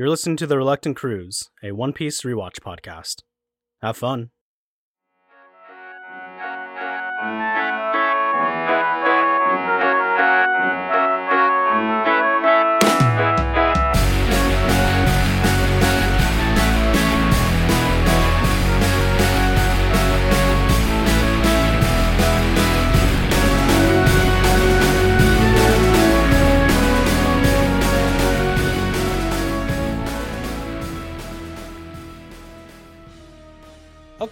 You're 0.00 0.08
listening 0.08 0.38
to 0.38 0.46
The 0.46 0.56
Reluctant 0.56 0.96
Cruise, 0.96 1.50
a 1.62 1.72
One 1.72 1.92
Piece 1.92 2.22
rewatch 2.22 2.58
podcast. 2.60 3.16
Have 3.82 3.98
fun. 3.98 4.30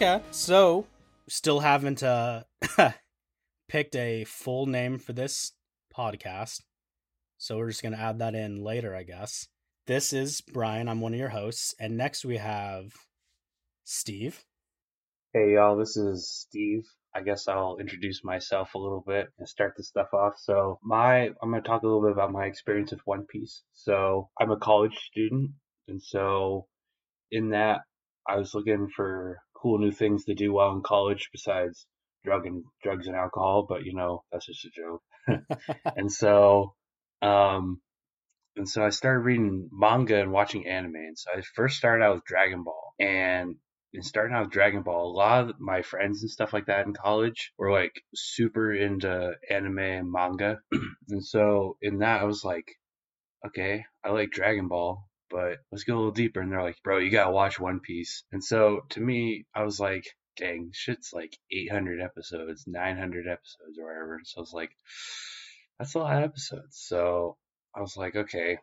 Okay, 0.01 0.23
so 0.31 0.87
still 1.29 1.59
haven't 1.59 2.05
uh 2.05 2.45
picked 3.69 3.97
a 3.97 4.23
full 4.23 4.67
name 4.67 5.01
for 5.01 5.13
this 5.13 5.55
podcast. 5.93 6.61
So 7.37 7.57
we're 7.57 7.71
just 7.71 7.83
going 7.83 7.97
to 7.97 8.01
add 8.01 8.21
that 8.21 8.37
in 8.37 8.63
later, 8.63 8.95
I 8.95 9.03
guess. 9.03 9.49
This 9.89 10.13
is 10.13 10.41
Brian, 10.41 10.89
I'm 10.89 11.01
one 11.01 11.15
of 11.15 11.19
your 11.19 11.31
hosts, 11.31 11.75
and 11.81 11.97
next 11.97 12.25
we 12.25 12.37
have 12.37 12.93
Steve. 13.83 14.45
Hey 15.33 15.55
y'all, 15.55 15.77
this 15.77 15.97
is 15.97 16.31
Steve. 16.31 16.85
I 17.13 17.23
guess 17.23 17.49
I'll 17.49 17.79
introduce 17.79 18.23
myself 18.23 18.77
a 18.77 18.79
little 18.79 19.03
bit 19.05 19.27
and 19.37 19.49
start 19.49 19.75
this 19.77 19.89
stuff 19.89 20.15
off. 20.15 20.35
So, 20.37 20.79
my 20.81 21.31
I'm 21.43 21.51
going 21.51 21.61
to 21.61 21.69
talk 21.69 21.83
a 21.83 21.87
little 21.87 22.03
bit 22.03 22.13
about 22.13 22.31
my 22.31 22.45
experience 22.47 22.93
with 22.93 23.05
One 23.05 23.27
Piece. 23.27 23.65
So, 23.73 24.29
I'm 24.41 24.53
a 24.53 24.59
college 24.59 24.97
student, 25.11 25.51
and 25.89 26.01
so 26.01 26.69
in 27.33 27.51
that 27.51 27.81
I 28.29 28.37
was 28.37 28.55
looking 28.55 28.89
for 28.95 29.39
cool 29.61 29.79
new 29.79 29.93
things 29.93 30.25
to 30.25 30.35
do 30.35 30.53
while 30.53 30.73
in 30.73 30.83
college 30.83 31.29
besides 31.33 31.87
drug 32.25 32.47
and 32.47 32.65
drugs 32.83 33.07
and 33.07 33.17
alcohol, 33.17 33.67
but 33.69 33.85
you 33.85 33.95
know, 33.95 34.25
that's 34.31 34.47
just 34.47 34.65
a 34.65 34.71
joke. 34.71 35.03
and 35.97 36.11
so 36.11 36.75
um 37.23 37.81
and 38.59 38.69
so 38.69 38.85
I 38.85 38.91
started 38.91 39.21
reading 39.21 39.69
manga 39.73 40.21
and 40.21 40.33
watching 40.33 40.67
anime. 40.67 40.97
And 40.97 41.17
so 41.17 41.31
I 41.33 41.43
first 41.55 41.77
started 41.77 42.05
out 42.05 42.17
with 42.17 42.25
Dragon 42.25 42.65
Ball. 42.65 42.93
And 42.99 43.55
in 43.95 44.03
starting 44.03 44.35
out 44.35 44.47
with 44.47 44.53
Dragon 44.53 44.83
Ball, 44.83 45.11
a 45.11 45.17
lot 45.17 45.49
of 45.49 45.61
my 45.61 45.83
friends 45.83 46.23
and 46.23 46.31
stuff 46.31 46.53
like 46.53 46.67
that 46.67 46.85
in 46.85 46.93
college 46.93 47.53
were 47.57 47.71
like 47.71 47.93
super 48.15 48.73
into 48.73 49.33
anime 49.49 49.79
and 49.79 50.11
manga. 50.11 50.59
and 51.09 51.25
so 51.25 51.77
in 51.81 51.99
that 51.99 52.21
I 52.21 52.25
was 52.25 52.43
like, 52.45 52.67
okay, 53.47 53.85
I 54.05 54.11
like 54.11 54.31
Dragon 54.33 54.67
Ball 54.67 55.08
but 55.31 55.59
let's 55.71 55.85
go 55.85 55.95
a 55.95 55.99
little 55.99 56.11
deeper. 56.13 56.41
And 56.41 56.51
they're 56.53 56.63
like, 56.63 56.83
bro, 56.83 56.99
you 56.99 57.11
gotta 57.11 57.31
watch 57.31 57.61
One 57.61 57.81
Piece. 57.81 58.25
And 58.33 58.43
so 58.43 58.81
to 58.91 59.01
me, 59.01 59.47
I 59.55 59.65
was 59.65 59.81
like, 59.81 60.05
dang, 60.37 60.71
shit's 60.73 61.13
like 61.13 61.37
800 61.51 62.01
episodes, 62.01 62.65
900 62.67 63.27
episodes, 63.27 63.79
or 63.79 63.87
whatever. 63.87 64.21
So 64.25 64.39
I 64.39 64.41
was 64.41 64.53
like, 64.53 64.71
that's 65.79 65.95
a 65.95 65.99
lot 65.99 66.19
of 66.19 66.25
episodes. 66.25 66.79
So 66.87 67.37
I 67.75 67.81
was 67.81 67.97
like, 67.97 68.17
okay. 68.17 68.59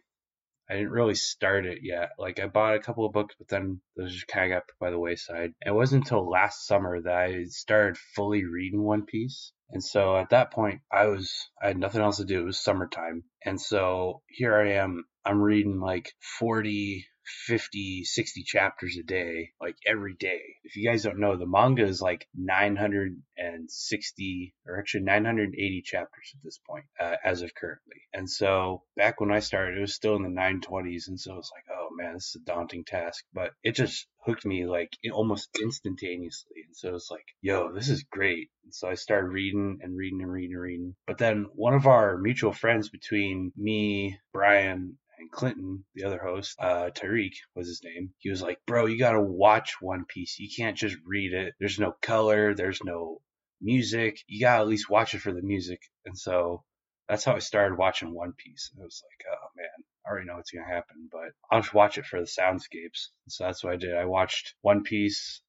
I 0.67 0.73
didn't 0.73 0.91
really 0.91 1.13
start 1.13 1.67
it 1.67 1.79
yet. 1.83 2.09
Like 2.17 2.39
I 2.39 2.47
bought 2.47 2.75
a 2.75 2.79
couple 2.79 3.05
of 3.05 3.13
books, 3.13 3.35
but 3.37 3.47
then 3.47 3.81
those 3.95 4.11
just 4.11 4.27
kind 4.27 4.51
of 4.51 4.57
got 4.57 4.67
put 4.67 4.79
by 4.79 4.89
the 4.89 4.97
wayside. 4.97 5.51
It 5.63 5.69
wasn't 5.69 6.05
until 6.05 6.27
last 6.27 6.65
summer 6.65 7.01
that 7.01 7.13
I 7.13 7.43
started 7.49 7.99
fully 8.15 8.45
reading 8.45 8.81
One 8.81 9.05
Piece. 9.05 9.51
And 9.69 9.83
so 9.83 10.17
at 10.17 10.29
that 10.29 10.51
point, 10.51 10.81
I 10.91 11.05
was 11.05 11.31
I 11.61 11.67
had 11.67 11.77
nothing 11.77 12.01
else 12.01 12.17
to 12.17 12.25
do. 12.25 12.41
It 12.41 12.45
was 12.45 12.59
summertime, 12.59 13.23
and 13.43 13.59
so 13.59 14.21
here 14.27 14.55
I 14.55 14.73
am 14.73 15.05
I'm 15.25 15.41
reading 15.41 15.79
like 15.79 16.13
40, 16.39 17.05
50, 17.47 18.03
60 18.03 18.43
chapters 18.43 18.97
a 18.97 19.03
day, 19.03 19.51
like 19.59 19.75
every 19.87 20.13
day. 20.13 20.41
If 20.63 20.75
you 20.75 20.87
guys 20.87 21.01
don't 21.03 21.19
know, 21.19 21.35
the 21.35 21.47
manga 21.47 21.83
is 21.83 22.01
like 22.01 22.27
960 22.35 24.53
or 24.67 24.79
actually 24.79 25.03
980 25.03 25.81
chapters 25.81 26.33
at 26.35 26.43
this 26.43 26.59
point, 26.59 26.85
uh, 26.99 27.15
as 27.23 27.41
of 27.41 27.55
currently. 27.55 28.03
And 28.13 28.29
so 28.29 28.83
back 28.95 29.19
when 29.19 29.31
I 29.31 29.39
started, 29.39 29.77
it 29.77 29.81
was 29.81 29.95
still 29.95 30.15
in 30.15 30.21
the 30.21 30.29
920s. 30.29 31.07
And 31.07 31.19
so 31.19 31.37
it's 31.37 31.51
like, 31.51 31.65
oh 31.75 31.87
man, 31.95 32.13
this 32.13 32.27
is 32.27 32.41
a 32.41 32.45
daunting 32.45 32.85
task, 32.85 33.25
but 33.33 33.53
it 33.63 33.73
just 33.73 34.05
hooked 34.25 34.45
me 34.45 34.67
like 34.67 34.95
almost 35.11 35.49
instantaneously. 35.59 36.57
And 36.67 36.75
so 36.75 36.93
it's 36.95 37.09
like, 37.09 37.25
yo, 37.41 37.73
this 37.73 37.89
is 37.89 38.03
great. 38.03 38.51
And 38.63 38.73
so 38.73 38.87
I 38.87 38.95
started 38.95 39.29
reading 39.29 39.79
and 39.81 39.97
reading 39.97 40.21
and 40.21 40.31
reading 40.31 40.53
and 40.53 40.61
reading. 40.61 40.95
But 41.07 41.17
then 41.17 41.47
one 41.55 41.73
of 41.73 41.87
our 41.87 42.17
mutual 42.17 42.53
friends 42.53 42.89
between 42.89 43.51
me, 43.55 44.19
Brian, 44.31 44.99
and 45.19 45.31
Clinton, 45.31 45.85
the 45.93 46.03
other 46.03 46.19
host, 46.19 46.55
uh, 46.59 46.89
Tariq 46.91 47.33
was 47.55 47.67
his 47.67 47.83
name. 47.83 48.13
He 48.19 48.29
was 48.29 48.41
like, 48.41 48.59
"Bro, 48.65 48.87
you 48.87 48.97
gotta 48.97 49.21
watch 49.21 49.81
One 49.81 50.05
Piece. 50.05 50.39
You 50.39 50.49
can't 50.55 50.77
just 50.77 50.97
read 51.05 51.33
it. 51.33 51.53
There's 51.59 51.79
no 51.79 51.93
color. 52.01 52.53
There's 52.53 52.83
no 52.83 53.21
music. 53.61 54.19
You 54.27 54.41
gotta 54.41 54.61
at 54.61 54.67
least 54.67 54.89
watch 54.89 55.13
it 55.13 55.19
for 55.19 55.33
the 55.33 55.41
music." 55.41 55.81
And 56.05 56.17
so 56.17 56.63
that's 57.07 57.23
how 57.23 57.35
I 57.35 57.39
started 57.39 57.77
watching 57.77 58.13
One 58.13 58.33
Piece. 58.33 58.71
It 58.75 58.81
was 58.81 59.03
like, 59.05 59.33
oh 59.33 59.47
man, 59.55 59.85
I 60.05 60.09
already 60.09 60.27
know 60.27 60.35
what's 60.35 60.51
gonna 60.51 60.67
happen, 60.67 61.09
but 61.11 61.31
I'll 61.51 61.61
just 61.61 61.73
watch 61.73 61.97
it 61.97 62.05
for 62.05 62.19
the 62.19 62.25
soundscapes. 62.25 63.09
And 63.25 63.31
so 63.31 63.43
that's 63.45 63.63
what 63.63 63.73
I 63.73 63.77
did. 63.77 63.95
I 63.95 64.05
watched 64.05 64.55
One 64.61 64.83
Piece 64.83 65.41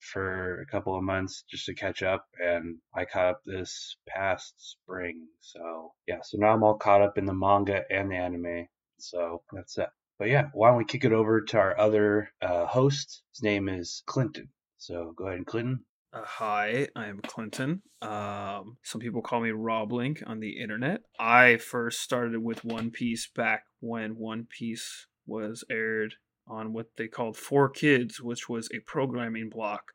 for 0.00 0.60
a 0.60 0.66
couple 0.66 0.96
of 0.96 1.02
months 1.02 1.44
just 1.50 1.66
to 1.66 1.74
catch 1.74 2.02
up 2.02 2.26
and 2.38 2.78
I 2.94 3.04
caught 3.04 3.26
up 3.26 3.40
this 3.44 3.96
past 4.06 4.54
spring. 4.56 5.26
So 5.40 5.92
yeah, 6.06 6.20
so 6.22 6.38
now 6.38 6.52
I'm 6.52 6.62
all 6.62 6.76
caught 6.76 7.02
up 7.02 7.18
in 7.18 7.24
the 7.24 7.34
manga 7.34 7.82
and 7.90 8.10
the 8.10 8.16
anime. 8.16 8.68
So 8.98 9.42
that's 9.52 9.78
it. 9.78 9.88
But 10.18 10.28
yeah, 10.28 10.46
why 10.52 10.68
don't 10.68 10.78
we 10.78 10.84
kick 10.84 11.04
it 11.04 11.12
over 11.12 11.40
to 11.40 11.58
our 11.58 11.78
other 11.78 12.30
uh, 12.42 12.66
host? 12.66 13.22
His 13.32 13.42
name 13.42 13.68
is 13.68 14.02
Clinton. 14.06 14.48
So 14.76 15.12
go 15.16 15.26
ahead, 15.28 15.46
Clinton. 15.46 15.84
Uh, 16.12 16.22
hi, 16.24 16.88
I 16.96 17.06
am 17.06 17.20
Clinton. 17.20 17.82
Um, 18.00 18.78
some 18.82 19.00
people 19.00 19.22
call 19.22 19.40
me 19.40 19.50
Rob 19.50 19.92
Link 19.92 20.22
on 20.26 20.40
the 20.40 20.58
internet. 20.60 21.02
I 21.18 21.58
first 21.58 22.00
started 22.00 22.42
with 22.42 22.64
One 22.64 22.90
Piece 22.90 23.28
back 23.28 23.64
when 23.80 24.16
One 24.16 24.46
Piece 24.48 25.06
was 25.26 25.64
aired 25.70 26.14
on 26.46 26.72
what 26.72 26.86
they 26.96 27.08
called 27.08 27.36
4Kids, 27.36 28.20
which 28.20 28.48
was 28.48 28.68
a 28.72 28.80
programming 28.80 29.50
block 29.50 29.92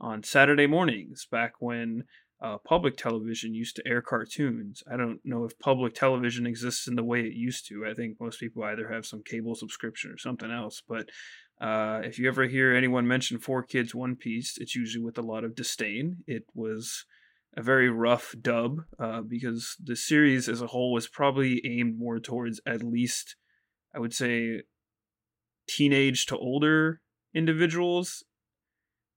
on 0.00 0.22
Saturday 0.22 0.66
mornings 0.66 1.26
back 1.30 1.54
when 1.58 2.04
uh, 2.40 2.58
public 2.58 2.96
television 2.96 3.54
used 3.54 3.76
to 3.76 3.86
air 3.86 4.02
cartoons. 4.02 4.82
I 4.90 4.96
don't 4.96 5.20
know 5.24 5.44
if 5.44 5.58
public 5.58 5.94
television 5.94 6.46
exists 6.46 6.86
in 6.86 6.94
the 6.94 7.04
way 7.04 7.20
it 7.20 7.32
used 7.32 7.66
to. 7.68 7.86
I 7.86 7.94
think 7.94 8.20
most 8.20 8.40
people 8.40 8.62
either 8.64 8.92
have 8.92 9.06
some 9.06 9.22
cable 9.22 9.54
subscription 9.54 10.10
or 10.10 10.18
something 10.18 10.50
else. 10.50 10.82
But 10.86 11.08
uh, 11.60 12.02
if 12.04 12.18
you 12.18 12.28
ever 12.28 12.46
hear 12.46 12.74
anyone 12.74 13.08
mention 13.08 13.38
4Kids 13.38 13.94
One 13.94 14.16
Piece, 14.16 14.58
it's 14.58 14.74
usually 14.74 15.02
with 15.02 15.16
a 15.16 15.22
lot 15.22 15.44
of 15.44 15.54
disdain. 15.54 16.18
It 16.26 16.44
was 16.54 17.06
a 17.56 17.62
very 17.62 17.88
rough 17.88 18.34
dub 18.38 18.82
uh, 18.98 19.22
because 19.22 19.76
the 19.82 19.96
series 19.96 20.46
as 20.46 20.60
a 20.60 20.66
whole 20.66 20.92
was 20.92 21.08
probably 21.08 21.62
aimed 21.64 21.98
more 21.98 22.18
towards 22.18 22.60
at 22.66 22.82
least, 22.82 23.36
I 23.94 23.98
would 23.98 24.12
say, 24.12 24.62
teenage 25.66 26.26
to 26.26 26.36
older 26.36 27.00
individuals 27.34 28.24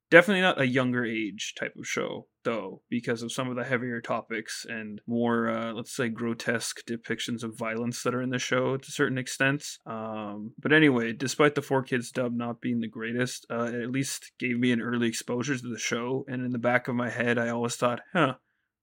definitely 0.09 0.41
not 0.41 0.59
a 0.59 0.67
younger 0.67 1.05
age 1.05 1.53
type 1.59 1.73
of 1.77 1.87
show 1.87 2.27
though 2.43 2.81
because 2.89 3.21
of 3.21 3.31
some 3.31 3.49
of 3.49 3.55
the 3.55 3.63
heavier 3.63 4.01
topics 4.01 4.65
and 4.67 5.01
more 5.07 5.49
uh, 5.49 5.73
let's 5.73 5.95
say 5.95 6.09
grotesque 6.09 6.81
depictions 6.87 7.43
of 7.43 7.57
violence 7.57 8.03
that 8.03 8.15
are 8.15 8.21
in 8.21 8.29
the 8.29 8.39
show 8.39 8.77
to 8.77 8.91
certain 8.91 9.17
extents 9.17 9.79
um, 9.85 10.53
but 10.59 10.73
anyway 10.73 11.11
despite 11.11 11.55
the 11.55 11.61
4Kids 11.61 12.11
dub 12.11 12.33
not 12.33 12.61
being 12.61 12.79
the 12.79 12.87
greatest 12.87 13.45
uh, 13.51 13.63
it 13.63 13.75
at 13.75 13.91
least 13.91 14.31
gave 14.39 14.57
me 14.57 14.71
an 14.71 14.81
early 14.81 15.07
exposure 15.07 15.57
to 15.57 15.69
the 15.69 15.79
show 15.79 16.25
and 16.27 16.45
in 16.45 16.51
the 16.51 16.57
back 16.57 16.87
of 16.87 16.95
my 16.95 17.09
head 17.09 17.37
i 17.37 17.49
always 17.49 17.75
thought 17.75 18.01
huh 18.13 18.33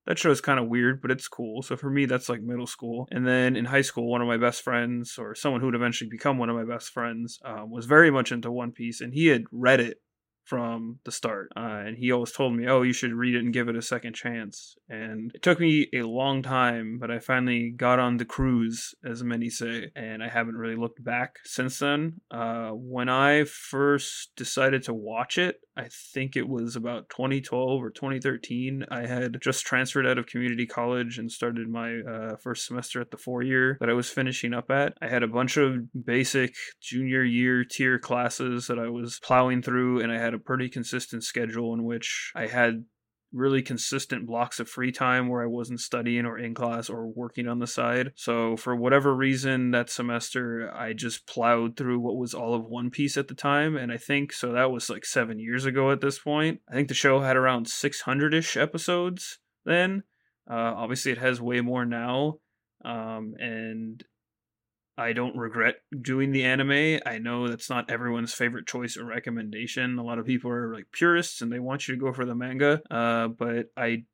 that 0.07 0.21
show 0.21 0.31
is 0.31 0.41
kind 0.41 0.61
of 0.61 0.69
weird, 0.69 1.03
but 1.03 1.11
it's 1.11 1.27
cool. 1.27 1.63
So 1.63 1.77
for 1.77 1.91
me, 1.91 2.07
that's 2.07 2.29
like 2.29 2.41
middle 2.41 2.69
school. 2.69 3.09
And 3.11 3.27
then 3.27 3.57
in 3.57 3.65
high 3.65 3.83
school, 3.83 4.09
one 4.09 4.23
of 4.23 4.29
my 4.29 4.37
best 4.37 4.63
friends, 4.63 5.19
or 5.19 5.35
someone 5.35 5.61
who 5.61 5.67
would 5.67 5.75
eventually 5.75 6.09
become 6.09 6.39
one 6.39 6.49
of 6.49 6.55
my 6.55 6.65
best 6.65 6.91
friends, 6.91 7.41
um, 7.45 7.73
was 7.73 7.87
very 7.87 8.11
much 8.13 8.31
into 8.31 8.53
One 8.53 8.71
Piece, 8.71 9.01
and 9.01 9.13
he 9.13 9.27
had 9.27 9.43
read 9.51 9.81
it 9.81 10.01
from 10.47 11.01
the 11.05 11.13
start. 11.13 11.53
Uh, 11.57 11.83
and 11.87 11.99
he 11.99 12.13
always 12.13 12.33
told 12.33 12.55
me, 12.55 12.67
oh, 12.69 12.83
you 12.83 12.93
should 12.93 13.13
read 13.13 13.35
it 13.35 13.41
and 13.45 13.53
give 13.53 13.69
it 13.69 13.77
a 13.77 13.83
second 13.83 14.15
chance. 14.15 14.77
And 14.89 15.33
it 15.35 15.43
took 15.43 15.61
me 15.61 15.89
a 15.93 16.03
long 16.03 16.43
time, 16.43 16.99
but 16.99 17.11
I 17.11 17.19
finally 17.19 17.71
got 17.71 17.99
on 17.99 18.17
the 18.17 18.25
cruise, 18.25 18.95
as 19.05 19.23
many 19.23 19.51
say, 19.51 19.91
and 19.95 20.23
I 20.23 20.29
haven't 20.29 20.57
really 20.57 20.77
looked 20.77 21.03
back 21.03 21.39
since 21.45 21.81
then. 21.81 22.21
Uh, 22.31 22.71
when 22.71 23.09
I 23.09 23.45
first 23.45 24.31
decided 24.37 24.85
to 24.85 24.95
watch 24.95 25.37
it, 25.37 25.61
I 25.77 25.89
think 25.91 26.37
it 26.37 26.49
was 26.49 26.75
about 26.75 27.11
2012 27.11 27.83
or 27.83 27.91
2013. 27.91 28.87
I 28.91 29.07
had 29.07 29.39
just 29.43 29.67
transferred 29.67 30.07
out 30.07 30.17
of 30.17 30.27
community 30.27 30.67
college 30.67 31.19
and 31.19 31.31
started 31.31 31.69
my 31.69 31.99
uh, 32.01 32.37
first 32.37 32.67
semester 32.67 33.01
at 33.01 33.11
the 33.11 33.19
four 33.19 33.43
year 33.43 33.77
that 33.81 33.91
I 33.91 33.93
was 33.93 34.09
finishing 34.09 34.55
up 34.55 34.71
at. 34.71 34.95
I 35.03 35.09
had 35.09 35.23
a 35.23 35.29
bunch 35.29 35.59
of 35.59 35.93
basic 36.05 36.55
junior 36.81 37.23
year 37.23 37.63
tier 37.65 37.99
classes 37.99 38.69
that 38.69 38.79
I 38.79 38.89
was 38.89 39.21
plowing 39.23 39.61
through, 39.61 40.01
and 40.01 40.11
I 40.11 40.19
had 40.19 40.33
a 40.37 40.41
pretty 40.41 40.69
consistent 40.69 41.25
schedule 41.25 41.75
in 41.75 41.85
which 41.85 42.33
I 42.35 42.47
had 42.47 42.85
really 43.33 43.63
consistent 43.63 44.27
blocks 44.27 44.61
of 44.61 44.69
free 44.69 44.93
time 44.93 45.29
where 45.29 45.43
I 45.43 45.47
wasn't 45.47 45.81
studying 45.81 46.25
or 46.25 46.39
in 46.39 46.55
class 46.55 46.89
or 46.89 47.07
working 47.07 47.49
on 47.49 47.59
the 47.59 47.67
side. 47.67 48.13
So 48.15 48.57
for 48.57 48.75
whatever 48.75 49.15
reason 49.15 49.73
that 49.73 49.91
semester 49.91 50.73
I 50.75 50.93
just 50.93 51.27
plowed 51.27 51.77
through 51.77 52.01
what 52.01 52.17
was 52.17 52.35
all 52.35 52.55
of 52.55 52.65
One 52.65 52.91
Piece 52.91 53.17
at 53.17 53.29
the 53.29 53.35
time 53.35 53.77
and 53.77 53.93
I 53.93 53.97
think 53.97 54.33
so 54.33 54.53
that 54.53 54.71
was 54.71 54.89
like 54.89 55.05
7 55.05 55.39
years 55.39 55.67
ago 55.67 55.91
at 55.91 56.01
this 56.01 56.19
point. 56.19 56.61
I 56.71 56.75
think 56.75 56.89
the 56.89 56.95
show 56.95 57.21
had 57.21 57.37
around 57.37 57.67
600ish 57.67 58.61
episodes 58.61 59.39
then. 59.65 60.05
Uh, 60.49 60.73
obviously 60.77 61.13
it 61.13 61.19
has 61.19 61.41
way 61.41 61.61
more 61.61 61.85
now. 61.85 62.39
Um, 62.85 63.35
and 63.39 64.05
I 64.99 65.13
don't 65.13 65.37
regret 65.37 65.77
doing 66.01 66.33
the 66.33 66.45
anime. 66.45 67.01
I 67.05 67.19
know 67.19 67.49
that's 67.49 67.69
not 67.69 67.91
everyone's 67.91 68.33
favorite 68.33 68.67
choice 68.67 68.97
or 68.97 69.05
recommendation. 69.05 69.99
A 69.99 70.03
lot 70.03 70.19
of 70.19 70.27
people 70.27 70.51
are 70.51 70.73
like 70.73 70.87
purists 70.93 71.43
and 71.43 71.53
they 71.53 71.59
want 71.59 71.87
you 71.87 71.95
to 71.95 72.01
go 72.01 72.13
for 72.13 72.25
the 72.25 72.35
manga. 72.35 72.81
Uh, 72.91 73.29
but 73.29 73.71
I 73.77 74.05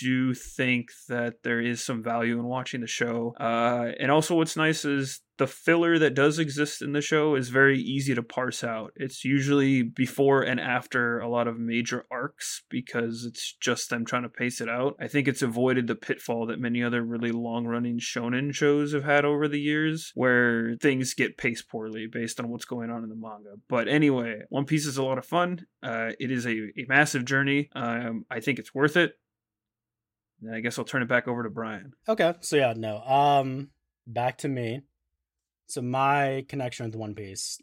do 0.00 0.34
think 0.34 0.88
that 1.08 1.42
there 1.42 1.60
is 1.60 1.84
some 1.84 2.02
value 2.02 2.38
in 2.38 2.44
watching 2.44 2.80
the 2.80 2.86
show. 2.86 3.34
Uh, 3.38 3.92
and 3.98 4.10
also, 4.10 4.34
what's 4.34 4.56
nice 4.56 4.84
is 4.84 5.20
the 5.38 5.46
filler 5.46 5.98
that 6.00 6.14
does 6.14 6.38
exist 6.38 6.82
in 6.82 6.92
the 6.92 7.00
show 7.00 7.36
is 7.36 7.48
very 7.48 7.80
easy 7.80 8.14
to 8.14 8.22
parse 8.22 8.62
out. 8.62 8.92
It's 8.96 9.24
usually 9.24 9.82
before 9.82 10.42
and 10.42 10.60
after 10.60 11.20
a 11.20 11.28
lot 11.28 11.46
of 11.46 11.58
major 11.58 12.04
arcs 12.10 12.64
because 12.68 13.24
it's 13.24 13.54
just 13.60 13.88
them 13.88 14.04
trying 14.04 14.24
to 14.24 14.28
pace 14.28 14.60
it 14.60 14.68
out. 14.68 14.96
I 15.00 15.06
think 15.06 15.28
it's 15.28 15.42
avoided 15.42 15.86
the 15.86 15.94
pitfall 15.94 16.46
that 16.46 16.60
many 16.60 16.82
other 16.82 17.02
really 17.02 17.30
long 17.30 17.66
running 17.66 17.98
shonen 17.98 18.52
shows 18.52 18.92
have 18.92 19.04
had 19.04 19.24
over 19.24 19.46
the 19.46 19.60
years 19.60 20.10
where 20.14 20.76
things 20.82 21.14
get 21.14 21.38
paced 21.38 21.68
poorly 21.68 22.08
based 22.12 22.40
on 22.40 22.48
what's 22.48 22.64
going 22.64 22.90
on 22.90 23.04
in 23.04 23.08
the 23.08 23.14
manga. 23.14 23.54
But 23.68 23.88
anyway, 23.88 24.42
One 24.48 24.64
Piece 24.64 24.86
is 24.86 24.96
a 24.96 25.04
lot 25.04 25.18
of 25.18 25.24
fun. 25.24 25.66
Uh, 25.82 26.10
it 26.18 26.32
is 26.32 26.46
a, 26.46 26.50
a 26.50 26.86
massive 26.88 27.24
journey. 27.24 27.70
Um, 27.74 28.26
I 28.28 28.40
think 28.40 28.58
it's 28.58 28.74
worth 28.74 28.96
it. 28.96 29.12
And 30.42 30.54
I 30.54 30.60
guess 30.60 30.78
I'll 30.78 30.84
turn 30.84 31.02
it 31.02 31.08
back 31.08 31.26
over 31.26 31.42
to 31.42 31.50
Brian. 31.50 31.92
Okay, 32.08 32.34
so 32.40 32.56
yeah, 32.56 32.74
no. 32.76 33.00
Um, 33.00 33.70
back 34.06 34.38
to 34.38 34.48
me. 34.48 34.82
So 35.66 35.82
my 35.82 36.44
connection 36.48 36.86
with 36.86 36.94
One 36.94 37.14
Piece, 37.14 37.60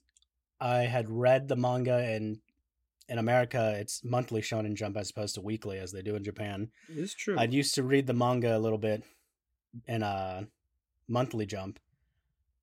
I 0.60 0.80
had 0.80 1.10
read 1.10 1.48
the 1.48 1.56
manga 1.56 1.98
and 1.98 2.40
in 3.08 3.18
America 3.18 3.76
it's 3.78 4.04
monthly 4.04 4.42
Shonen 4.42 4.76
Jump 4.76 4.98
as 4.98 5.10
opposed 5.10 5.36
to 5.36 5.42
weekly 5.42 5.78
as 5.78 5.92
they 5.92 6.02
do 6.02 6.16
in 6.16 6.24
Japan. 6.24 6.70
It's 6.90 7.14
true. 7.14 7.38
I'd 7.38 7.54
used 7.54 7.76
to 7.76 7.84
read 7.84 8.08
the 8.08 8.14
manga 8.14 8.56
a 8.56 8.60
little 8.60 8.78
bit 8.78 9.04
in 9.88 10.04
a 10.04 10.48
monthly 11.08 11.46
Jump, 11.46 11.80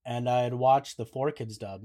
and 0.04 0.28
I 0.28 0.42
had 0.42 0.54
watched 0.54 0.96
the 0.96 1.06
Four 1.06 1.30
Kids 1.30 1.58
dub. 1.58 1.82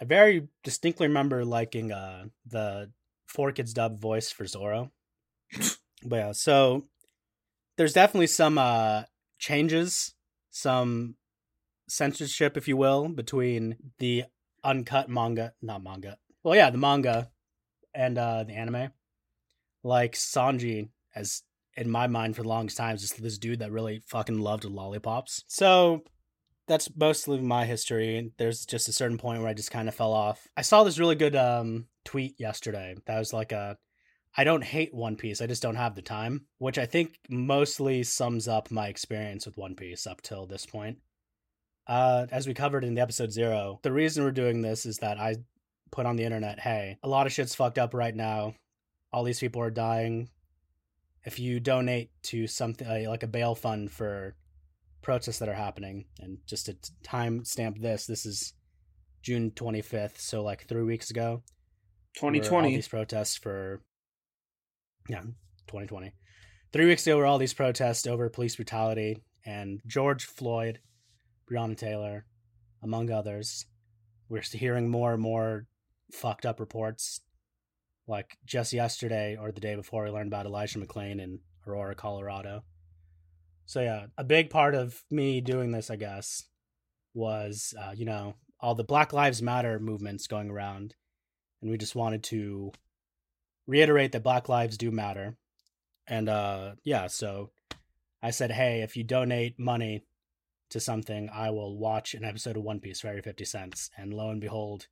I 0.00 0.04
very 0.04 0.48
distinctly 0.62 1.06
remember 1.06 1.44
liking 1.44 1.92
uh 1.92 2.26
the 2.46 2.90
Four 3.26 3.52
Kids 3.52 3.72
dub 3.72 4.00
voice 4.00 4.30
for 4.30 4.46
Zoro. 4.46 4.90
but 6.04 6.16
yeah, 6.16 6.32
so 6.32 6.86
there's 7.80 7.94
definitely 7.94 8.26
some 8.26 8.58
uh 8.58 9.04
changes, 9.38 10.14
some 10.50 11.14
censorship, 11.88 12.58
if 12.58 12.68
you 12.68 12.76
will, 12.76 13.08
between 13.08 13.74
the 13.98 14.24
uncut 14.62 15.08
manga, 15.08 15.54
not 15.62 15.82
manga. 15.82 16.18
Well, 16.42 16.54
yeah, 16.54 16.68
the 16.68 16.76
manga 16.76 17.30
and 17.94 18.18
uh 18.18 18.44
the 18.44 18.52
anime. 18.52 18.90
Like 19.82 20.12
Sanji, 20.12 20.90
as 21.14 21.42
in 21.74 21.90
my 21.90 22.06
mind 22.06 22.36
for 22.36 22.42
the 22.42 22.50
longest 22.50 22.76
time, 22.76 22.96
is 22.96 23.00
just 23.00 23.22
this 23.22 23.38
dude 23.38 23.60
that 23.60 23.72
really 23.72 24.02
fucking 24.08 24.40
loved 24.40 24.66
lollipops. 24.66 25.44
So 25.46 26.02
that's 26.68 26.94
mostly 26.94 27.40
my 27.40 27.64
history. 27.64 28.30
There's 28.36 28.66
just 28.66 28.90
a 28.90 28.92
certain 28.92 29.16
point 29.16 29.40
where 29.40 29.48
I 29.48 29.54
just 29.54 29.70
kind 29.70 29.88
of 29.88 29.94
fell 29.94 30.12
off. 30.12 30.46
I 30.54 30.60
saw 30.60 30.84
this 30.84 30.98
really 30.98 31.14
good 31.14 31.34
um 31.34 31.86
tweet 32.04 32.38
yesterday 32.38 32.96
that 33.06 33.18
was 33.18 33.32
like 33.32 33.52
a 33.52 33.78
I 34.36 34.44
don't 34.44 34.62
hate 34.62 34.94
One 34.94 35.16
Piece, 35.16 35.40
I 35.40 35.46
just 35.46 35.62
don't 35.62 35.76
have 35.76 35.94
the 35.94 36.02
time, 36.02 36.46
which 36.58 36.78
I 36.78 36.86
think 36.86 37.18
mostly 37.28 38.02
sums 38.02 38.46
up 38.46 38.70
my 38.70 38.88
experience 38.88 39.44
with 39.44 39.56
One 39.56 39.74
Piece 39.74 40.06
up 40.06 40.22
till 40.22 40.46
this 40.46 40.66
point. 40.66 40.98
Uh, 41.86 42.26
as 42.30 42.46
we 42.46 42.54
covered 42.54 42.84
in 42.84 42.94
the 42.94 43.00
episode 43.00 43.32
zero, 43.32 43.80
the 43.82 43.92
reason 43.92 44.22
we're 44.22 44.30
doing 44.30 44.62
this 44.62 44.86
is 44.86 44.98
that 44.98 45.18
I 45.18 45.36
put 45.90 46.06
on 46.06 46.16
the 46.16 46.24
internet, 46.24 46.60
hey, 46.60 46.98
a 47.02 47.08
lot 47.08 47.26
of 47.26 47.32
shit's 47.32 47.54
fucked 47.54 47.78
up 47.78 47.94
right 47.94 48.14
now. 48.14 48.54
All 49.12 49.24
these 49.24 49.40
people 49.40 49.62
are 49.62 49.70
dying. 49.70 50.30
If 51.24 51.40
you 51.40 51.58
donate 51.58 52.10
to 52.24 52.46
something 52.46 52.86
uh, 52.86 53.10
like 53.10 53.24
a 53.24 53.28
bail 53.28 53.56
fund 53.56 53.90
for 53.90 54.36
protests 55.02 55.40
that 55.40 55.48
are 55.48 55.54
happening, 55.54 56.04
and 56.20 56.38
just 56.46 56.66
to 56.66 56.76
time 57.02 57.44
stamp 57.44 57.80
this, 57.80 58.06
this 58.06 58.24
is 58.24 58.54
June 59.22 59.50
25th, 59.50 60.18
so 60.18 60.42
like 60.42 60.66
three 60.66 60.84
weeks 60.84 61.10
ago. 61.10 61.42
2020. 62.14 62.68
All 62.68 62.74
these 62.74 62.88
protests 62.88 63.36
for 63.36 63.82
yeah, 65.10 65.22
2020. 65.66 66.12
Three 66.72 66.86
weeks 66.86 67.06
ago 67.06 67.16
were 67.16 67.26
all 67.26 67.38
these 67.38 67.54
protests 67.54 68.06
over 68.06 68.28
police 68.28 68.56
brutality 68.56 69.22
and 69.44 69.80
George 69.86 70.24
Floyd, 70.24 70.78
Breonna 71.50 71.76
Taylor, 71.76 72.26
among 72.82 73.10
others. 73.10 73.66
We're 74.28 74.42
hearing 74.42 74.88
more 74.88 75.12
and 75.12 75.22
more 75.22 75.66
fucked 76.12 76.46
up 76.46 76.60
reports. 76.60 77.20
Like 78.06 78.36
just 78.44 78.72
yesterday 78.72 79.36
or 79.36 79.50
the 79.50 79.60
day 79.60 79.74
before, 79.74 80.04
we 80.04 80.10
learned 80.10 80.28
about 80.28 80.46
Elijah 80.46 80.78
McClain 80.78 81.20
in 81.20 81.40
Aurora, 81.66 81.94
Colorado. 81.94 82.62
So 83.66 83.80
yeah, 83.80 84.06
a 84.16 84.24
big 84.24 84.50
part 84.50 84.74
of 84.74 85.02
me 85.10 85.40
doing 85.40 85.72
this, 85.72 85.90
I 85.90 85.96
guess, 85.96 86.44
was 87.14 87.74
uh, 87.80 87.92
you 87.96 88.04
know 88.04 88.34
all 88.60 88.74
the 88.74 88.84
Black 88.84 89.12
Lives 89.12 89.42
Matter 89.42 89.78
movements 89.80 90.26
going 90.26 90.50
around, 90.50 90.94
and 91.62 91.70
we 91.70 91.78
just 91.78 91.96
wanted 91.96 92.22
to 92.24 92.72
reiterate 93.66 94.12
that 94.12 94.22
Black 94.22 94.48
lives 94.48 94.76
do 94.76 94.90
matter. 94.90 95.36
And 96.06 96.28
uh, 96.28 96.72
yeah, 96.84 97.06
so 97.06 97.50
I 98.22 98.30
said, 98.30 98.50
hey, 98.50 98.82
if 98.82 98.96
you 98.96 99.04
donate 99.04 99.58
money 99.58 100.04
to 100.70 100.80
something, 100.80 101.30
I 101.32 101.50
will 101.50 101.76
watch 101.76 102.14
an 102.14 102.24
episode 102.24 102.56
of 102.56 102.62
One 102.62 102.80
Piece 102.80 103.00
for 103.00 103.08
every 103.08 103.22
fifty 103.22 103.44
cents. 103.44 103.90
And 103.96 104.14
lo 104.14 104.30
and 104.30 104.40
behold, 104.40 104.86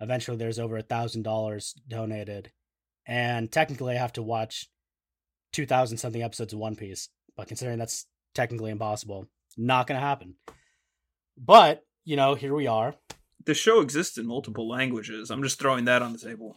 eventually 0.00 0.36
there's 0.36 0.58
over 0.58 0.76
a 0.76 0.82
thousand 0.82 1.22
dollars 1.22 1.74
donated, 1.86 2.52
and 3.06 3.50
technically 3.50 3.94
I 3.94 3.98
have 3.98 4.12
to 4.14 4.22
watch 4.22 4.68
two 5.52 5.66
thousand 5.66 5.98
something 5.98 6.22
episodes 6.22 6.52
of 6.52 6.58
One 6.58 6.76
Piece. 6.76 7.08
But 7.36 7.48
considering 7.48 7.78
that's 7.78 8.06
technically 8.34 8.70
impossible, 8.70 9.26
not 9.56 9.86
gonna 9.86 10.00
happen. 10.00 10.34
But 11.36 11.84
you 12.04 12.16
know, 12.16 12.34
here 12.34 12.54
we 12.54 12.66
are. 12.66 12.94
The 13.44 13.54
show 13.54 13.80
exists 13.80 14.18
in 14.18 14.26
multiple 14.26 14.68
languages. 14.68 15.30
I'm 15.30 15.42
just 15.42 15.58
throwing 15.58 15.84
that 15.84 16.02
on 16.02 16.12
the 16.12 16.18
table. 16.18 16.56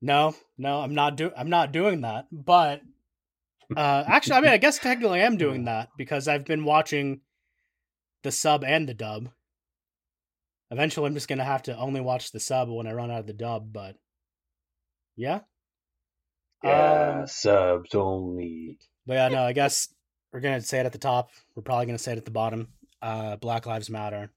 No, 0.00 0.34
no, 0.56 0.80
I'm 0.80 0.94
not 0.94 1.16
do 1.16 1.30
I'm 1.36 1.50
not 1.50 1.72
doing 1.72 2.02
that. 2.02 2.26
But 2.32 2.82
uh 3.76 4.04
actually 4.06 4.36
I 4.36 4.40
mean 4.40 4.50
I 4.50 4.56
guess 4.64 4.78
technically 4.78 5.20
I 5.20 5.24
am 5.24 5.36
doing 5.36 5.64
that 5.64 5.88
because 5.96 6.28
I've 6.28 6.44
been 6.44 6.64
watching 6.64 7.20
the 8.22 8.30
sub 8.32 8.64
and 8.64 8.88
the 8.88 8.94
dub. 8.94 9.28
Eventually 10.70 11.06
I'm 11.06 11.14
just 11.14 11.28
gonna 11.28 11.44
have 11.44 11.62
to 11.64 11.76
only 11.76 12.00
watch 12.00 12.30
the 12.32 12.40
sub 12.40 12.68
when 12.68 12.86
I 12.86 12.92
run 12.92 13.10
out 13.10 13.20
of 13.20 13.26
the 13.26 13.32
dub, 13.32 13.72
but 13.72 13.96
yeah. 15.16 15.40
Yeah, 16.62 17.20
Um, 17.20 17.26
subs 17.26 17.94
only. 17.94 18.78
But 19.06 19.14
yeah, 19.14 19.28
no, 19.28 19.42
I 19.42 19.52
guess 19.52 19.88
we're 20.32 20.40
gonna 20.40 20.60
say 20.60 20.80
it 20.80 20.86
at 20.86 20.92
the 20.92 20.98
top. 20.98 21.30
We're 21.54 21.62
probably 21.62 21.86
gonna 21.86 21.98
say 21.98 22.12
it 22.12 22.18
at 22.18 22.24
the 22.24 22.30
bottom. 22.30 22.68
Uh, 23.00 23.36
Black 23.36 23.64
Lives 23.66 23.90
Matter. 23.90 24.30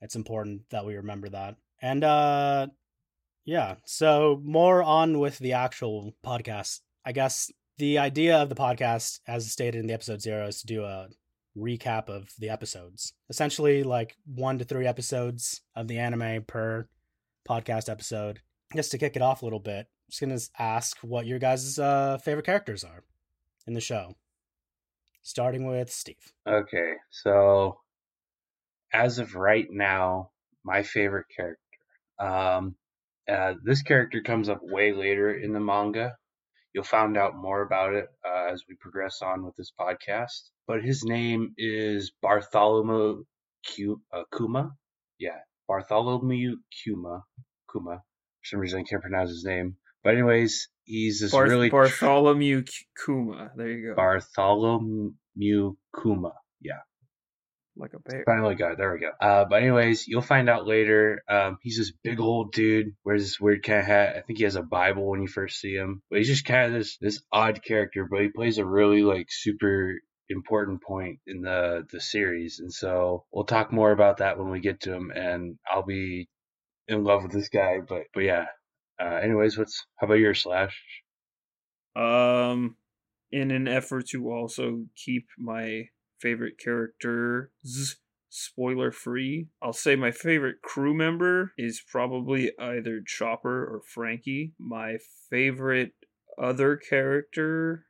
It's 0.00 0.14
important 0.16 0.62
that 0.70 0.86
we 0.86 0.96
remember 0.96 1.28
that. 1.30 1.56
And 1.82 2.04
uh, 2.04 2.68
yeah. 3.48 3.76
So 3.86 4.42
more 4.44 4.82
on 4.82 5.18
with 5.18 5.38
the 5.38 5.54
actual 5.54 6.14
podcast. 6.22 6.80
I 7.06 7.12
guess 7.12 7.50
the 7.78 7.96
idea 7.96 8.36
of 8.36 8.50
the 8.50 8.54
podcast, 8.54 9.20
as 9.26 9.50
stated 9.50 9.80
in 9.80 9.86
the 9.86 9.94
episode 9.94 10.20
zero, 10.20 10.46
is 10.46 10.60
to 10.60 10.66
do 10.66 10.84
a 10.84 11.08
recap 11.56 12.10
of 12.10 12.30
the 12.38 12.50
episodes. 12.50 13.14
Essentially, 13.30 13.84
like 13.84 14.16
one 14.26 14.58
to 14.58 14.66
three 14.66 14.86
episodes 14.86 15.62
of 15.74 15.88
the 15.88 15.98
anime 15.98 16.44
per 16.44 16.86
podcast 17.48 17.88
episode. 17.88 18.40
Just 18.76 18.90
to 18.90 18.98
kick 18.98 19.16
it 19.16 19.22
off 19.22 19.40
a 19.40 19.46
little 19.46 19.60
bit, 19.60 19.86
I'm 19.86 20.10
just 20.10 20.20
gonna 20.20 20.38
ask 20.58 20.98
what 20.98 21.24
your 21.24 21.38
guys' 21.38 21.78
uh, 21.78 22.18
favorite 22.18 22.44
characters 22.44 22.84
are 22.84 23.02
in 23.66 23.72
the 23.72 23.80
show. 23.80 24.14
Starting 25.22 25.66
with 25.66 25.90
Steve. 25.90 26.34
Okay, 26.46 26.96
so 27.08 27.80
as 28.92 29.18
of 29.18 29.34
right 29.36 29.68
now, 29.70 30.32
my 30.64 30.82
favorite 30.82 31.28
character. 31.34 31.62
Um, 32.18 32.74
uh, 33.28 33.54
this 33.62 33.82
character 33.82 34.20
comes 34.22 34.48
up 34.48 34.60
way 34.62 34.92
later 34.92 35.32
in 35.32 35.52
the 35.52 35.60
manga. 35.60 36.16
You'll 36.74 36.84
find 36.84 37.16
out 37.16 37.34
more 37.36 37.62
about 37.62 37.94
it 37.94 38.06
uh, 38.26 38.52
as 38.52 38.62
we 38.68 38.74
progress 38.76 39.20
on 39.22 39.44
with 39.44 39.56
this 39.56 39.72
podcast. 39.78 40.50
But 40.66 40.82
his 40.84 41.02
name 41.04 41.54
is 41.56 42.12
Bartholomew 42.22 43.24
Ku- 43.76 44.00
uh, 44.12 44.22
Kuma. 44.36 44.72
Yeah, 45.18 45.38
Bartholomew 45.66 46.56
Kuma. 46.84 47.24
Kuma. 47.72 47.96
For 48.42 48.44
some 48.44 48.60
reason, 48.60 48.80
I 48.80 48.82
can't 48.84 49.02
pronounce 49.02 49.30
his 49.30 49.44
name. 49.44 49.76
But 50.04 50.14
anyways, 50.14 50.68
he's 50.84 51.20
this 51.20 51.32
Barth- 51.32 51.48
really 51.50 51.70
Bartholomew 51.70 52.64
Kuma. 53.04 53.50
There 53.56 53.68
you 53.68 53.88
go. 53.88 53.94
Bartholomew 53.94 55.74
Kuma. 56.02 56.32
Yeah. 56.60 56.80
Like 57.78 57.92
a 57.94 58.00
bear. 58.00 58.24
Finally 58.26 58.56
got 58.56 58.72
it. 58.72 58.78
There 58.78 58.92
we 58.92 59.00
go. 59.00 59.10
Uh, 59.20 59.44
but 59.44 59.62
anyways, 59.62 60.06
you'll 60.08 60.22
find 60.22 60.48
out 60.48 60.66
later. 60.66 61.22
Um, 61.28 61.58
he's 61.62 61.78
this 61.78 61.92
big 62.02 62.20
old 62.20 62.52
dude, 62.52 62.94
wears 63.04 63.22
this 63.22 63.40
weird 63.40 63.62
kind 63.62 63.80
of 63.80 63.86
hat. 63.86 64.16
I 64.16 64.20
think 64.20 64.38
he 64.38 64.44
has 64.44 64.56
a 64.56 64.62
Bible 64.62 65.08
when 65.08 65.22
you 65.22 65.28
first 65.28 65.60
see 65.60 65.74
him. 65.74 66.02
But 66.10 66.18
he's 66.18 66.28
just 66.28 66.44
kind 66.44 66.66
of 66.66 66.72
this 66.72 66.98
this 66.98 67.22
odd 67.32 67.62
character, 67.62 68.06
but 68.10 68.20
he 68.20 68.28
plays 68.28 68.58
a 68.58 68.64
really 68.64 69.02
like 69.02 69.26
super 69.30 69.94
important 70.28 70.82
point 70.82 71.20
in 71.26 71.42
the 71.42 71.86
the 71.90 72.00
series. 72.00 72.58
And 72.58 72.72
so 72.72 73.24
we'll 73.32 73.44
talk 73.44 73.72
more 73.72 73.92
about 73.92 74.18
that 74.18 74.38
when 74.38 74.50
we 74.50 74.60
get 74.60 74.80
to 74.80 74.92
him. 74.92 75.10
And 75.14 75.56
I'll 75.70 75.86
be 75.86 76.28
in 76.88 77.04
love 77.04 77.22
with 77.22 77.32
this 77.32 77.48
guy. 77.48 77.78
But 77.86 78.04
but 78.12 78.24
yeah. 78.24 78.46
Uh, 79.00 79.20
anyways, 79.22 79.56
what's 79.56 79.86
how 79.96 80.06
about 80.06 80.18
your 80.18 80.34
slash? 80.34 80.76
Um, 81.94 82.76
in 83.30 83.50
an 83.50 83.68
effort 83.68 84.08
to 84.08 84.30
also 84.30 84.86
keep 84.96 85.26
my 85.38 85.88
favorite 86.20 86.58
characters 86.62 87.96
spoiler 88.28 88.92
free, 88.92 89.48
I'll 89.62 89.72
say 89.72 89.96
my 89.96 90.10
favorite 90.10 90.62
crew 90.62 90.94
member 90.94 91.52
is 91.56 91.82
probably 91.90 92.52
either 92.58 93.00
Chopper 93.04 93.64
or 93.64 93.82
Franky. 93.86 94.52
My 94.58 94.98
favorite 95.30 95.92
other 96.40 96.76
character 96.76 97.86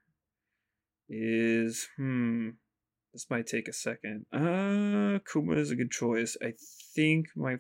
is 1.09 1.89
hmm. 1.97 2.51
This 3.13 3.27
might 3.31 3.47
take 3.47 3.69
a 3.69 3.73
second. 3.73 4.27
Uh, 4.33 5.19
Kuma 5.33 5.55
is 5.55 5.71
a 5.71 5.77
good 5.77 5.91
choice. 5.91 6.37
I 6.43 6.53
think 6.95 7.27
my 7.35 7.57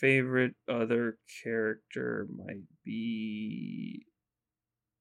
favorite 0.00 0.54
other 0.68 1.18
character 1.42 2.26
might 2.36 2.64
be 2.84 4.04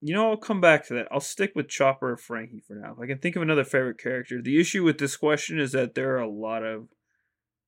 you 0.02 0.14
know, 0.14 0.30
I'll 0.32 0.38
come 0.38 0.62
back 0.62 0.86
to 0.88 0.94
that. 0.96 1.08
I'll 1.12 1.20
stick 1.20 1.54
with 1.56 1.68
Chopper 1.70 2.12
or 2.12 2.18
Franky 2.18 2.62
for 2.66 2.76
now. 2.76 2.94
If 2.94 3.00
I 3.00 3.08
can 3.08 3.18
think 3.20 3.36
of 3.36 3.42
another 3.42 3.64
favorite 3.64 4.00
character. 4.00 4.42
The 4.42 4.60
issue 4.60 4.84
with 4.84 4.98
this 5.00 5.18
question 5.18 5.60
is 5.60 5.72
that 5.72 5.96
there 5.96 6.16
are 6.16 6.22
a 6.22 6.30
lot 6.30 6.64
of, 6.64 6.90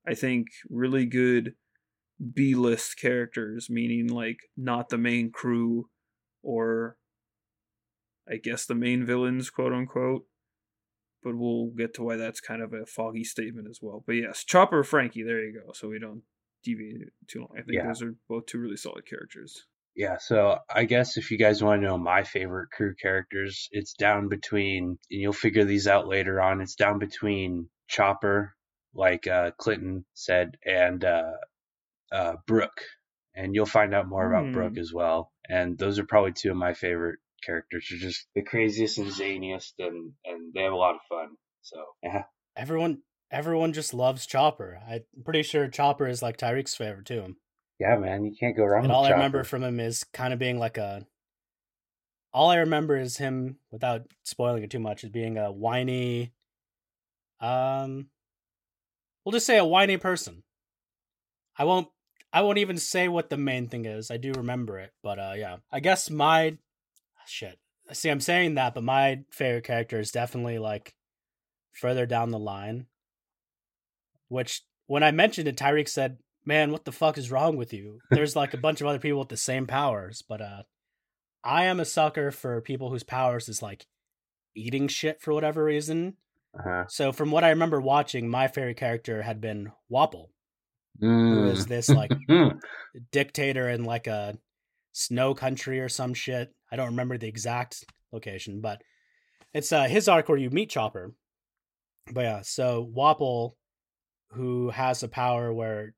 I 0.07 0.13
think, 0.13 0.47
really 0.69 1.05
good 1.05 1.55
B 2.33 2.53
list 2.55 2.97
characters, 2.99 3.69
meaning 3.69 4.07
like 4.07 4.37
not 4.55 4.89
the 4.89 4.97
main 4.97 5.31
crew 5.31 5.89
or 6.43 6.97
I 8.31 8.37
guess 8.37 8.65
the 8.65 8.75
main 8.75 9.05
villains, 9.05 9.49
quote 9.49 9.73
unquote. 9.73 10.25
But 11.23 11.35
we'll 11.35 11.71
get 11.75 11.93
to 11.95 12.03
why 12.03 12.15
that's 12.15 12.39
kind 12.39 12.61
of 12.61 12.73
a 12.73 12.85
foggy 12.85 13.23
statement 13.25 13.67
as 13.69 13.79
well. 13.81 14.03
But 14.05 14.13
yes, 14.13 14.43
Chopper 14.45 14.79
or 14.79 14.83
Franky, 14.83 15.23
there 15.23 15.43
you 15.43 15.53
go. 15.65 15.73
So 15.73 15.89
we 15.89 15.99
don't 15.99 16.21
deviate 16.63 17.01
too 17.27 17.39
long. 17.39 17.49
I 17.53 17.61
think 17.61 17.73
Yeah. 17.73 17.87
those 17.87 18.01
are 18.03 18.15
both 18.29 18.45
two 18.45 18.59
really 18.59 18.77
solid 18.77 19.05
characters. 19.05 19.65
Yeah, 19.95 20.17
so 20.17 20.59
I 20.73 20.85
guess 20.85 21.17
if 21.17 21.29
you 21.31 21.37
guys 21.37 21.61
want 21.61 21.81
to 21.81 21.87
know 21.87 21.97
my 21.97 22.23
favorite 22.23 22.69
crew 22.71 22.93
characters, 23.01 23.67
it's 23.71 23.93
down 23.93 24.29
between, 24.29 24.97
and 25.11 25.21
you'll 25.21 25.33
figure 25.33 25.65
these 25.65 25.87
out 25.87 26.07
later 26.07 26.39
on, 26.39 26.61
it's 26.61 26.75
down 26.75 26.99
between 26.99 27.69
Chopper, 27.87 28.55
like 28.93 29.27
uh, 29.27 29.51
Clinton 29.57 30.05
said, 30.13 30.57
and 30.65 31.03
uh, 31.03 31.33
uh, 32.11 32.35
Brook. 32.47 32.81
And 33.35 33.53
you'll 33.53 33.65
find 33.65 33.93
out 33.93 34.07
more 34.07 34.25
about 34.27 34.45
Hmm. 34.47 34.53
Brook 34.53 34.77
as 34.77 34.93
well. 34.93 35.31
And 35.47 35.77
those 35.77 35.99
are 35.99 36.05
probably 36.05 36.33
two 36.33 36.51
of 36.51 36.57
my 36.57 36.73
favorite 36.73 37.19
characters. 37.45 37.87
They're 37.89 37.99
just 37.99 38.27
the 38.35 38.41
craziest 38.43 38.97
and 38.99 39.11
zaniest, 39.11 39.73
and, 39.79 40.13
and 40.25 40.53
they 40.53 40.61
have 40.61 40.73
a 40.73 40.77
lot 40.77 40.95
of 40.95 41.01
fun. 41.09 41.29
So, 41.61 41.77
yeah. 42.03 42.23
Everyone 42.55 43.01
everyone 43.31 43.73
just 43.73 43.93
loves 43.93 44.25
Chopper. 44.25 44.79
I'm 44.89 45.01
pretty 45.23 45.43
sure 45.43 45.67
Chopper 45.67 46.07
is 46.07 46.21
like 46.21 46.37
Tyreek's 46.37 46.75
favorite 46.75 47.05
too. 47.05 47.35
Yeah, 47.79 47.95
man, 47.97 48.25
you 48.25 48.35
can't 48.37 48.57
go 48.57 48.65
wrong 48.65 48.83
And 48.83 48.91
all 48.91 49.05
I 49.05 49.11
remember 49.11 49.43
from 49.43 49.63
him 49.63 49.79
is 49.79 50.03
kind 50.03 50.33
of 50.33 50.39
being 50.39 50.59
like 50.59 50.77
a. 50.77 51.05
All 52.33 52.49
I 52.49 52.57
remember 52.57 52.97
is 52.97 53.17
him, 53.17 53.57
without 53.71 54.05
spoiling 54.23 54.63
it 54.63 54.69
too 54.69 54.79
much, 54.79 55.03
is 55.03 55.09
being 55.09 55.37
a 55.37 55.51
whiny. 55.51 56.33
Um, 57.39 58.07
we'll 59.23 59.31
just 59.31 59.47
say 59.47 59.57
a 59.57 59.65
whiny 59.65 59.97
person. 59.97 60.43
I 61.57 61.63
won't. 61.63 61.87
I 62.31 62.41
won't 62.41 62.59
even 62.59 62.77
say 62.77 63.07
what 63.07 63.29
the 63.29 63.37
main 63.37 63.67
thing 63.69 63.85
is. 63.85 64.11
I 64.11 64.17
do 64.17 64.33
remember 64.33 64.77
it, 64.77 64.91
but 65.01 65.17
uh, 65.17 65.33
yeah. 65.35 65.57
I 65.71 65.79
guess 65.79 66.09
my 66.09 66.57
shit. 67.25 67.57
See, 67.91 68.09
I'm 68.09 68.19
saying 68.19 68.55
that, 68.55 68.75
but 68.75 68.83
my 68.83 69.23
favorite 69.31 69.63
character 69.63 69.99
is 69.99 70.11
definitely 70.11 70.59
like 70.59 70.93
further 71.71 72.05
down 72.05 72.29
the 72.29 72.37
line. 72.37 72.85
Which, 74.27 74.61
when 74.85 75.01
I 75.01 75.09
mentioned 75.09 75.47
it, 75.47 75.57
Tyreek 75.57 75.89
said, 75.89 76.17
man, 76.49 76.71
what 76.71 76.83
the 76.83 76.91
fuck 76.91 77.17
is 77.17 77.31
wrong 77.31 77.55
with 77.55 77.71
you? 77.73 77.99
There's 78.09 78.35
like 78.35 78.53
a 78.53 78.57
bunch 78.57 78.81
of 78.81 78.87
other 78.87 78.99
people 78.99 79.19
with 79.19 79.29
the 79.29 79.37
same 79.37 79.67
powers, 79.67 80.23
but 80.27 80.41
uh 80.41 80.63
I 81.43 81.65
am 81.65 81.79
a 81.79 81.85
sucker 81.85 82.31
for 82.31 82.59
people 82.59 82.89
whose 82.89 83.03
powers 83.03 83.47
is 83.47 83.61
like 83.61 83.85
eating 84.55 84.87
shit 84.89 85.21
for 85.21 85.33
whatever 85.33 85.63
reason. 85.63 86.17
Uh-huh. 86.57 86.83
So 86.89 87.11
from 87.13 87.31
what 87.31 87.43
I 87.45 87.49
remember 87.51 87.79
watching, 87.79 88.27
my 88.27 88.47
favorite 88.49 88.77
character 88.77 89.21
had 89.21 89.39
been 89.39 89.71
Wapol, 89.89 90.29
who 90.99 91.07
Mm. 91.07 91.51
is 91.51 91.65
this 91.67 91.87
like 91.89 92.11
dictator 93.11 93.69
in 93.69 93.85
like 93.85 94.07
a 94.07 94.37
snow 94.91 95.33
country 95.33 95.79
or 95.79 95.87
some 95.87 96.13
shit. 96.13 96.53
I 96.71 96.75
don't 96.75 96.89
remember 96.89 97.17
the 97.17 97.27
exact 97.27 97.85
location, 98.11 98.59
but 98.59 98.81
it's 99.53 99.71
uh 99.71 99.83
his 99.85 100.07
arc 100.09 100.27
where 100.27 100.37
you 100.37 100.49
meet 100.49 100.71
Chopper. 100.71 101.13
But 102.11 102.21
yeah, 102.23 102.41
so 102.41 102.89
Wapol, 102.97 103.53
who 104.31 104.71
has 104.71 105.03
a 105.03 105.07
power 105.07 105.53
where 105.53 105.93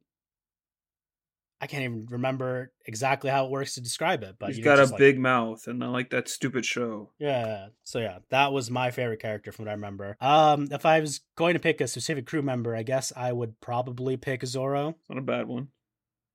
I 1.64 1.68
can't 1.68 1.84
even 1.84 2.08
remember 2.10 2.72
exactly 2.88 3.30
how 3.30 3.46
it 3.46 3.52
works 3.52 3.76
to 3.76 3.82
describe 3.82 4.24
it, 4.24 4.38
but 4.40 4.48
He's 4.50 4.58
you 4.58 4.64
got 4.64 4.80
a 4.80 4.86
like- 4.86 4.98
big 4.98 5.20
mouth, 5.20 5.68
and 5.68 5.84
I 5.84 5.88
like 5.90 6.10
that 6.10 6.28
stupid 6.28 6.66
show. 6.66 7.12
yeah. 7.20 7.68
So 7.84 8.00
yeah, 8.00 8.18
that 8.30 8.52
was 8.52 8.72
my 8.72 8.90
favorite 8.90 9.20
character 9.22 9.52
from 9.52 9.66
what 9.66 9.70
I 9.72 9.76
remember. 9.76 10.18
Um, 10.20 10.70
if 10.72 10.88
I 10.88 11.00
was 11.02 11.22
going 11.36 11.54
to 11.54 11.60
pick 11.60 11.80
a 11.80 11.88
specific 11.88 12.26
crew 12.26 12.42
member, 12.42 12.76
I 12.76 12.82
guess 12.82 13.14
I 13.16 13.32
would 13.32 13.62
probably 13.62 14.18
pick 14.18 14.44
Zoro. 14.46 14.96
Not 15.08 15.20
a 15.20 15.22
bad 15.22 15.48
one. 15.48 15.68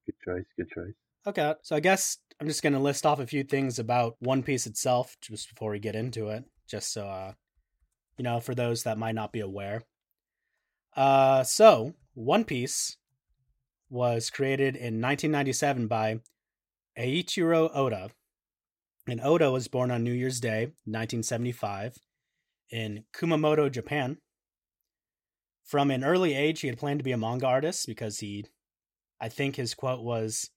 good 0.07 0.15
choice, 0.25 0.45
good 0.57 0.71
choice. 0.71 0.95
Okay, 1.27 1.55
so 1.63 1.75
I 1.75 1.81
guess 1.81 2.19
I'm 2.41 2.47
just 2.47 2.63
gonna 2.63 2.79
list 2.81 3.05
off 3.05 3.19
a 3.19 3.27
few 3.27 3.43
things 3.43 3.81
about 3.81 4.15
One 4.21 4.45
Piece 4.45 4.65
itself 4.69 5.17
just 5.21 5.49
before 5.49 5.73
we 5.73 5.81
get 5.81 5.97
into 5.97 6.29
it, 6.29 6.45
just 6.69 6.93
so 6.93 7.05
uh, 7.09 7.33
you 8.17 8.23
know, 8.23 8.39
for 8.39 8.55
those 8.55 8.85
that 8.85 8.97
might 8.97 9.17
not 9.17 9.33
be 9.33 9.41
aware. 9.41 9.83
Uh, 10.95 11.43
so 11.43 11.95
One 12.15 12.45
Piece 12.45 12.97
was 13.89 14.31
created 14.31 14.75
in 14.75 15.01
1997 15.01 15.87
by 15.87 16.21
Eiichiro 16.99 17.71
Oda, 17.75 18.11
and 19.07 19.21
Oda 19.21 19.51
was 19.51 19.69
born 19.69 19.91
on 19.91 20.03
New 20.03 20.13
Year's 20.13 20.41
Day, 20.41 20.73
1975, 20.85 21.97
in 22.71 23.05
Kumamoto, 23.15 23.71
Japan. 23.71 24.19
From 25.65 25.91
an 25.91 26.05
early 26.05 26.35
age, 26.35 26.61
he 26.61 26.69
had 26.69 26.79
planned 26.79 27.01
to 27.01 27.05
be 27.05 27.13
a 27.13 27.19
manga 27.19 27.47
artist 27.47 27.87
because 27.87 28.19
he, 28.19 28.47
I 29.21 29.29
think 29.29 29.57
his 29.57 29.75
quote 29.75 30.03
was, 30.03 30.51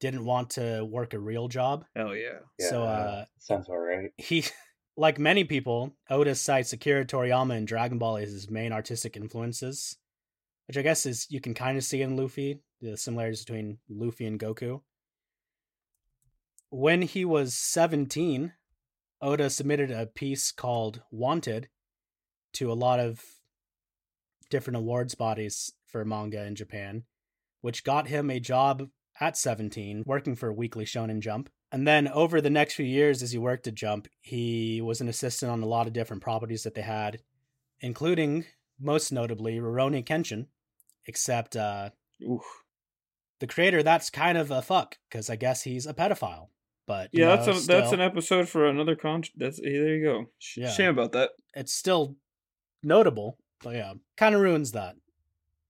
didn't 0.00 0.24
want 0.24 0.50
to 0.50 0.84
work 0.84 1.14
a 1.14 1.18
real 1.18 1.48
job. 1.48 1.84
Hell 1.96 2.14
yeah. 2.14 2.40
So, 2.60 2.82
uh, 2.82 3.24
sounds 3.38 3.68
all 3.68 3.78
right. 3.78 4.10
He, 4.18 4.44
like 4.96 5.18
many 5.18 5.44
people, 5.44 5.96
Oda 6.10 6.34
cites 6.34 6.72
Akira 6.72 7.04
Toriyama 7.04 7.56
and 7.56 7.66
Dragon 7.66 7.98
Ball 7.98 8.18
as 8.18 8.30
his 8.30 8.50
main 8.50 8.72
artistic 8.72 9.16
influences, 9.16 9.96
which 10.66 10.76
I 10.76 10.82
guess 10.82 11.06
is 11.06 11.26
you 11.30 11.40
can 11.40 11.54
kind 11.54 11.76
of 11.76 11.84
see 11.84 12.02
in 12.02 12.16
Luffy 12.16 12.60
the 12.80 12.96
similarities 12.96 13.44
between 13.44 13.78
Luffy 13.88 14.26
and 14.26 14.38
Goku. 14.38 14.80
When 16.70 17.02
he 17.02 17.24
was 17.24 17.54
17, 17.54 18.52
Oda 19.20 19.48
submitted 19.48 19.90
a 19.90 20.06
piece 20.06 20.52
called 20.52 21.02
Wanted 21.10 21.68
to 22.54 22.70
a 22.70 22.74
lot 22.74 23.00
of 23.00 23.22
different 24.50 24.76
awards 24.76 25.14
bodies 25.14 25.72
for 25.86 26.04
manga 26.04 26.44
in 26.44 26.54
Japan, 26.54 27.04
which 27.60 27.84
got 27.84 28.08
him 28.08 28.30
a 28.30 28.40
job 28.40 28.88
at 29.20 29.36
17 29.36 30.02
working 30.06 30.34
for 30.34 30.52
Weekly 30.52 30.84
Shonen 30.84 31.20
Jump. 31.20 31.50
And 31.70 31.86
then 31.86 32.08
over 32.08 32.40
the 32.40 32.50
next 32.50 32.74
few 32.74 32.84
years, 32.84 33.22
as 33.22 33.32
he 33.32 33.38
worked 33.38 33.66
at 33.66 33.74
Jump, 33.74 34.08
he 34.20 34.80
was 34.80 35.00
an 35.00 35.08
assistant 35.08 35.50
on 35.50 35.62
a 35.62 35.66
lot 35.66 35.86
of 35.86 35.92
different 35.92 36.22
properties 36.22 36.62
that 36.62 36.74
they 36.74 36.82
had, 36.82 37.20
including, 37.80 38.44
most 38.78 39.12
notably, 39.12 39.58
Rurouni 39.58 40.04
Kenshin. 40.04 40.46
Except 41.06 41.56
uh, 41.56 41.90
the 43.40 43.46
creator, 43.46 43.82
that's 43.82 44.10
kind 44.10 44.38
of 44.38 44.50
a 44.50 44.62
fuck, 44.62 44.98
because 45.08 45.28
I 45.28 45.36
guess 45.36 45.62
he's 45.62 45.86
a 45.86 45.94
pedophile. 45.94 46.48
But 46.86 47.10
Yeah, 47.12 47.26
know, 47.26 47.36
that's 47.44 47.64
a, 47.64 47.66
that's 47.66 47.92
an 47.92 48.00
episode 48.00 48.48
for 48.48 48.66
another 48.66 48.94
con. 48.94 49.22
That's 49.36 49.60
there 49.60 49.96
you 49.96 50.04
go. 50.04 50.26
Sh- 50.38 50.58
Yeah. 50.58 50.70
Shame 50.70 50.90
about 50.90 51.12
that. 51.12 51.30
it's 51.54 51.72
still 51.72 52.16
notable, 52.82 53.38
but 53.62 53.74
yeah, 53.74 53.94
kind 54.16 54.34
of 54.34 54.40
ruins 54.42 54.72
that. 54.72 54.96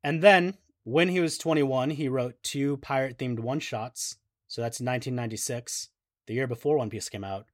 And 0.03 0.23
then 0.23 0.55
when 0.83 1.09
he 1.09 1.21
was 1.21 1.39
21, 1.39 1.91
he 1.91 2.09
wrote 2.09 2.35
two 2.43 2.77
pirate 2.79 3.17
themed 3.19 3.39
one 3.41 3.61
shots. 3.61 4.17
So 4.49 4.61
that's 4.61 4.81
1996, 4.81 5.89
the 6.27 6.35
year 6.35 6.47
before 6.47 6.77
One 6.79 6.91
Piece 6.91 7.09
came 7.09 7.25
out. 7.25 7.47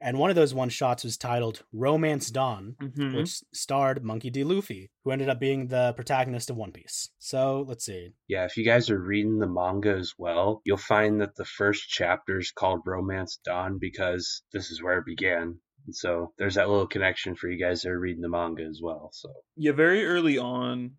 And 0.00 0.18
one 0.18 0.28
of 0.28 0.36
those 0.36 0.52
one 0.52 0.68
shots 0.68 1.04
was 1.04 1.16
titled 1.16 1.62
Romance 1.72 2.30
Dawn, 2.30 2.76
Mm-hmm. 2.82 3.16
which 3.16 3.40
starred 3.54 4.04
Monkey 4.04 4.28
D. 4.30 4.44
Luffy, 4.44 4.90
who 5.04 5.10
ended 5.10 5.28
up 5.30 5.40
being 5.40 5.68
the 5.68 5.94
protagonist 5.94 6.50
of 6.50 6.56
One 6.56 6.70
Piece. 6.72 7.10
So 7.18 7.64
let's 7.66 7.86
see. 7.86 8.10
Yeah, 8.28 8.44
if 8.44 8.56
you 8.58 8.64
guys 8.64 8.90
are 8.90 9.00
reading 9.00 9.38
the 9.38 9.46
manga 9.46 9.94
as 9.96 10.12
well, 10.18 10.60
you'll 10.64 10.76
find 10.76 11.20
that 11.22 11.34
the 11.36 11.46
first 11.46 11.88
chapter 11.88 12.38
is 12.38 12.50
called 12.52 12.80
Romance 12.84 13.38
Dawn 13.44 13.78
because 13.80 14.42
this 14.52 14.70
is 14.70 14.82
where 14.82 14.98
it 14.98 15.06
began. 15.06 15.58
And 15.86 15.94
so 15.96 16.32
there's 16.36 16.56
that 16.56 16.68
little 16.68 16.86
connection 16.88 17.34
for 17.34 17.48
you 17.48 17.58
guys 17.58 17.82
that 17.82 17.90
are 17.90 17.98
reading 17.98 18.20
the 18.22 18.28
manga 18.28 18.64
as 18.64 18.80
well. 18.82 19.10
So 19.14 19.30
yeah, 19.56 19.72
very 19.72 20.04
early 20.04 20.36
on, 20.36 20.92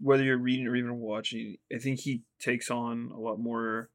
whether 0.00 0.24
you're 0.24 0.38
reading 0.38 0.66
or 0.66 0.76
even 0.76 0.96
watching, 0.98 1.56
I 1.74 1.78
think 1.78 2.00
he 2.00 2.22
takes 2.40 2.70
on 2.70 3.10
a 3.14 3.18
lot 3.18 3.38
more. 3.38 3.90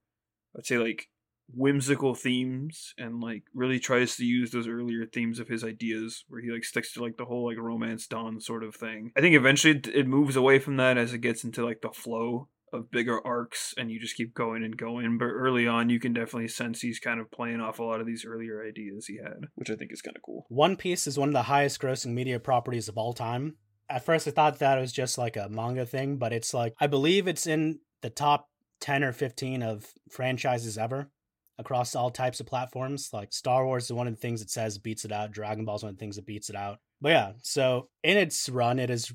I'd 0.58 0.66
say 0.66 0.78
like 0.78 1.10
whimsical 1.54 2.16
themes 2.16 2.94
and 2.98 3.22
like 3.22 3.44
really 3.54 3.80
tries 3.80 4.16
to 4.16 4.26
use 4.26 4.52
those 4.52 4.68
earlier 4.68 5.06
themes 5.06 5.40
of 5.40 5.48
his 5.48 5.64
ideas 5.64 6.26
where 6.28 6.42
he 6.42 6.52
like 6.52 6.64
sticks 6.64 6.94
to 6.94 7.04
like 7.04 7.18
the 7.18 7.26
whole 7.26 7.46
like 7.48 7.58
romance 7.58 8.08
dawn 8.08 8.40
sort 8.40 8.64
of 8.64 8.76
thing. 8.76 9.12
I 9.16 9.22
think 9.22 9.36
eventually 9.36 9.78
it, 9.78 9.88
it 9.88 10.08
moves 10.08 10.36
away 10.36 10.60
from 10.60 10.78
that 10.78 10.98
as 10.98 11.14
it 11.14 11.20
gets 11.20 11.44
into 11.44 11.66
like 11.66 11.82
the 11.82 11.92
flow 11.92 12.50
of 12.74 12.92
bigger 12.92 13.26
arcs 13.26 13.74
and 13.78 13.90
you 13.90 14.00
just 14.00 14.18
keep 14.18 14.34
going 14.34 14.64
and 14.64 14.76
going 14.76 15.18
but 15.18 15.26
early 15.26 15.68
on 15.68 15.90
you 15.90 16.00
can 16.00 16.14
definitely 16.14 16.48
sense 16.48 16.82
he's 16.82 17.00
kind 17.00 17.22
of 17.22 17.32
playing 17.32 17.62
off 17.62 17.80
a 17.80 17.84
lot 17.84 18.02
of 18.02 18.08
these 18.08 18.26
earlier 18.26 18.64
ideas 18.66 19.06
he 19.06 19.18
had. 19.18 19.48
Which 19.56 19.70
i 19.70 19.76
think 19.76 19.92
is 19.94 20.02
kind 20.02 20.18
of 20.18 20.24
cool. 20.24 20.46
One 20.50 20.76
Piece 20.76 21.08
is 21.08 21.18
one 21.18 21.30
of 21.30 21.34
the 21.34 21.44
highest 21.44 21.82
grossing 21.82 22.14
media 22.14 22.40
properties 22.40 22.90
of 22.90 22.98
all 22.98 23.14
time. 23.14 23.56
At 23.88 24.04
first, 24.04 24.28
I 24.28 24.32
thought 24.32 24.60
that 24.60 24.80
it 24.80 24.82
was 24.82 24.92
just 24.92 25.18
like 25.18 25.38
a 25.38 25.48
manga 25.48 25.86
thing, 25.86 26.18
but 26.18 26.34
it's 26.34 26.56
like, 26.56 26.74
I 26.80 26.88
believe 26.88 27.28
it's 27.28 27.46
in 27.46 27.80
the 28.02 28.10
top 28.10 28.50
10 28.82 29.04
or 29.04 29.14
15 29.14 29.62
of 29.62 29.86
franchises 30.10 30.78
ever 30.78 31.12
across 31.58 31.96
all 31.96 32.10
types 32.10 32.40
of 32.40 32.46
platforms. 32.46 33.10
Like 33.14 33.34
Star 33.34 33.66
Wars 33.66 33.86
is 33.86 33.94
one 33.94 34.08
of 34.08 34.14
the 34.14 34.20
things 34.20 34.42
it 34.42 34.50
says 34.50 34.78
beats 34.78 35.06
it 35.06 35.12
out, 35.12 35.32
Dragon 35.32 35.66
Ball 35.66 35.76
is 35.76 35.84
one 35.84 35.92
of 35.92 35.96
the 35.96 36.00
things 36.00 36.16
that 36.16 36.26
beats 36.26 36.50
it 36.50 36.56
out. 36.56 36.80
But 37.02 37.10
yeah, 37.10 37.32
so 37.42 37.90
in 38.04 38.18
its 38.18 38.50
run, 38.50 38.80
it 38.80 38.90
has 38.90 39.12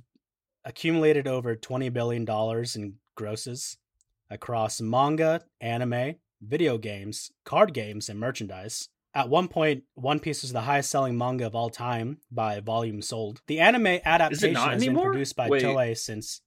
accumulated 0.64 1.26
over 1.26 1.56
$20 1.56 1.92
billion 1.92 2.26
in 2.75 2.94
grosses 3.16 3.76
across 4.30 4.80
manga, 4.80 5.42
anime, 5.61 6.16
video 6.40 6.78
games, 6.78 7.30
card 7.44 7.75
games, 7.75 8.09
and 8.09 8.18
merchandise. 8.18 8.88
At 9.12 9.28
one 9.28 9.49
point, 9.49 9.82
One 9.94 10.20
Piece 10.20 10.42
was 10.42 10.52
the 10.52 10.61
highest 10.61 10.90
selling 10.90 11.18
manga 11.18 11.47
of 11.47 11.56
all 11.56 11.68
time 11.68 12.18
by 12.30 12.61
volume 12.61 13.02
sold. 13.02 13.42
The 13.49 13.59
anime 13.59 13.99
adaptation 14.04 14.54
has 14.54 14.82
anymore? 14.82 15.06
been 15.06 15.12
produced 15.12 15.37
by 15.37 15.49
Wait. 15.49 15.64
Toei 15.64 15.99
since 15.99 16.42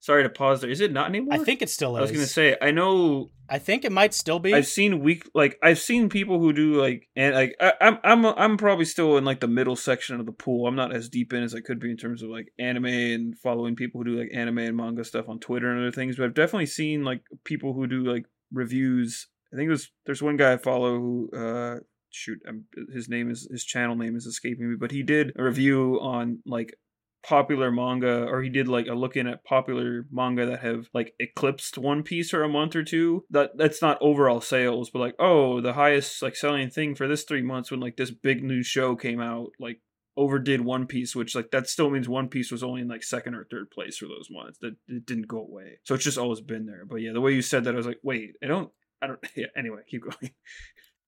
sorry 0.00 0.22
to 0.22 0.28
pause 0.28 0.60
there 0.60 0.70
is 0.70 0.80
it 0.80 0.92
not 0.92 1.08
anymore 1.08 1.34
I 1.34 1.38
think 1.38 1.62
it 1.62 1.70
still 1.70 1.96
is. 1.96 1.98
i 1.98 2.02
was 2.02 2.10
gonna 2.12 2.26
say 2.26 2.56
i 2.60 2.70
know 2.70 3.30
I 3.52 3.58
think 3.58 3.84
it 3.84 3.90
might 3.90 4.14
still 4.14 4.38
be. 4.38 4.54
I've 4.54 4.68
seen 4.68 5.00
week 5.00 5.28
like 5.34 5.58
I've 5.60 5.80
seen 5.80 6.08
people 6.08 6.38
who 6.38 6.52
do 6.52 6.80
like 6.80 7.08
and 7.16 7.34
like 7.34 7.56
I, 7.60 7.72
I'm 7.80 7.98
I'm 8.04 8.24
I'm 8.24 8.56
probably 8.56 8.84
still 8.84 9.16
in 9.16 9.24
like 9.24 9.40
the 9.40 9.48
middle 9.48 9.74
section 9.74 10.20
of 10.20 10.26
the 10.26 10.32
pool. 10.32 10.68
I'm 10.68 10.76
not 10.76 10.94
as 10.94 11.08
deep 11.08 11.32
in 11.32 11.42
as 11.42 11.52
I 11.52 11.60
could 11.60 11.80
be 11.80 11.90
in 11.90 11.96
terms 11.96 12.22
of 12.22 12.30
like 12.30 12.52
anime 12.60 12.86
and 12.86 13.36
following 13.36 13.74
people 13.74 14.00
who 14.00 14.12
do 14.12 14.20
like 14.20 14.30
anime 14.32 14.58
and 14.58 14.76
manga 14.76 15.04
stuff 15.04 15.28
on 15.28 15.40
Twitter 15.40 15.68
and 15.68 15.80
other 15.80 15.90
things. 15.90 16.16
But 16.16 16.26
I've 16.26 16.34
definitely 16.34 16.66
seen 16.66 17.02
like 17.02 17.22
people 17.42 17.72
who 17.72 17.88
do 17.88 18.04
like 18.04 18.26
reviews. 18.52 19.26
I 19.52 19.56
think 19.56 19.68
there's 19.68 19.90
there's 20.06 20.22
one 20.22 20.36
guy 20.36 20.52
I 20.52 20.56
follow 20.56 21.00
who 21.00 21.30
uh 21.36 21.80
shoot 22.10 22.38
um 22.48 22.66
his 22.92 23.08
name 23.08 23.32
is 23.32 23.48
his 23.50 23.64
channel 23.64 23.96
name 23.96 24.14
is 24.14 24.26
escaping 24.26 24.70
me, 24.70 24.76
but 24.78 24.92
he 24.92 25.02
did 25.02 25.32
a 25.36 25.42
review 25.42 25.98
on 26.00 26.38
like 26.46 26.76
popular 27.22 27.70
manga 27.70 28.24
or 28.24 28.42
he 28.42 28.48
did 28.48 28.68
like 28.68 28.86
a 28.86 28.94
look 28.94 29.16
in 29.16 29.26
at 29.26 29.44
popular 29.44 30.06
manga 30.10 30.46
that 30.46 30.60
have 30.60 30.88
like 30.94 31.14
eclipsed 31.18 31.76
one 31.76 32.02
piece 32.02 32.30
for 32.30 32.42
a 32.42 32.48
month 32.48 32.74
or 32.74 32.82
two. 32.82 33.24
That 33.30 33.56
that's 33.56 33.82
not 33.82 33.98
overall 34.00 34.40
sales 34.40 34.90
but 34.90 35.00
like 35.00 35.16
oh 35.18 35.60
the 35.60 35.74
highest 35.74 36.22
like 36.22 36.36
selling 36.36 36.70
thing 36.70 36.94
for 36.94 37.06
this 37.06 37.24
three 37.24 37.42
months 37.42 37.70
when 37.70 37.80
like 37.80 37.96
this 37.96 38.10
big 38.10 38.42
new 38.42 38.62
show 38.62 38.96
came 38.96 39.20
out 39.20 39.50
like 39.58 39.80
overdid 40.16 40.60
one 40.62 40.86
piece 40.86 41.14
which 41.14 41.34
like 41.34 41.50
that 41.50 41.68
still 41.68 41.90
means 41.90 42.08
one 42.08 42.28
piece 42.28 42.50
was 42.50 42.62
only 42.62 42.80
in 42.80 42.88
like 42.88 43.02
second 43.02 43.34
or 43.34 43.46
third 43.50 43.70
place 43.70 43.98
for 43.98 44.06
those 44.06 44.28
months. 44.30 44.58
That 44.60 44.76
it 44.88 45.04
didn't 45.04 45.28
go 45.28 45.38
away. 45.38 45.78
So 45.84 45.94
it's 45.94 46.04
just 46.04 46.18
always 46.18 46.40
been 46.40 46.66
there. 46.66 46.84
But 46.84 46.96
yeah 46.96 47.12
the 47.12 47.20
way 47.20 47.32
you 47.32 47.42
said 47.42 47.64
that 47.64 47.74
i 47.74 47.76
was 47.76 47.86
like 47.86 48.00
wait 48.02 48.32
i 48.42 48.46
don't 48.46 48.70
i 49.02 49.06
don't 49.06 49.20
yeah 49.36 49.46
anyway 49.56 49.80
keep 49.88 50.02
going. 50.02 50.32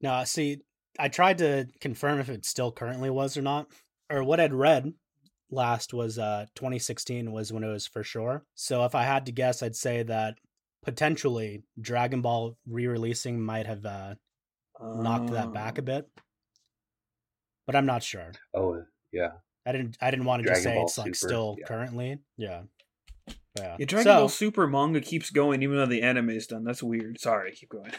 No, 0.02 0.24
see, 0.24 0.58
I 0.98 1.08
tried 1.08 1.38
to 1.38 1.68
confirm 1.80 2.18
if 2.18 2.28
it 2.28 2.44
still 2.44 2.72
currently 2.72 3.08
was 3.08 3.36
or 3.36 3.42
not. 3.42 3.68
Or 4.10 4.24
what 4.24 4.40
I'd 4.40 4.52
read 4.52 4.92
last 5.52 5.94
was 5.94 6.18
uh 6.18 6.46
2016 6.56 7.30
was 7.30 7.52
when 7.52 7.62
it 7.62 7.70
was 7.70 7.86
for 7.86 8.02
sure. 8.02 8.44
So 8.54 8.84
if 8.84 8.94
I 8.94 9.04
had 9.04 9.26
to 9.26 9.32
guess, 9.32 9.62
I'd 9.62 9.76
say 9.76 10.02
that 10.04 10.38
potentially 10.82 11.62
Dragon 11.80 12.22
Ball 12.22 12.56
re-releasing 12.66 13.40
might 13.40 13.66
have 13.66 13.86
uh 13.86 14.14
knocked 14.80 15.30
that 15.30 15.52
back 15.52 15.78
a 15.78 15.82
Um, 15.82 15.84
bit. 15.84 16.08
But 17.66 17.76
I'm 17.76 17.86
not 17.86 18.02
sure. 18.02 18.32
Oh 18.54 18.82
yeah, 19.12 19.32
I 19.64 19.72
didn't 19.72 19.96
I 20.00 20.10
didn't 20.10 20.26
want 20.26 20.42
to 20.42 20.48
just 20.48 20.62
say 20.62 20.74
Ball 20.74 20.84
it's 20.86 20.98
like 20.98 21.14
Super, 21.14 21.28
still 21.28 21.56
yeah. 21.58 21.66
currently. 21.66 22.18
Yeah. 22.36 22.62
Yeah. 23.58 23.76
yeah 23.78 23.84
dragon 23.84 24.04
so, 24.04 24.18
ball 24.20 24.28
super 24.30 24.66
manga 24.66 25.00
keeps 25.00 25.28
going 25.28 25.62
even 25.62 25.76
though 25.76 25.84
the 25.84 26.00
anime 26.00 26.30
is 26.30 26.46
done 26.46 26.64
that's 26.64 26.82
weird 26.82 27.20
sorry 27.20 27.52
keep 27.52 27.68
going 27.68 27.92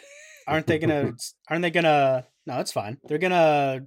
aren't 0.48 0.66
they 0.66 0.80
gonna 0.80 1.14
aren't 1.48 1.62
they 1.62 1.70
gonna 1.70 2.26
no 2.48 2.60
it's 2.60 2.72
fine 2.72 2.98
they're 3.06 3.20
gonna 3.20 3.86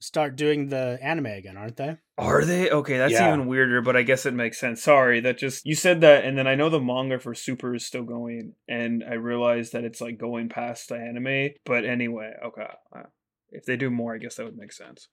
start 0.00 0.34
doing 0.34 0.68
the 0.70 0.98
anime 1.02 1.26
again 1.26 1.58
aren't 1.58 1.76
they 1.76 1.98
Are 2.16 2.44
they? 2.44 2.70
Okay, 2.70 2.98
that's 2.98 3.12
Yeah. 3.12 3.28
even 3.28 3.46
weirder, 3.46 3.82
but 3.82 3.96
I 3.96 4.02
guess 4.02 4.24
it 4.24 4.34
makes 4.34 4.60
sense. 4.60 4.82
Sorry, 4.82 5.20
that 5.20 5.36
just 5.38 5.66
you 5.66 5.74
said 5.74 6.00
that 6.02 6.24
and 6.24 6.38
then 6.38 6.46
I 6.46 6.54
know 6.54 6.68
the 6.70 6.80
manga 6.80 7.18
for 7.18 7.34
Super 7.34 7.74
is 7.74 7.84
still 7.86 8.04
going 8.04 8.54
and 8.68 9.02
I 9.02 9.14
realized 9.14 9.72
that 9.72 9.84
it's 9.84 10.00
like 10.00 10.16
going 10.18 10.48
past 10.48 10.88
the 10.88 10.96
anime, 10.96 11.54
but 11.64 11.84
anyway, 11.84 12.32
okay. 12.44 12.68
uh, 12.94 13.04
If 13.50 13.64
they 13.64 13.76
do 13.76 13.90
more, 13.90 14.14
I 14.14 14.18
guess 14.18 14.36
that 14.36 14.44
would 14.46 14.56
make 14.56 14.72
sense. 14.72 15.08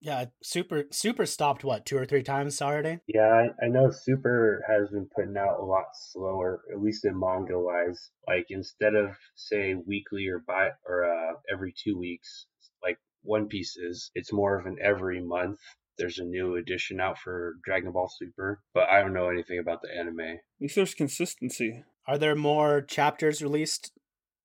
yeah 0.00 0.26
super 0.42 0.84
super 0.90 1.24
stopped 1.26 1.64
what 1.64 1.86
two 1.86 1.96
or 1.96 2.04
three 2.04 2.22
times 2.22 2.60
already 2.60 2.98
yeah. 3.06 3.30
I, 3.62 3.64
I 3.64 3.68
know 3.68 3.90
Super 3.90 4.62
has 4.68 4.90
been 4.90 5.08
putting 5.14 5.36
out 5.38 5.58
a 5.60 5.64
lot 5.64 5.86
slower, 6.10 6.60
at 6.72 6.80
least 6.82 7.04
in 7.06 7.18
manga 7.18 7.58
wise. 7.58 8.10
Like 8.28 8.46
instead 8.50 8.94
of 8.94 9.10
say 9.36 9.74
weekly 9.74 10.26
or 10.26 10.40
by 10.46 10.70
or 10.86 11.04
uh, 11.04 11.32
every 11.52 11.72
two 11.82 11.96
weeks, 11.96 12.46
like 12.82 12.98
One 13.22 13.46
Piece 13.48 13.76
is, 13.76 14.10
it's 14.14 14.32
more 14.32 14.58
of 14.58 14.66
an 14.66 14.76
every 14.82 15.22
month. 15.22 15.60
There's 15.98 16.18
a 16.18 16.24
new 16.24 16.56
edition 16.56 17.00
out 17.00 17.18
for 17.18 17.54
Dragon 17.64 17.92
Ball 17.92 18.08
Super, 18.18 18.60
but 18.74 18.88
I 18.88 19.00
don't 19.00 19.14
know 19.14 19.28
anything 19.30 19.58
about 19.58 19.80
the 19.82 19.88
anime. 19.98 20.20
At 20.20 20.38
least 20.60 20.76
there's 20.76 20.94
consistency. 20.94 21.84
are 22.06 22.18
there 22.18 22.34
more 22.36 22.82
chapters 22.82 23.42
released 23.42 23.92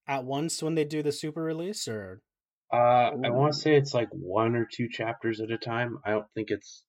at 0.07 0.23
once 0.25 0.63
when 0.63 0.75
they 0.75 0.83
do 0.85 1.03
the 1.03 1.11
super 1.11 1.43
release 1.43 1.87
or 1.87 2.21
Uh, 2.73 3.11
I 3.23 3.29
want 3.29 3.53
to 3.53 3.59
say 3.59 3.75
it's 3.75 3.93
like 3.93 4.09
one 4.11 4.55
or 4.55 4.65
two 4.71 4.87
chapters 4.89 5.39
at 5.41 5.51
a 5.51 5.57
time. 5.57 5.97
I 6.05 6.11
don't 6.11 6.25
think 6.33 6.49
it's. 6.51 6.83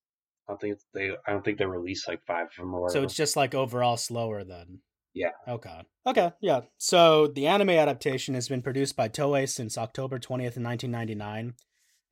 I 0.48 0.53
don't 0.53 0.61
think 0.61 0.75
it's 0.75 0.87
they. 0.94 1.11
I 1.27 1.33
don't 1.33 1.44
think 1.44 1.59
they 1.59 1.66
release 1.66 2.07
like 2.09 2.20
five 2.27 2.46
of 2.46 2.57
them 2.57 2.75
or 2.75 2.88
so 2.90 3.03
it's 3.03 3.14
just 3.14 3.37
like 3.37 3.55
overall 3.55 3.96
slower 3.96 4.44
then 4.44 4.81
Yeah. 5.14 5.31
okay 5.46 5.83
okay 6.07 6.33
yeah 6.40 6.61
so 6.79 7.27
the 7.29 7.46
anime 7.46 7.70
adaptation 7.70 8.35
has 8.35 8.48
been 8.48 8.62
produced 8.62 8.96
by 8.96 9.09
toei 9.09 9.48
since 9.48 9.77
october 9.79 10.18
20th 10.18 10.57
1999 10.59 11.55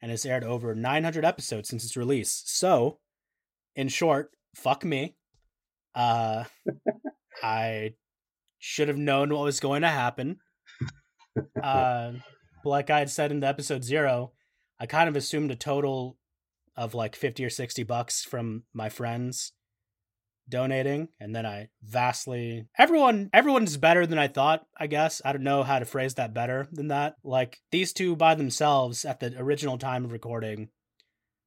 and 0.02 0.10
has 0.10 0.24
aired 0.24 0.44
over 0.44 0.74
900 0.74 1.24
episodes 1.24 1.68
since 1.68 1.84
its 1.84 1.96
release. 1.96 2.42
So 2.46 2.98
in 3.76 3.88
short 3.88 4.30
fuck 4.54 4.84
me. 4.84 5.16
Uh 5.94 6.44
i 7.42 7.94
should 8.58 8.88
have 8.88 8.98
known 8.98 9.30
what 9.30 9.44
was 9.44 9.60
going 9.60 9.82
to 9.82 9.88
happen. 9.88 10.38
Uh 11.62 12.12
like 12.64 12.90
i 12.90 12.98
had 12.98 13.10
said 13.10 13.30
in 13.30 13.40
the 13.40 13.46
episode 13.46 13.82
zero 13.82 14.32
i 14.78 14.86
kind 14.86 15.08
of 15.08 15.16
assumed 15.16 15.50
a 15.50 15.56
total 15.56 16.18
of 16.76 16.94
like 16.94 17.16
50 17.16 17.44
or 17.44 17.50
60 17.50 17.82
bucks 17.84 18.22
from 18.22 18.64
my 18.74 18.88
friends 18.88 19.52
donating 20.50 21.08
and 21.20 21.34
then 21.34 21.46
i 21.46 21.68
vastly 21.82 22.66
everyone 22.76 23.30
everyone's 23.32 23.76
better 23.76 24.06
than 24.06 24.18
i 24.18 24.28
thought 24.28 24.66
i 24.78 24.86
guess 24.86 25.22
i 25.24 25.32
don't 25.32 25.42
know 25.44 25.62
how 25.62 25.78
to 25.78 25.84
phrase 25.84 26.14
that 26.14 26.34
better 26.34 26.68
than 26.72 26.88
that 26.88 27.14
like 27.24 27.58
these 27.70 27.92
two 27.92 28.16
by 28.16 28.34
themselves 28.34 29.04
at 29.04 29.20
the 29.20 29.32
original 29.38 29.78
time 29.78 30.04
of 30.04 30.12
recording 30.12 30.68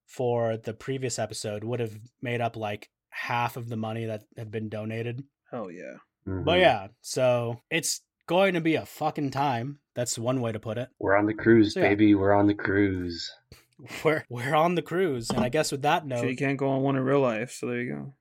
for 0.07 0.57
the 0.57 0.73
previous 0.73 1.19
episode 1.19 1.63
would 1.63 1.79
have 1.79 1.97
made 2.21 2.41
up 2.41 2.55
like 2.55 2.89
half 3.09 3.57
of 3.57 3.69
the 3.69 3.77
money 3.77 4.05
that 4.05 4.23
had 4.37 4.49
been 4.51 4.69
donated 4.69 5.23
Hell 5.51 5.69
yeah. 5.69 5.97
Mhm. 6.27 6.45
but 6.45 6.59
yeah 6.59 6.87
so 7.01 7.61
it's 7.69 8.01
going 8.27 8.53
to 8.53 8.61
be 8.61 8.75
a 8.75 8.85
fucking 8.85 9.31
time 9.31 9.79
that's 9.95 10.17
one 10.17 10.39
way 10.41 10.51
to 10.51 10.59
put 10.59 10.77
it 10.77 10.89
we're 10.99 11.15
on 11.17 11.25
the 11.25 11.33
cruise, 11.33 11.73
So, 11.73 11.81
yeah. 11.81 11.89
baby. 11.89 12.15
We're 12.15 12.33
on 12.33 12.47
the 12.47 12.53
cruise. 12.55 13.29
we're 14.03 14.23
we're 14.29 14.55
on 14.55 14.75
the 14.75 14.81
cruise 14.81 15.29
and 15.29 15.39
i 15.43 15.49
guess 15.49 15.71
with 15.71 15.81
that 15.81 16.03
So 16.03 16.07
note 16.07 16.29
you 16.29 16.35
can't 16.37 16.57
go 16.57 16.69
on 16.69 16.81
one 16.83 16.95
in 16.95 17.03
real 17.03 17.19
life, 17.19 17.51
so 17.51 17.67
there 17.67 17.81
you 17.81 17.93
go. 17.93 18.13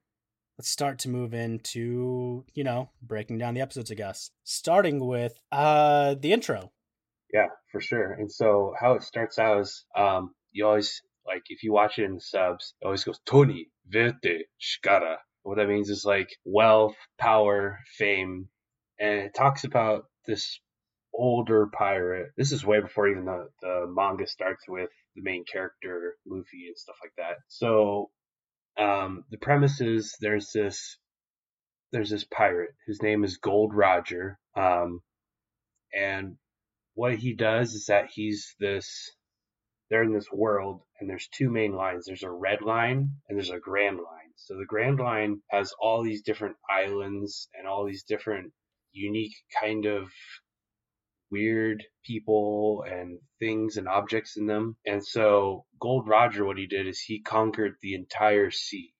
Let's 0.62 0.70
start 0.70 1.00
to 1.00 1.08
move 1.08 1.34
into 1.34 2.44
you 2.54 2.62
know 2.62 2.88
breaking 3.02 3.36
down 3.36 3.52
the 3.52 3.60
episodes 3.60 3.90
i 3.90 3.94
guess 3.96 4.30
starting 4.44 5.04
with 5.04 5.34
uh 5.50 6.14
the 6.20 6.32
intro 6.32 6.70
Yeah, 7.32 7.48
for 7.72 7.80
sure. 7.80 8.12
And 8.12 8.30
so 8.30 8.74
how 8.78 8.92
it 8.92 9.02
starts 9.02 9.38
out 9.40 9.60
is, 9.60 9.84
um, 9.96 10.34
you 10.52 10.66
always 10.66 11.02
like 11.26 11.42
if 11.48 11.64
you 11.64 11.72
watch 11.72 11.98
it 11.98 12.04
in 12.04 12.20
subs, 12.20 12.74
it 12.80 12.84
always 12.84 13.02
goes 13.02 13.18
Tony 13.26 13.70
Vete 13.88 14.44
Shikara. 14.60 15.16
What 15.42 15.56
that 15.56 15.66
means 15.66 15.88
is 15.88 16.04
like 16.04 16.28
wealth, 16.44 16.94
power, 17.18 17.80
fame, 17.98 18.48
and 19.00 19.18
it 19.18 19.34
talks 19.34 19.64
about 19.64 20.04
this 20.26 20.60
older 21.12 21.68
pirate. 21.76 22.28
This 22.36 22.52
is 22.52 22.64
way 22.64 22.80
before 22.80 23.08
even 23.08 23.24
the 23.24 23.48
the 23.62 23.86
manga 23.88 24.26
starts 24.26 24.64
with 24.68 24.90
the 25.16 25.22
main 25.22 25.44
character 25.50 26.16
Luffy 26.24 26.68
and 26.68 26.78
stuff 26.78 26.96
like 27.02 27.14
that. 27.16 27.38
So, 27.48 28.10
um, 28.78 29.24
the 29.30 29.38
premise 29.38 29.80
is 29.80 30.16
there's 30.20 30.50
this 30.52 30.98
there's 31.92 32.10
this 32.10 32.24
pirate 32.24 32.70
whose 32.86 33.02
name 33.02 33.22
is 33.24 33.36
Gold 33.36 33.74
Roger. 33.74 34.38
Um, 34.56 35.00
and 35.94 36.36
what 36.94 37.16
he 37.16 37.34
does 37.34 37.74
is 37.74 37.86
that 37.86 38.10
he's 38.12 38.54
this 38.58 39.10
they're 39.90 40.04
in 40.04 40.12
this 40.14 40.30
world 40.32 40.80
and 41.00 41.08
there's 41.08 41.28
two 41.28 41.50
main 41.50 41.74
lines 41.74 42.04
there's 42.06 42.22
a 42.22 42.30
red 42.30 42.62
line 42.62 43.10
and 43.28 43.38
there's 43.38 43.50
a 43.50 43.58
grand 43.58 43.98
line 43.98 44.32
So 44.36 44.56
the 44.56 44.66
Grand 44.66 44.98
Line 44.98 45.42
has 45.50 45.72
all 45.80 46.02
these 46.02 46.22
different 46.22 46.56
islands 46.68 47.48
and 47.54 47.68
all 47.68 47.84
these 47.84 48.02
different 48.04 48.52
unique 48.92 49.34
kind 49.60 49.86
of 49.86 50.10
weird 51.32 51.82
people 52.04 52.84
and 52.86 53.18
things 53.40 53.76
and 53.78 53.88
objects 53.88 54.36
in 54.36 54.46
them. 54.46 54.76
And 54.86 55.04
so 55.04 55.64
Gold 55.80 56.06
Roger, 56.06 56.44
what 56.44 56.58
he 56.58 56.66
did 56.66 56.86
is 56.86 57.00
he 57.00 57.20
conquered 57.20 57.74
the 57.80 57.94
entire 57.94 58.50
sea. 58.50 58.92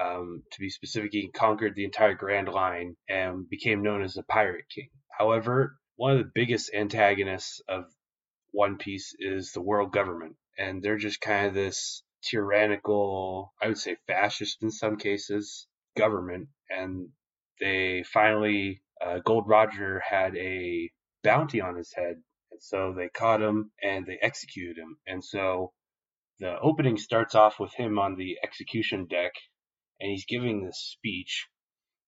Um, 0.00 0.44
to 0.52 0.60
be 0.60 0.70
specific, 0.70 1.10
he 1.12 1.28
conquered 1.28 1.74
the 1.74 1.84
entire 1.84 2.14
Grand 2.14 2.48
Line 2.48 2.94
and 3.08 3.50
became 3.50 3.82
known 3.82 4.02
as 4.02 4.14
the 4.14 4.22
Pirate 4.22 4.66
King. 4.72 4.88
However, 5.18 5.76
one 5.96 6.12
of 6.12 6.18
the 6.18 6.30
biggest 6.32 6.72
antagonists 6.72 7.60
of 7.68 7.84
One 8.52 8.78
Piece 8.78 9.14
is 9.18 9.50
the 9.50 9.60
world 9.60 9.92
government, 9.92 10.36
and 10.56 10.80
they're 10.80 10.96
just 10.96 11.20
kind 11.20 11.48
of 11.48 11.54
this 11.54 12.04
tyrannical, 12.22 13.52
I 13.60 13.66
would 13.66 13.78
say 13.78 13.96
fascist 14.06 14.62
in 14.62 14.70
some 14.70 14.96
cases, 14.96 15.66
government. 15.96 16.48
And 16.70 17.08
they 17.60 18.04
finally, 18.04 18.82
uh, 19.04 19.18
Gold 19.24 19.48
Roger 19.48 20.00
had 20.08 20.36
a 20.36 20.90
bounty 21.22 21.60
on 21.60 21.76
his 21.76 21.92
head. 21.94 22.22
And 22.50 22.62
so 22.62 22.94
they 22.96 23.08
caught 23.08 23.42
him 23.42 23.72
and 23.82 24.06
they 24.06 24.18
executed 24.20 24.78
him. 24.78 24.98
And 25.06 25.24
so 25.24 25.72
the 26.38 26.58
opening 26.60 26.96
starts 26.96 27.34
off 27.34 27.58
with 27.60 27.74
him 27.74 27.98
on 27.98 28.16
the 28.16 28.38
execution 28.42 29.06
deck 29.06 29.32
and 30.00 30.10
he's 30.10 30.26
giving 30.26 30.64
this 30.64 30.78
speech. 30.78 31.46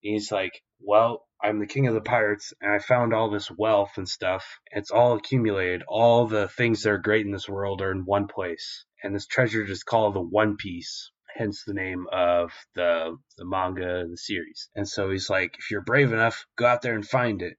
And 0.02 0.14
he's 0.14 0.32
like, 0.32 0.62
Well, 0.80 1.26
I'm 1.42 1.58
the 1.58 1.66
king 1.66 1.86
of 1.86 1.94
the 1.94 2.00
pirates 2.00 2.52
and 2.60 2.72
I 2.72 2.78
found 2.78 3.12
all 3.12 3.30
this 3.30 3.50
wealth 3.50 3.92
and 3.96 4.08
stuff. 4.08 4.60
It's 4.70 4.90
all 4.90 5.16
accumulated. 5.16 5.82
All 5.88 6.26
the 6.26 6.48
things 6.48 6.82
that 6.82 6.90
are 6.90 6.98
great 6.98 7.26
in 7.26 7.32
this 7.32 7.48
world 7.48 7.82
are 7.82 7.92
in 7.92 8.04
one 8.04 8.28
place. 8.28 8.84
And 9.02 9.14
this 9.14 9.26
treasure 9.26 9.64
is 9.64 9.82
called 9.82 10.14
the 10.14 10.20
One 10.20 10.56
Piece 10.56 11.10
hence 11.36 11.64
the 11.64 11.74
name 11.74 12.06
of 12.12 12.52
the 12.74 13.16
the 13.38 13.44
manga 13.44 14.00
and 14.00 14.12
the 14.12 14.16
series. 14.16 14.68
And 14.74 14.88
so 14.88 15.10
he's 15.10 15.30
like, 15.30 15.56
if 15.58 15.70
you're 15.70 15.80
brave 15.80 16.12
enough, 16.12 16.46
go 16.56 16.66
out 16.66 16.82
there 16.82 16.94
and 16.94 17.06
find 17.06 17.42
it 17.42 17.56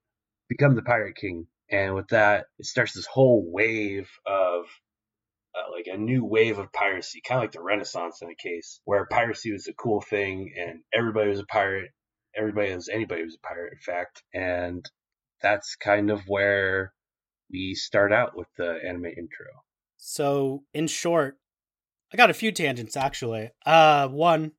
become 0.51 0.75
the 0.75 0.81
Pirate 0.81 1.15
King. 1.15 1.47
And 1.69 1.95
with 1.95 2.09
that, 2.09 2.47
it 2.59 2.65
starts 2.65 2.93
this 2.93 3.05
whole 3.05 3.49
wave 3.49 4.09
of 4.25 4.65
uh, 5.55 5.71
like 5.71 5.87
a 5.87 5.97
new 5.97 6.25
wave 6.25 6.59
of 6.59 6.71
piracy, 6.73 7.21
kind 7.25 7.39
of 7.39 7.43
like 7.43 7.53
the 7.53 7.61
Renaissance 7.61 8.21
in 8.21 8.29
a 8.29 8.35
case, 8.35 8.81
where 8.83 9.05
piracy 9.05 9.53
was 9.53 9.67
a 9.67 9.73
cool 9.73 10.01
thing 10.01 10.53
and 10.57 10.81
everybody 10.93 11.29
was 11.29 11.39
a 11.39 11.45
pirate. 11.45 11.91
Everybody 12.35 12.75
was 12.75 12.89
anybody 12.89 13.23
was 13.23 13.35
a 13.35 13.47
pirate, 13.47 13.73
in 13.73 13.79
fact. 13.79 14.23
And 14.33 14.85
that's 15.41 15.75
kind 15.75 16.11
of 16.11 16.21
where 16.27 16.93
we 17.49 17.73
start 17.73 18.11
out 18.11 18.35
with 18.35 18.47
the 18.57 18.79
anime 18.85 19.05
intro. 19.05 19.47
So, 19.97 20.63
in 20.73 20.87
short, 20.87 21.37
I 22.13 22.17
got 22.17 22.29
a 22.29 22.33
few 22.33 22.51
tangents 22.51 22.97
actually. 22.97 23.51
Uh, 23.65 24.09
one, 24.09 24.51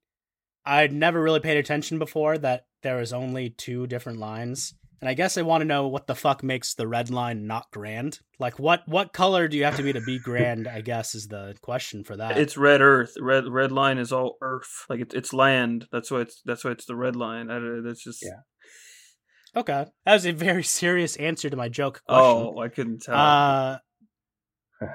I'd 0.65 0.93
never 0.93 1.21
really 1.21 1.41
paid 1.41 1.59
attention 1.59 1.99
before 1.99 2.39
that 2.39 2.67
there 2.83 2.97
was 2.97 3.13
only 3.13 3.51
two 3.51 3.87
different 3.87 4.19
lines 4.19 4.75
and 5.03 5.09
I 5.09 5.15
guess 5.15 5.37
I 5.37 5.43
want 5.43 5.63
to 5.63 5.67
know 5.67 5.89
what 5.89 6.07
the 6.07 6.15
fuck 6.15 6.45
makes 6.45 6.75
the 6.75 6.87
red 6.87 7.11
line 7.11 7.49
not 7.49 7.73
grand. 7.73 8.21
Like 8.39 8.61
what 8.61 8.87
what 8.87 9.13
color 9.13 9.49
do 9.49 9.57
you 9.57 9.65
have 9.65 9.77
to 9.77 9.83
be 9.83 9.93
to 9.93 10.01
be 10.01 10.21
grand? 10.21 10.69
I 10.69 10.81
guess 10.81 11.17
is 11.17 11.27
the 11.27 11.57
question 11.61 12.05
for 12.05 12.17
that. 12.17 12.39
It's 12.39 12.57
red 12.57 12.81
earth. 12.81 13.15
Red 13.21 13.49
red 13.49 13.73
line 13.73 13.99
is 13.99 14.13
all 14.13 14.37
earth. 14.41 14.87
Like 14.89 15.01
it's 15.01 15.13
it's 15.13 15.33
land. 15.33 15.89
That's 15.91 16.09
why 16.09 16.21
it's 16.21 16.41
that's 16.45 16.65
why 16.65 16.71
it's 16.71 16.85
the 16.85 16.95
red 16.95 17.17
line. 17.17 17.51
I, 17.51 17.59
that's 17.85 18.05
just 18.05 18.23
yeah. 18.23 19.61
Okay, 19.61 19.87
that 20.07 20.13
was 20.13 20.25
a 20.25 20.31
very 20.31 20.63
serious 20.63 21.17
answer 21.17 21.51
to 21.51 21.57
my 21.57 21.69
joke 21.69 22.01
question. 22.07 22.25
Oh, 22.25 22.61
I 22.61 22.69
couldn't 22.69 23.03
tell. 23.03 23.17
Uh, 23.17 23.79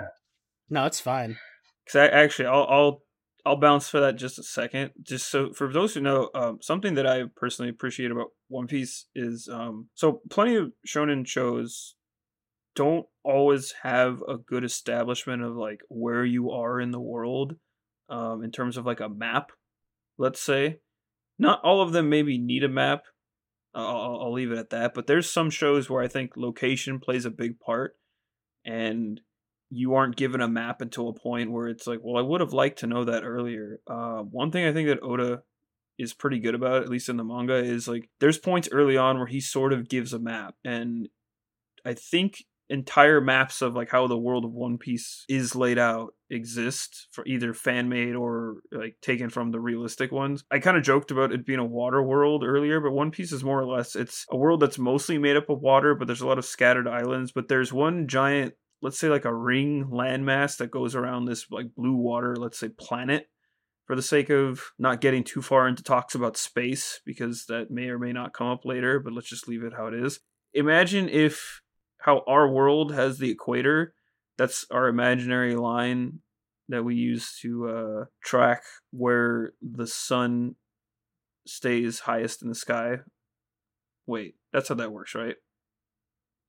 no, 0.70 0.86
it's 0.86 1.02
fine. 1.02 1.38
Because 1.84 2.00
I 2.00 2.08
actually, 2.08 2.48
I'll, 2.48 2.65
I'll 2.70 3.02
I'll 3.45 3.56
bounce 3.56 3.88
for 3.88 4.00
that 4.02 4.17
just 4.17 4.39
a 4.39 4.43
second. 4.43 4.91
Just 5.02 5.30
so 5.30 5.54
for 5.54 5.71
those 5.71 5.93
who 5.93 6.02
know, 6.02 6.30
um, 6.36 6.60
something 6.62 6.95
that 6.95 7.08
I 7.08 7.23
personally 7.36 7.69
appreciate 7.69 8.12
about 8.12 8.32
One 8.50 8.67
Piece 8.67 9.06
is 9.15 9.47
um, 9.52 9.89
so 9.93 10.21
plenty 10.30 10.56
of 10.56 10.71
shonen 10.86 11.26
shows 11.26 11.95
don't 12.76 13.06
always 13.23 13.73
have 13.84 14.21
a 14.28 14.38
good 14.38 14.63
establishment 14.63 15.43
of 15.43 15.56
like 15.56 15.82
where 15.89 16.23
you 16.23 16.52
are 16.52 16.80
in 16.80 16.91
the 16.91 17.00
world 17.00 17.56
um, 18.10 18.43
in 18.43 18.52
terms 18.52 18.78
of 18.78 18.86
like 18.86 19.00
a 19.00 19.10
map. 19.10 19.52
Let's 20.17 20.41
say, 20.41 20.80
not 21.39 21.62
all 21.63 21.82
of 21.82 21.91
them 21.91 22.10
maybe 22.10 22.38
need 22.38 22.63
a 22.63 22.69
map. 22.69 23.04
I'll, 23.73 24.19
I'll 24.21 24.34
leave 24.34 24.52
it 24.52 24.58
at 24.58 24.71
that. 24.71 24.93
But 24.93 25.08
there's 25.08 25.30
some 25.30 25.50
shows 25.50 25.89
where 25.89 26.04
I 26.04 26.08
think 26.08 26.32
location 26.36 27.00
plays 27.00 27.26
a 27.26 27.32
big 27.32 27.60
part, 27.60 27.95
and 28.65 29.21
you 29.69 29.95
aren't 29.95 30.15
given 30.15 30.41
a 30.41 30.47
map 30.47 30.82
until 30.82 31.10
a 31.10 31.13
point 31.13 31.51
where 31.51 31.67
it's 31.67 31.88
like, 31.88 31.99
well, 32.01 32.17
I 32.17 32.25
would 32.25 32.41
have 32.41 32.53
liked 32.53 32.80
to 32.80 32.88
know 32.88 33.03
that 33.06 33.23
earlier. 33.23 33.80
Uh, 33.88 34.21
one 34.21 34.51
thing 34.51 34.65
I 34.65 34.73
think 34.73 34.88
that 34.88 35.03
Oda 35.03 35.41
is 35.99 36.13
pretty 36.13 36.39
good 36.39 36.56
about, 36.56 36.84
at 36.84 36.89
least 36.89 37.10
in 37.10 37.17
the 37.17 37.23
manga, 37.23 37.56
is 37.56 37.88
like 37.88 38.10
there's 38.19 38.38
points 38.38 38.69
early 38.71 38.97
on 38.97 39.17
where 39.17 39.27
he 39.27 39.41
sort 39.41 39.73
of 39.73 39.89
gives 39.89 40.13
a 40.13 40.19
map, 40.19 40.56
and 40.63 41.10
I 41.86 41.93
think 41.93 42.43
entire 42.69 43.21
maps 43.21 43.62
of 43.62 43.75
like 43.75 43.89
how 43.89 44.08
the 44.08 44.17
world 44.17 44.45
of 44.45 44.51
One 44.51 44.77
Piece 44.77 45.23
is 45.30 45.56
laid 45.56 45.77
out 45.77 46.13
exist 46.30 47.08
for 47.12 47.25
either 47.25 47.53
fan 47.53 47.88
made 47.88 48.13
or 48.13 48.58
like 48.71 48.97
taken 49.01 49.30
from 49.30 49.51
the 49.51 49.60
realistic 49.60 50.12
ones. 50.12 50.43
I 50.51 50.60
kind 50.60 50.75
of 50.77 50.84
joked 50.84 51.12
about 51.12 51.32
it 51.32 51.45
being 51.45 51.60
a 51.60 51.65
water 51.65 52.03
world 52.03 52.43
earlier, 52.43 52.82
but 52.82 52.91
One 52.91 53.12
Piece 53.12 53.32
is 53.32 53.43
more 53.43 53.60
or 53.60 53.65
less 53.65 53.95
it's 53.95 54.25
a 54.30 54.38
world 54.38 54.60
that's 54.60 54.77
mostly 54.77 55.17
made 55.17 55.38
up 55.38 55.49
of 55.49 55.62
water, 55.62 55.95
but 55.95 56.08
there's 56.08 56.21
a 56.21 56.27
lot 56.27 56.38
of 56.38 56.45
scattered 56.45 56.88
islands, 56.88 57.32
but 57.32 57.47
there's 57.47 57.71
one 57.71 58.08
giant 58.08 58.53
let's 58.82 59.00
say 59.00 59.10
like 59.10 59.26
a 59.26 59.34
ring 59.34 59.86
landmass 59.92 60.58
that 60.58 60.72
goes 60.72 60.96
around 60.96 61.26
this 61.26 61.46
like 61.50 61.74
blue 61.76 61.96
water, 61.96 62.36
let's 62.36 62.60
say 62.60 62.70
planet, 62.70 63.30
for 63.86 63.96
the 63.96 64.02
sake 64.02 64.30
of 64.30 64.72
not 64.78 65.02
getting 65.02 65.24
too 65.24 65.42
far 65.42 65.68
into 65.68 65.82
talks 65.82 66.13
about 66.13 66.38
space 66.38 67.00
because 67.06 67.46
that 67.48 67.72
may 67.72 67.90
or 67.90 67.98
may 67.98 68.12
not 68.12 68.34
come 68.34 68.48
up 68.48 68.66
later, 68.66 69.00
but 69.00 69.13
let's 69.13 69.30
just 69.30 69.48
leave 69.48 69.63
it 69.63 69.74
how 69.74 69.88
it 69.88 69.94
is. 69.94 70.20
Imagine 70.54 71.10
if 71.10 71.62
how 72.00 72.24
our 72.28 72.48
world 72.48 72.94
has 72.94 73.18
the 73.18 73.32
equator, 73.32 73.94
that's 74.38 74.66
our 74.72 74.88
imaginary 74.88 75.56
line 75.56 76.20
that 76.70 76.84
we 76.84 76.96
use 76.96 77.38
to 77.42 77.70
uh, 77.70 78.06
track 78.24 78.63
where 78.92 79.54
the 79.62 79.88
sun 79.88 80.56
stays 81.46 82.00
highest 82.02 82.42
in 82.42 82.50
the 82.50 82.56
sky. 82.56 82.98
Wait, 84.06 84.36
that's 84.54 84.70
how 84.70 84.76
that 84.76 84.92
works, 84.92 85.16
right? 85.16 85.36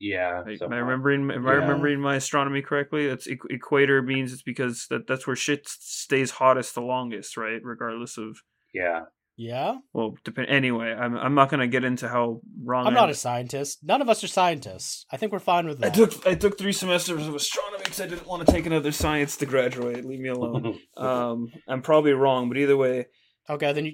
Yeah. 0.01 0.43
am 0.47 0.73
I 0.73 0.77
remembering? 0.77 1.31
Am 1.31 1.45
yeah. 1.45 1.51
I 1.51 1.55
remembering 1.55 2.01
my 2.01 2.17
astronomy 2.17 2.63
correctly? 2.63 3.09
That's 3.09 3.27
equ- 3.27 3.51
equator 3.51 4.03
means 4.03 4.33
it's 4.33 4.43
because 4.43 4.87
that 4.91 5.07
that's 5.07 5.27
where 5.27 5.37
shit 5.37 5.69
stays 5.69 6.33
hottest 6.33 6.75
the 6.75 6.83
longest, 6.83 7.37
right? 7.37 7.61
Regardless 7.63 8.17
of. 8.17 8.39
Yeah. 8.73 9.03
Yeah. 9.37 9.77
Well, 9.93 10.17
depend. 10.25 10.49
Anyway, 10.49 10.89
I'm 10.93 11.17
I'm 11.17 11.35
not 11.35 11.49
gonna 11.49 11.69
get 11.69 11.85
into 11.85 12.09
how 12.09 12.41
wrong. 12.65 12.87
I'm 12.89 12.95
not 12.95 13.09
a 13.09 13.15
scientist. 13.15 13.79
None 13.85 14.03
of 14.03 14.09
us 14.09 14.25
are 14.25 14.29
scientists. 14.29 15.07
I 15.13 15.17
think 15.17 15.31
we're 15.31 15.39
fine 15.39 15.67
with 15.67 15.79
that. 15.79 15.93
I 15.93 15.95
took 15.95 16.27
I 16.27 16.35
took 16.35 16.59
three 16.59 16.73
semesters 16.73 17.27
of 17.27 17.35
astronomy 17.37 17.85
because 17.85 18.01
I 18.01 18.09
didn't 18.09 18.27
want 18.27 18.45
to 18.45 18.53
take 18.53 18.67
another 18.67 18.91
science 18.91 19.37
to 19.37 19.47
graduate. 19.47 20.05
Leave 20.05 20.19
me 20.19 20.29
alone. 20.29 20.79
um, 20.97 21.53
I'm 21.69 21.83
probably 21.83 22.13
wrong, 22.13 22.49
but 22.49 22.59
either 22.59 22.77
way. 22.77 23.07
Okay, 23.49 23.73
then 23.73 23.87
you 23.87 23.93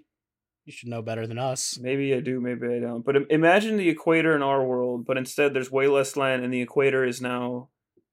you 0.64 0.72
should 0.72 0.88
know 0.88 1.02
better 1.02 1.26
than 1.26 1.38
us. 1.38 1.78
Maybe 1.80 2.14
I 2.14 2.20
do, 2.20 2.40
maybe 2.40 2.66
I 2.66 2.80
don't. 2.80 3.04
But 3.04 3.30
imagine 3.30 3.76
the 3.76 3.88
equator 3.88 4.34
in 4.34 4.42
our 4.42 4.64
world, 4.64 5.04
but 5.06 5.18
instead 5.18 5.52
there's 5.52 5.70
way 5.70 5.88
less 5.88 6.16
land, 6.16 6.42
and 6.42 6.52
the 6.52 6.62
equator 6.62 7.04
is 7.04 7.20
now 7.20 7.68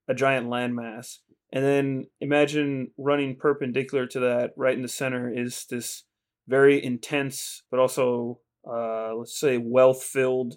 a 0.08 0.14
giant 0.14 0.48
landmass. 0.48 1.18
And 1.52 1.64
then 1.64 2.06
imagine 2.20 2.88
running 2.98 3.36
perpendicular 3.36 4.06
to 4.08 4.20
that, 4.20 4.50
right 4.56 4.74
in 4.74 4.82
the 4.82 4.88
center, 4.88 5.32
is 5.32 5.66
this 5.68 6.04
very 6.48 6.82
intense, 6.82 7.62
but 7.70 7.80
also, 7.80 8.40
uh, 8.70 9.14
let's 9.14 9.38
say, 9.38 9.58
wealth 9.58 10.02
filled 10.02 10.54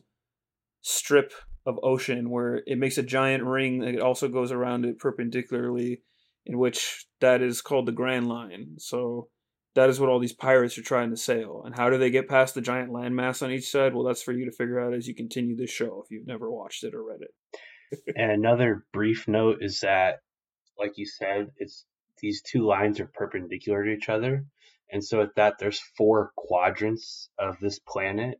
strip 0.81 1.33
of 1.65 1.79
ocean 1.81 2.29
where 2.29 2.61
it 2.65 2.77
makes 2.77 2.97
a 2.97 3.03
giant 3.03 3.43
ring 3.43 3.79
that 3.79 3.99
also 3.99 4.27
goes 4.27 4.51
around 4.51 4.85
it 4.85 4.99
perpendicularly, 4.99 6.01
in 6.45 6.57
which 6.57 7.05
that 7.21 7.41
is 7.41 7.61
called 7.61 7.85
the 7.87 7.91
Grand 7.91 8.27
Line. 8.27 8.75
So 8.77 9.29
that 9.75 9.89
is 9.89 9.99
what 9.99 10.09
all 10.09 10.19
these 10.19 10.33
pirates 10.33 10.77
are 10.77 10.83
trying 10.83 11.09
to 11.09 11.17
sail. 11.17 11.61
And 11.65 11.75
how 11.75 11.89
do 11.89 11.97
they 11.97 12.09
get 12.09 12.29
past 12.29 12.55
the 12.55 12.61
giant 12.61 12.91
landmass 12.91 13.43
on 13.43 13.51
each 13.51 13.69
side? 13.69 13.93
Well, 13.93 14.05
that's 14.05 14.23
for 14.23 14.31
you 14.31 14.45
to 14.45 14.55
figure 14.55 14.79
out 14.79 14.93
as 14.93 15.07
you 15.07 15.13
continue 15.13 15.55
this 15.55 15.69
show 15.69 16.01
if 16.03 16.09
you've 16.09 16.27
never 16.27 16.49
watched 16.49 16.83
it 16.83 16.93
or 16.95 17.03
read 17.03 17.19
it. 17.21 18.01
and 18.15 18.31
another 18.31 18.85
brief 18.93 19.27
note 19.27 19.57
is 19.61 19.81
that, 19.81 20.19
like 20.79 20.93
you 20.95 21.05
said, 21.05 21.51
it's 21.57 21.85
these 22.21 22.41
two 22.41 22.65
lines 22.65 22.99
are 22.99 23.11
perpendicular 23.13 23.83
to 23.83 23.91
each 23.91 24.09
other. 24.09 24.45
And 24.89 25.03
so 25.03 25.21
at 25.21 25.35
that, 25.35 25.55
there's 25.59 25.81
four 25.97 26.31
quadrants 26.37 27.29
of 27.37 27.59
this 27.59 27.79
planet. 27.79 28.39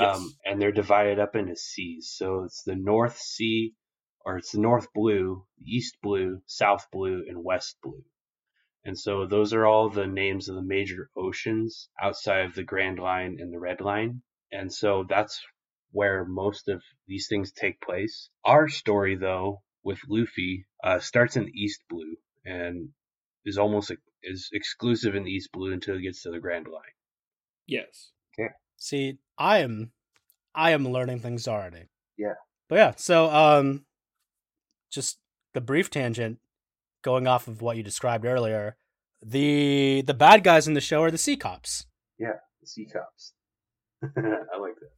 Yes. 0.00 0.16
Um, 0.16 0.34
and 0.44 0.60
they're 0.60 0.72
divided 0.72 1.18
up 1.20 1.36
into 1.36 1.56
seas. 1.56 2.12
So 2.16 2.44
it's 2.44 2.62
the 2.64 2.74
North 2.74 3.18
Sea, 3.18 3.74
or 4.24 4.38
it's 4.38 4.52
the 4.52 4.60
North 4.60 4.88
Blue, 4.94 5.44
East 5.64 5.98
Blue, 6.02 6.40
South 6.46 6.86
Blue, 6.90 7.22
and 7.28 7.44
West 7.44 7.76
Blue. 7.82 8.02
And 8.84 8.98
so 8.98 9.26
those 9.26 9.52
are 9.52 9.66
all 9.66 9.88
the 9.88 10.06
names 10.06 10.48
of 10.48 10.56
the 10.56 10.62
major 10.62 11.10
oceans 11.16 11.88
outside 12.00 12.44
of 12.44 12.54
the 12.54 12.64
Grand 12.64 12.98
Line 12.98 13.38
and 13.40 13.52
the 13.52 13.58
Red 13.58 13.80
Line. 13.80 14.22
And 14.52 14.72
so 14.72 15.04
that's 15.08 15.42
where 15.92 16.24
most 16.24 16.68
of 16.68 16.82
these 17.06 17.28
things 17.28 17.52
take 17.52 17.80
place. 17.80 18.28
Our 18.44 18.68
story, 18.68 19.16
though, 19.16 19.62
with 19.82 20.00
Luffy, 20.08 20.66
uh, 20.82 20.98
starts 20.98 21.36
in 21.36 21.50
East 21.56 21.82
Blue 21.88 22.16
and 22.44 22.90
is 23.44 23.58
almost 23.58 23.92
is 24.22 24.48
exclusive 24.52 25.14
in 25.14 25.26
East 25.26 25.50
Blue 25.52 25.72
until 25.72 25.96
it 25.96 26.02
gets 26.02 26.22
to 26.22 26.30
the 26.30 26.40
Grand 26.40 26.66
Line. 26.66 26.82
Yes. 27.66 28.10
See, 28.76 29.18
I 29.38 29.58
am 29.58 29.92
I 30.54 30.72
am 30.72 30.86
learning 30.86 31.20
things 31.20 31.48
already. 31.48 31.88
Yeah. 32.18 32.34
But 32.68 32.76
yeah, 32.76 32.92
so 32.96 33.30
um 33.30 33.86
just 34.90 35.18
the 35.54 35.60
brief 35.60 35.88
tangent 35.88 36.38
going 37.04 37.28
off 37.28 37.46
of 37.46 37.62
what 37.62 37.76
you 37.76 37.84
described 37.84 38.24
earlier. 38.24 38.76
The 39.22 40.02
the 40.02 40.14
bad 40.14 40.42
guys 40.42 40.66
in 40.66 40.74
the 40.74 40.80
show 40.80 41.02
are 41.02 41.10
the 41.10 41.18
sea 41.18 41.36
cops. 41.36 41.86
Yeah, 42.18 42.38
the 42.60 42.66
sea 42.66 42.86
cops. 42.92 43.34
I 44.02 44.58
like 44.58 44.74
that. 44.80 44.90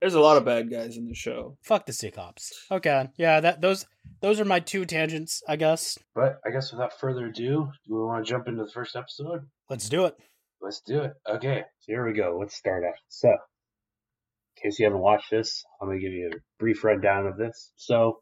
There's 0.00 0.14
a 0.14 0.20
lot 0.20 0.36
of 0.36 0.44
bad 0.44 0.70
guys 0.70 0.96
in 0.96 1.08
the 1.08 1.14
show. 1.14 1.58
Fuck 1.62 1.86
the 1.86 1.92
sea 1.92 2.12
cops. 2.12 2.52
Okay. 2.70 3.08
Yeah, 3.16 3.40
that 3.40 3.60
those 3.60 3.84
those 4.20 4.38
are 4.38 4.44
my 4.44 4.60
two 4.60 4.84
tangents, 4.84 5.42
I 5.48 5.56
guess. 5.56 5.98
But 6.14 6.38
I 6.46 6.50
guess 6.50 6.70
without 6.70 6.98
further 7.00 7.26
ado, 7.26 7.70
do 7.86 7.94
we 7.94 8.00
want 8.00 8.24
to 8.24 8.30
jump 8.30 8.46
into 8.46 8.64
the 8.64 8.70
first 8.70 8.94
episode? 8.94 9.40
Let's 9.68 9.88
do 9.88 10.04
it. 10.04 10.16
Let's 10.60 10.80
do 10.80 11.00
it. 11.00 11.12
Okay, 11.28 11.62
so 11.80 11.92
here 11.92 12.06
we 12.06 12.14
go. 12.14 12.36
Let's 12.38 12.56
start 12.56 12.84
out. 12.84 12.94
So, 13.08 13.28
in 13.28 14.62
case 14.62 14.78
you 14.78 14.86
haven't 14.86 15.00
watched 15.00 15.30
this, 15.30 15.64
I'm 15.80 15.88
going 15.88 16.00
to 16.00 16.04
give 16.04 16.12
you 16.12 16.30
a 16.32 16.38
brief 16.58 16.82
rundown 16.82 17.26
of 17.26 17.36
this. 17.36 17.72
So, 17.76 18.20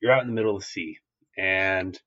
you're 0.00 0.12
out 0.12 0.22
in 0.22 0.28
the 0.28 0.34
middle 0.34 0.54
of 0.54 0.60
the 0.60 0.66
sea, 0.66 0.98
and 1.38 1.98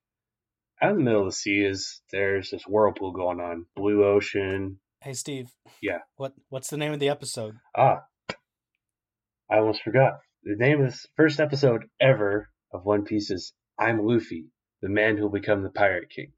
out 0.82 0.92
in 0.92 0.98
the 0.98 1.04
middle 1.04 1.20
of 1.20 1.26
the 1.26 1.32
sea 1.32 1.64
is 1.64 2.00
there's 2.12 2.50
this 2.50 2.64
whirlpool 2.66 3.12
going 3.12 3.40
on, 3.40 3.66
blue 3.74 4.04
ocean. 4.04 4.78
Hey 5.00 5.14
Steve. 5.14 5.50
Yeah. 5.80 5.98
What 6.16 6.34
what's 6.48 6.70
the 6.70 6.76
name 6.76 6.92
of 6.92 7.00
the 7.00 7.08
episode? 7.08 7.56
Ah, 7.76 8.04
I 9.50 9.58
almost 9.58 9.82
forgot. 9.82 10.20
The 10.42 10.56
name 10.56 10.80
of 10.80 10.90
this 10.90 11.06
first 11.16 11.40
episode 11.40 11.84
ever 12.00 12.48
of 12.72 12.84
One 12.84 13.04
Piece 13.04 13.30
is 13.30 13.52
"I'm 13.78 14.04
Luffy, 14.04 14.46
the 14.82 14.88
man 14.88 15.16
who'll 15.16 15.28
become 15.28 15.62
the 15.62 15.70
Pirate 15.70 16.10
King." 16.10 16.32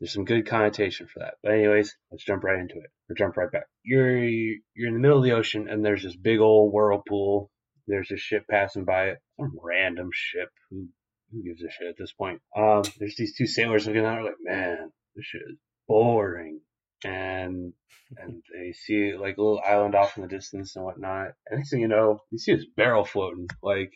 There's 0.00 0.12
some 0.12 0.24
good 0.24 0.48
connotation 0.48 1.06
for 1.06 1.20
that. 1.20 1.34
But 1.44 1.52
anyways, 1.52 1.96
let's 2.10 2.24
jump 2.24 2.42
right 2.42 2.58
into 2.58 2.74
it. 2.74 2.90
Or 3.08 3.14
jump 3.14 3.36
right 3.36 3.50
back. 3.52 3.66
You're 3.84 4.18
you're 4.18 4.88
in 4.88 4.94
the 4.94 5.00
middle 5.00 5.18
of 5.18 5.24
the 5.24 5.32
ocean 5.32 5.68
and 5.68 5.84
there's 5.84 6.02
this 6.02 6.16
big 6.16 6.40
old 6.40 6.72
whirlpool. 6.72 7.50
There's 7.86 8.10
a 8.10 8.16
ship 8.16 8.44
passing 8.50 8.84
by 8.84 9.10
it. 9.10 9.18
Some 9.38 9.56
random 9.62 10.10
ship. 10.12 10.48
Who 10.70 10.88
who 11.32 11.42
gives 11.42 11.62
a 11.62 11.70
shit 11.70 11.88
at 11.88 11.96
this 11.98 12.12
point? 12.12 12.40
Um, 12.56 12.82
there's 12.98 13.16
these 13.16 13.36
two 13.36 13.46
sailors 13.46 13.86
looking 13.86 14.04
at 14.04 14.18
it 14.18 14.24
like, 14.24 14.34
man, 14.40 14.92
this 15.16 15.24
shit 15.24 15.42
is 15.48 15.56
boring. 15.88 16.60
And 17.04 17.72
and 18.16 18.42
they 18.54 18.72
see 18.72 19.14
like 19.14 19.36
a 19.36 19.42
little 19.42 19.62
island 19.66 19.94
off 19.94 20.16
in 20.16 20.22
the 20.22 20.28
distance 20.28 20.76
and 20.76 20.84
whatnot. 20.84 21.32
And 21.48 21.58
next 21.58 21.70
thing 21.70 21.80
you 21.80 21.88
know, 21.88 22.20
you 22.30 22.38
see 22.38 22.54
this 22.54 22.66
barrel 22.76 23.04
floating. 23.04 23.48
Like, 23.62 23.92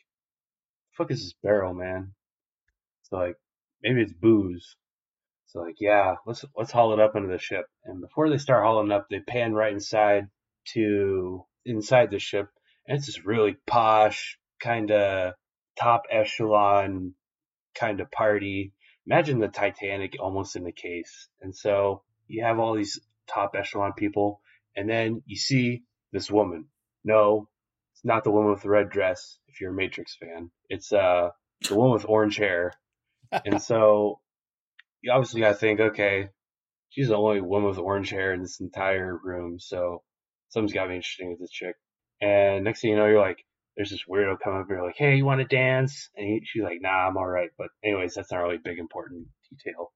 fuck 0.96 1.11
is 1.11 1.20
this 1.20 1.35
barrel, 1.42 1.75
man? 1.75 2.12
So 3.05 3.16
like, 3.16 3.37
maybe 3.83 4.03
it's 4.03 4.12
booze. 4.12 4.77
So 5.46 5.61
like, 5.61 5.77
yeah, 5.81 6.16
let's 6.27 6.44
let's 6.57 6.72
haul 6.72 6.92
it 6.92 7.01
up 7.01 7.14
into 7.14 7.29
the 7.29 7.38
ship. 7.38 7.66
And 7.85 8.01
before 8.01 8.29
they 8.29 8.38
start 8.38 8.64
hauling 8.64 8.90
up, 8.90 9.07
they 9.09 9.20
pan 9.20 9.53
right 9.55 9.72
inside 9.72 10.29
to 10.75 11.44
inside 11.64 12.11
the 12.11 12.18
ship, 12.18 12.49
and 12.87 12.99
it's 12.99 13.07
this 13.07 13.25
really 13.25 13.57
posh, 13.66 14.38
kind 14.61 14.90
of 14.90 15.35
top 15.79 16.03
echelon 16.11 17.14
kind 17.78 18.00
of 18.00 18.10
party. 18.10 18.72
Imagine 19.06 19.38
the 19.38 19.48
Titanic 19.48 20.16
almost 20.20 20.56
in 20.56 20.64
the 20.64 20.72
case. 20.72 21.28
And 21.40 21.54
so 21.54 22.02
you 22.26 22.44
have 22.44 22.58
all 22.58 22.74
these 22.74 22.98
top 23.28 23.54
echelon 23.56 23.92
people, 23.92 24.40
and 24.76 24.88
then 24.88 25.22
you 25.26 25.36
see 25.36 25.84
this 26.12 26.30
woman. 26.30 26.66
No, 27.04 27.48
it's 27.94 28.04
not 28.04 28.24
the 28.24 28.30
woman 28.30 28.50
with 28.50 28.62
the 28.62 28.70
red 28.70 28.90
dress. 28.90 29.38
If 29.48 29.60
you're 29.60 29.70
a 29.70 29.74
Matrix 29.74 30.16
fan, 30.16 30.50
it's 30.68 30.92
uh 30.92 31.30
the 31.68 31.76
one 31.76 31.92
with 31.92 32.06
orange 32.08 32.36
hair. 32.36 32.72
And 33.44 33.60
so 33.60 34.20
you 35.02 35.10
obviously 35.10 35.40
got 35.40 35.48
to 35.48 35.54
think, 35.54 35.80
okay, 35.80 36.28
she's 36.90 37.08
the 37.08 37.16
only 37.16 37.40
woman 37.40 37.68
with 37.68 37.78
orange 37.78 38.10
hair 38.10 38.32
in 38.32 38.42
this 38.42 38.60
entire 38.60 39.16
room, 39.16 39.58
so 39.58 40.02
something's 40.48 40.72
got 40.72 40.84
to 40.84 40.88
be 40.90 40.96
interesting 40.96 41.30
with 41.30 41.40
this 41.40 41.50
chick. 41.50 41.76
And 42.20 42.64
next 42.64 42.80
thing 42.80 42.90
you 42.90 42.96
know, 42.96 43.06
you're 43.06 43.20
like, 43.20 43.44
there's 43.76 43.90
this 43.90 44.04
weirdo 44.08 44.38
come 44.42 44.56
up 44.56 44.66
here 44.68 44.82
like, 44.82 44.96
hey, 44.96 45.16
you 45.16 45.24
want 45.24 45.40
to 45.40 45.56
dance? 45.56 46.08
And 46.16 46.26
he, 46.26 46.42
she's 46.44 46.62
like, 46.62 46.78
nah, 46.80 47.08
I'm 47.08 47.16
all 47.16 47.26
right. 47.26 47.50
But 47.58 47.68
anyways, 47.84 48.14
that's 48.14 48.32
not 48.32 48.38
really 48.38 48.56
a 48.56 48.64
big 48.64 48.78
important 48.78 49.26
detail. 49.50 49.92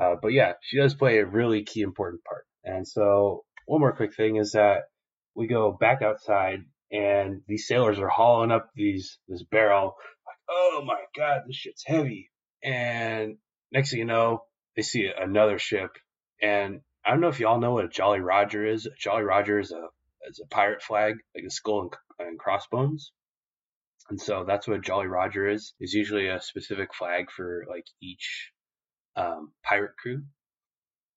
Uh, 0.00 0.14
but 0.20 0.28
yeah, 0.28 0.52
she 0.62 0.78
does 0.78 0.94
play 0.94 1.18
a 1.18 1.26
really 1.26 1.64
key 1.64 1.80
important 1.82 2.22
part. 2.24 2.44
And 2.64 2.86
so 2.86 3.44
one 3.66 3.80
more 3.80 3.94
quick 3.94 4.14
thing 4.14 4.36
is 4.36 4.52
that 4.52 4.82
we 5.34 5.46
go 5.46 5.72
back 5.72 6.02
outside 6.02 6.60
and 6.90 7.42
these 7.46 7.66
sailors 7.66 7.98
are 7.98 8.08
hauling 8.08 8.50
up 8.50 8.70
these 8.74 9.18
this 9.28 9.42
barrel 9.42 9.94
like, 10.26 10.36
oh 10.48 10.82
my 10.86 11.00
god, 11.16 11.42
this 11.46 11.56
shit's 11.56 11.84
heavy. 11.86 12.30
And 12.62 13.36
next 13.72 13.90
thing 13.90 14.00
you 14.00 14.04
know, 14.04 14.42
they 14.76 14.82
see 14.82 15.10
another 15.16 15.58
ship. 15.58 15.90
And 16.40 16.80
I 17.04 17.10
don't 17.10 17.20
know 17.20 17.28
if 17.28 17.40
y'all 17.40 17.60
know 17.60 17.72
what 17.72 17.84
a 17.84 17.88
Jolly 17.88 18.20
Roger 18.20 18.66
is. 18.66 18.86
A 18.86 18.90
Jolly 18.98 19.22
Roger 19.22 19.58
is 19.58 19.72
a 19.72 19.88
is 20.28 20.40
a 20.44 20.48
pirate 20.48 20.82
flag, 20.82 21.14
like 21.34 21.44
a 21.44 21.50
skull 21.50 21.82
and, 21.82 21.92
and 22.18 22.38
crossbones. 22.38 23.12
And 24.10 24.20
so 24.20 24.44
that's 24.46 24.66
what 24.66 24.82
Jolly 24.82 25.06
Roger 25.06 25.48
is. 25.48 25.74
Is 25.80 25.92
usually 25.92 26.28
a 26.28 26.40
specific 26.40 26.94
flag 26.94 27.30
for 27.30 27.64
like 27.68 27.84
each 28.02 28.52
um, 29.16 29.52
pirate 29.62 29.96
crew. 30.00 30.22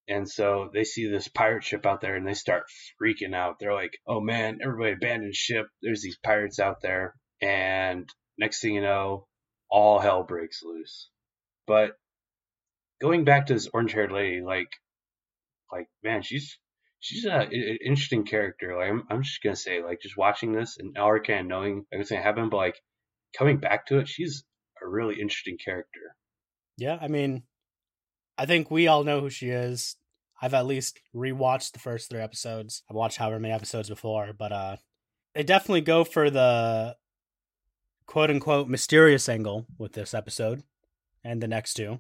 And 0.08 0.30
so 0.30 0.70
they 0.74 0.84
see 0.84 1.08
this 1.08 1.28
pirate 1.28 1.64
ship 1.64 1.86
out 1.86 2.02
there 2.02 2.16
and 2.16 2.28
they 2.28 2.34
start 2.34 2.64
freaking 3.02 3.34
out. 3.34 3.58
They're 3.60 3.74
like, 3.74 3.98
oh 4.08 4.20
man, 4.20 4.60
everybody 4.62 4.94
abandon 4.94 5.32
ship. 5.34 5.68
There's 5.82 6.02
these 6.02 6.18
pirates 6.18 6.60
out 6.60 6.82
there. 6.82 7.16
And 7.42 8.10
next 8.38 8.62
thing 8.62 8.76
you 8.76 8.82
know, 8.82 9.28
all 9.70 10.00
hell 10.00 10.24
breaks 10.24 10.62
loose. 10.64 11.10
But 11.66 11.92
going 13.00 13.24
back 13.24 13.46
to 13.46 13.54
this 13.54 13.70
orange 13.74 13.94
haired 13.94 14.12
lady, 14.12 14.42
like, 14.42 14.70
like 15.72 15.88
man, 16.04 16.24
she's 16.24 16.58
she's 17.02 17.26
a, 17.26 17.34
an 17.34 17.78
interesting 17.84 18.24
character. 18.24 18.78
Like, 18.78 18.90
I'm, 18.90 19.04
I'm 19.10 19.24
just 19.24 19.44
gonna 19.44 19.56
say, 19.56 19.84
like, 19.84 20.02
just 20.02 20.16
watching 20.16 20.54
this 20.54 20.78
and 20.80 20.98
already 20.98 21.26
kind 21.26 21.42
of 21.42 21.48
knowing 21.48 21.86
everything 21.92 22.22
gonna 22.22 22.50
but 22.50 22.58
like 22.58 22.76
coming 23.38 23.58
back 23.58 23.88
to 23.88 23.98
it, 24.00 24.08
she's 24.08 24.44
a 24.82 24.88
really 24.88 25.20
interesting 25.20 25.58
character. 25.64 26.16
Yeah, 26.78 26.98
I 27.02 27.08
mean, 27.10 27.44
I 28.38 28.46
think 28.46 28.72
we 28.72 28.88
all 28.88 29.04
know 29.04 29.20
who 29.20 29.30
she 29.30 29.50
is. 29.50 29.98
I've 30.42 30.54
at 30.54 30.66
least 30.66 31.00
rewatched 31.14 31.74
the 31.74 31.80
first 31.80 32.10
three 32.10 32.22
episodes. 32.22 32.84
I've 32.90 32.96
watched 32.96 33.18
however 33.18 33.40
many 33.40 33.54
episodes 33.54 33.90
before, 33.90 34.32
but 34.38 34.52
uh, 34.52 34.78
they 35.36 35.44
definitely 35.44 35.82
go 35.82 36.04
for 36.04 36.30
the 36.30 36.96
quote 38.08 38.30
unquote 38.30 38.68
mysterious 38.68 39.30
angle 39.30 39.68
with 39.78 39.94
this 39.94 40.14
episode 40.14 40.64
and 41.24 41.42
the 41.42 41.48
next 41.48 41.76
two. 41.76 42.00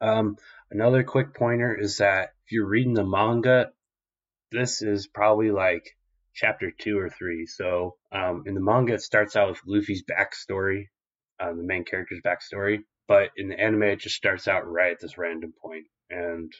Um, 0.00 0.36
another 0.70 1.04
quick 1.04 1.34
pointer 1.34 1.78
is 1.78 1.98
that 1.98 2.32
if 2.46 2.52
you're 2.52 2.66
reading 2.66 2.94
the 2.94 3.04
manga, 3.04 3.72
this 4.52 4.82
is 4.82 5.06
probably 5.06 5.50
like 5.50 5.96
chapter 6.34 6.70
two 6.70 6.98
or 6.98 7.08
three. 7.10 7.46
So 7.46 7.96
um, 8.12 8.44
in 8.46 8.54
the 8.54 8.60
manga, 8.60 8.94
it 8.94 9.02
starts 9.02 9.36
out 9.36 9.50
with 9.50 9.60
Luffy's 9.66 10.04
backstory, 10.04 10.84
uh, 11.40 11.52
the 11.54 11.62
main 11.62 11.84
character's 11.84 12.20
backstory. 12.24 12.78
But 13.08 13.30
in 13.36 13.48
the 13.48 13.60
anime, 13.60 13.82
it 13.82 14.00
just 14.00 14.16
starts 14.16 14.48
out 14.48 14.66
right 14.66 14.92
at 14.92 15.00
this 15.00 15.18
random 15.18 15.52
point, 15.60 15.86
and 16.08 16.52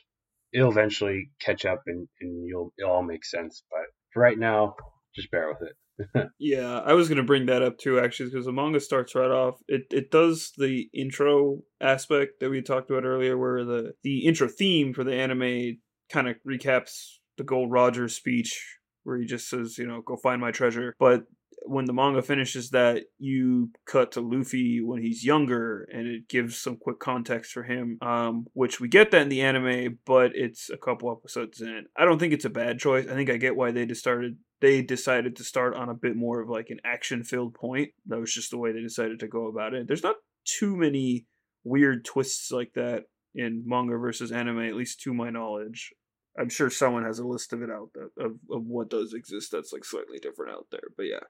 it'll 0.52 0.70
eventually 0.70 1.30
catch 1.40 1.64
up, 1.64 1.82
and, 1.86 2.08
and 2.20 2.46
you'll 2.46 2.72
it'll 2.78 2.90
all 2.90 3.02
make 3.02 3.24
sense. 3.24 3.62
But 3.70 4.20
right 4.20 4.38
now, 4.38 4.74
just 5.14 5.30
bear 5.30 5.48
with 5.48 5.68
it. 5.68 5.76
Yeah, 6.38 6.80
I 6.80 6.94
was 6.94 7.08
gonna 7.08 7.22
bring 7.22 7.46
that 7.46 7.62
up 7.62 7.78
too, 7.78 8.00
actually, 8.00 8.30
because 8.30 8.46
the 8.46 8.52
manga 8.52 8.80
starts 8.80 9.14
right 9.14 9.30
off. 9.30 9.60
It 9.68 9.82
it 9.92 10.10
does 10.10 10.52
the 10.56 10.88
intro 10.92 11.60
aspect 11.80 12.40
that 12.40 12.50
we 12.50 12.60
talked 12.60 12.90
about 12.90 13.04
earlier, 13.04 13.38
where 13.38 13.64
the 13.64 13.92
the 14.02 14.26
intro 14.26 14.48
theme 14.48 14.94
for 14.94 15.04
the 15.04 15.14
anime 15.14 15.78
kind 16.10 16.28
of 16.28 16.36
recaps 16.46 17.18
the 17.36 17.44
Gold 17.44 17.70
Roger 17.70 18.08
speech, 18.08 18.78
where 19.04 19.18
he 19.18 19.26
just 19.26 19.48
says, 19.48 19.78
you 19.78 19.86
know, 19.86 20.00
go 20.00 20.16
find 20.16 20.40
my 20.40 20.50
treasure. 20.50 20.94
But 20.98 21.24
when 21.64 21.84
the 21.84 21.92
manga 21.92 22.22
finishes 22.22 22.70
that, 22.70 23.04
you 23.18 23.70
cut 23.86 24.12
to 24.12 24.20
Luffy 24.20 24.80
when 24.80 25.00
he's 25.00 25.24
younger, 25.24 25.86
and 25.92 26.08
it 26.08 26.28
gives 26.28 26.58
some 26.58 26.76
quick 26.76 26.98
context 26.98 27.52
for 27.52 27.62
him, 27.62 27.98
um, 28.02 28.46
which 28.52 28.80
we 28.80 28.88
get 28.88 29.12
that 29.12 29.22
in 29.22 29.28
the 29.28 29.42
anime, 29.42 29.98
but 30.04 30.32
it's 30.34 30.70
a 30.70 30.76
couple 30.76 31.12
episodes 31.12 31.60
in. 31.60 31.84
I 31.96 32.04
don't 32.04 32.18
think 32.18 32.32
it's 32.32 32.44
a 32.44 32.50
bad 32.50 32.78
choice. 32.78 33.06
I 33.08 33.14
think 33.14 33.30
I 33.30 33.36
get 33.36 33.54
why 33.54 33.70
they 33.70 33.86
just 33.86 34.00
started. 34.00 34.38
They 34.60 34.82
decided 34.82 35.36
to 35.36 35.44
start 35.44 35.74
on 35.74 35.88
a 35.88 35.94
bit 35.94 36.16
more 36.16 36.40
of 36.40 36.48
like 36.48 36.70
an 36.70 36.80
action-filled 36.84 37.54
point. 37.54 37.90
That 38.06 38.18
was 38.18 38.34
just 38.34 38.50
the 38.50 38.58
way 38.58 38.72
they 38.72 38.82
decided 38.82 39.20
to 39.20 39.28
go 39.28 39.46
about 39.46 39.74
it. 39.74 39.86
There's 39.86 40.02
not 40.02 40.16
too 40.44 40.76
many 40.76 41.26
weird 41.64 42.04
twists 42.04 42.50
like 42.50 42.72
that 42.74 43.04
in 43.34 43.62
manga 43.64 43.96
versus 43.96 44.32
anime, 44.32 44.60
at 44.60 44.74
least 44.74 45.00
to 45.02 45.14
my 45.14 45.30
knowledge. 45.30 45.92
I'm 46.38 46.48
sure 46.48 46.70
someone 46.70 47.04
has 47.04 47.18
a 47.18 47.26
list 47.26 47.52
of 47.52 47.62
it 47.62 47.70
out 47.70 47.90
that, 47.94 48.10
of 48.18 48.32
of 48.50 48.66
what 48.66 48.90
does 48.90 49.12
exist 49.12 49.50
that's 49.52 49.72
like 49.72 49.84
slightly 49.84 50.18
different 50.18 50.52
out 50.52 50.66
there. 50.70 50.88
But 50.96 51.04
yeah, 51.04 51.20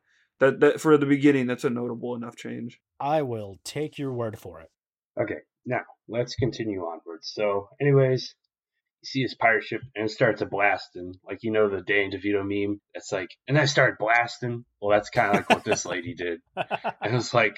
that 0.40 0.60
that 0.60 0.80
for 0.80 0.96
the 0.96 1.06
beginning, 1.06 1.46
that's 1.46 1.64
a 1.64 1.70
notable 1.70 2.14
enough 2.14 2.36
change. 2.36 2.80
I 3.00 3.22
will 3.22 3.58
take 3.64 3.98
your 3.98 4.12
word 4.12 4.38
for 4.38 4.60
it. 4.60 4.70
Okay, 5.20 5.40
now 5.66 5.82
let's 6.08 6.34
continue 6.34 6.80
onwards. 6.80 7.32
So, 7.34 7.68
anyways, 7.80 8.34
you 9.02 9.06
see 9.06 9.22
this 9.24 9.34
pirate 9.34 9.64
ship 9.64 9.82
and 9.94 10.06
it 10.06 10.12
starts 10.12 10.40
a 10.40 10.46
blasting, 10.46 11.14
like 11.26 11.38
you 11.42 11.50
know 11.50 11.68
the 11.68 11.82
Danny 11.82 12.10
DeVito 12.16 12.42
meme. 12.44 12.80
It's 12.94 13.12
like, 13.12 13.28
and 13.48 13.58
I 13.58 13.64
start 13.64 13.98
blasting. 13.98 14.64
Well, 14.80 14.90
that's 14.90 15.10
kind 15.10 15.30
of 15.30 15.34
like 15.36 15.50
what 15.50 15.64
this 15.64 15.84
lady 15.84 16.14
did. 16.14 16.40
And 17.00 17.16
it's 17.16 17.34
like, 17.34 17.56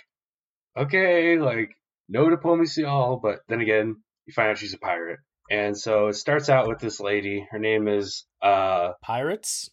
okay, 0.77 1.39
like 1.39 1.77
no 2.09 2.31
diplomacy 2.31 2.83
at 2.83 2.89
all, 2.89 3.21
but 3.23 3.41
then 3.49 3.61
again, 3.61 3.97
you 4.27 4.33
find 4.33 4.51
out 4.51 4.59
she's 4.59 4.75
a 4.75 4.79
pirate. 4.79 5.21
And 5.51 5.77
so 5.79 6.09
it 6.09 6.15
starts 6.15 6.49
out 6.49 6.69
with 6.69 6.79
this 6.79 7.01
lady. 7.01 7.47
Her 7.51 7.59
name 7.59 7.89
is 7.89 8.25
uh 8.41 8.93
Pirates? 9.03 9.71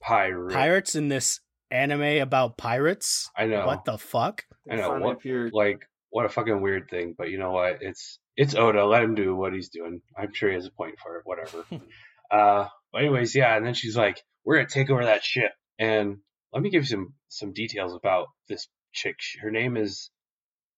Pirate. 0.00 0.52
Pirates 0.52 0.94
in 0.96 1.08
this 1.08 1.40
anime 1.70 2.20
about 2.20 2.58
pirates? 2.58 3.30
I 3.36 3.46
know. 3.46 3.66
What 3.66 3.84
the 3.84 3.98
fuck? 3.98 4.44
I 4.70 4.76
know, 4.76 4.88
Finally 4.88 5.04
what- 5.06 5.16
appeared. 5.16 5.52
Like, 5.52 5.88
what 6.10 6.26
a 6.26 6.28
fucking 6.28 6.60
weird 6.60 6.88
thing. 6.90 7.14
But 7.16 7.30
you 7.30 7.38
know 7.38 7.52
what? 7.52 7.78
It's 7.80 8.18
it's 8.36 8.54
Oda. 8.54 8.84
Let 8.84 9.02
him 9.02 9.14
do 9.14 9.34
what 9.36 9.52
he's 9.52 9.68
doing. 9.68 10.00
I'm 10.16 10.32
sure 10.34 10.48
he 10.48 10.54
has 10.56 10.66
a 10.66 10.70
point 10.70 10.96
for 11.02 11.16
it. 11.18 11.22
Whatever. 11.24 11.64
uh, 12.30 12.66
but 12.92 12.98
anyways, 13.02 13.34
yeah. 13.34 13.56
And 13.56 13.64
then 13.64 13.74
she's 13.74 13.96
like, 13.96 14.20
"We're 14.44 14.56
gonna 14.56 14.68
take 14.68 14.90
over 14.90 15.04
that 15.04 15.24
ship." 15.24 15.52
And 15.78 16.18
let 16.52 16.62
me 16.62 16.70
give 16.70 16.82
you 16.82 16.88
some 16.88 17.14
some 17.28 17.52
details 17.52 17.94
about 17.94 18.26
this 18.48 18.68
chick. 18.92 19.16
Her 19.40 19.50
name 19.50 19.76
is 19.76 20.10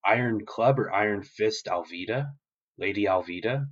Iron 0.05 0.45
Club 0.47 0.79
or 0.79 0.93
Iron 0.93 1.23
Fist 1.23 1.67
Alvida, 1.67 2.27
Lady 2.79 3.07
Alvida, 3.07 3.67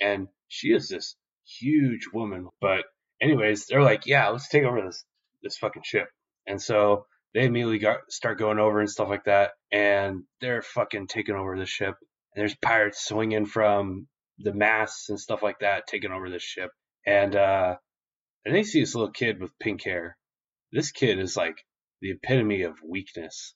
and 0.00 0.28
she 0.48 0.68
is 0.68 0.88
this 0.88 1.16
huge 1.60 2.08
woman. 2.12 2.48
But 2.60 2.84
anyways, 3.20 3.66
they're 3.66 3.82
like, 3.82 4.06
"Yeah, 4.06 4.28
let's 4.28 4.48
take 4.48 4.64
over 4.64 4.82
this 4.82 5.04
this 5.42 5.58
fucking 5.58 5.82
ship." 5.84 6.08
And 6.46 6.60
so 6.60 7.06
they 7.34 7.44
immediately 7.44 7.78
got 7.78 8.10
start 8.10 8.38
going 8.38 8.58
over 8.58 8.80
and 8.80 8.90
stuff 8.90 9.08
like 9.08 9.24
that, 9.24 9.52
and 9.72 10.24
they're 10.40 10.62
fucking 10.62 11.08
taking 11.08 11.34
over 11.34 11.58
the 11.58 11.66
ship. 11.66 11.96
And 12.34 12.40
there's 12.42 12.56
pirates 12.56 13.06
swinging 13.06 13.46
from 13.46 14.08
the 14.38 14.52
masts 14.52 15.08
and 15.08 15.18
stuff 15.18 15.42
like 15.42 15.60
that, 15.60 15.86
taking 15.86 16.12
over 16.12 16.30
the 16.30 16.38
ship. 16.38 16.70
And 17.06 17.34
uh, 17.34 17.76
and 18.44 18.54
they 18.54 18.62
see 18.62 18.80
this 18.80 18.94
little 18.94 19.12
kid 19.12 19.40
with 19.40 19.58
pink 19.58 19.84
hair. 19.84 20.16
This 20.72 20.92
kid 20.92 21.18
is 21.18 21.36
like 21.36 21.56
the 22.00 22.12
epitome 22.12 22.62
of 22.62 22.74
weakness. 22.86 23.54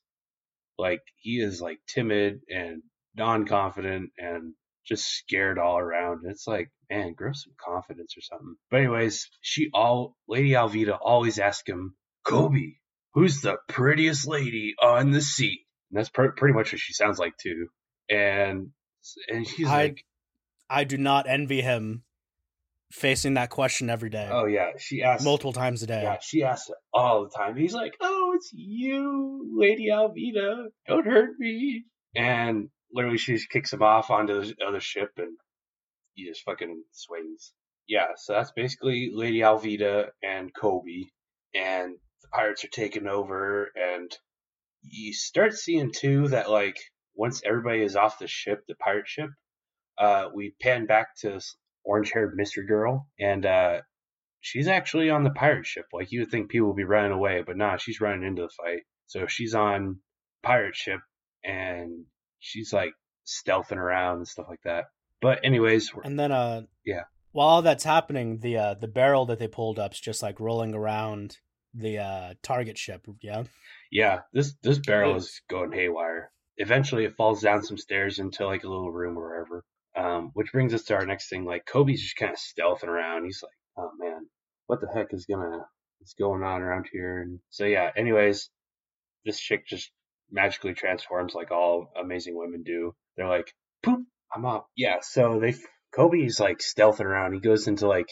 Like 0.79 1.03
he 1.17 1.41
is 1.41 1.61
like 1.61 1.79
timid 1.87 2.41
and 2.49 2.83
non-confident 3.15 4.11
and 4.19 4.55
just 4.85 5.05
scared 5.07 5.59
all 5.59 5.79
around. 5.79 6.21
And 6.23 6.31
it's 6.33 6.47
like, 6.47 6.71
man, 6.91 7.15
grow 7.15 7.33
some 7.33 7.53
confidence 7.63 8.17
or 8.17 8.21
something. 8.23 8.57
But 8.71 8.79
anyways, 8.79 9.29
she 9.41 9.71
all 9.75 10.17
Lady 10.29 10.51
Alvida 10.51 10.99
always 11.01 11.39
asks 11.39 11.69
him, 11.69 11.95
Koby, 12.27 12.77
who's 13.15 13.41
the 13.41 13.57
prettiest 13.69 14.27
lady 14.27 14.75
on 14.83 15.11
the 15.11 15.21
sea? 15.21 15.61
And 15.91 15.99
that's 15.99 16.09
pr- 16.11 16.29
pretty 16.37 16.55
much 16.55 16.73
what 16.73 16.81
she 16.81 16.93
sounds 16.93 17.19
like 17.19 17.37
too. 17.37 17.67
And 18.09 18.69
and 19.29 19.47
she's 19.47 19.69
I- 19.69 19.83
like, 19.85 20.05
I 20.69 20.85
do 20.85 20.97
not 20.99 21.29
envy 21.29 21.61
him 21.63 22.05
facing 22.93 23.35
that 23.35 23.51
question 23.51 23.89
every 23.89 24.11
day, 24.11 24.29
oh 24.31 24.47
yeah, 24.47 24.71
she 24.79 25.03
asks 25.03 25.25
multiple 25.25 25.53
times 25.53 25.83
a 25.83 25.87
day. 25.87 26.03
Yeah, 26.03 26.19
she 26.21 26.43
asks 26.43 26.69
it 26.71 26.77
all 26.93 27.23
the 27.25 27.31
time. 27.31 27.57
He's 27.57 27.73
like, 27.75 27.95
"Oh, 28.01 28.33
it's 28.35 28.51
you, 28.53 29.49
Lady 29.57 29.91
Alvida. 29.93 30.67
Don't 30.89 31.07
hurt 31.07 31.31
me." 31.39 31.85
And 32.17 32.69
literally, 32.93 33.19
she 33.19 33.35
just 33.35 33.51
kicks 33.51 33.73
him 33.73 33.83
off 33.83 34.11
onto 34.11 34.45
the 34.45 34.55
other 34.67 34.81
ship, 34.81 35.13
and 35.19 35.37
he 36.15 36.27
just 36.27 36.45
fucking 36.45 36.83
swings. 36.93 37.53
Yeah, 37.87 38.09
so 38.17 38.35
that's 38.35 38.53
basically 38.53 39.11
Lady 39.13 39.41
Alvida 39.41 40.11
and 40.23 40.53
Koby, 40.55 41.11
and 41.55 41.95
the 42.23 42.29
pirates 42.33 42.65
are 42.65 42.69
taking 42.69 43.07
over, 43.07 43.71
and 43.75 44.11
you 44.83 45.13
start 45.13 45.55
seeing 45.55 45.93
too 45.93 46.29
that 46.29 46.51
like 46.51 46.77
once 47.15 47.43
everybody 47.45 47.83
is 47.83 47.97
off 47.97 48.19
the 48.19 48.29
ship, 48.29 48.63
the 48.67 48.75
pirate 48.77 49.09
ship, 49.09 49.31
uh, 49.99 50.29
we 50.35 50.55
pan 50.61 50.87
back 50.87 51.09
to 51.21 51.41
orange-haired 51.85 52.35
mystery 52.35 52.67
girl, 52.67 53.09
and 53.19 53.45
uh, 53.45 53.81
she's 54.41 54.69
actually 54.69 55.11
on 55.11 55.25
the 55.25 55.31
pirate 55.31 55.67
ship. 55.67 55.87
Like 55.93 56.13
you 56.13 56.21
would 56.21 56.31
think 56.31 56.51
people 56.51 56.69
would 56.69 56.77
be 56.77 56.85
running 56.85 57.13
away, 57.13 57.43
but 57.47 57.57
nah, 57.57 57.77
she's 57.77 58.01
running 58.01 58.25
into 58.25 58.43
the 58.43 58.49
fight. 58.49 58.83
So 59.07 59.27
she's 59.27 59.55
on 59.55 60.01
pirate 60.43 60.77
ship 60.77 61.01
and 61.45 62.05
she's 62.41 62.73
like 62.73 62.93
stealthing 63.27 63.77
around 63.77 64.19
and 64.19 64.29
stuff 64.29 64.47
like 64.49 64.63
that. 64.65 64.87
But 65.21 65.45
anyways, 65.45 65.95
we're, 65.95 66.03
And 66.03 66.19
then 66.19 66.33
uh 66.33 66.63
Yeah. 66.85 67.05
While 67.33 67.49
all 67.49 67.63
that's 67.63 67.85
happening, 67.85 68.39
the 68.41 68.57
uh 68.57 68.75
the 68.75 68.89
barrel 68.89 69.27
that 69.27 69.39
they 69.39 69.49
pulled 69.49 69.79
up's 69.79 70.01
just 70.01 70.23
like 70.23 70.41
rolling 70.41 70.75
around 70.75 71.39
the 71.75 71.99
uh 71.99 72.35
target 72.43 72.77
ship, 72.79 73.07
yeah. 73.21 73.45
yeah, 73.93 74.21
this 74.33 74.55
this 74.63 74.79
barrel 74.79 75.17
is 75.17 75.41
going 75.49 75.73
haywire. 75.73 76.33
Eventually, 76.57 77.05
it 77.05 77.17
falls 77.17 77.41
down 77.41 77.63
some 77.63 77.79
stairs 77.79 78.19
into 78.19 78.45
like 78.47 78.65
a 78.65 78.69
little 78.69 78.91
room 78.91 79.17
or 79.17 79.23
wherever. 79.23 79.65
Um, 79.97 80.31
which 80.35 80.53
brings 80.53 80.73
us 80.73 80.85
to 80.85 80.95
our 80.95 81.07
next 81.07 81.29
thing. 81.29 81.45
Like 81.45 81.65
Koby's 81.67 82.03
just 82.03 82.17
kind 82.17 82.33
of 82.33 82.39
stealthing 82.39 82.89
around. 82.89 83.25
He's 83.25 83.43
like, 83.43 83.53
"Oh 83.77 83.91
man, 83.99 84.27
what 84.67 84.81
the 84.81 84.89
heck 84.93 85.13
is 85.13 85.27
gonna 85.27 85.67
is 86.01 86.15
going 86.19 86.43
on 86.43 86.63
around 86.63 86.87
here?" 86.93 87.23
And 87.23 87.41
so 87.51 87.65
yeah. 87.65 87.91
Anyways, 87.97 88.51
this 89.25 89.41
chick 89.41 89.67
just 89.67 89.91
magically 90.33 90.75
transforms 90.75 91.35
like 91.35 91.51
all 91.51 91.93
amazing 92.01 92.37
women 92.37 92.63
do. 92.63 92.95
They're 93.17 93.29
like, 93.29 93.53
"Poop, 93.83 94.07
I'm 94.35 94.45
up." 94.45 94.69
Yeah. 94.77 95.01
So 95.01 95.41
they 95.41 95.55
Koby's 95.95 96.41
like 96.41 96.59
stealthing 96.59 97.07
around. 97.07 97.35
He 97.35 97.41
goes 97.41 97.67
into 97.67 97.89
like 97.89 98.09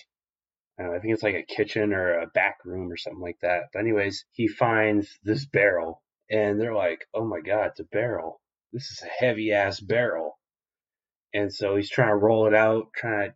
I 0.79 0.85
know, 0.85 0.95
I 0.95 1.01
think 1.01 1.15
it's 1.15 1.23
like 1.23 1.35
a 1.35 1.43
kitchen 1.43 1.93
or 1.93 2.21
a 2.21 2.27
back 2.29 2.59
room 2.65 2.91
or 2.91 2.97
something 2.97 3.21
like 3.21 3.39
that. 3.43 3.65
But 3.73 3.81
anyways, 3.81 4.25
he 4.33 4.47
finds 4.47 5.19
this 5.25 5.45
barrel 5.47 6.03
and 6.31 6.61
they're 6.61 6.75
like, 6.75 7.07
"Oh 7.13 7.25
my 7.25 7.41
god, 7.41 7.69
it's 7.69 7.81
a 7.81 7.85
barrel. 7.85 8.41
This 8.73 8.91
is 8.91 9.03
a 9.03 9.25
heavy 9.25 9.53
ass 9.53 9.81
barrel." 9.81 10.39
And 11.35 11.53
so 11.53 11.77
he's 11.77 11.91
trying 11.91 12.11
to 12.11 12.17
roll 12.17 12.47
it 12.47 12.55
out, 12.55 12.93
trying 12.95 13.31
to 13.31 13.35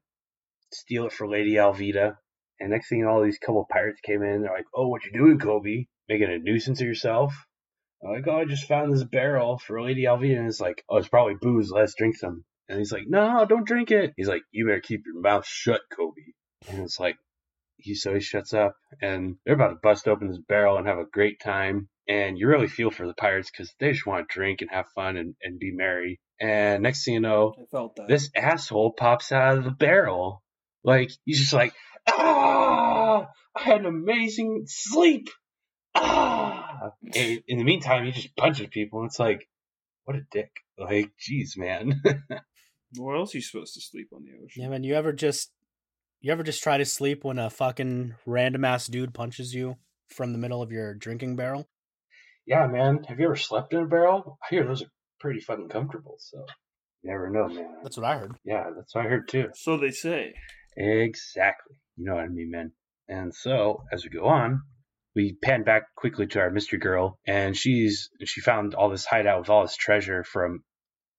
steal 0.73 1.07
it 1.07 1.13
for 1.13 1.29
Lady 1.29 1.55
Alvida. 1.55 2.17
And 2.61 2.71
next 2.71 2.89
thing 2.89 3.05
all 3.05 3.23
these 3.23 3.39
couple 3.39 3.67
pirates 3.69 4.01
came 4.01 4.23
in. 4.23 4.43
They're 4.43 4.53
like, 4.53 4.67
"Oh, 4.75 4.89
what 4.89 5.05
you 5.05 5.13
doing, 5.13 5.39
Koby? 5.39 5.89
Making 6.09 6.31
a 6.33 6.39
nuisance 6.39 6.81
of 6.81 6.87
yourself?" 6.87 7.35
Like, 8.03 8.27
"Oh, 8.27 8.41
I 8.41 8.45
just 8.45 8.67
found 8.69 8.93
this 8.93 9.05
barrel 9.05 9.59
for 9.59 9.81
Lady 9.83 10.05
Alvida." 10.05 10.39
And 10.39 10.49
it's 10.49 10.61
like, 10.61 10.85
"Oh, 10.89 10.97
it's 10.97 11.09
probably 11.09 11.35
booze. 11.41 11.71
Let's 11.71 11.95
drink 11.95 12.17
some." 12.17 12.45
And 12.69 12.79
he's 12.79 12.93
like, 12.93 13.07
"No, 13.07 13.45
don't 13.45 13.67
drink 13.67 13.91
it." 13.91 14.13
He's 14.17 14.29
like, 14.29 14.43
"You 14.51 14.67
better 14.67 14.81
keep 14.81 15.03
your 15.07 15.21
mouth 15.21 15.47
shut, 15.47 15.83
Koby." 15.97 16.35
And 16.69 16.83
it's 16.83 16.99
like, 17.01 17.17
he 17.77 17.95
so 17.95 18.15
he 18.15 18.21
shuts 18.21 18.55
up, 18.55 18.77
and 19.01 19.37
they're 19.45 19.55
about 19.55 19.69
to 19.69 19.79
bust 19.83 20.09
open 20.09 20.29
this 20.29 20.39
barrel 20.39 20.77
and 20.77 20.87
have 20.87 20.99
a 20.99 21.05
great 21.05 21.41
time. 21.41 21.89
And 22.09 22.39
you 22.39 22.49
really 22.49 22.69
feel 22.69 22.91
for 22.91 23.07
the 23.07 23.15
pirates 23.15 23.51
because 23.51 23.73
they 23.79 23.93
just 23.93 24.07
want 24.07 24.29
to 24.29 24.33
drink 24.35 24.61
and 24.61 24.71
have 24.71 24.87
fun 24.95 25.17
and, 25.17 25.35
and 25.43 25.59
be 25.59 25.73
merry. 25.73 26.21
And 26.41 26.83
next 26.83 27.05
thing 27.05 27.15
you 27.15 27.21
know, 27.21 27.55
I 27.61 27.65
felt 27.71 27.97
that. 27.97 28.09
this 28.09 28.31
asshole 28.35 28.93
pops 28.93 29.31
out 29.31 29.59
of 29.59 29.65
the 29.65 29.71
barrel. 29.71 30.43
Like 30.83 31.11
he's 31.25 31.39
just 31.39 31.53
like, 31.53 31.75
ah, 32.09 33.29
I 33.57 33.63
had 33.63 33.81
an 33.81 33.87
amazing 33.87 34.65
sleep. 34.67 35.29
Ah. 35.95 36.59
And 37.15 37.43
in 37.47 37.59
the 37.59 37.65
meantime, 37.65 38.05
he 38.07 38.11
just 38.13 38.35
punches 38.37 38.67
people, 38.69 39.01
and 39.01 39.09
it's 39.09 39.19
like, 39.19 39.49
what 40.05 40.17
a 40.17 40.23
dick. 40.33 40.51
Like, 40.77 41.13
jeez, 41.21 41.57
man. 41.57 42.03
Where 42.97 43.17
else 43.17 43.35
are 43.35 43.39
you 43.39 43.43
supposed 43.43 43.75
to 43.75 43.81
sleep 43.81 44.09
on 44.13 44.25
the 44.25 44.33
ocean? 44.33 44.63
Yeah, 44.63 44.69
man, 44.69 44.83
you 44.83 44.95
ever 44.95 45.13
just 45.13 45.53
you 46.21 46.33
ever 46.33 46.43
just 46.43 46.63
try 46.63 46.79
to 46.79 46.85
sleep 46.85 47.25
when 47.25 47.39
a 47.39 47.51
fucking 47.51 48.15
random 48.27 48.65
ass 48.65 48.87
dude 48.87 49.15
punches 49.15 49.55
you 49.55 49.77
from 50.09 50.33
the 50.33 50.39
middle 50.39 50.63
of 50.63 50.73
your 50.73 50.95
drinking 50.95 51.37
barrel? 51.37 51.69
yeah, 52.47 52.67
man. 52.67 53.05
Have 53.09 53.21
you 53.21 53.27
ever 53.27 53.37
slept 53.37 53.73
in 53.73 53.81
a 53.81 53.87
barrel? 53.87 54.39
I 54.43 54.47
hear 54.55 54.67
those 54.67 54.83
are 54.83 54.91
pretty 55.21 55.41
fucking 55.41 55.69
comfortable. 55.69 56.17
So, 56.19 56.45
you 57.03 57.11
never 57.11 57.31
know, 57.31 57.49
man. 57.49 57.77
That's 57.83 57.97
what 57.97 58.07
I 58.07 58.19
heard. 58.19 58.33
Yeah, 58.45 58.71
that's 58.75 58.95
what 58.95 59.07
I 59.07 59.09
heard 59.09 59.29
too. 59.29 59.49
So 59.55 59.77
they 59.77 59.91
say. 59.91 60.35
Exactly. 60.77 61.77
You 61.97 62.07
know 62.07 62.15
what 62.15 62.25
I 62.25 62.29
mean, 62.29 62.51
man. 62.51 62.73
And 63.09 63.35
so, 63.35 63.83
as 63.93 64.05
we 64.05 64.11
go 64.11 64.25
on, 64.27 64.63
we 65.15 65.35
pan 65.43 65.63
back 65.63 65.95
quickly 65.95 66.27
to 66.29 66.41
our 66.41 66.51
mystery 66.51 66.79
girl, 66.79 67.19
and 67.27 67.57
she's 67.57 68.11
she 68.25 68.41
found 68.41 68.75
all 68.75 68.89
this 68.89 69.05
hideout 69.05 69.41
with 69.41 69.51
all 69.51 69.63
this 69.63 69.77
treasure 69.77 70.25
from 70.25 70.65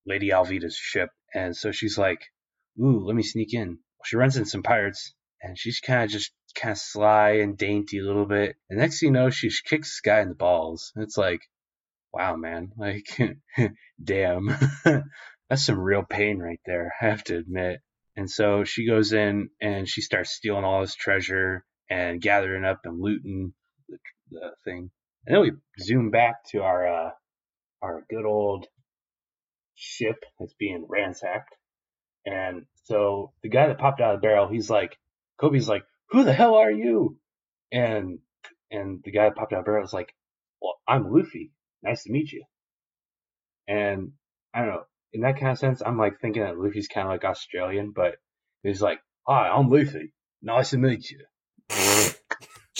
Lady 0.06 0.29
Alvida's 0.29 0.75
ship, 0.75 1.10
and 1.34 1.56
so 1.56 1.71
she's 1.71 1.97
like, 1.97 2.21
"Ooh, 2.79 3.06
let 3.06 3.15
me 3.15 3.23
sneak 3.23 3.53
in." 3.53 3.79
She 4.06 4.17
runs 4.17 4.38
into 4.38 4.49
some 4.49 4.63
pirates, 4.63 5.13
and 5.41 5.58
she's 5.58 5.79
kind 5.79 6.03
of 6.03 6.10
just 6.10 6.32
kind 6.56 6.71
of 6.71 6.77
sly 6.77 7.32
and 7.41 7.58
dainty 7.58 7.99
a 7.99 8.03
little 8.03 8.25
bit. 8.25 8.56
And 8.69 8.79
next 8.79 8.99
thing 8.99 9.08
you 9.08 9.13
know, 9.13 9.29
she 9.29 9.49
kicks 9.49 9.89
this 9.89 10.01
guy 10.01 10.21
in 10.21 10.29
the 10.29 10.36
balls. 10.36 10.91
It's 10.95 11.17
like, 11.17 11.41
wow, 12.12 12.36
man, 12.36 12.71
like, 12.77 13.17
damn, 14.03 14.56
that's 15.49 15.65
some 15.65 15.79
real 15.79 16.03
pain 16.03 16.39
right 16.39 16.60
there. 16.65 16.93
I 17.01 17.06
have 17.06 17.23
to 17.25 17.38
admit. 17.38 17.82
And 18.15 18.29
so 18.29 18.63
she 18.63 18.88
goes 18.88 19.12
in 19.12 19.49
and 19.60 19.88
she 19.89 20.01
starts 20.01 20.32
stealing 20.32 20.63
all 20.63 20.82
this 20.82 20.95
treasure 20.95 21.65
and 21.89 22.21
gathering 22.21 22.63
up 22.63 22.82
and 22.84 23.01
looting 23.01 23.53
the, 23.89 23.98
the 24.32 24.52
thing. 24.63 24.89
And 25.26 25.36
then 25.36 25.41
we 25.41 25.52
zoom 25.82 26.10
back 26.12 26.43
to 26.52 26.62
our 26.63 26.88
uh, 26.88 27.10
our 27.82 28.06
good 28.10 28.26
old 28.26 28.65
ship 29.76 30.24
that's 30.39 30.54
being 30.54 30.86
ransacked. 30.88 31.56
And 32.26 32.65
so 32.86 33.34
the 33.41 33.50
guy 33.50 33.67
that 33.67 33.78
popped 33.80 34.02
out 34.02 34.15
of 34.15 34.22
the 34.22 34.28
barrel, 34.28 34.48
he's 34.48 34.69
like, 34.69 34.98
Koby's 35.41 35.67
like, 35.67 35.84
"Who 36.10 36.24
the 36.24 36.34
hell 36.34 36.55
are 36.55 36.72
you?" 36.72 37.18
And 37.72 38.20
and 38.72 39.01
the 39.03 39.12
guy 39.12 39.26
that 39.26 39.36
popped 39.36 39.53
out 39.53 39.60
of 39.60 39.66
the 39.66 39.70
barrel 39.70 39.86
is 39.86 39.93
like, 39.93 40.14
"Well, 40.62 40.76
I'm 40.88 41.12
Luffy. 41.12 41.51
Nice 41.82 42.03
to 42.03 42.12
meet 42.12 42.32
you." 42.32 42.43
And 43.68 44.12
I 44.53 44.60
don't 44.60 44.70
know. 44.70 44.84
In 45.14 45.22
that 45.22 45.39
kind 45.39 45.51
of 45.51 45.60
sense, 45.60 45.82
I'm 45.86 45.97
like 45.97 46.20
thinking 46.20 46.43
that 46.43 46.57
Luffy's 46.57 46.88
kind 46.88 47.07
of 47.07 47.12
like 47.12 47.24
Australian, 47.24 47.91
but 47.95 48.16
he's 48.64 48.82
like, 48.82 48.99
"Hi, 49.28 49.49
I'm 49.49 49.70
Luffy. 49.70 50.14
Nice 50.41 50.72
to 50.72 50.78
meet 50.78 51.10
you." 51.10 51.20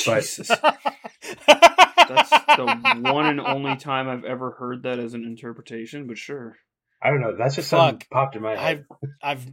But- 0.06 0.22
Jesus. 0.24 0.50
That's 1.48 2.30
the 2.30 3.00
one 3.12 3.26
and 3.26 3.40
only 3.40 3.76
time 3.76 4.10
I've 4.10 4.26
ever 4.26 4.52
heard 4.52 4.84
that 4.84 5.00
as 5.00 5.14
an 5.14 5.24
interpretation, 5.24 6.08
but 6.08 6.18
sure. 6.18 6.58
I 7.02 7.10
don't 7.10 7.22
know. 7.22 7.36
That's 7.38 7.56
just 7.56 7.70
something 7.70 8.06
popped 8.12 8.36
in 8.36 8.42
my 8.42 8.56
head. 8.56 8.86
I've 9.22 9.48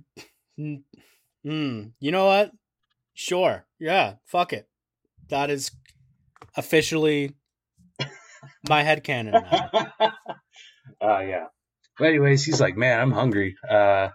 I've 0.58 0.82
mm, 1.46 1.92
you 1.98 2.10
know 2.10 2.26
what? 2.26 2.52
Sure. 3.14 3.66
Yeah, 3.78 4.14
fuck 4.24 4.52
it. 4.52 4.68
That 5.28 5.50
is 5.50 5.70
officially 6.56 7.34
my 8.68 8.82
head 8.82 9.04
canon 9.04 9.32
now. 9.32 9.70
uh, 11.00 11.20
yeah. 11.20 11.44
But 11.98 12.08
anyways, 12.08 12.44
he's 12.44 12.60
like, 12.60 12.76
man, 12.76 13.00
I'm 13.00 13.12
hungry. 13.12 13.56
Uh, 13.68 14.08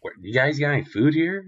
where, 0.00 0.14
you 0.20 0.34
guys 0.34 0.58
got 0.58 0.72
any 0.72 0.84
food 0.84 1.14
here? 1.14 1.44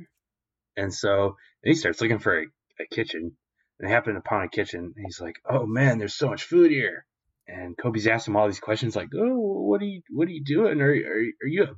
And 0.77 0.93
so 0.93 1.37
he 1.63 1.75
starts 1.75 2.01
looking 2.01 2.19
for 2.19 2.39
a, 2.39 2.45
a 2.81 2.87
kitchen. 2.91 3.37
And 3.83 3.91
they 3.91 3.95
happen 3.95 4.17
upon 4.17 4.43
a 4.43 4.49
kitchen. 4.49 4.95
He's 4.97 5.21
like, 5.21 5.41
oh 5.45 5.67
man, 5.67 5.99
there's 5.99 6.15
so 6.15 6.29
much 6.29 6.45
food 6.45 6.71
here. 6.71 7.05
And 7.49 7.77
Koby's 7.77 8.07
asking 8.07 8.33
him 8.33 8.37
all 8.37 8.47
these 8.47 8.61
questions 8.61 8.95
like, 8.95 9.09
oh, 9.13 9.37
what 9.37 9.83
are 9.83 9.87
you, 9.87 10.03
what 10.09 10.29
are 10.29 10.31
you 10.31 10.45
doing? 10.45 10.81
Are, 10.81 10.89
are, 10.89 11.25
are 11.43 11.49
you 11.49 11.65
a 11.65 11.75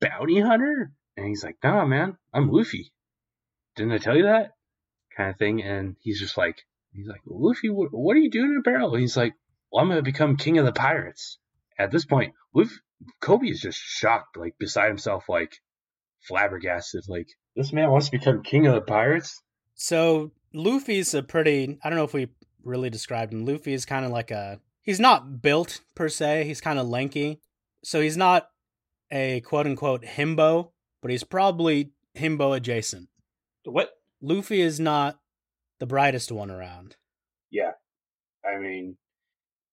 bounty 0.00 0.38
hunter? 0.38 0.92
And 1.16 1.26
he's 1.26 1.42
like, 1.42 1.56
nah, 1.64 1.86
man, 1.86 2.18
I'm 2.34 2.50
Luffy. 2.50 2.92
Didn't 3.74 3.92
I 3.92 3.98
tell 3.98 4.16
you 4.16 4.24
that? 4.24 4.50
Kind 5.16 5.30
of 5.30 5.38
thing. 5.38 5.62
And 5.62 5.96
he's 6.00 6.20
just 6.20 6.36
like, 6.36 6.60
he's 6.92 7.08
like, 7.08 7.22
Luffy, 7.24 7.70
what, 7.70 7.88
what 7.90 8.16
are 8.16 8.20
you 8.20 8.30
doing 8.30 8.50
in 8.50 8.58
a 8.58 8.62
barrel? 8.62 8.92
And 8.92 9.00
he's 9.00 9.16
like, 9.16 9.32
well, 9.72 9.82
I'm 9.82 9.90
to 9.90 10.02
become 10.02 10.36
king 10.36 10.58
of 10.58 10.66
the 10.66 10.72
pirates. 10.72 11.38
At 11.78 11.90
this 11.90 12.04
point, 12.04 12.34
Luffy, 12.54 12.74
Koby 13.22 13.50
is 13.50 13.62
just 13.62 13.78
shocked, 13.78 14.36
like 14.36 14.58
beside 14.58 14.88
himself, 14.88 15.24
like 15.26 15.54
flabbergasted. 16.20 17.04
Like, 17.08 17.28
this 17.56 17.72
man 17.72 17.90
wants 17.90 18.10
to 18.10 18.18
become 18.18 18.42
king 18.42 18.66
of 18.66 18.74
the 18.74 18.82
pirates? 18.82 19.42
So 19.74 20.32
Luffy's 20.52 21.14
a 21.14 21.22
pretty, 21.22 21.78
I 21.82 21.88
don't 21.88 21.98
know 21.98 22.04
if 22.04 22.14
we 22.14 22.28
really 22.64 22.90
described 22.90 23.32
him. 23.32 23.44
Luffy 23.44 23.72
is 23.72 23.84
kind 23.84 24.04
of 24.04 24.10
like 24.10 24.30
a, 24.30 24.60
he's 24.82 25.00
not 25.00 25.42
built 25.42 25.80
per 25.94 26.08
se, 26.08 26.44
he's 26.44 26.60
kind 26.60 26.78
of 26.78 26.88
lanky. 26.88 27.40
So 27.84 28.00
he's 28.00 28.16
not 28.16 28.48
a 29.10 29.40
quote 29.40 29.66
unquote 29.66 30.02
himbo, 30.02 30.70
but 31.02 31.10
he's 31.10 31.24
probably 31.24 31.92
himbo 32.16 32.56
adjacent. 32.56 33.08
What? 33.64 33.90
Luffy 34.20 34.60
is 34.60 34.78
not 34.78 35.18
the 35.78 35.86
brightest 35.86 36.30
one 36.30 36.50
around. 36.50 36.96
Yeah. 37.50 37.72
I 38.44 38.58
mean, 38.58 38.96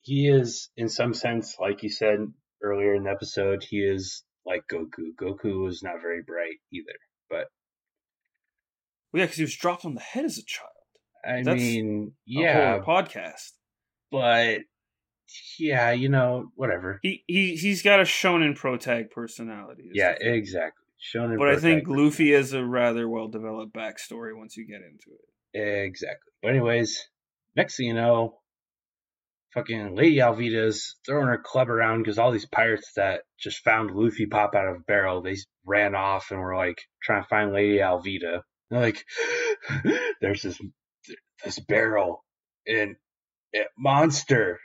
he 0.02 0.28
is, 0.28 0.70
in 0.78 0.88
some 0.90 1.14
sense, 1.14 1.58
like 1.60 1.84
you 1.84 1.90
said 1.90 2.20
earlier 2.64 2.96
in 2.96 3.04
the 3.04 3.10
episode, 3.12 3.64
he 3.64 3.78
is 3.78 4.24
like 4.46 4.62
Goku. 4.72 5.12
Goku 5.20 5.64
was 5.66 5.84
not 5.84 6.02
very 6.02 6.22
bright 6.26 6.58
either, 6.72 6.98
but. 7.30 7.48
Well, 9.18 9.22
yeah, 9.22 9.26
because 9.26 9.38
he 9.38 9.44
was 9.44 9.56
dropped 9.56 9.84
on 9.84 9.96
the 9.96 10.02
head 10.02 10.26
as 10.26 10.38
a 10.38 10.46
child. 10.46 10.70
I 11.26 11.42
That's 11.42 11.60
mean, 11.60 12.14
yeah, 12.28 12.80
podcast. 12.80 13.54
but 14.12 14.60
yeah, 15.58 15.92
you 15.92 16.08
know, 16.08 16.52
whatever. 16.56 17.00
He 17.02 17.24
he 17.26 17.56
he's 17.56 17.82
got 17.82 18.00
a 18.00 18.04
shonen 18.04 18.56
protag 18.56 19.10
personality. 19.10 19.90
Yeah, 19.92 20.16
exactly. 20.20 20.86
Shonen 21.02 21.40
But 21.40 21.50
I 21.50 21.58
think. 21.58 21.88
Luffy 21.88 22.32
has 22.34 22.54
a 22.54 22.64
rather 22.64 23.10
well 23.10 23.28
developed 23.28 23.74
backstory 23.74 24.38
once 24.38 24.56
you 24.56 24.68
get 24.68 24.82
into 24.82 25.18
it. 25.18 25.60
Exactly. 25.60 26.32
But 26.44 26.52
anyways, 26.52 27.10
next 27.56 27.78
thing 27.78 27.88
you 27.88 27.94
know, 27.96 28.40
fucking 29.56 29.96
Lady 29.96 30.18
Alvida's 30.18 30.96
throwing 31.06 31.28
her 31.28 31.42
club 31.44 31.70
around 31.70 32.04
because 32.04 32.20
all 32.20 32.32
these 32.32 32.46
pirates 32.46 32.92
that 32.96 33.22
just 33.40 33.64
found 33.64 33.90
Luffy 33.92 34.28
pop 34.28 34.54
out 34.54 34.68
of 34.68 34.76
a 34.76 34.84
barrel, 34.88 35.24
they 35.24 35.36
ran 35.66 35.96
off 35.96 36.30
and 36.30 36.40
were 36.40 36.56
like 36.56 36.78
trying 37.02 37.24
to 37.24 37.28
find 37.28 37.52
Lady 37.52 37.80
Alvida. 37.80 38.44
Like, 38.70 39.06
there's 40.22 40.42
this 40.42 40.60
this 41.44 41.60
barrel 41.60 42.26
and 42.66 42.96
it 43.54 43.68
monster, 43.78 44.60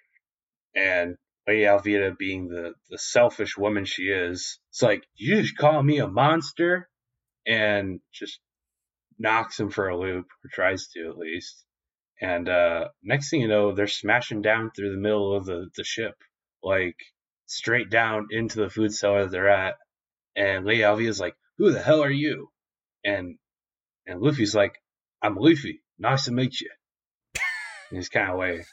and 0.74 1.16
Lady 1.46 1.62
Alvida, 1.62 2.16
being 2.16 2.48
the 2.48 2.74
the 2.90 2.98
selfish 2.98 3.57
woman 3.57 3.84
she 3.84 4.05
is, 4.05 4.59
it's 4.70 4.82
like 4.82 5.05
you 5.14 5.42
just 5.42 5.57
call 5.57 5.82
me 5.82 5.98
a 5.98 6.09
monster, 6.09 6.88
and 7.46 8.00
just 8.12 8.40
knocks 9.18 9.59
him 9.59 9.70
for 9.70 9.88
a 9.88 9.98
loop, 9.98 10.26
or 10.44 10.50
tries 10.53 10.88
to 10.88 11.09
at 11.09 11.18
least. 11.18 11.64
And 12.20 12.48
uh, 12.48 12.88
next 13.03 13.30
thing 13.30 13.40
you 13.40 13.48
know, 13.48 13.72
they're 13.72 13.86
smashing 13.88 14.42
down 14.42 14.70
through 14.70 14.92
the 14.92 15.00
middle 15.00 15.36
of 15.36 15.44
the, 15.44 15.68
the 15.76 15.84
ship, 15.84 16.14
like 16.62 16.96
straight 17.46 17.90
down 17.90 18.28
into 18.30 18.61
the 18.61 18.70
food 18.70 18.94
cellar 18.94 19.26
they're 19.26 19.48
at. 19.48 19.74
And 20.36 20.64
Lady 20.64 20.82
Alvida's 20.82 21.20
like, 21.20 21.36
"Who 21.59 21.72
the 21.72 21.82
hell 21.82 22.03
are 22.03 22.11
you?" 22.11 22.50
And 23.05 23.38
and 24.07 24.20
Luffy's 24.20 24.55
like, 24.55 24.74
"I'm 25.22 25.36
Luffy. 25.36 25.82
Nice 25.98 26.24
to 26.24 26.32
meet 26.32 26.61
you." 26.61 26.70
In 27.90 27.96
his 27.98 28.09
kind 28.09 28.30
of 28.30 28.38
way. 28.38 28.64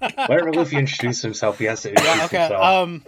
Whenever 0.00 0.52
Luffy 0.52 0.76
introduces 0.76 1.22
himself, 1.22 1.58
he 1.58 1.64
has 1.66 1.82
to 1.82 1.90
introduce 1.90 2.16
yeah, 2.16 2.24
okay. 2.24 2.38
himself. 2.40 2.64
Um, 2.64 3.04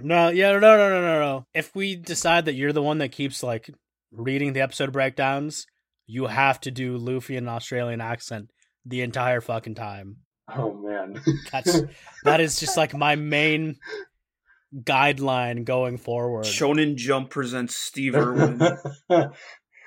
no, 0.00 0.28
yeah, 0.28 0.52
no, 0.52 0.58
no, 0.58 0.76
no, 0.76 1.00
no, 1.00 1.20
no. 1.20 1.46
If 1.54 1.74
we 1.74 1.96
decide 1.96 2.46
that 2.46 2.54
you're 2.54 2.72
the 2.72 2.82
one 2.82 2.98
that 2.98 3.12
keeps 3.12 3.42
like 3.42 3.70
reading 4.12 4.52
the 4.52 4.60
episode 4.60 4.92
breakdowns, 4.92 5.66
you 6.06 6.26
have 6.26 6.60
to 6.60 6.70
do 6.70 6.96
Luffy 6.96 7.36
in 7.36 7.44
an 7.44 7.54
Australian 7.54 8.00
accent 8.00 8.50
the 8.84 9.02
entire 9.02 9.40
fucking 9.40 9.74
time. 9.74 10.18
oh 10.54 10.72
man, 10.74 11.20
That's 11.52 11.82
that 12.24 12.40
is 12.40 12.58
just 12.58 12.76
like 12.76 12.94
my 12.94 13.16
main 13.16 13.76
guideline 14.74 15.64
going 15.64 15.96
forward. 15.98 16.44
Shonen 16.46 16.96
Jump 16.96 17.30
presents 17.30 17.74
Steve 17.76 18.14
Irwin. 18.14 18.58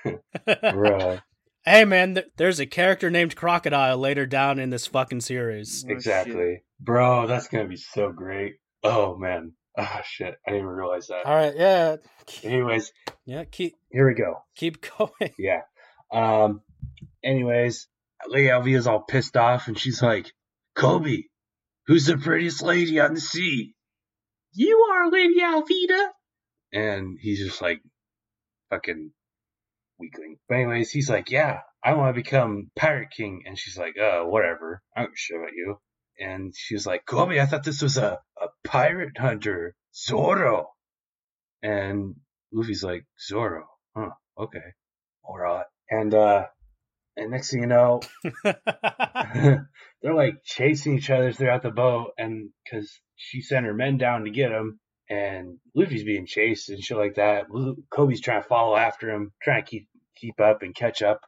Bruh. 0.04 1.22
hey 1.64 1.84
man, 1.84 2.14
th- 2.14 2.26
there's 2.36 2.58
a 2.60 2.66
character 2.66 3.10
named 3.10 3.36
Crocodile 3.36 3.96
later 3.98 4.26
down 4.26 4.58
in 4.58 4.70
this 4.70 4.86
fucking 4.86 5.20
series. 5.20 5.84
Oh, 5.88 5.92
Exactly. 5.92 6.62
Bro, 6.80 7.28
that's 7.28 7.48
gonna 7.48 7.68
be 7.68 7.76
so 7.76 8.10
great. 8.10 8.54
Oh 8.82 9.16
man. 9.16 9.52
Ah 9.78 10.02
shit. 10.04 10.34
I 10.46 10.50
didn't 10.50 10.64
even 10.64 10.74
realize 10.74 11.06
that. 11.06 11.24
All 11.24 11.34
right, 11.34 11.54
yeah, 11.56 11.96
Anyways, 12.42 12.92
yeah. 13.24 13.44
Keep 13.44 13.74
here 13.90 14.08
we 14.08 14.14
go. 14.14 14.42
keep 14.56 14.84
going. 14.98 15.32
Yeah. 15.38 15.60
Um 16.12 16.62
anyways, 17.22 17.86
Lady 18.26 18.48
Alvida's 18.48 18.86
all 18.88 19.00
pissed 19.02 19.36
off 19.36 19.68
and 19.68 19.78
she's 19.78 20.02
like, 20.02 20.32
Koby, 20.76 21.24
who's 21.86 22.06
the 22.06 22.18
prettiest 22.18 22.62
lady 22.62 22.98
on 22.98 23.14
the 23.14 23.20
sea? 23.20 23.74
You 24.52 24.86
are 24.92 25.10
Lady 25.10 25.40
Alvida. 25.40 26.08
And 26.72 27.18
he's 27.20 27.38
just 27.38 27.62
like 27.62 27.80
fucking 28.70 29.12
weakling. 29.98 30.38
But 30.48 30.56
anyways, 30.56 30.90
he's 30.90 31.08
like, 31.08 31.30
Yeah, 31.30 31.60
I 31.84 31.94
want 31.94 32.14
to 32.14 32.22
become 32.22 32.70
Pirate 32.76 33.10
King 33.16 33.42
and 33.46 33.58
she's 33.58 33.76
like, 33.76 33.94
uh, 33.98 34.22
whatever. 34.22 34.82
I 34.96 35.02
don't 35.02 35.12
show 35.16 35.36
about 35.36 35.52
you. 35.54 35.78
And 36.18 36.54
she's 36.56 36.86
like, 36.86 37.04
Koby, 37.06 37.40
I 37.40 37.46
thought 37.46 37.64
this 37.64 37.82
was 37.82 37.96
a, 37.96 38.20
a 38.40 38.46
pirate 38.64 39.16
hunter, 39.18 39.74
Zoro. 39.94 40.68
And 41.62 42.16
Luffy's 42.52 42.84
like, 42.84 43.06
Zoro, 43.20 43.66
huh, 43.96 44.10
okay. 44.38 44.74
Alright. 45.24 45.66
And 45.90 46.14
uh 46.14 46.46
and 47.16 47.30
next 47.30 47.50
thing 47.50 47.62
you 47.62 47.66
know, 47.66 48.00
they're 50.02 50.14
like 50.14 50.42
chasing 50.44 50.96
each 50.96 51.10
other 51.10 51.32
throughout 51.32 51.62
the 51.62 51.70
boat, 51.70 52.12
and 52.16 52.50
because 52.64 52.90
she 53.22 53.40
sent 53.40 53.66
her 53.66 53.74
men 53.74 53.98
down 53.98 54.24
to 54.24 54.30
get 54.30 54.50
him, 54.50 54.80
and 55.08 55.58
Luffy's 55.74 56.04
being 56.04 56.26
chased 56.26 56.68
and 56.68 56.82
shit 56.82 56.96
like 56.96 57.14
that. 57.14 57.48
Koby's 57.92 58.20
trying 58.20 58.42
to 58.42 58.48
follow 58.48 58.76
after 58.76 59.10
him, 59.10 59.32
trying 59.42 59.64
to 59.64 59.70
keep 59.70 59.88
keep 60.16 60.40
up 60.40 60.62
and 60.62 60.74
catch 60.74 61.02
up. 61.02 61.20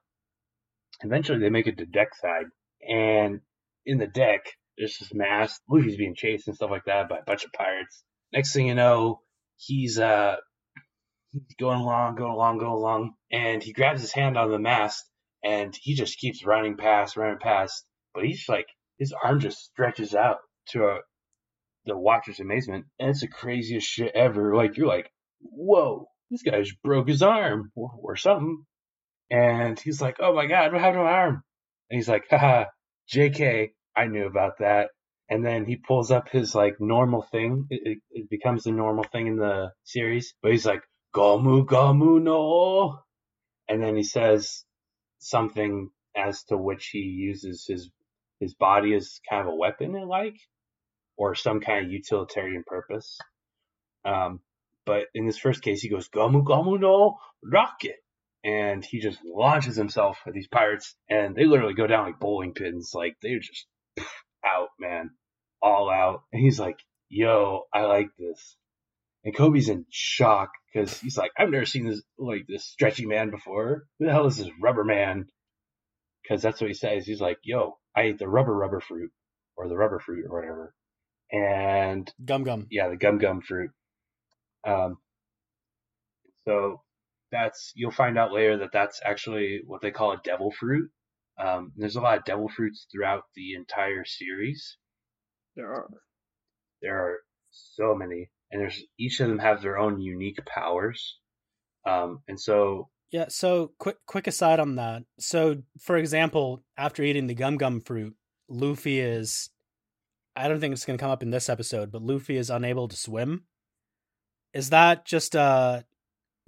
Eventually, 1.03 1.39
they 1.39 1.51
make 1.51 1.67
it 1.67 1.79
to 1.79 1.87
deck 1.87 2.15
side, 2.15 2.47
and 2.87 3.41
in 3.87 3.99
the 3.99 4.07
deck, 4.07 4.47
there's 4.77 4.99
this 4.99 5.15
mast. 5.15 5.63
Luffy's 5.69 5.97
being 5.97 6.17
chased 6.17 6.49
and 6.49 6.57
stuff 6.57 6.71
like 6.71 6.85
that 6.87 7.09
by 7.09 7.19
a 7.19 7.25
bunch 7.25 7.45
of 7.45 7.53
pirates. 7.53 8.03
Next 8.33 8.53
thing 8.53 8.67
you 8.67 8.75
know, 8.75 9.21
he's 9.57 9.99
uh 9.99 10.37
he's 11.31 11.55
going 11.59 11.81
along, 11.81 12.17
going 12.17 12.33
along, 12.33 12.59
going 12.59 12.73
along, 12.73 13.15
and 13.31 13.63
he 13.63 13.73
grabs 13.73 14.01
his 14.01 14.13
hand 14.13 14.37
on 14.37 14.51
the 14.51 14.59
mast, 14.59 15.05
and 15.45 15.77
he 15.81 15.95
just 15.95 16.19
keeps 16.19 16.45
running 16.45 16.77
past, 16.77 17.17
running 17.17 17.39
past. 17.39 17.85
But 18.15 18.25
he's 18.25 18.49
like, 18.49 18.67
his 18.99 19.13
arm 19.13 19.41
just 19.41 19.59
stretches 19.65 20.15
out 20.15 20.39
to 20.69 20.85
a, 20.87 20.99
the 21.87 21.97
watcher's 21.97 22.41
amazement, 22.41 22.87
and 22.99 23.11
it's 23.11 23.21
the 23.21 23.29
craziest 23.29 23.87
shit 23.87 24.13
ever. 24.15 24.55
Like 24.55 24.77
you're 24.77 24.87
like, 24.87 25.11
whoa, 25.41 26.09
this 26.31 26.43
guy 26.43 26.61
just 26.61 26.83
broke 26.83 27.09
his 27.09 27.23
arm 27.23 27.71
or, 27.75 27.91
or 28.01 28.17
something. 28.17 28.65
And 29.31 29.79
he's 29.79 30.01
like, 30.01 30.17
oh 30.21 30.35
my 30.35 30.47
god, 30.47 30.73
what 30.73 30.81
happened 30.81 31.01
to 31.01 31.05
my 31.05 31.11
arm? 31.11 31.43
And 31.91 31.99
he's 31.99 32.09
like, 32.09 32.25
haha, 32.31 32.65
JK, 33.13 33.71
I 33.97 34.07
knew 34.07 34.27
about 34.27 34.59
that. 34.61 34.91
And 35.29 35.45
then 35.45 35.65
he 35.65 35.77
pulls 35.77 36.11
up 36.11 36.29
his 36.29 36.55
like 36.55 36.77
normal 36.81 37.23
thing. 37.23 37.67
It, 37.71 37.81
it, 37.85 37.99
it 38.11 38.31
becomes 38.31 38.65
the 38.65 38.73
normal 38.73 39.05
thing 39.05 39.27
in 39.27 39.37
the 39.37 39.73
series. 39.85 40.35
But 40.43 40.53
he's 40.53 40.67
like, 40.67 40.83
Gomu 41.15 41.65
Gomu 41.65 42.21
no. 42.23 42.99
And 43.69 43.83
then 43.83 43.97
he 43.97 44.03
says 44.03 44.65
something 45.19 45.91
as 46.17 46.45
to 46.45 46.57
which 46.57 46.89
he 46.93 46.99
uses 46.99 47.65
his 47.67 47.91
his 48.41 48.55
body 48.55 48.95
as 48.95 49.21
kind 49.29 49.47
of 49.47 49.53
a 49.53 49.57
weapon, 49.57 49.95
and 49.95 50.09
like, 50.09 50.37
or 51.17 51.35
some 51.35 51.61
kind 51.61 51.87
of 51.87 51.93
utilitarian 51.93 52.65
purpose. 52.67 53.19
Um, 54.05 54.41
but 54.87 55.05
in 55.15 55.27
this 55.27 55.39
first 55.39 55.63
case, 55.63 55.81
he 55.81 55.89
goes 55.89 56.09
Gomu 56.09 56.45
Gomu 56.45 56.79
no 56.79 57.19
rocket, 57.43 57.97
and 58.45 58.85
he 58.85 59.01
just 59.01 59.19
launches 59.25 59.77
himself 59.77 60.19
at 60.27 60.35
these 60.35 60.49
pirates, 60.49 60.95
and 61.09 61.35
they 61.35 61.47
literally 61.47 61.75
go 61.75 61.87
down 61.87 62.07
like 62.07 62.21
bowling 62.21 62.53
pins, 62.53 62.93
like 62.95 63.17
they're 63.23 63.39
just 63.39 63.67
out, 64.45 64.69
man, 64.79 65.11
all 65.63 65.91
out. 65.91 66.23
And 66.33 66.43
he's 66.43 66.61
like, 66.61 66.79
"Yo, 67.09 67.63
I 67.73 67.83
like 67.83 68.09
this." 68.19 68.57
And 69.25 69.35
Koby's 69.35 69.71
in 69.71 69.87
shock 69.91 70.51
because 70.73 71.01
he's 71.01 71.17
like, 71.17 71.31
"I've 71.39 71.51
never 71.51 71.65
seen 71.65 71.87
this 71.87 72.03
like 72.19 72.47
this 72.47 72.65
stretchy 72.65 73.07
man 73.07 73.31
before. 73.31 73.87
Who 73.99 74.07
the 74.07 74.13
hell 74.13 74.27
is 74.27 74.37
this 74.37 74.51
rubber 74.61 74.85
man?" 74.85 75.27
because 76.23 76.43
that's 76.43 76.61
what 76.61 76.69
he 76.69 76.75
says. 76.75 77.07
He's 77.07 77.21
like, 77.21 77.39
"Yo, 77.43 77.79
I 77.97 78.03
ate 78.03 78.19
the 78.19 78.29
rubber 78.29 78.55
rubber 78.55 78.81
fruit 78.81 79.13
or 79.57 79.69
the 79.69 79.77
rubber 79.77 79.99
fruit 79.99 80.25
or 80.29 80.37
whatever," 80.37 80.75
and 81.33 82.11
Gum 82.25 82.45
gum. 82.45 82.67
yeah, 82.71 82.89
the 82.89 82.97
gum 82.97 83.19
gum 83.19 83.41
fruit. 83.41 83.71
Um, 84.67 84.97
so 86.47 86.83
that's 87.33 87.73
you'll 87.75 87.91
find 87.91 88.19
out 88.19 88.33
later 88.33 88.59
that 88.59 88.71
that's 88.73 89.01
actually 89.05 89.61
what 89.67 89.81
they 89.83 89.91
call 89.91 90.13
a 90.13 90.21
devil 90.25 90.51
fruit. 90.53 90.91
Um, 91.39 91.73
there's 91.77 91.97
a 91.97 92.01
lot 92.01 92.19
of 92.19 92.25
devil 92.25 92.49
fruits 92.49 92.87
throughout 92.93 93.23
the 93.35 93.55
entire 93.55 94.05
series. 94.05 94.77
There 95.57 95.67
are. 95.73 95.89
There 96.83 96.97
are 96.97 97.19
so 97.51 97.95
many, 97.95 98.31
and 98.51 98.61
there's 98.61 98.81
each 98.99 99.21
of 99.21 99.29
them 99.29 99.39
have 99.39 99.63
their 99.63 99.79
own 99.79 100.01
unique 100.01 100.39
powers. 100.47 101.19
Um, 101.87 102.21
and 102.29 102.39
so 102.41 102.89
Yeah, 103.11 103.27
so 103.29 103.73
quick 103.79 103.97
quick 104.07 104.27
aside 104.27 104.61
on 104.61 104.77
that. 104.77 105.03
So 105.19 105.63
for 105.81 105.97
example, 105.97 106.63
after 106.77 107.03
eating 107.03 107.27
the 107.27 107.35
gum 107.35 107.57
gum 107.57 107.81
fruit, 107.81 108.15
Luffy 108.49 109.01
is 109.01 109.51
I 110.37 110.49
don't 110.49 110.61
think 110.61 110.73
it's 110.73 110.85
gonna 110.85 110.99
come 110.99 111.11
up 111.11 111.23
in 111.23 111.31
this 111.31 111.49
episode, 111.49 111.93
but 111.93 112.03
Luffy 112.03 112.37
is 112.37 112.51
unable 112.51 112.89
to 112.89 112.97
swim. 112.97 113.45
Is 114.53 114.71
that 114.71 115.05
just 115.05 115.35
uh 115.37 115.83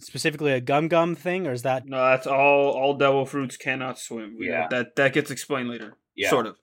specifically 0.00 0.52
a 0.52 0.60
gum 0.60 0.88
gum 0.88 1.14
thing, 1.14 1.46
or 1.46 1.52
is 1.52 1.62
that 1.62 1.86
No, 1.86 1.96
that's 1.96 2.26
all. 2.26 2.70
All 2.72 2.94
devil 2.94 3.24
fruits 3.26 3.56
cannot 3.56 3.98
swim. 3.98 4.36
We- 4.38 4.48
Yeah. 4.48 4.68
that 4.70 4.96
that 4.96 5.12
gets 5.12 5.30
explained 5.30 5.68
later. 5.68 5.96
Yeah. 6.14 6.30
Sort 6.30 6.46
of. 6.46 6.56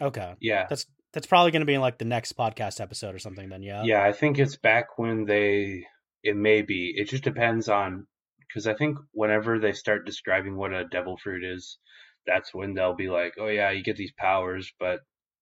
okay? 0.00 0.34
yeah, 0.40 0.66
That's 0.68 0.86
that's 1.12 1.26
probably 1.26 1.50
gonna 1.50 1.64
be 1.64 1.74
in 1.74 1.80
like 1.80 1.98
the 1.98 2.04
next 2.04 2.36
podcast 2.36 2.80
episode 2.80 3.14
or 3.14 3.18
something 3.18 3.48
then, 3.48 3.62
yeah? 3.62 3.82
Yeah, 3.84 4.02
I 4.04 4.12
think 4.12 4.38
it's 4.38 4.56
back 4.56 4.98
when 4.98 5.24
they. 5.24 5.86
It 6.22 6.36
may 6.36 6.60
be. 6.62 6.92
It 6.96 7.08
just 7.08 7.24
depends 7.24 7.68
on 7.68 8.06
because 8.46 8.66
I 8.66 8.74
think 8.74 8.98
whenever 9.12 9.58
they 9.58 9.72
start 9.72 10.04
describing 10.04 10.54
what 10.56 10.72
a 10.74 10.84
devil 10.84 11.16
fruit 11.16 11.42
is, 11.44 11.78
that's 12.26 12.52
when 12.54 12.74
they'll 12.74 12.94
be 12.94 13.08
like, 13.08 13.32
"Oh 13.38 13.46
yeah, 13.48 13.70
you 13.70 13.82
get 13.82 13.96
these 13.96 14.12
powers, 14.18 14.70
but 14.78 15.00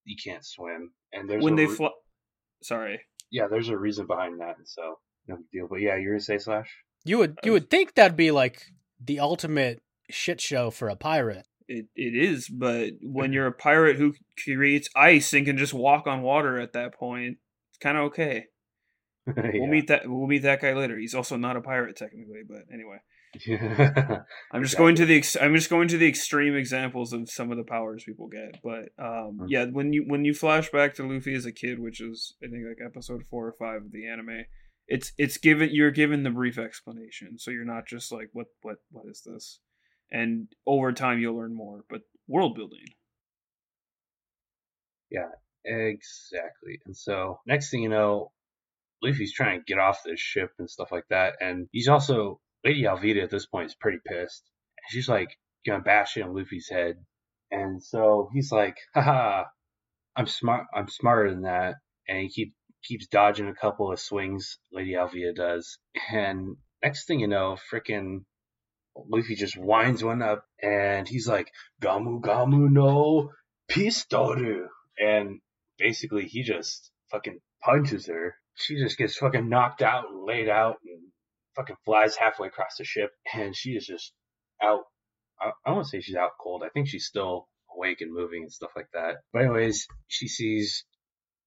you 0.08 0.16
can't 0.22 0.44
swim." 0.44 0.92
And 1.12 1.28
there's 1.28 1.42
when 1.44 1.54
a 1.54 1.56
they 1.56 1.66
re- 1.66 1.74
fly. 1.74 1.90
Sorry. 2.62 3.00
yeah, 3.30 3.46
there's 3.48 3.68
a 3.68 3.78
reason 3.78 4.06
behind 4.06 4.40
that, 4.40 4.56
and 4.58 4.66
so 4.66 4.98
no 5.26 5.36
big 5.36 5.50
deal. 5.52 5.68
But 5.68 5.80
yeah, 5.80 5.96
you're 5.96 6.14
gonna 6.14 6.20
say 6.20 6.38
slash. 6.38 6.68
You 7.04 7.18
would 7.18 7.38
you 7.44 7.52
would 7.52 7.70
think 7.70 7.94
that'd 7.94 8.16
be 8.16 8.30
like 8.30 8.62
the 9.00 9.20
ultimate 9.20 9.80
shit 10.10 10.40
show 10.40 10.70
for 10.70 10.88
a 10.88 10.96
pirate. 10.96 11.46
It, 11.68 11.86
it 11.94 12.14
is, 12.16 12.48
but 12.48 12.94
when 13.02 13.32
you're 13.32 13.46
a 13.46 13.52
pirate 13.52 13.98
who 13.98 14.14
creates 14.42 14.88
ice 14.96 15.32
and 15.34 15.44
can 15.44 15.58
just 15.58 15.74
walk 15.74 16.06
on 16.06 16.22
water 16.22 16.58
at 16.58 16.72
that 16.72 16.94
point, 16.94 17.36
it's 17.70 17.78
kind 17.78 17.96
of 17.98 18.04
okay. 18.04 18.46
We'll 19.36 19.66
meet 19.66 19.88
that. 19.88 20.08
We'll 20.08 20.26
meet 20.26 20.42
that 20.44 20.62
guy 20.62 20.72
later. 20.72 20.96
He's 20.96 21.14
also 21.14 21.36
not 21.36 21.58
a 21.58 21.60
pirate 21.60 21.96
technically, 21.96 22.40
but 22.48 22.62
anyway. 22.72 22.96
I'm 24.52 24.62
just 24.62 24.74
Exactly. 24.74 24.76
going 24.76 24.94
to 24.96 25.06
the 25.06 25.16
ex- 25.18 25.36
I'm 25.36 25.54
just 25.54 25.70
going 25.70 25.88
to 25.88 25.98
the 25.98 26.08
extreme 26.08 26.54
examples 26.56 27.12
of 27.12 27.28
some 27.30 27.50
of 27.50 27.56
the 27.58 27.64
powers 27.64 28.04
people 28.04 28.28
get. 28.28 28.60
But 28.62 28.90
um, 28.98 29.38
Mhm. 29.40 29.46
yeah, 29.48 29.64
when 29.66 29.92
you 29.92 30.04
when 30.06 30.24
you 30.24 30.34
flash 30.34 30.70
back 30.70 30.94
to 30.94 31.06
Luffy 31.06 31.34
as 31.34 31.46
a 31.46 31.52
kid, 31.52 31.78
which 31.78 32.00
is 32.00 32.34
I 32.42 32.48
think 32.48 32.64
like 32.66 32.84
episode 32.84 33.24
four 33.30 33.46
or 33.46 33.52
five 33.58 33.82
of 33.82 33.92
the 33.92 34.06
anime, 34.08 34.44
it's 34.86 35.12
it's 35.18 35.36
given 35.38 35.70
you're 35.72 35.90
given 35.90 36.22
the 36.22 36.30
brief 36.30 36.58
explanation, 36.58 37.38
so 37.38 37.50
you're 37.50 37.64
not 37.64 37.86
just 37.86 38.10
like 38.12 38.30
what 38.32 38.46
what 38.62 38.78
what 38.90 39.06
is 39.08 39.22
this, 39.24 39.60
and 40.10 40.48
over 40.66 40.92
time 40.92 41.18
you'll 41.18 41.36
learn 41.36 41.54
more. 41.54 41.84
But 41.88 42.02
world 42.26 42.54
building, 42.56 42.86
yeah, 45.10 45.28
Exactly. 45.64 46.80
And 46.86 46.96
so 46.96 47.40
next 47.46 47.70
thing 47.70 47.82
you 47.82 47.88
know, 47.88 48.32
Luffy's 49.02 49.32
trying 49.34 49.58
to 49.60 49.64
get 49.66 49.78
off 49.78 50.00
this 50.04 50.18
ship 50.20 50.50
and 50.58 50.68
stuff 50.70 50.90
like 50.90 51.04
that. 51.10 51.34
And 51.40 51.68
he's 51.72 51.88
also 51.88 52.40
Lady 52.64 52.82
Alvida 52.82 53.22
at 53.22 53.30
this 53.30 53.46
point 53.46 53.66
is 53.66 53.74
pretty 53.74 53.98
pissed. 54.06 54.44
And 54.76 54.90
she's 54.90 55.08
like 55.08 55.30
gonna 55.66 55.82
bash 55.82 56.16
in 56.16 56.34
Luffy's 56.34 56.68
head. 56.68 56.96
And 57.50 57.82
so 57.82 58.30
he's 58.32 58.52
like, 58.52 58.76
haha, 58.94 59.44
I'm 60.16 60.26
smart 60.26 60.66
I'm 60.74 60.88
smarter 60.88 61.30
than 61.30 61.42
that. 61.42 61.76
And 62.08 62.18
he 62.18 62.28
keep 62.28 62.54
keeps 62.84 63.06
dodging 63.06 63.48
a 63.48 63.54
couple 63.54 63.92
of 63.92 64.00
swings 64.00 64.58
Lady 64.72 64.92
Alvida 64.92 65.34
does. 65.34 65.78
And 66.12 66.56
next 66.82 67.06
thing 67.06 67.20
you 67.20 67.28
know, 67.28 67.56
frickin' 67.70 68.24
Luffy 69.08 69.34
just 69.34 69.56
winds 69.56 70.02
one 70.02 70.22
up 70.22 70.44
and 70.62 71.06
he's 71.08 71.28
like, 71.28 71.50
Gomu 71.80 72.20
Gomu 72.20 72.70
no 72.70 73.30
Pistoru 73.70 74.66
and 74.98 75.40
basically 75.78 76.26
he 76.26 76.42
just 76.42 76.90
fucking 77.10 77.38
punches 77.62 78.06
her. 78.06 78.34
She 78.54 78.76
just 78.76 78.98
gets 78.98 79.16
fucking 79.16 79.48
knocked 79.48 79.82
out 79.82 80.06
and 80.10 80.24
laid 80.24 80.48
out 80.48 80.76
and 80.84 81.07
fucking 81.58 81.76
flies 81.84 82.16
halfway 82.16 82.46
across 82.46 82.76
the 82.78 82.84
ship 82.84 83.10
and 83.34 83.54
she 83.54 83.70
is 83.70 83.84
just 83.84 84.12
out. 84.62 84.84
I, 85.40 85.50
I 85.66 85.72
won't 85.72 85.86
say 85.86 86.00
she's 86.00 86.16
out 86.16 86.32
cold. 86.40 86.62
I 86.64 86.68
think 86.68 86.88
she's 86.88 87.06
still 87.06 87.48
awake 87.74 88.00
and 88.00 88.12
moving 88.12 88.42
and 88.42 88.52
stuff 88.52 88.70
like 88.76 88.88
that. 88.94 89.16
But 89.32 89.42
anyways, 89.42 89.86
she 90.06 90.28
sees, 90.28 90.84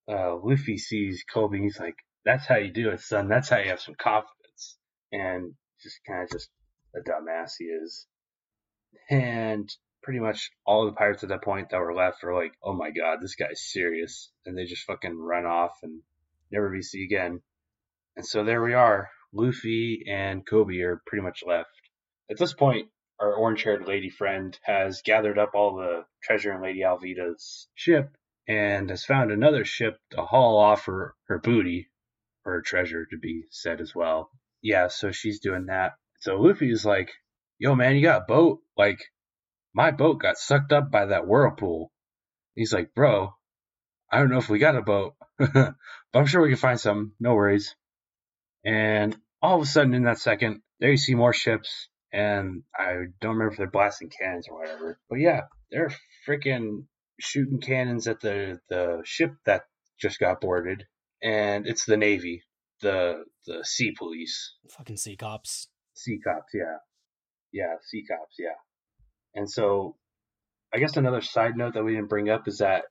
uh, 0.09 0.35
Luffy 0.35 0.77
sees 0.77 1.23
Koby 1.33 1.61
he's 1.61 1.79
like, 1.79 1.95
that's 2.25 2.45
how 2.45 2.57
you 2.57 2.71
do 2.71 2.89
it, 2.89 2.99
son. 2.99 3.29
That's 3.29 3.49
how 3.49 3.57
you 3.57 3.69
have 3.69 3.81
some 3.81 3.95
confidence. 3.95 4.77
And 5.11 5.53
just 5.81 5.99
kind 6.07 6.23
of 6.23 6.29
just 6.29 6.49
a 6.95 6.99
dumbass 6.99 7.53
he 7.57 7.65
is. 7.65 8.05
And 9.09 9.69
pretty 10.03 10.19
much 10.19 10.51
all 10.65 10.85
the 10.85 10.91
pirates 10.91 11.23
at 11.23 11.29
that 11.29 11.43
point 11.43 11.69
that 11.69 11.79
were 11.79 11.95
left 11.95 12.23
are 12.23 12.35
like, 12.35 12.53
oh 12.63 12.73
my 12.73 12.91
god, 12.91 13.19
this 13.21 13.35
guy's 13.35 13.61
serious. 13.71 14.29
And 14.45 14.57
they 14.57 14.65
just 14.65 14.85
fucking 14.85 15.17
run 15.17 15.45
off 15.45 15.77
and 15.83 16.01
never 16.51 16.69
be 16.69 16.81
seen 16.81 17.03
again. 17.03 17.41
And 18.15 18.25
so 18.25 18.43
there 18.43 18.61
we 18.61 18.73
are. 18.73 19.09
Luffy 19.33 20.05
and 20.07 20.45
Koby 20.45 20.83
are 20.83 21.01
pretty 21.05 21.23
much 21.23 21.43
left. 21.45 21.69
At 22.29 22.37
this 22.37 22.53
point, 22.53 22.89
our 23.19 23.33
orange 23.33 23.63
haired 23.63 23.87
lady 23.87 24.09
friend 24.09 24.57
has 24.63 25.01
gathered 25.03 25.37
up 25.37 25.51
all 25.53 25.75
the 25.75 26.05
treasure 26.23 26.53
in 26.53 26.61
Lady 26.61 26.81
Alvida's 26.81 27.67
ship 27.75 28.17
and 28.47 28.89
has 28.89 29.05
found 29.05 29.31
another 29.31 29.63
ship 29.63 29.99
to 30.11 30.23
haul 30.23 30.57
off 30.57 30.85
her, 30.85 31.15
her 31.27 31.39
booty, 31.39 31.89
or 32.45 32.53
her 32.53 32.61
treasure 32.61 33.05
to 33.05 33.17
be 33.17 33.43
said 33.49 33.79
as 33.79 33.93
well. 33.93 34.31
Yeah, 34.61 34.87
so 34.87 35.11
she's 35.11 35.39
doing 35.39 35.67
that. 35.67 35.93
So 36.19 36.39
Luffy's 36.39 36.83
like, 36.85 37.11
yo 37.59 37.75
man, 37.75 37.95
you 37.95 38.01
got 38.01 38.23
a 38.23 38.25
boat? 38.25 38.61
Like, 38.75 39.03
my 39.73 39.91
boat 39.91 40.19
got 40.19 40.37
sucked 40.37 40.71
up 40.71 40.91
by 40.91 41.05
that 41.05 41.27
whirlpool. 41.27 41.91
He's 42.55 42.73
like, 42.73 42.93
bro, 42.93 43.33
I 44.11 44.19
don't 44.19 44.29
know 44.29 44.39
if 44.39 44.49
we 44.49 44.59
got 44.59 44.75
a 44.75 44.81
boat, 44.81 45.15
but 45.37 45.75
I'm 46.13 46.25
sure 46.25 46.41
we 46.41 46.49
can 46.49 46.57
find 46.57 46.79
some. 46.79 47.13
No 47.19 47.35
worries. 47.35 47.75
And 48.65 49.15
all 49.41 49.55
of 49.57 49.63
a 49.63 49.65
sudden, 49.65 49.93
in 49.93 50.03
that 50.03 50.19
second, 50.19 50.61
there 50.79 50.91
you 50.91 50.97
see 50.97 51.15
more 51.15 51.33
ships, 51.33 51.89
and 52.13 52.63
I 52.77 53.05
don't 53.19 53.33
remember 53.33 53.51
if 53.51 53.57
they're 53.57 53.69
blasting 53.69 54.09
cannons 54.09 54.47
or 54.49 54.59
whatever. 54.59 54.99
But 55.09 55.19
yeah, 55.19 55.41
they're 55.71 55.91
freaking 56.27 56.85
shooting 57.19 57.59
cannons 57.59 58.07
at 58.07 58.19
the 58.19 58.59
the 58.69 59.01
ship 59.03 59.33
that 59.45 59.63
just 59.99 60.19
got 60.19 60.41
boarded, 60.41 60.85
and 61.21 61.67
it's 61.67 61.85
the 61.85 61.97
Navy, 61.97 62.43
the 62.81 63.23
the 63.45 63.63
Sea 63.63 63.93
Police. 63.97 64.55
Fucking 64.77 64.97
sea 64.97 65.15
cops. 65.15 65.69
Sea 65.93 66.19
cops, 66.23 66.51
yeah. 66.53 66.77
Yeah, 67.51 67.75
sea 67.83 68.03
cops, 68.05 68.35
yeah. 68.39 68.55
And 69.33 69.49
so, 69.49 69.97
I 70.73 70.79
guess 70.79 70.97
another 70.97 71.21
side 71.21 71.57
note 71.57 71.73
that 71.73 71.83
we 71.83 71.93
didn't 71.93 72.09
bring 72.09 72.29
up 72.29 72.47
is 72.47 72.59
that 72.59 72.83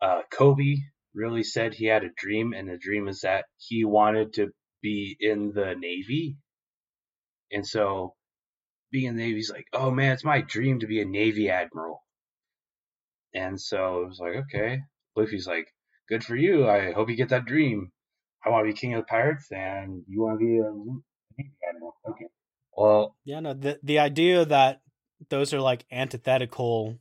uh, 0.00 0.22
Koby 0.32 0.76
really 1.14 1.44
said 1.44 1.74
he 1.74 1.86
had 1.86 2.04
a 2.04 2.10
dream, 2.16 2.52
and 2.52 2.68
the 2.68 2.78
dream 2.78 3.08
is 3.08 3.20
that 3.20 3.44
he 3.56 3.84
wanted 3.84 4.34
to 4.34 4.48
be 4.84 5.16
in 5.18 5.52
the 5.52 5.74
Navy. 5.76 6.36
And 7.50 7.66
so, 7.66 8.14
being 8.92 9.06
in 9.06 9.16
the 9.16 9.22
Navy, 9.22 9.36
he's 9.36 9.50
like, 9.50 9.66
oh 9.72 9.90
man, 9.90 10.12
it's 10.12 10.24
my 10.24 10.42
dream 10.42 10.80
to 10.80 10.86
be 10.86 11.00
a 11.00 11.04
Navy 11.06 11.48
admiral. 11.48 12.02
And 13.34 13.60
so 13.60 14.02
it 14.02 14.08
was 14.08 14.20
like, 14.20 14.36
okay. 14.44 14.80
Luffy's 15.16 15.46
like, 15.46 15.66
good 16.08 16.22
for 16.22 16.36
you. 16.36 16.68
I 16.68 16.92
hope 16.92 17.08
you 17.08 17.16
get 17.16 17.30
that 17.30 17.46
dream. 17.46 17.90
I 18.44 18.50
want 18.50 18.66
to 18.66 18.72
be 18.72 18.78
king 18.78 18.94
of 18.94 19.00
the 19.00 19.06
pirates, 19.06 19.50
and 19.50 20.02
you 20.06 20.20
want 20.20 20.38
to 20.38 20.44
be 20.44 20.58
a 20.58 20.70
Navy 21.38 21.54
admiral. 21.68 21.94
Okay. 22.10 22.26
Well, 22.76 23.16
Yeah, 23.24 23.40
no, 23.40 23.54
the 23.54 23.80
the 23.82 23.98
idea 23.98 24.44
that 24.44 24.82
those 25.30 25.54
are 25.54 25.60
like 25.60 25.86
antithetical 25.90 26.98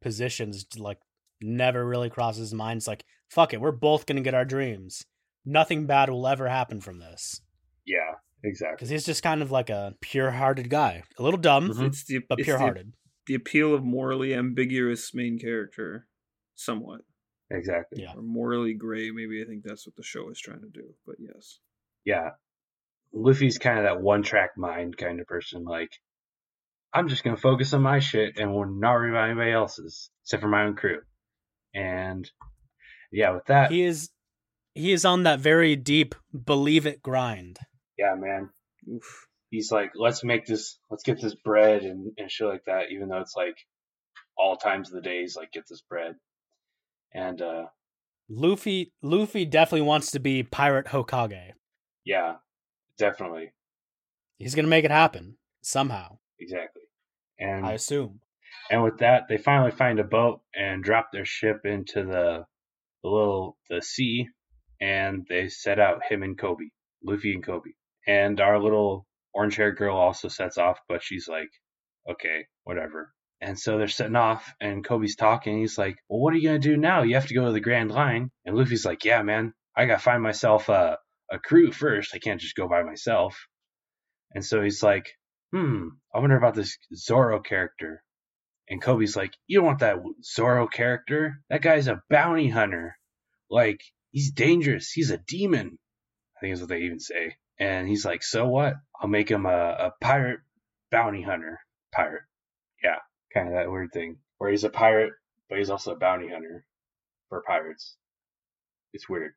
positions 0.00 0.66
like 0.78 0.98
never 1.40 1.84
really 1.84 2.08
crosses 2.08 2.40
his 2.50 2.54
mind. 2.54 2.78
It's 2.78 2.86
like, 2.88 3.04
fuck 3.28 3.52
it, 3.52 3.60
we're 3.60 3.72
both 3.72 4.06
gonna 4.06 4.22
get 4.22 4.34
our 4.34 4.44
dreams. 4.44 5.04
Nothing 5.46 5.86
bad 5.86 6.10
will 6.10 6.26
ever 6.26 6.48
happen 6.48 6.80
from 6.80 6.98
this. 6.98 7.40
yeah, 7.86 8.14
exactly. 8.42 8.74
Because 8.76 8.88
he's 8.90 9.06
just 9.06 9.22
kind 9.22 9.40
of 9.42 9.50
like 9.52 9.70
a 9.70 9.94
pure 10.00 10.32
hearted 10.32 10.68
guy. 10.68 11.04
A 11.18 11.22
little 11.22 11.38
dumb, 11.40 11.70
Mhm. 11.70 11.86
it's 11.86 12.04
the 12.04 12.18
but 12.28 12.38
it's 12.40 12.46
pure 12.46 12.58
the, 12.58 12.64
hearted. 12.64 12.92
the 13.26 13.34
appeal 13.34 13.72
of 13.74 13.84
morally 13.84 14.34
ambiguous 14.34 15.14
main 15.14 15.38
character, 15.38 16.08
somewhat 16.56 17.02
Exactly. 17.50 18.02
Yeah. 18.02 18.14
or 18.16 18.22
morally 18.22 18.74
gray. 18.74 19.10
Maybe 19.12 19.40
I 19.40 19.46
think 19.46 19.62
that's 19.62 19.86
what 19.86 19.94
the 19.94 20.02
show 20.02 20.28
is 20.30 20.40
trying 20.40 20.62
to 20.62 20.68
do. 20.68 20.94
But 21.06 21.16
yes, 21.20 21.60
Yeah. 22.04 22.30
Luffy's 23.12 23.56
kind 23.58 23.78
of 23.78 23.84
that 23.84 24.00
one 24.02 24.22
track 24.24 24.58
mind 24.58 24.96
kind 24.98 25.20
of 25.20 25.26
person. 25.28 25.62
Like, 25.64 25.92
I'm 26.92 27.06
just 27.08 27.22
going 27.22 27.36
to 27.36 27.40
focus 27.40 27.72
on 27.72 27.82
my 27.82 28.00
shit 28.00 28.36
and 28.36 28.52
will 28.52 28.66
not 28.66 28.92
worry 28.94 29.10
about 29.10 29.28
anybody 29.30 29.52
else's, 29.52 30.10
except 30.24 30.42
for 30.42 30.48
my 30.48 30.64
own 30.64 30.74
crew. 30.74 31.02
And 31.72 32.28
yeah, 33.12 33.30
with 33.30 33.44
that, 33.46 33.70
He 33.70 33.82
is 33.82 34.10
he 34.76 34.92
is 34.92 35.04
on 35.04 35.22
that 35.24 35.40
very 35.40 35.76
deep 35.76 36.14
believe 36.44 36.86
it 36.86 37.02
grind. 37.02 37.58
yeah, 37.98 38.14
man, 38.16 38.50
Oof. 38.92 39.26
he's 39.50 39.70
like, 39.72 39.92
let's 39.96 40.22
make 40.24 40.46
this, 40.46 40.78
let's 40.90 41.02
get 41.02 41.20
this 41.20 41.34
bread 41.34 41.82
and, 41.82 42.12
and 42.18 42.30
shit 42.30 42.46
like 42.46 42.64
that, 42.66 42.90
even 42.92 43.08
though 43.08 43.20
it's 43.20 43.34
like, 43.36 43.56
all 44.38 44.56
times 44.56 44.88
of 44.90 44.94
the 44.94 45.00
days, 45.00 45.34
like 45.34 45.50
get 45.50 45.64
this 45.68 45.82
bread. 45.88 46.14
And 47.14 47.40
uh 47.40 47.64
Luffy 48.28 48.92
Luffy 49.02 49.44
definitely 49.46 49.86
wants 49.86 50.10
to 50.10 50.18
be 50.18 50.42
pirate 50.42 50.86
Hokage. 50.86 51.52
yeah, 52.04 52.34
definitely, 52.98 53.52
He's 54.38 54.54
gonna 54.54 54.68
make 54.68 54.84
it 54.84 54.90
happen 54.90 55.38
somehow. 55.62 56.18
exactly. 56.38 56.82
And 57.38 57.64
I 57.64 57.72
assume. 57.72 58.20
and 58.70 58.82
with 58.82 58.98
that, 58.98 59.28
they 59.28 59.38
finally 59.38 59.70
find 59.70 59.98
a 60.00 60.04
boat 60.04 60.40
and 60.54 60.82
drop 60.84 61.08
their 61.12 61.24
ship 61.24 61.60
into 61.64 62.02
the 62.04 62.44
the 63.02 63.08
little 63.08 63.56
the 63.70 63.80
sea, 63.80 64.28
and 64.80 65.26
they 65.28 65.48
set 65.48 65.78
out 65.78 66.04
him 66.04 66.22
and 66.22 66.38
Koby, 66.38 66.70
Luffy 67.02 67.34
and 67.34 67.44
Koby, 67.44 67.74
and 68.06 68.40
our 68.40 68.60
little 68.60 69.06
orange 69.34 69.56
haired 69.56 69.76
girl 69.76 69.96
also 69.96 70.28
sets 70.28 70.58
off, 70.58 70.78
but 70.88 71.02
she's 71.02 71.28
like, 71.28 71.50
okay, 72.08 72.46
whatever. 72.64 73.12
And 73.40 73.58
so 73.58 73.76
they're 73.76 73.88
setting 73.88 74.16
off, 74.16 74.54
and 74.60 74.84
Koby's 74.84 75.16
talking. 75.16 75.58
He's 75.58 75.76
like, 75.76 75.96
"Well, 76.08 76.20
what 76.20 76.32
are 76.32 76.38
you 76.38 76.48
gonna 76.48 76.58
do 76.58 76.76
now? 76.76 77.02
You 77.02 77.16
have 77.16 77.26
to 77.26 77.34
go 77.34 77.44
to 77.46 77.52
the 77.52 77.60
Grand 77.60 77.90
Line." 77.90 78.30
And 78.46 78.56
Luffy's 78.56 78.86
like, 78.86 79.04
"Yeah, 79.04 79.22
man, 79.22 79.52
I 79.76 79.84
gotta 79.84 80.00
find 80.02 80.22
myself 80.22 80.68
a 80.70 80.98
a 81.30 81.38
crew 81.38 81.70
first. 81.70 82.14
I 82.14 82.18
can't 82.18 82.40
just 82.40 82.56
go 82.56 82.66
by 82.66 82.82
myself." 82.82 83.46
And 84.34 84.44
so 84.44 84.62
he's 84.62 84.82
like, 84.82 85.18
"Hmm, 85.52 85.88
I 86.14 86.20
wonder 86.20 86.36
about 86.36 86.54
this 86.54 86.78
Zoro 86.94 87.40
character." 87.40 88.02
And 88.68 88.82
Koby's 88.82 89.16
like, 89.16 89.34
"You 89.46 89.58
don't 89.58 89.66
want 89.66 89.80
that 89.80 89.98
Zoro 90.22 90.66
character. 90.66 91.42
That 91.50 91.62
guy's 91.62 91.88
a 91.88 92.02
bounty 92.08 92.48
hunter. 92.48 92.96
Like, 93.50 93.80
he's 94.16 94.32
dangerous. 94.32 94.90
He's 94.90 95.10
a 95.10 95.18
demon." 95.18 95.78
I 96.36 96.40
think 96.40 96.54
is 96.54 96.60
what 96.60 96.70
they 96.70 96.82
even 96.82 97.00
say. 97.00 97.36
And 97.58 97.86
he's 97.86 98.04
like, 98.06 98.22
"So 98.22 98.46
what? 98.48 98.74
I'll 98.98 99.08
make 99.08 99.30
him 99.30 99.44
a, 99.44 99.48
a 99.88 99.92
pirate 100.00 100.40
bounty 100.90 101.20
hunter. 101.20 101.60
Pirate, 101.92 102.24
yeah." 102.82 103.00
kind 103.34 103.48
of 103.48 103.54
that 103.54 103.70
weird 103.70 103.92
thing 103.92 104.16
where 104.38 104.50
he's 104.50 104.64
a 104.64 104.70
pirate, 104.70 105.12
but 105.48 105.58
he's 105.58 105.68
also 105.68 105.92
a 105.92 105.98
bounty 105.98 106.28
hunter 106.28 106.64
for 107.28 107.42
pirates. 107.46 107.96
It's 108.94 109.08
weird. 109.08 109.32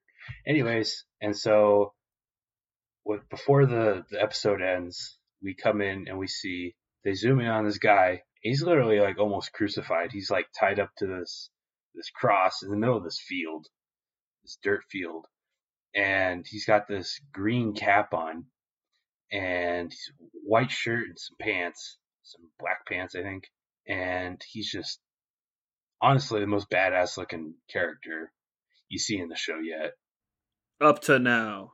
Anyways, 0.47 1.03
and 1.21 1.35
so 1.35 1.93
with 3.03 3.27
before 3.29 3.65
the, 3.65 4.05
the 4.09 4.21
episode 4.21 4.61
ends, 4.61 5.17
we 5.43 5.53
come 5.53 5.81
in 5.81 6.07
and 6.07 6.17
we 6.17 6.27
see 6.27 6.75
they 7.03 7.13
zoom 7.13 7.41
in 7.41 7.47
on 7.47 7.65
this 7.65 7.77
guy. 7.77 8.21
He's 8.41 8.63
literally 8.63 8.99
like 8.99 9.19
almost 9.19 9.51
crucified. 9.51 10.11
He's 10.13 10.31
like 10.31 10.47
tied 10.57 10.79
up 10.79 10.91
to 10.99 11.07
this 11.07 11.49
this 11.95 12.09
cross 12.09 12.63
in 12.63 12.69
the 12.69 12.77
middle 12.77 12.95
of 12.95 13.03
this 13.03 13.19
field, 13.19 13.67
this 14.49 14.57
dirt 14.63 14.81
field, 14.89 15.25
and 15.95 16.45
he's 16.47 16.65
got 16.65 16.87
this 16.87 17.19
green 17.31 17.73
cap 17.73 18.13
on, 18.13 18.45
and 19.31 19.91
he's 19.91 20.11
white 20.43 20.71
shirt 20.71 21.07
and 21.07 21.17
some 21.19 21.37
pants, 21.39 21.97
some 22.23 22.41
black 22.59 22.85
pants, 22.87 23.15
I 23.15 23.21
think 23.23 23.43
and 23.87 24.39
he's 24.51 24.71
just 24.71 24.99
honestly 26.01 26.39
the 26.39 26.45
most 26.47 26.69
badass 26.69 27.17
looking 27.17 27.55
character 27.71 28.31
you 28.87 28.99
see 28.99 29.17
in 29.17 29.29
the 29.29 29.35
show 29.35 29.57
yet. 29.59 29.93
Up 30.79 31.01
to 31.03 31.17
now. 31.17 31.71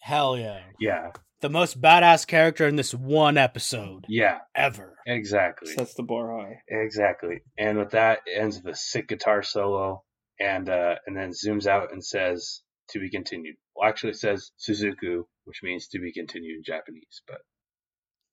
Hell 0.00 0.38
yeah. 0.38 0.60
Yeah, 0.80 1.10
The 1.42 1.50
most 1.50 1.80
badass 1.80 2.26
character 2.26 2.66
in 2.66 2.76
this 2.76 2.94
one 2.94 3.36
episode 3.36 4.06
yeah, 4.08 4.38
ever. 4.54 4.96
exactly, 5.06 5.74
Sets 5.74 5.92
the 5.94 6.02
bar 6.04 6.40
high. 6.40 6.62
exactly. 6.68 7.42
And 7.58 7.78
with 7.78 7.90
that, 7.90 8.20
ends 8.32 8.56
with 8.62 8.74
a 8.74 8.76
sick 8.76 9.08
guitar 9.08 9.42
solo, 9.42 10.04
and 10.40 10.68
uh, 10.68 10.96
and 11.06 11.16
then 11.16 11.30
zooms 11.30 11.66
out 11.66 11.92
and 11.92 12.04
says 12.04 12.62
to 12.90 12.98
be 13.00 13.10
continued. 13.10 13.56
Well, 13.74 13.88
actually, 13.88 14.10
it 14.10 14.18
says 14.18 14.50
Tsuzuku, 14.58 15.24
which 15.44 15.60
means 15.62 15.88
to 15.88 15.98
be 15.98 16.12
continued 16.12 16.56
in 16.56 16.62
Japanese, 16.64 17.22
but 17.26 17.38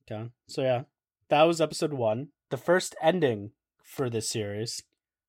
Okay. 0.10 0.30
So 0.48 0.62
yeah, 0.62 0.84
that 1.30 1.44
was 1.44 1.60
episode 1.62 1.94
one. 1.94 2.30
The 2.52 2.58
first 2.58 2.96
ending 3.02 3.52
for 3.84 4.10
this 4.10 4.30
series. 4.30 4.84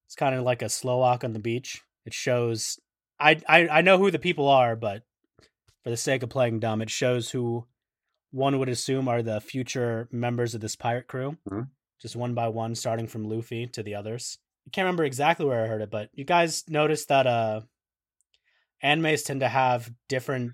It's 0.06 0.14
kind 0.14 0.34
of 0.34 0.44
like 0.44 0.62
a 0.62 0.68
slow 0.68 0.98
walk 0.98 1.24
on 1.24 1.32
the 1.32 1.38
beach. 1.38 1.82
It 2.04 2.14
shows 2.14 2.78
I, 3.18 3.40
I 3.48 3.68
I 3.68 3.80
know 3.80 3.98
who 3.98 4.10
the 4.10 4.18
people 4.18 4.48
are, 4.48 4.76
but 4.76 5.02
for 5.82 5.90
the 5.90 5.96
sake 5.96 6.22
of 6.22 6.28
playing 6.30 6.60
dumb, 6.60 6.82
it 6.82 6.90
shows 6.90 7.30
who 7.30 7.66
one 8.30 8.58
would 8.58 8.68
assume 8.68 9.08
are 9.08 9.22
the 9.22 9.40
future 9.40 10.08
members 10.12 10.54
of 10.54 10.60
this 10.60 10.76
pirate 10.76 11.08
crew. 11.08 11.38
Mhm. 11.50 11.68
Just 12.00 12.16
one 12.16 12.34
by 12.34 12.48
one, 12.48 12.74
starting 12.74 13.06
from 13.06 13.24
Luffy 13.24 13.66
to 13.68 13.82
the 13.82 13.94
others. 13.94 14.38
I 14.66 14.70
can't 14.70 14.84
remember 14.84 15.04
exactly 15.04 15.46
where 15.46 15.64
I 15.64 15.68
heard 15.68 15.82
it, 15.82 15.90
but 15.90 16.10
you 16.12 16.24
guys 16.24 16.64
noticed 16.68 17.08
that 17.08 17.26
uh 17.26 17.60
animes 18.82 19.24
tend 19.24 19.40
to 19.40 19.48
have 19.48 19.90
different 20.08 20.52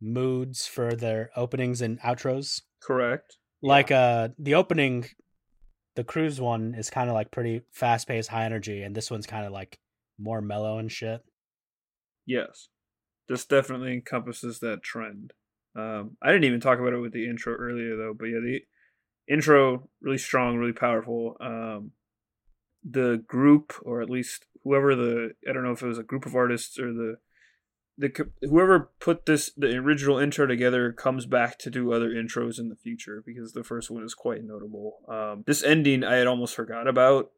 moods 0.00 0.66
for 0.66 0.94
their 0.94 1.30
openings 1.36 1.82
and 1.82 2.00
outros 2.00 2.62
Correct. 2.82 3.36
like 3.62 3.90
uh 3.92 4.28
the 4.38 4.54
opening 4.54 5.06
the 5.94 6.02
cruise 6.02 6.40
one 6.40 6.74
is 6.74 6.88
kind 6.88 7.10
of 7.10 7.14
like 7.14 7.30
pretty 7.30 7.60
fast 7.70 8.08
paced 8.08 8.30
high 8.30 8.46
energy 8.46 8.82
and 8.82 8.94
this 8.94 9.10
one's 9.10 9.26
kind 9.26 9.44
of 9.44 9.52
like 9.52 9.78
more 10.18 10.40
mellow 10.40 10.78
and 10.78 10.90
shit 10.90 11.22
Yes. 12.26 12.68
This 13.28 13.44
definitely 13.44 13.92
encompasses 13.92 14.60
that 14.60 14.82
trend. 14.82 15.32
Um, 15.76 16.16
I 16.22 16.28
didn't 16.28 16.44
even 16.44 16.60
talk 16.60 16.78
about 16.78 16.92
it 16.92 16.98
with 16.98 17.12
the 17.12 17.28
intro 17.28 17.54
earlier 17.54 17.96
though, 17.96 18.14
but 18.16 18.26
yeah, 18.26 18.40
the 18.40 18.60
intro 19.28 19.88
really 20.00 20.18
strong, 20.18 20.56
really 20.56 20.72
powerful. 20.72 21.36
Um, 21.40 21.92
the 22.88 23.22
group, 23.26 23.74
or 23.82 24.00
at 24.00 24.10
least 24.10 24.46
whoever 24.64 24.94
the 24.94 25.32
I 25.48 25.52
don't 25.52 25.64
know 25.64 25.72
if 25.72 25.82
it 25.82 25.86
was 25.86 25.98
a 25.98 26.04
group 26.04 26.26
of 26.26 26.34
artists 26.34 26.78
or 26.78 26.92
the 26.92 27.16
the 27.98 28.30
whoever 28.42 28.90
put 28.98 29.26
this 29.26 29.52
the 29.56 29.76
original 29.76 30.18
intro 30.18 30.46
together 30.46 30.92
comes 30.92 31.26
back 31.26 31.58
to 31.58 31.70
do 31.70 31.92
other 31.92 32.10
intros 32.10 32.58
in 32.58 32.68
the 32.68 32.76
future 32.76 33.22
because 33.24 33.52
the 33.52 33.64
first 33.64 33.90
one 33.90 34.02
is 34.02 34.14
quite 34.14 34.42
notable. 34.42 34.98
Um, 35.08 35.44
this 35.46 35.62
ending 35.62 36.02
I 36.04 36.16
had 36.16 36.26
almost 36.26 36.54
forgot 36.54 36.88
about 36.88 37.30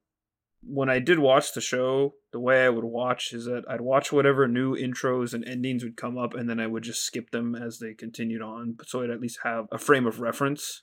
when 0.65 0.89
I 0.89 1.01
did 1.01 1.19
watch 1.19 1.53
the 1.53 1.61
show, 1.61 2.15
the 2.33 2.39
way 2.39 2.65
I 2.65 2.69
would 2.69 2.85
watch 2.85 3.33
is 3.33 3.47
that 3.47 3.65
I'd 3.69 3.81
watch 3.81 4.13
whatever 4.13 4.47
new 4.47 4.77
intros 4.77 5.35
and 5.35 5.45
endings 5.45 5.83
would 5.83 5.97
come 5.97 6.17
up, 6.17 6.35
and 6.35 6.49
then 6.49 6.61
I 6.61 6.69
would 6.69 6.85
just 6.85 7.03
skip 7.03 7.31
them 7.31 7.57
as 7.57 7.81
they 7.81 7.95
continued 7.95 8.43
on, 8.43 8.77
so 8.85 9.03
I'd 9.03 9.11
at 9.11 9.21
least 9.21 9.41
have 9.43 9.67
a 9.73 9.79
frame 9.79 10.07
of 10.07 10.21
reference 10.21 10.83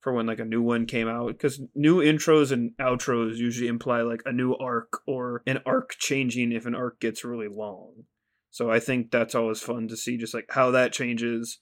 for 0.00 0.12
when 0.12 0.26
like 0.26 0.38
a 0.38 0.44
new 0.44 0.62
one 0.62 0.86
came 0.86 1.08
out. 1.08 1.28
Because 1.28 1.60
new 1.74 1.98
intros 1.98 2.52
and 2.52 2.72
outros 2.80 3.36
usually 3.36 3.68
imply 3.68 4.02
like 4.02 4.22
a 4.24 4.32
new 4.32 4.54
arc 4.54 5.00
or 5.06 5.42
an 5.46 5.60
arc 5.66 5.96
changing 5.98 6.52
if 6.52 6.66
an 6.66 6.74
arc 6.74 7.00
gets 7.00 7.24
really 7.24 7.48
long. 7.48 8.04
So 8.50 8.70
I 8.70 8.80
think 8.80 9.10
that's 9.10 9.34
always 9.34 9.60
fun 9.60 9.88
to 9.88 9.96
see, 9.96 10.16
just 10.16 10.34
like 10.34 10.46
how 10.50 10.70
that 10.70 10.92
changes 10.92 11.60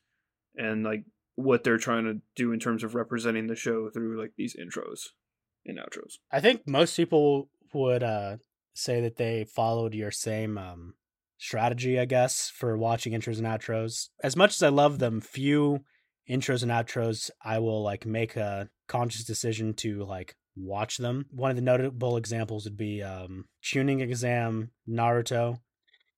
and 0.56 0.82
like 0.84 1.04
what 1.36 1.64
they're 1.64 1.78
trying 1.78 2.04
to 2.04 2.20
do 2.34 2.52
in 2.52 2.58
terms 2.58 2.82
of 2.82 2.94
representing 2.94 3.46
the 3.46 3.54
show 3.54 3.90
through 3.90 4.18
like 4.20 4.32
these 4.36 4.56
intros 4.56 5.08
and 5.64 5.78
outros. 5.78 6.14
i 6.32 6.40
think 6.40 6.66
most 6.66 6.96
people 6.96 7.48
would 7.72 8.02
uh 8.02 8.36
say 8.74 9.00
that 9.00 9.16
they 9.16 9.44
followed 9.44 9.94
your 9.94 10.10
same 10.10 10.56
um 10.58 10.94
strategy 11.38 12.00
i 12.00 12.04
guess 12.04 12.48
for 12.48 12.76
watching 12.76 13.12
intros 13.12 13.38
and 13.38 13.46
outros 13.46 14.08
as 14.22 14.36
much 14.36 14.54
as 14.54 14.62
i 14.62 14.68
love 14.68 14.98
them 14.98 15.20
few 15.20 15.80
intros 16.28 16.62
and 16.62 16.72
outros 16.72 17.30
i 17.44 17.58
will 17.58 17.82
like 17.82 18.04
make 18.06 18.36
a 18.36 18.68
conscious 18.88 19.24
decision 19.24 19.74
to 19.74 20.04
like 20.04 20.34
watch 20.56 20.96
them 20.96 21.26
one 21.30 21.50
of 21.50 21.56
the 21.56 21.62
notable 21.62 22.16
examples 22.16 22.64
would 22.64 22.76
be 22.76 23.02
um 23.02 23.44
chunin 23.62 24.00
exam 24.00 24.70
naruto 24.88 25.58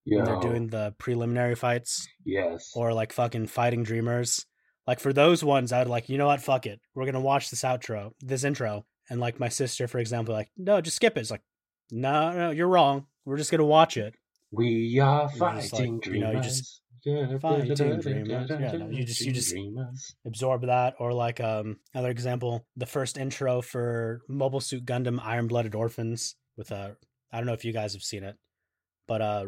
when 0.04 0.24
they're 0.24 0.40
doing 0.40 0.68
the 0.68 0.94
preliminary 0.98 1.54
fights 1.54 2.09
yes, 2.24 2.72
or 2.74 2.94
like 2.94 3.12
fucking 3.12 3.46
fighting 3.46 3.82
dreamers. 3.82 4.46
Like 4.86 5.00
for 5.00 5.12
those 5.12 5.44
ones, 5.44 5.70
I'd 5.70 5.86
like, 5.86 6.09
you 6.09 6.16
know 6.16 6.28
what, 6.28 6.40
fuck 6.40 6.64
it. 6.64 6.80
We're 6.94 7.04
gonna 7.04 7.20
watch 7.20 7.50
this 7.50 7.61
outro, 7.62 8.12
this 8.20 8.42
intro. 8.44 8.86
And 9.11 9.20
like 9.20 9.38
my 9.38 9.48
sister, 9.50 9.86
for 9.86 9.98
example, 9.98 10.34
like, 10.34 10.50
no, 10.56 10.80
just 10.80 10.96
skip 10.96 11.16
it. 11.16 11.20
It's 11.20 11.30
like, 11.30 11.42
no, 11.90 12.32
no, 12.32 12.50
you're 12.50 12.68
wrong. 12.68 13.06
We're 13.26 13.36
just 13.36 13.50
gonna 13.50 13.66
watch 13.66 13.98
it. 13.98 14.14
we 14.50 14.98
are 14.98 15.28
You're 15.34 15.46
like, 15.46 15.64
fighting 15.68 16.00
you 16.06 16.20
know, 16.20 16.30
you 16.30 16.40
just 16.40 16.80
Fighting 17.40 17.74
dreamers. 18.01 18.51
Yeah, 18.51 18.72
no, 18.72 18.88
you 18.90 19.05
just- 19.05 19.20
you 19.20 19.32
just- 19.32 19.51
Dreamers. 19.51 20.16
Absorb 20.26 20.66
that. 20.66 20.94
Or 20.99 21.12
like 21.12 21.40
um 21.40 21.78
another 21.94 22.11
example, 22.11 22.66
the 22.76 22.86
first 22.86 23.16
intro 23.16 23.62
for 23.62 24.22
Mobile 24.28 24.61
Suit 24.61 24.84
Gundam 24.84 25.18
Iron 25.22 25.46
Blooded 25.46 25.74
Orphans 25.74 26.36
with 26.57 26.70
a. 26.70 26.96
I 27.32 27.36
don't 27.38 27.46
know 27.46 27.53
if 27.53 27.64
you 27.64 27.72
guys 27.72 27.92
have 27.92 28.03
seen 28.03 28.24
it. 28.24 28.36
But 29.07 29.20
uh 29.22 29.46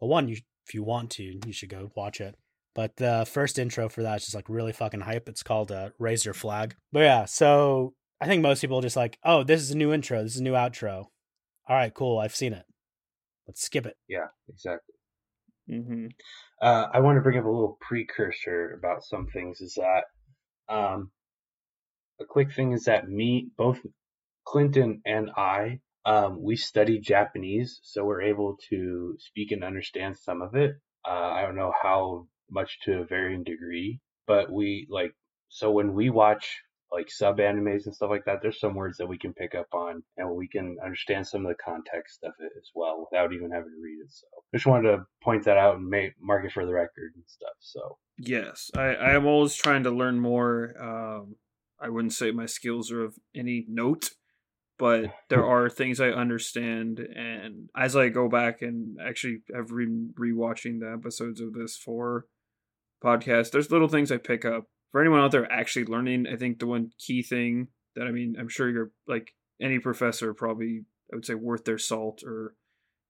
well 0.00 0.08
one, 0.10 0.28
you 0.28 0.36
if 0.66 0.74
you 0.74 0.82
want 0.82 1.10
to, 1.12 1.22
you 1.46 1.52
should 1.52 1.70
go 1.70 1.90
watch 1.96 2.20
it. 2.20 2.34
But 2.74 2.96
the 2.96 3.26
first 3.28 3.58
intro 3.58 3.88
for 3.88 4.02
that 4.02 4.16
is 4.18 4.24
just 4.26 4.34
like 4.34 4.48
really 4.48 4.72
fucking 4.72 5.00
hype. 5.00 5.28
It's 5.28 5.42
called 5.42 5.72
uh, 5.72 5.90
Raise 5.98 6.24
Your 6.24 6.34
Flag. 6.34 6.76
But 6.92 7.00
yeah, 7.00 7.24
so 7.24 7.94
I 8.20 8.26
think 8.26 8.42
most 8.42 8.60
people 8.60 8.78
are 8.78 8.82
just 8.82 8.94
like, 8.96 9.18
oh, 9.24 9.42
this 9.42 9.60
is 9.62 9.70
a 9.70 9.76
new 9.76 9.92
intro. 9.92 10.22
This 10.22 10.34
is 10.34 10.40
a 10.40 10.44
new 10.44 10.52
outro. 10.52 11.06
All 11.68 11.76
right, 11.76 11.92
cool. 11.92 12.18
I've 12.18 12.36
seen 12.36 12.52
it. 12.52 12.64
Let's 13.48 13.62
skip 13.62 13.86
it. 13.86 13.96
Yeah, 14.08 14.26
exactly. 14.48 14.94
Mm-hmm. 15.70 16.06
Uh, 16.60 16.88
I 16.92 17.00
want 17.00 17.16
to 17.16 17.22
bring 17.22 17.38
up 17.38 17.44
a 17.44 17.48
little 17.48 17.78
precursor 17.80 18.74
about 18.78 19.04
some 19.04 19.26
things. 19.26 19.60
Is 19.60 19.74
that 19.74 20.04
um, 20.68 21.10
a 22.20 22.24
quick 22.24 22.52
thing? 22.52 22.72
Is 22.72 22.84
that 22.84 23.08
me, 23.08 23.48
both 23.56 23.78
Clinton 24.44 25.00
and 25.06 25.30
I, 25.36 25.80
um, 26.04 26.42
we 26.42 26.56
study 26.56 26.98
Japanese, 26.98 27.80
so 27.82 28.04
we're 28.04 28.22
able 28.22 28.56
to 28.70 29.16
speak 29.18 29.52
and 29.52 29.62
understand 29.62 30.16
some 30.16 30.42
of 30.42 30.54
it. 30.54 30.72
Uh, 31.06 31.10
I 31.10 31.42
don't 31.42 31.56
know 31.56 31.72
how 31.82 32.26
much 32.50 32.78
to 32.84 33.00
a 33.00 33.04
varying 33.04 33.44
degree, 33.44 34.00
but 34.26 34.50
we 34.50 34.86
like 34.90 35.14
so 35.48 35.70
when 35.70 35.94
we 35.94 36.10
watch 36.10 36.62
like 36.90 37.10
sub 37.10 37.38
animes 37.38 37.84
and 37.84 37.94
stuff 37.94 38.10
like 38.10 38.24
that, 38.24 38.40
there's 38.40 38.60
some 38.60 38.74
words 38.74 38.96
that 38.98 39.06
we 39.06 39.18
can 39.18 39.34
pick 39.34 39.54
up 39.54 39.66
on 39.72 40.02
and 40.16 40.30
we 40.30 40.48
can 40.48 40.76
understand 40.84 41.26
some 41.26 41.44
of 41.44 41.48
the 41.48 41.62
context 41.62 42.20
of 42.24 42.32
it 42.40 42.52
as 42.56 42.70
well 42.74 42.98
without 43.10 43.32
even 43.32 43.50
having 43.50 43.70
to 43.70 43.82
read 43.82 43.98
it. 44.02 44.10
So 44.10 44.26
just 44.54 44.66
wanted 44.66 44.90
to 44.90 45.04
point 45.22 45.44
that 45.44 45.58
out 45.58 45.76
and 45.76 45.88
make, 45.88 46.12
mark 46.20 46.44
it 46.44 46.52
for 46.52 46.64
the 46.64 46.72
record 46.72 47.12
and 47.14 47.24
stuff. 47.26 47.54
So 47.60 47.98
yes, 48.18 48.70
I, 48.76 48.94
I 48.94 49.14
am 49.14 49.26
always 49.26 49.54
trying 49.54 49.82
to 49.84 49.90
learn 49.90 50.18
more. 50.18 50.74
Um, 50.80 51.36
I 51.80 51.90
wouldn't 51.90 52.14
say 52.14 52.30
my 52.30 52.46
skills 52.46 52.90
are 52.90 53.04
of 53.04 53.16
any 53.34 53.66
note, 53.68 54.10
but 54.78 55.12
there 55.28 55.44
are 55.44 55.68
things 55.68 56.00
I 56.00 56.08
understand. 56.08 57.00
And 57.00 57.68
as 57.76 57.96
I 57.96 58.08
go 58.08 58.28
back 58.28 58.62
and 58.62 58.96
actually 59.00 59.42
have 59.54 59.72
re 59.72 59.86
rewatching 59.86 60.80
the 60.80 60.90
episodes 60.92 61.40
of 61.40 61.52
this 61.52 61.76
for 61.76 62.26
podcast, 63.04 63.50
there's 63.50 63.70
little 63.70 63.88
things 63.88 64.10
I 64.10 64.16
pick 64.16 64.46
up 64.46 64.64
for 64.92 65.00
anyone 65.00 65.20
out 65.20 65.30
there 65.30 65.50
actually 65.50 65.84
learning, 65.84 66.26
I 66.32 66.36
think 66.36 66.58
the 66.58 66.66
one 66.66 66.92
key 66.98 67.22
thing 67.22 67.68
that 67.94 68.06
I 68.06 68.10
mean, 68.10 68.36
I'm 68.38 68.48
sure 68.48 68.70
you're 68.70 68.90
like 69.06 69.34
any 69.60 69.78
professor 69.78 70.34
probably 70.34 70.84
I 71.12 71.16
would 71.16 71.26
say 71.26 71.34
worth 71.34 71.64
their 71.64 71.78
salt 71.78 72.22
or 72.24 72.54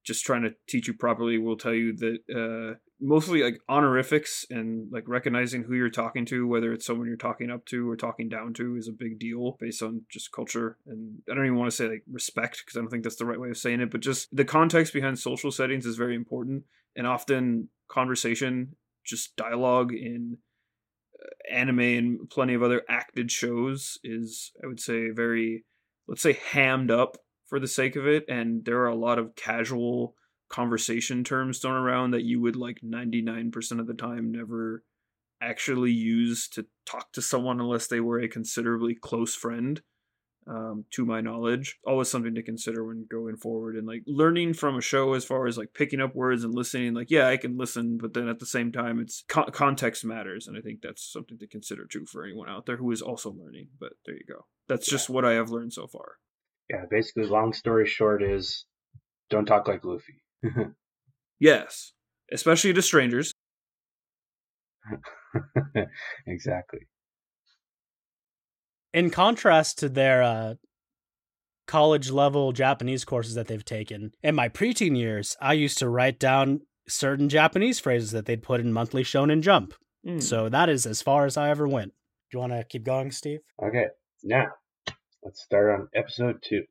just 0.05 0.25
trying 0.25 0.43
to 0.43 0.55
teach 0.67 0.89
you 0.89 0.95
properly 0.95 1.37
will 1.39 1.57
tell 1.57 1.75
you 1.75 1.95
that 1.95 2.19
uh, 2.35 2.79
mostly 3.01 3.43
like 3.43 3.61
honorifics 3.69 4.47
and 4.49 4.91
like 4.91 5.07
recognizing 5.07 5.65
who 5.65 5.75
you're 5.75 5.91
talking 5.91 6.25
to, 6.25 6.47
whether 6.47 6.73
it's 6.73 6.87
someone 6.87 7.07
you're 7.07 7.17
talking 7.17 7.51
up 7.51 7.67
to 7.67 7.89
or 7.89 7.97
talking 7.97 8.29
down 8.29 8.55
to, 8.55 8.77
is 8.77 8.89
a 8.89 8.93
big 8.93 9.19
deal 9.19 9.57
based 9.61 9.83
on 9.83 10.03
just 10.11 10.33
culture. 10.33 10.79
And 10.87 11.19
I 11.31 11.35
don't 11.35 11.45
even 11.45 11.59
want 11.59 11.71
to 11.71 11.77
say 11.77 11.89
like 11.89 12.05
respect 12.11 12.63
because 12.65 12.77
I 12.77 12.81
don't 12.81 12.89
think 12.89 13.03
that's 13.03 13.17
the 13.17 13.27
right 13.27 13.39
way 13.39 13.51
of 13.51 13.59
saying 13.59 13.81
it, 13.81 13.91
but 13.91 14.01
just 14.01 14.35
the 14.35 14.45
context 14.45 14.95
behind 14.95 15.19
social 15.19 15.51
settings 15.51 15.85
is 15.85 15.97
very 15.97 16.15
important. 16.15 16.65
And 16.97 17.07
often 17.07 17.69
conversation, 17.89 18.77
just 19.05 19.37
dialogue 19.37 19.93
in 19.93 20.39
anime 21.51 21.81
and 21.81 22.31
plenty 22.31 22.55
of 22.55 22.63
other 22.63 22.83
acted 22.89 23.31
shows 23.31 23.99
is 24.05 24.53
i 24.63 24.67
would 24.67 24.81
say 24.81 25.11
very 25.11 25.65
let's 26.09 26.23
say 26.23 26.39
hammed 26.53 26.91
up 26.91 27.19
for 27.49 27.59
the 27.59 27.67
sake 27.67 27.97
of 27.97 28.07
it. 28.07 28.25
And 28.29 28.65
there 28.65 28.81
are 28.81 28.89
a 28.89 28.95
lot 28.95 29.19
of 29.19 29.35
casual 29.35 30.15
conversation 30.49 31.25
terms 31.25 31.59
thrown 31.59 31.77
around 31.77 32.13
that 32.13 32.25
you 32.25 32.41
would 32.41 32.57
like 32.57 32.79
99% 32.85 33.81
of 33.81 33.87
the 33.87 33.95
time 33.95 34.33
never 34.33 34.83
actually 35.41 35.93
use 35.93 36.49
to 36.49 36.67
talk 36.87 37.13
to 37.13 37.23
someone 37.23 37.61
unless 37.61 37.87
they 37.87 38.01
were 38.01 38.19
a 38.19 38.29
considerably 38.29 38.95
close 38.95 39.35
friend 39.35 39.83
um, 40.49 40.85
to 40.93 41.05
my 41.05 41.21
knowledge. 41.21 41.79
Always 41.87 42.09
something 42.09 42.35
to 42.35 42.43
consider 42.43 42.85
when 42.85 43.07
going 43.11 43.37
forward 43.37 43.77
and 43.77 43.87
like 43.87 44.03
learning 44.07 44.55
from 44.55 44.77
a 44.77 44.81
show 44.81 45.13
as 45.15 45.25
far 45.25 45.47
as 45.47 45.59
like 45.59 45.75
picking 45.75 46.01
up 46.01 46.15
words 46.15 46.45
and 46.45 46.55
listening. 46.55 46.95
Like, 46.95 47.11
yeah, 47.11 47.29
I 47.29 47.37
can 47.37 47.59
listen, 47.59 47.99
but 48.01 48.15
then 48.15 48.29
at 48.29 48.39
the 48.39 48.47
same 48.47 48.73
time, 48.73 48.99
it's 48.99 49.25
co- 49.29 49.51
context 49.51 50.05
matters. 50.05 50.47
And 50.47 50.57
I 50.57 50.61
think 50.61 50.81
that's 50.83 51.03
something 51.03 51.39
to 51.39 51.47
consider 51.47 51.87
too 51.87 52.07
for 52.07 52.25
anyone 52.25 52.49
out 52.49 52.67
there 52.67 52.77
who 52.77 52.91
is 52.91 53.03
also 53.03 53.31
learning. 53.31 53.69
But 53.79 53.93
there 54.07 54.15
you 54.15 54.25
go. 54.27 54.47
That's 54.69 54.89
yeah. 54.89 54.93
just 54.93 55.11
what 55.11 55.25
I 55.25 55.33
have 55.33 55.51
learned 55.51 55.73
so 55.73 55.87
far. 55.87 56.17
Yeah, 56.71 56.85
basically, 56.91 57.25
long 57.25 57.53
story 57.53 57.87
short 57.87 58.23
is 58.23 58.65
don't 59.31 59.47
talk 59.47 59.69
like 59.69 59.85
Luffy. 59.85 60.23
yes, 61.39 61.93
especially 62.33 62.73
to 62.73 62.83
strangers. 62.83 63.33
exactly 66.27 66.81
in 68.93 69.11
contrast 69.11 69.79
to 69.79 69.89
their 69.89 70.23
uh, 70.23 70.55
college 71.67 72.11
level 72.11 72.53
Japanese 72.53 73.05
courses 73.05 73.35
that 73.35 73.47
they've 73.47 73.65
taken, 73.65 74.13
in 74.23 74.35
my 74.35 74.49
preteen 74.49 74.97
years, 74.97 75.37
I 75.41 75.53
used 75.53 75.79
to 75.79 75.89
write 75.89 76.19
down 76.19 76.61
certain 76.89 77.29
Japanese 77.29 77.79
phrases 77.79 78.13
that 78.13 78.27
they'd 78.27 78.43
put 78.43 78.61
in 78.61 78.73
monthly 78.73 79.05
Shonen 79.05 79.43
Jump. 79.43 79.75
Mm. 80.07 80.23
So 80.23 80.49
that 80.49 80.69
is 80.69 80.87
as 80.87 81.03
far 81.03 81.27
as 81.27 81.37
I 81.37 81.51
ever 81.51 81.69
went. 81.69 81.93
Do 82.31 82.37
you 82.37 82.41
want 82.41 82.53
to 82.53 82.65
keep 82.65 82.85
going, 82.85 83.11
Steve? 83.11 83.41
Okay, 83.63 83.87
now 84.23 84.47
let's 85.23 85.43
start 85.43 85.81
on 85.81 85.89
episode 85.95 86.37
two. 86.43 86.65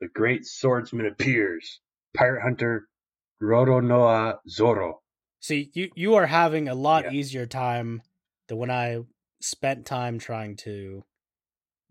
The 0.00 0.08
great 0.08 0.44
swordsman 0.44 1.06
appears. 1.06 1.80
Pirate 2.16 2.42
hunter 2.42 2.88
Roronoa 3.42 4.36
Zoro. 4.48 5.00
See, 5.40 5.70
you 5.74 5.90
you 5.94 6.14
are 6.14 6.26
having 6.26 6.68
a 6.68 6.74
lot 6.74 7.04
yeah. 7.04 7.10
easier 7.12 7.46
time 7.46 8.02
than 8.48 8.58
when 8.58 8.70
I 8.70 9.00
spent 9.44 9.84
time 9.84 10.18
trying 10.18 10.56
to 10.56 11.04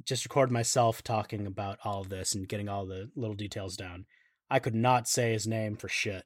just 0.03 0.25
record 0.25 0.51
myself 0.51 1.03
talking 1.03 1.45
about 1.45 1.77
all 1.85 2.01
of 2.01 2.09
this 2.09 2.33
and 2.33 2.47
getting 2.47 2.67
all 2.67 2.85
the 2.85 3.09
little 3.15 3.35
details 3.35 3.77
down. 3.77 4.05
I 4.49 4.59
could 4.59 4.75
not 4.75 5.07
say 5.07 5.33
his 5.33 5.47
name 5.47 5.75
for 5.75 5.87
shit. 5.87 6.23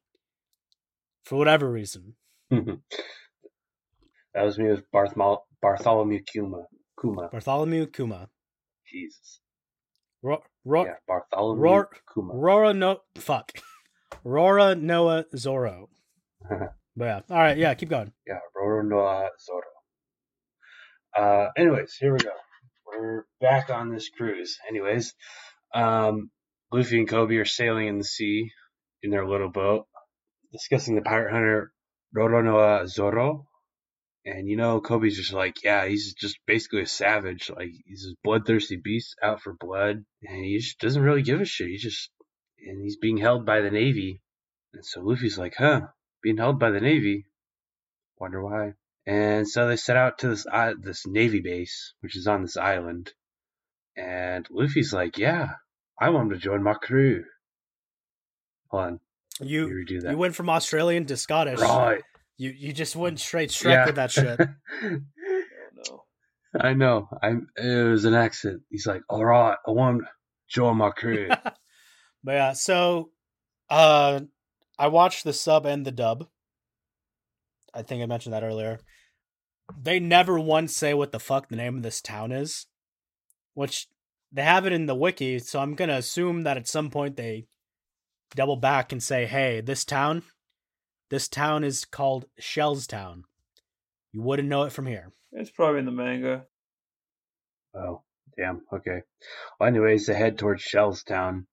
For 1.25 1.35
whatever 1.35 1.69
reason. 1.69 2.15
Mm-hmm. 2.51 2.75
that 4.33 4.43
was 4.43 4.57
me 4.57 4.69
with 4.69 4.89
Barthol- 4.91 5.41
Bartholomew 5.61 6.21
Kuma. 6.31 6.63
Kuma. 6.99 7.27
Bartholomew 7.29 7.87
Kuma. 7.87 8.29
Jesus. 8.87 9.41
Ro- 10.23 10.43
Ro- 10.63 10.85
yeah, 10.85 10.93
Bartholomew 11.07 11.61
Ro- 11.61 11.85
Kuma. 12.13 12.33
Rora 12.33 12.73
no 12.73 13.01
fuck. 13.17 13.51
Rora 14.23 14.75
Noah 14.75 15.25
Zoro. 15.35 15.89
but 16.49 16.69
yeah. 16.99 17.21
All 17.29 17.37
right, 17.37 17.57
yeah, 17.57 17.73
keep 17.73 17.89
going. 17.89 18.13
Yeah, 18.25 18.39
Rora 18.55 18.83
Noah 18.85 19.29
Zoro. 19.45 19.61
Uh, 21.17 21.49
anyways, 21.57 21.95
here 21.99 22.13
we 22.13 22.19
go. 22.19 22.29
We're 22.85 23.25
back 23.41 23.71
on 23.71 23.91
this 23.91 24.07
cruise. 24.09 24.59
Anyways, 24.69 25.15
um, 25.73 26.29
Luffy 26.71 26.99
and 26.99 27.09
Koby 27.09 27.41
are 27.41 27.45
sailing 27.45 27.87
in 27.87 27.97
the 27.97 28.03
sea 28.03 28.51
in 29.01 29.09
their 29.09 29.27
little 29.27 29.49
boat, 29.49 29.87
discussing 30.51 30.93
the 30.93 31.01
pirate 31.01 31.31
hunter 31.31 31.71
Roronoa 32.15 32.87
Zoro. 32.87 33.47
And 34.25 34.47
you 34.47 34.57
know, 34.57 34.79
Koby's 34.79 35.17
just 35.17 35.33
like, 35.33 35.63
yeah, 35.63 35.87
he's 35.87 36.13
just 36.13 36.37
basically 36.45 36.83
a 36.83 36.87
savage. 36.87 37.49
Like 37.49 37.71
he's 37.85 38.05
a 38.05 38.15
bloodthirsty 38.23 38.75
beast 38.75 39.15
out 39.23 39.41
for 39.41 39.53
blood, 39.53 40.03
and 40.21 40.45
he 40.45 40.59
just 40.59 40.79
doesn't 40.79 41.01
really 41.01 41.23
give 41.23 41.41
a 41.41 41.45
shit. 41.45 41.69
He 41.69 41.77
just 41.77 42.11
and 42.59 42.83
he's 42.83 42.97
being 42.97 43.17
held 43.17 43.43
by 43.43 43.61
the 43.61 43.71
navy. 43.71 44.21
And 44.73 44.85
so 44.85 45.01
Luffy's 45.01 45.37
like, 45.37 45.55
huh, 45.57 45.81
being 46.21 46.37
held 46.37 46.59
by 46.59 46.69
the 46.69 46.81
navy. 46.81 47.25
Wonder 48.19 48.43
why. 48.43 48.73
And 49.07 49.47
so 49.47 49.67
they 49.67 49.77
set 49.77 49.95
out 49.95 50.19
to 50.19 50.27
this 50.27 50.45
uh, 50.51 50.73
this 50.77 51.07
navy 51.07 51.39
base, 51.39 51.93
which 52.01 52.17
is 52.17 52.27
on 52.27 52.41
this 52.41 52.57
island. 52.57 53.13
And 53.95 54.45
Luffy's 54.51 54.91
like, 54.91 55.17
"Yeah, 55.17 55.51
I 55.97 56.09
want 56.09 56.31
to 56.31 56.37
join 56.37 56.61
my 56.61 56.73
crew." 56.73 57.23
Hold 58.69 58.83
on. 58.83 58.99
You 59.39 59.85
that. 60.01 60.11
You 60.11 60.17
went 60.17 60.35
from 60.35 60.49
Australian 60.49 61.05
to 61.05 61.15
Scottish. 61.15 61.61
Right. 61.61 62.01
You 62.37 62.49
you 62.49 62.73
just 62.73 62.97
went 62.97 63.21
straight 63.21 63.49
straight 63.49 63.73
yeah. 63.73 63.85
with 63.85 63.95
that 63.95 64.11
shit. 64.11 64.39
oh, 64.83 64.99
no. 65.73 66.03
I 66.59 66.73
know. 66.73 67.07
I 67.23 67.35
it 67.55 67.89
was 67.89 68.03
an 68.03 68.13
accent. 68.13 68.63
He's 68.69 68.85
like, 68.85 69.03
"All 69.09 69.23
right, 69.23 69.55
I 69.65 69.71
want 69.71 70.01
to 70.01 70.07
join 70.49 70.75
my 70.75 70.89
crew." 70.89 71.29
but 72.23 72.31
yeah, 72.31 72.51
so 72.53 73.11
uh 73.69 74.19
I 74.77 74.87
watched 74.87 75.23
the 75.23 75.33
sub 75.33 75.65
and 75.65 75.85
the 75.85 75.91
dub. 75.93 76.27
I 77.77 77.83
think 77.83 78.01
I 78.01 78.07
mentioned 78.07 78.33
that 78.33 78.43
earlier. 78.43 78.79
They 79.79 79.99
never 79.99 80.39
once 80.39 80.75
say 80.75 80.95
what 80.95 81.11
the 81.11 81.19
fuck 81.19 81.47
the 81.47 81.55
name 81.55 81.77
of 81.77 81.83
this 81.83 82.01
town 82.01 82.31
is, 82.31 82.65
which 83.53 83.87
they 84.31 84.41
have 84.41 84.65
it 84.65 84.73
in 84.73 84.87
the 84.87 84.95
wiki, 84.95 85.37
so 85.37 85.59
I'm 85.59 85.75
gonna 85.75 85.93
assume 85.93 86.41
that 86.43 86.57
at 86.57 86.67
some 86.67 86.89
point 86.89 87.17
they 87.17 87.45
double 88.35 88.55
back 88.55 88.91
and 88.91 89.01
say, 89.01 89.27
"Hey, 89.27 89.61
this 89.61 89.85
town, 89.85 90.23
this 91.09 91.27
town 91.27 91.63
is 91.63 91.85
called 91.85 92.25
Shellstown. 92.41 93.23
You 94.11 94.23
wouldn't 94.23 94.49
know 94.49 94.63
it 94.63 94.71
from 94.71 94.87
here." 94.87 95.13
It's 95.31 95.51
probably 95.51 95.79
in 95.79 95.85
the 95.85 95.91
manga. 95.91 96.47
Oh, 97.75 98.01
damn. 98.35 98.65
Okay. 98.73 99.01
Well, 99.59 99.69
anyways, 99.69 100.07
they 100.07 100.15
head 100.15 100.39
towards 100.39 100.63
Shellstown, 100.63 101.45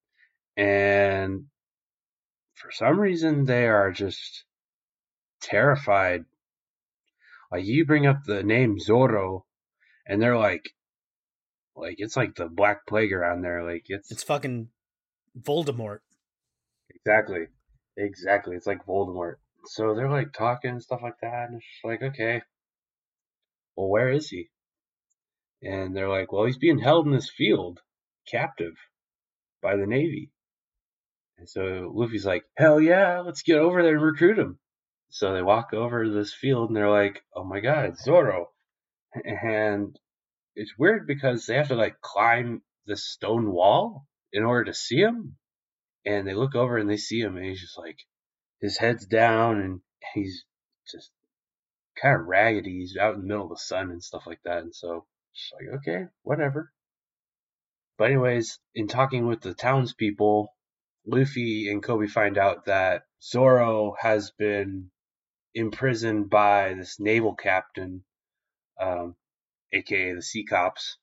and 0.56 1.48
for 2.54 2.70
some 2.70 2.98
reason 2.98 3.44
they 3.44 3.66
are 3.66 3.92
just 3.92 4.46
terrified 5.44 6.24
like 7.54 7.66
you 7.66 7.86
bring 7.86 8.04
up 8.04 8.24
the 8.24 8.42
name 8.42 8.80
Zoro, 8.80 9.46
and 10.08 10.20
they're 10.20 10.36
like, 10.36 10.70
like 11.76 11.96
it's 11.98 12.16
like 12.16 12.34
the 12.34 12.46
Black 12.46 12.84
Plague 12.84 13.12
around 13.12 13.42
there. 13.42 13.62
Like 13.62 13.84
it's 13.86 14.10
it's 14.10 14.24
fucking 14.24 14.70
Voldemort. 15.40 16.00
Exactly, 16.92 17.46
exactly. 17.96 18.56
It's 18.56 18.66
like 18.66 18.84
Voldemort. 18.86 19.36
So 19.66 19.94
they're 19.94 20.10
like 20.10 20.32
talking 20.32 20.72
and 20.72 20.82
stuff 20.82 20.98
like 21.00 21.20
that, 21.22 21.46
and 21.46 21.56
it's 21.58 21.64
just 21.64 21.84
like, 21.84 22.02
okay, 22.02 22.42
well, 23.76 23.88
where 23.88 24.10
is 24.10 24.28
he? 24.28 24.50
And 25.62 25.96
they're 25.96 26.08
like, 26.08 26.32
well, 26.32 26.46
he's 26.46 26.58
being 26.58 26.80
held 26.80 27.06
in 27.06 27.12
this 27.12 27.30
field, 27.30 27.78
captive, 28.28 28.74
by 29.62 29.76
the 29.76 29.86
Navy. 29.86 30.32
And 31.38 31.48
so 31.48 31.92
Luffy's 31.94 32.26
like, 32.26 32.44
hell 32.56 32.80
yeah, 32.80 33.20
let's 33.20 33.42
get 33.42 33.58
over 33.58 33.80
there 33.80 33.94
and 33.94 34.04
recruit 34.04 34.40
him. 34.40 34.58
So 35.14 35.32
they 35.32 35.42
walk 35.42 35.72
over 35.72 36.04
to 36.04 36.10
this 36.10 36.34
field 36.34 36.68
and 36.68 36.76
they're 36.76 36.90
like, 36.90 37.22
"Oh 37.34 37.44
my 37.44 37.60
God, 37.60 37.96
Zoro!" 37.98 38.50
And 39.24 39.98
it's 40.56 40.78
weird 40.78 41.06
because 41.06 41.46
they 41.46 41.54
have 41.54 41.68
to 41.68 41.76
like 41.76 42.00
climb 42.00 42.62
this 42.86 43.06
stone 43.06 43.52
wall 43.52 44.06
in 44.32 44.42
order 44.42 44.64
to 44.64 44.74
see 44.74 45.00
him. 45.00 45.36
And 46.04 46.26
they 46.26 46.34
look 46.34 46.54
over 46.54 46.76
and 46.76 46.90
they 46.90 46.96
see 46.96 47.20
him, 47.20 47.36
and 47.36 47.46
he's 47.46 47.60
just 47.60 47.78
like, 47.78 47.98
his 48.60 48.78
head's 48.78 49.06
down 49.06 49.60
and 49.60 49.80
he's 50.14 50.44
just 50.90 51.10
kind 52.00 52.20
of 52.20 52.26
raggedy. 52.26 52.80
He's 52.80 52.96
out 52.96 53.14
in 53.14 53.20
the 53.20 53.26
middle 53.26 53.44
of 53.44 53.50
the 53.50 53.56
sun 53.56 53.90
and 53.90 54.02
stuff 54.02 54.26
like 54.26 54.42
that. 54.44 54.62
And 54.62 54.74
so 54.74 55.06
She's 55.36 55.52
like, 55.52 55.80
okay, 55.80 56.06
whatever. 56.22 56.72
But 57.98 58.12
anyways, 58.12 58.60
in 58.72 58.86
talking 58.86 59.26
with 59.26 59.40
the 59.40 59.52
townspeople, 59.52 60.54
Luffy 61.06 61.68
and 61.68 61.82
Koby 61.82 62.08
find 62.08 62.38
out 62.38 62.66
that 62.66 63.02
Zoro 63.20 63.96
has 63.98 64.30
been 64.30 64.92
imprisoned 65.54 66.28
by 66.30 66.74
this 66.74 66.98
naval 66.98 67.34
captain, 67.34 68.04
um, 68.80 69.14
aka 69.72 70.14
the 70.14 70.22
Sea 70.22 70.44
Cops. 70.44 70.98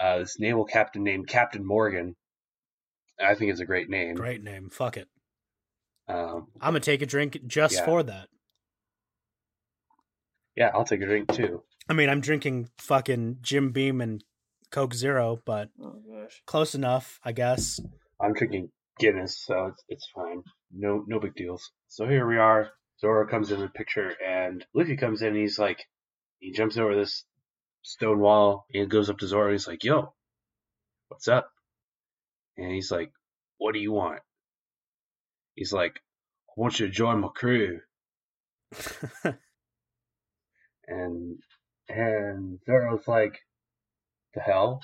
Uh, 0.00 0.18
this 0.18 0.38
naval 0.38 0.64
captain 0.64 1.02
named 1.02 1.26
Captain 1.26 1.64
Morgan. 1.66 2.14
I 3.20 3.34
think 3.34 3.50
it's 3.50 3.60
a 3.60 3.64
great 3.66 3.90
name. 3.90 4.14
Great 4.14 4.44
name. 4.44 4.70
Fuck 4.70 4.96
it. 4.96 5.08
Um, 6.06 6.46
I'm 6.60 6.68
gonna 6.72 6.80
take 6.80 7.02
a 7.02 7.06
drink 7.06 7.38
just 7.46 7.74
Yeah. 7.74 7.84
for 7.84 8.02
that. 8.04 8.28
yeah, 10.56 10.70
I'll 10.74 10.84
take 10.84 11.02
a 11.02 11.06
drink 11.06 11.32
too. 11.32 11.62
I 11.88 11.92
mean, 11.94 12.08
I'm 12.08 12.20
drinking 12.20 12.68
fucking 12.78 13.38
Jim 13.40 13.70
Beam 13.72 14.00
and 14.00 14.22
Coke 14.70 14.94
Zero, 14.94 15.40
but 15.44 15.70
Oh 15.82 16.00
gosh. 16.10 16.42
close 16.46 16.74
enough, 16.74 17.18
I 17.24 17.32
guess. 17.32 17.80
I'm 18.20 18.34
drinking 18.34 18.70
Guinness, 18.98 19.38
so 19.38 19.66
it's 19.66 19.84
it's 19.88 20.08
fine. 20.14 20.42
No 20.72 21.04
no 21.06 21.20
big 21.20 21.34
deals. 21.34 21.70
So 21.88 22.06
here 22.08 22.26
we 22.26 22.36
are. 22.36 22.70
Zoro 23.00 23.26
comes 23.26 23.52
in 23.52 23.60
the 23.60 23.68
picture, 23.68 24.14
and 24.24 24.64
Luffy 24.74 24.96
comes 24.96 25.22
in. 25.22 25.28
and 25.28 25.36
He's 25.36 25.58
like, 25.58 25.86
he 26.40 26.52
jumps 26.52 26.76
over 26.76 26.94
this 26.94 27.24
stone 27.82 28.18
wall. 28.18 28.66
And 28.72 28.82
he 28.82 28.86
goes 28.88 29.10
up 29.10 29.18
to 29.18 29.26
Zoro. 29.26 29.52
He's 29.52 29.66
like, 29.68 29.84
"Yo, 29.84 30.14
what's 31.08 31.28
up?" 31.28 31.50
And 32.56 32.72
he's 32.72 32.90
like, 32.90 33.12
"What 33.58 33.72
do 33.72 33.80
you 33.80 33.92
want?" 33.92 34.20
He's 35.54 35.72
like, 35.72 36.00
"I 36.48 36.52
want 36.56 36.80
you 36.80 36.86
to 36.86 36.92
join 36.92 37.20
my 37.20 37.28
crew." 37.28 37.80
And 40.88 41.38
and 41.90 42.60
Zoro's 42.64 43.06
like, 43.06 43.38
"The 44.34 44.40
hell? 44.40 44.80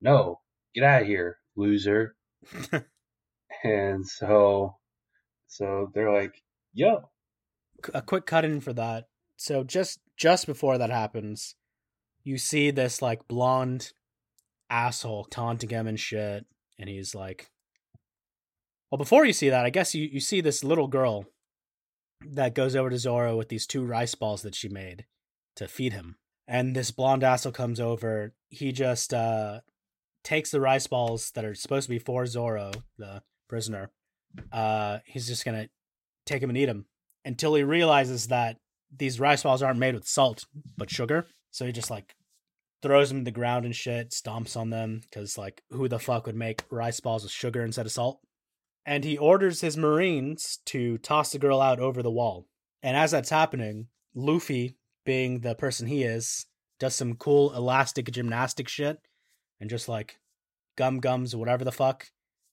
No, 0.00 0.40
get 0.72 0.84
out 0.84 1.02
of 1.02 1.08
here, 1.08 1.40
loser." 1.56 2.14
and 3.64 4.06
so 4.06 4.76
so 5.48 5.90
they're 5.92 6.12
like, 6.12 6.40
"Yo, 6.72 7.10
a 7.94 8.02
quick 8.02 8.26
cut 8.26 8.44
in 8.44 8.60
for 8.60 8.72
that. 8.72 9.06
So 9.36 9.64
just 9.64 10.00
just 10.16 10.46
before 10.46 10.78
that 10.78 10.90
happens, 10.90 11.54
you 12.24 12.38
see 12.38 12.70
this 12.70 13.00
like 13.00 13.28
blonde 13.28 13.92
asshole 14.68 15.24
taunting 15.24 15.70
him 15.70 15.86
and 15.86 15.98
shit, 15.98 16.44
and 16.78 16.88
he's 16.88 17.14
like, 17.14 17.50
well, 18.90 18.98
before 18.98 19.24
you 19.24 19.32
see 19.32 19.48
that, 19.48 19.64
I 19.64 19.70
guess 19.70 19.94
you 19.94 20.08
you 20.10 20.20
see 20.20 20.40
this 20.40 20.64
little 20.64 20.88
girl 20.88 21.26
that 22.20 22.54
goes 22.54 22.74
over 22.74 22.90
to 22.90 22.98
Zoro 22.98 23.36
with 23.36 23.48
these 23.48 23.66
two 23.66 23.84
rice 23.84 24.14
balls 24.14 24.42
that 24.42 24.54
she 24.54 24.68
made 24.68 25.06
to 25.56 25.68
feed 25.68 25.92
him, 25.92 26.16
and 26.46 26.74
this 26.74 26.90
blonde 26.90 27.22
asshole 27.22 27.52
comes 27.52 27.80
over. 27.80 28.34
He 28.48 28.72
just 28.72 29.14
uh 29.14 29.60
takes 30.24 30.50
the 30.50 30.60
rice 30.60 30.86
balls 30.88 31.30
that 31.36 31.44
are 31.44 31.54
supposed 31.54 31.86
to 31.86 31.90
be 31.90 31.98
for 31.98 32.26
Zoro, 32.26 32.72
the 32.98 33.22
prisoner. 33.48 33.90
Uh, 34.52 34.98
he's 35.06 35.26
just 35.26 35.44
gonna 35.44 35.68
take 36.26 36.42
him 36.42 36.50
and 36.50 36.58
eat 36.58 36.68
him 36.68 36.86
until 37.28 37.54
he 37.54 37.62
realizes 37.62 38.28
that 38.28 38.56
these 38.96 39.20
rice 39.20 39.42
balls 39.42 39.62
aren't 39.62 39.78
made 39.78 39.94
with 39.94 40.08
salt 40.08 40.46
but 40.78 40.90
sugar. 40.90 41.26
So 41.50 41.66
he 41.66 41.72
just 41.72 41.90
like 41.90 42.14
throws 42.80 43.10
them 43.10 43.18
to 43.18 43.24
the 43.24 43.30
ground 43.30 43.66
and 43.66 43.76
shit, 43.76 44.10
stomps 44.10 44.56
on 44.56 44.70
them 44.70 45.02
because 45.02 45.36
like 45.36 45.62
who 45.70 45.88
the 45.88 45.98
fuck 45.98 46.24
would 46.24 46.34
make 46.34 46.64
rice 46.70 47.00
balls 47.00 47.22
with 47.22 47.30
sugar 47.30 47.62
instead 47.62 47.84
of 47.84 47.92
salt? 47.92 48.20
And 48.86 49.04
he 49.04 49.18
orders 49.18 49.60
his 49.60 49.76
marines 49.76 50.60
to 50.66 50.96
toss 50.98 51.30
the 51.30 51.38
girl 51.38 51.60
out 51.60 51.78
over 51.78 52.02
the 52.02 52.10
wall. 52.10 52.46
And 52.82 52.96
as 52.96 53.10
that's 53.10 53.28
happening, 53.28 53.88
Luffy, 54.14 54.78
being 55.04 55.40
the 55.40 55.54
person 55.54 55.86
he 55.86 56.04
is, 56.04 56.46
does 56.80 56.94
some 56.94 57.16
cool 57.16 57.54
elastic 57.54 58.10
gymnastic 58.10 58.68
shit 58.68 58.96
and 59.60 59.68
just 59.68 59.86
like 59.86 60.16
gum 60.76 60.98
gums 61.00 61.34
or 61.34 61.38
whatever 61.38 61.64
the 61.64 61.72
fuck 61.72 62.06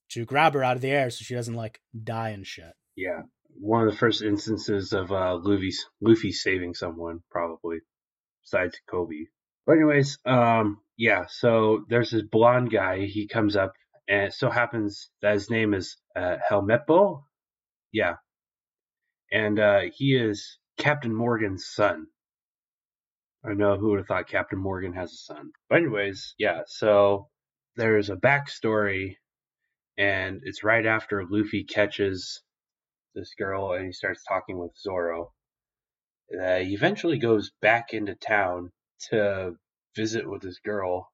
to 0.10 0.26
grab 0.26 0.54
her 0.54 0.64
out 0.66 0.76
of 0.76 0.82
the 0.82 0.92
air 0.92 1.10
so 1.10 1.24
she 1.24 1.34
doesn't 1.34 1.54
like 1.54 1.80
die 2.04 2.32
and 2.32 2.46
shit. 2.46 2.74
yeah." 2.98 3.22
One 3.60 3.88
of 3.88 3.92
the 3.92 3.98
first 3.98 4.22
instances 4.22 4.94
of 4.94 5.12
uh, 5.12 5.36
Luffy's 5.42 5.86
Luffy 6.02 6.32
saving 6.32 6.74
someone, 6.76 7.22
probably, 7.32 7.80
besides 8.44 8.80
Koby. 8.90 9.28
But 9.66 9.74
anyways, 9.74 10.20
um, 10.26 10.82
yeah. 10.98 11.26
So 11.28 11.86
there's 11.90 12.12
this 12.12 12.24
blonde 12.24 12.72
guy. 12.72 13.06
He 13.06 13.28
comes 13.28 13.56
up, 13.56 13.74
and 14.08 14.28
it 14.28 14.34
so 14.34 14.50
happens 14.50 15.10
that 15.22 15.34
his 15.34 15.50
name 15.50 15.74
is 15.74 15.98
uh, 16.16 16.38
Helmeppo. 16.50 17.24
Yeah, 17.92 18.16
and 19.32 19.60
uh, 19.60 19.82
he 19.94 20.16
is 20.16 20.60
Captain 20.78 21.14
Morgan's 21.14 21.68
son. 21.68 22.08
I 23.46 23.54
know 23.54 23.78
who 23.78 23.92
would 23.92 24.00
have 24.00 24.08
thought 24.08 24.28
Captain 24.28 24.60
Morgan 24.60 24.94
has 24.94 25.12
a 25.12 25.18
son. 25.18 25.52
But 25.70 25.80
anyways, 25.80 26.36
yeah. 26.38 26.62
So 26.68 27.30
there's 27.76 28.10
a 28.10 28.16
backstory, 28.16 29.16
and 29.98 30.42
it's 30.44 30.64
right 30.64 30.86
after 30.86 31.24
Luffy 31.30 31.64
catches 31.64 32.42
this 33.16 33.34
girl 33.38 33.74
and 33.74 33.86
he 33.86 33.92
starts 33.92 34.24
talking 34.28 34.58
with 34.58 34.72
Zoro. 34.78 35.32
Uh, 36.34 36.58
he 36.58 36.74
eventually 36.74 37.18
goes 37.18 37.52
back 37.62 37.94
into 37.94 38.16
town 38.16 38.72
to 39.10 39.54
visit 39.96 40.30
with 40.30 40.42
this 40.42 40.60
girl, 40.60 41.10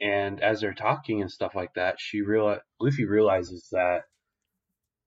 and 0.00 0.40
as 0.40 0.60
they're 0.60 0.74
talking 0.74 1.22
and 1.22 1.30
stuff 1.30 1.54
like 1.54 1.72
that, 1.74 1.96
she 1.98 2.20
real 2.20 2.58
Luffy 2.80 3.04
realizes 3.04 3.68
that 3.72 4.02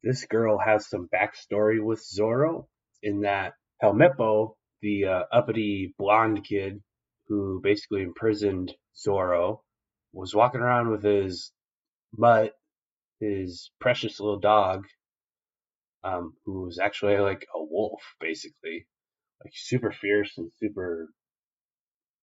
this 0.04 0.26
girl 0.26 0.58
has 0.58 0.90
some 0.90 1.10
backstory 1.14 1.84
with 1.84 2.04
Zoro 2.04 2.68
in 3.04 3.22
that 3.22 3.54
Helmeppo, 3.84 4.56
the 4.82 5.06
uh, 5.06 5.24
uppity 5.32 5.94
blonde 5.98 6.46
kid 6.46 6.82
who 7.28 7.60
basically 7.62 8.04
imprisoned 8.04 8.74
Zoro, 8.96 9.64
was 10.14 10.34
walking 10.34 10.62
around 10.62 10.90
with 10.90 11.04
his 11.04 11.52
mutt, 12.16 12.54
his 13.20 13.72
precious 13.80 14.20
little 14.20 14.40
dog, 14.40 14.86
um, 16.04 16.34
who 16.46 16.64
was 16.64 16.80
actually 16.80 17.18
like 17.18 17.46
a 17.54 17.64
wolf, 17.64 18.02
basically, 18.20 18.88
like 19.44 19.54
super 19.56 19.92
fierce 19.92 20.38
and 20.38 20.52
super 20.60 21.10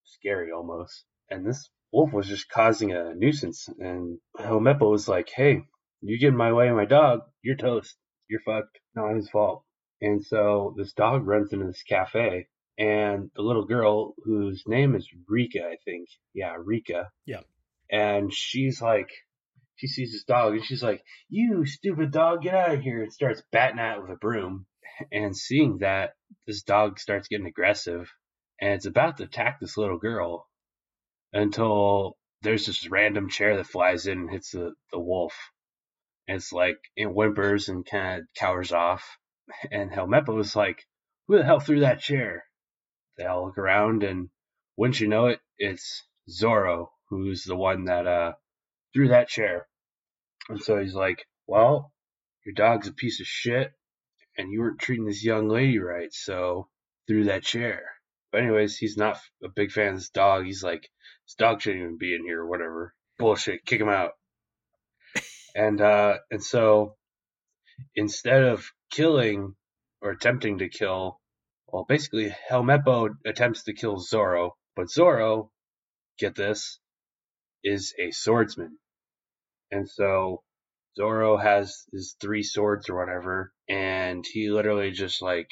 scary 0.05 0.51
almost. 0.53 1.05
And 1.31 1.47
this 1.47 1.71
wolf 1.93 2.13
was 2.13 2.27
just 2.27 2.49
causing 2.49 2.93
a 2.93 3.15
nuisance. 3.15 3.69
And 3.79 4.19
Helmeppo 4.39 4.91
was 4.91 5.09
like, 5.09 5.31
"Hey, 5.31 5.63
you 6.01 6.19
get 6.19 6.29
in 6.29 6.37
my 6.37 6.53
way 6.53 6.71
my 6.71 6.85
dog, 6.85 7.21
you're 7.43 7.57
toast. 7.57 7.97
You're 8.29 8.41
fucked. 8.41 8.79
Not 8.95 9.17
his 9.17 9.31
fault." 9.31 9.65
And 10.01 10.25
so 10.25 10.75
this 10.77 10.93
dog 10.93 11.27
runs 11.27 11.53
into 11.53 11.67
this 11.67 11.83
cafe, 11.83 12.49
and 12.79 13.31
the 13.37 13.43
little 13.43 13.65
girl, 13.65 14.15
whose 14.25 14.65
name 14.67 14.95
is 14.95 15.09
Rika, 15.29 15.65
I 15.65 15.77
think, 15.85 16.09
yeah, 16.35 16.57
Rika. 16.59 17.11
Yeah. 17.25 17.43
And 17.91 18.33
she's 18.33 18.83
like, 18.83 19.11
she 19.77 19.87
sees 19.89 20.13
this 20.13 20.25
dog 20.25 20.55
and 20.55 20.65
she's 20.65 20.83
like, 20.83 21.03
"You 21.29 21.67
stupid 21.67 22.13
dog, 22.13 22.43
get 22.43 22.55
out 22.55 22.75
of 22.75 22.81
here!" 22.81 23.03
and 23.03 23.13
starts 23.13 23.43
batting 23.51 23.79
at 23.79 23.99
it 23.99 24.03
with 24.03 24.11
a 24.11 24.17
broom. 24.17 24.67
And 25.11 25.37
seeing 25.37 25.79
that, 25.79 26.15
this 26.47 26.63
dog 26.63 27.01
starts 27.01 27.29
getting 27.29 27.47
aggressive 27.47 28.09
and 28.61 28.73
it's 28.73 28.87
about 28.87 29.17
to 29.17 29.25
attack 29.25 29.59
this 29.61 29.77
little 29.77 29.99
girl 29.99 30.49
until 31.33 32.17
there's 32.43 32.67
this 32.67 32.89
random 32.89 33.29
chair 33.29 33.57
that 33.57 33.67
flies 33.67 34.07
in 34.07 34.19
and 34.21 34.31
hits 34.31 34.53
the, 34.53 34.75
the 34.93 34.99
wolf. 34.99 35.35
And 36.29 36.37
it's 36.37 36.53
like 36.53 36.79
it 36.97 37.07
whimpers 37.07 37.69
and 37.69 37.85
kind 37.85 38.21
of 38.21 38.27
cowers 38.37 38.73
off. 38.73 39.19
And 39.71 39.91
Helmeppo 39.91 40.39
is 40.39 40.57
like, 40.57 40.87
"Who 41.27 41.37
the 41.37 41.45
hell 41.45 41.61
threw 41.61 41.81
that 41.81 42.01
chair?" 42.01 42.45
They 43.19 43.27
all 43.27 43.47
look 43.47 43.59
around 43.59 44.03
and 44.03 44.31
wouldn't 44.77 45.01
you 45.01 45.09
know 45.09 45.27
it, 45.27 45.41
it's 45.59 46.07
Zoro 46.31 46.93
who's 47.11 47.45
the 47.45 47.57
one 47.57 47.85
that 47.85 48.07
uh 48.07 48.33
threw 48.95 49.09
that 49.09 49.29
chair. 49.29 49.67
And 50.49 50.63
so 50.63 50.79
he's 50.79 50.95
like, 50.95 51.27
Well, 51.47 51.93
your 52.45 52.55
dog's 52.55 52.89
a 52.89 52.93
piece 52.93 53.21
of 53.21 53.27
shit, 53.27 53.73
and 54.37 54.51
you 54.51 54.61
weren't 54.61 54.81
treating 54.81 55.07
this 55.07 55.25
young 55.25 55.49
lady 55.49 55.79
right, 55.79 56.13
so 56.13 56.69
threw 57.07 57.25
that 57.25 57.43
chair. 57.43 57.83
But 58.31 58.43
anyways, 58.43 58.77
he's 58.77 58.97
not 58.97 59.19
a 59.43 59.49
big 59.49 59.71
fan 59.71 59.91
of 59.91 59.95
this 59.97 60.11
dog. 60.11 60.45
He's 60.45 60.63
like, 60.63 60.91
this 61.27 61.35
dog 61.37 61.61
shouldn't 61.63 61.83
even 61.83 61.99
be 61.99 62.15
in 62.15 62.25
here 62.25 62.41
or 62.41 62.49
whatever. 62.49 62.95
Bullshit, 63.19 63.65
kick 63.65 63.81
him 63.81 63.89
out. 63.89 64.13
and 65.55 65.81
uh 65.81 66.19
and 66.31 66.43
so 66.43 66.97
instead 67.95 68.43
of 68.43 68.73
killing 68.91 69.55
or 70.01 70.11
attempting 70.11 70.59
to 70.59 70.69
kill, 70.69 71.21
well 71.69 71.85
basically 71.89 72.35
Helmeppo 72.51 73.11
attempts 73.25 73.63
to 73.65 73.73
kill 73.73 73.99
Zoro, 73.99 74.57
but 74.75 74.91
Zoro, 74.91 75.53
get 76.19 76.35
this, 76.35 76.81
is 77.63 77.95
a 77.99 78.11
swordsman. 78.11 78.79
And 79.75 79.91
so 79.91 80.45
Zoro 80.97 81.37
has 81.37 81.85
his 81.91 82.15
three 82.21 82.45
swords 82.45 82.89
or 82.89 82.95
whatever, 82.95 83.53
and 83.69 84.25
he 84.25 84.49
literally 84.49 84.93
just 84.93 85.21
like 85.21 85.51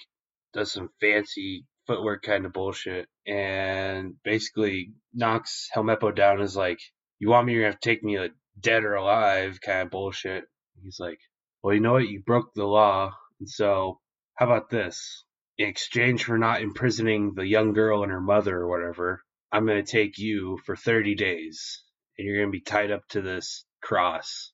does 0.53 0.71
some 0.71 0.91
fancy 1.01 1.67
footwork 1.89 2.23
kind 2.23 2.47
of 2.47 2.53
bullshit 2.53 3.09
and 3.27 4.15
basically 4.23 4.93
knocks 5.13 5.69
Helmeppo 5.75 6.15
down 6.15 6.41
as 6.41 6.55
like, 6.55 6.79
You 7.19 7.31
want 7.31 7.49
me, 7.49 7.55
you're 7.55 7.63
gonna 7.63 7.73
have 7.73 7.81
to 7.81 7.89
take 7.89 8.05
me 8.05 8.21
like 8.21 8.33
dead 8.61 8.85
or 8.85 8.95
alive 8.95 9.61
kind 9.61 9.83
of 9.83 9.91
bullshit. 9.91 10.45
He's 10.81 11.01
like, 11.01 11.19
Well, 11.61 11.75
you 11.75 11.81
know 11.81 11.95
what? 11.95 12.09
You 12.09 12.21
broke 12.21 12.55
the 12.55 12.65
law, 12.65 13.13
and 13.41 13.51
so 13.51 13.99
how 14.37 14.47
about 14.47 14.71
this? 14.71 15.25
In 15.59 15.69
exchange 15.69 16.23
for 16.23 16.39
not 16.39 16.63
imprisoning 16.63 17.35
the 17.35 17.47
young 17.47 17.73
girl 17.73 18.05
and 18.05 18.13
her 18.13 18.21
mother 18.21 18.57
or 18.57 18.69
whatever, 18.69 19.25
I'm 19.51 19.67
going 19.67 19.85
to 19.85 19.91
take 19.91 20.17
you 20.17 20.59
for 20.65 20.77
30 20.77 21.17
days 21.17 21.83
and 22.17 22.27
you're 22.27 22.37
going 22.37 22.49
to 22.49 22.59
be 22.59 22.61
tied 22.61 22.93
up 22.93 23.03
to 23.09 23.21
this 23.21 23.65
cross, 23.83 24.53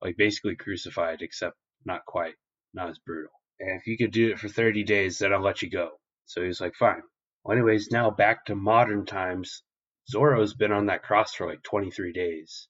like 0.00 0.16
basically 0.16 0.56
crucified, 0.56 1.22
except 1.22 1.56
not 1.84 2.04
quite, 2.06 2.34
not 2.74 2.90
as 2.90 2.98
brutal. 2.98 3.32
And 3.58 3.78
if 3.80 3.86
you 3.86 3.98
could 3.98 4.12
do 4.12 4.30
it 4.30 4.38
for 4.38 4.48
30 4.48 4.84
days, 4.84 5.18
then 5.18 5.32
I'll 5.32 5.42
let 5.42 5.62
you 5.62 5.70
go. 5.70 5.90
So 6.26 6.40
he 6.40 6.46
was 6.46 6.60
like, 6.60 6.74
fine. 6.74 7.02
Well, 7.42 7.56
anyways, 7.56 7.90
now 7.90 8.10
back 8.10 8.46
to 8.46 8.54
modern 8.54 9.06
times. 9.06 9.62
Zoro's 10.08 10.54
been 10.54 10.72
on 10.72 10.86
that 10.86 11.02
cross 11.02 11.34
for 11.34 11.46
like 11.46 11.62
23 11.62 12.12
days. 12.12 12.68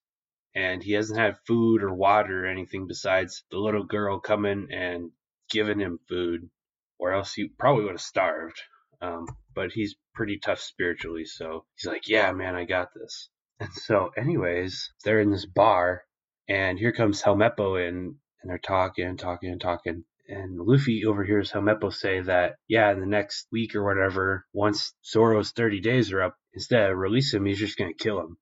And 0.54 0.82
he 0.82 0.92
hasn't 0.92 1.18
had 1.18 1.38
food 1.46 1.82
or 1.82 1.94
water 1.94 2.44
or 2.44 2.48
anything 2.48 2.86
besides 2.86 3.44
the 3.50 3.58
little 3.58 3.84
girl 3.84 4.18
coming 4.18 4.68
and 4.72 5.12
giving 5.50 5.78
him 5.78 6.00
food, 6.08 6.50
or 6.98 7.12
else 7.12 7.34
he 7.34 7.48
probably 7.48 7.84
would 7.84 7.92
have 7.92 8.00
starved. 8.00 8.60
Um, 9.00 9.26
but 9.54 9.72
he's 9.72 9.96
pretty 10.14 10.38
tough 10.38 10.60
spiritually, 10.60 11.24
so 11.24 11.64
he's 11.76 11.86
like, 11.86 12.08
yeah, 12.08 12.32
man, 12.32 12.54
I 12.54 12.64
got 12.64 12.88
this. 12.94 13.30
And 13.60 13.72
so, 13.74 14.10
anyways, 14.16 14.90
they're 15.04 15.20
in 15.20 15.30
this 15.30 15.44
bar, 15.44 16.02
and 16.48 16.78
here 16.78 16.92
comes 16.92 17.22
Helmeppo 17.22 17.76
in, 17.76 18.16
and 18.42 18.50
they're 18.50 18.58
talking, 18.58 19.04
and 19.06 19.18
talking, 19.18 19.50
and 19.50 19.60
talking. 19.60 20.04
And 20.28 20.58
Luffy 20.58 21.04
overhears 21.04 21.52
Helmeppo 21.52 21.92
say 21.92 22.20
that, 22.22 22.54
yeah, 22.68 22.90
in 22.90 23.00
the 23.00 23.06
next 23.06 23.48
week 23.52 23.74
or 23.74 23.84
whatever, 23.84 24.46
once 24.54 24.94
Zoro's 25.04 25.50
30 25.50 25.80
days 25.80 26.10
are 26.12 26.22
up, 26.22 26.36
instead 26.54 26.90
of 26.90 26.96
release 26.96 27.34
him, 27.34 27.44
he's 27.44 27.58
just 27.58 27.76
going 27.76 27.92
to 27.92 28.02
kill 28.02 28.20
him. 28.20 28.38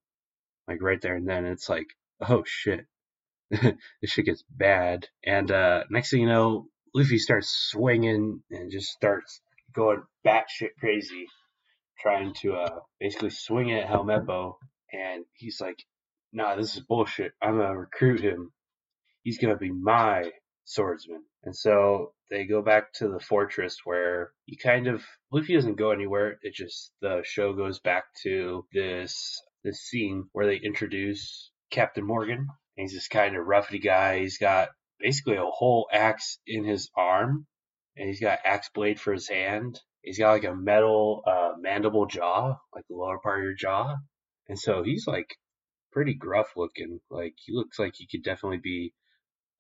Like 0.69 0.83
right 0.83 1.01
there 1.01 1.17
and 1.17 1.27
then. 1.27 1.47
It's 1.47 1.69
like, 1.69 1.87
oh 2.21 2.45
shit. 2.47 2.87
this 3.51 3.75
shit 4.05 4.27
gets 4.27 4.45
bad. 4.51 5.09
And 5.25 5.51
uh, 5.51 5.85
next 5.91 6.11
thing 6.11 6.21
you 6.21 6.27
know, 6.29 6.69
Luffy 6.95 7.19
starts 7.19 7.49
swinging 7.71 8.43
and 8.51 8.71
just 8.71 8.89
starts 8.89 9.41
going 9.75 10.03
batshit 10.27 10.77
crazy, 10.79 11.27
trying 12.01 12.35
to 12.43 12.55
uh, 12.55 12.79
basically 13.01 13.31
swing 13.31 13.73
at 13.73 13.89
Helmeppo. 13.89 14.57
And 14.93 15.25
he's 15.35 15.61
like, 15.61 15.85
nah, 16.33 16.57
this 16.57 16.75
is 16.75 16.81
bullshit. 16.81 17.33
I'm 17.43 17.59
to 17.59 17.79
recruit 17.79 18.21
him. 18.21 18.53
He's 19.23 19.39
to 19.39 19.57
be 19.57 19.73
my 19.73 20.31
swordsman. 20.65 21.23
And 21.45 21.57
so 21.57 22.13
they 22.31 22.45
go 22.45 22.63
back 22.63 22.93
to 22.95 23.09
the 23.09 23.21
fortress 23.21 23.79
where 23.85 24.33
he 24.45 24.57
kind 24.57 24.87
of 24.87 25.03
Luffy 25.33 25.55
doesn't 25.55 25.77
go 25.77 25.91
anywhere. 25.91 26.39
It 26.43 26.55
just 26.55 26.93
the 27.01 27.23
show 27.25 27.53
goes 27.53 27.81
back 27.81 28.05
to 28.23 28.67
this 28.73 29.43
this 29.65 29.81
scene 29.81 30.29
where 30.33 30.47
they 30.47 30.57
introduce 30.57 31.51
Captain 31.71 32.05
Morgan. 32.05 32.39
And 32.77 32.85
he's 32.85 32.93
this 32.93 33.09
kind 33.09 33.37
of 33.37 33.47
roughy 33.47 33.83
guy. 33.83 34.21
He's 34.21 34.39
got 34.39 34.69
basically 35.01 35.37
a 35.37 35.45
whole 35.45 35.89
axe 35.93 36.39
in 36.47 36.65
his 36.65 36.91
arm, 36.97 37.47
and 37.97 38.09
he's 38.09 38.21
got 38.21 38.41
axe 38.45 38.71
blade 38.75 39.01
for 39.01 39.13
his 39.13 39.29
hand. 39.29 39.81
He's 40.03 40.19
got 40.19 40.33
like 40.33 40.45
a 40.45 40.55
metal 40.55 41.23
uh, 41.27 41.53
mandible 41.59 42.07
jaw, 42.07 42.57
like 42.75 42.85
the 42.89 42.97
lower 42.97 43.19
part 43.19 43.41
of 43.41 43.45
your 43.45 43.55
jaw, 43.55 43.97
and 44.49 44.59
so 44.59 44.83
he's 44.83 45.07
like 45.07 45.37
pretty 45.93 46.15
gruff 46.15 46.53
looking. 46.57 47.01
Like 47.11 47.35
he 47.37 47.53
looks 47.53 47.79
like 47.79 47.95
he 47.97 48.07
could 48.07 48.23
definitely 48.23 48.59
be 48.59 48.93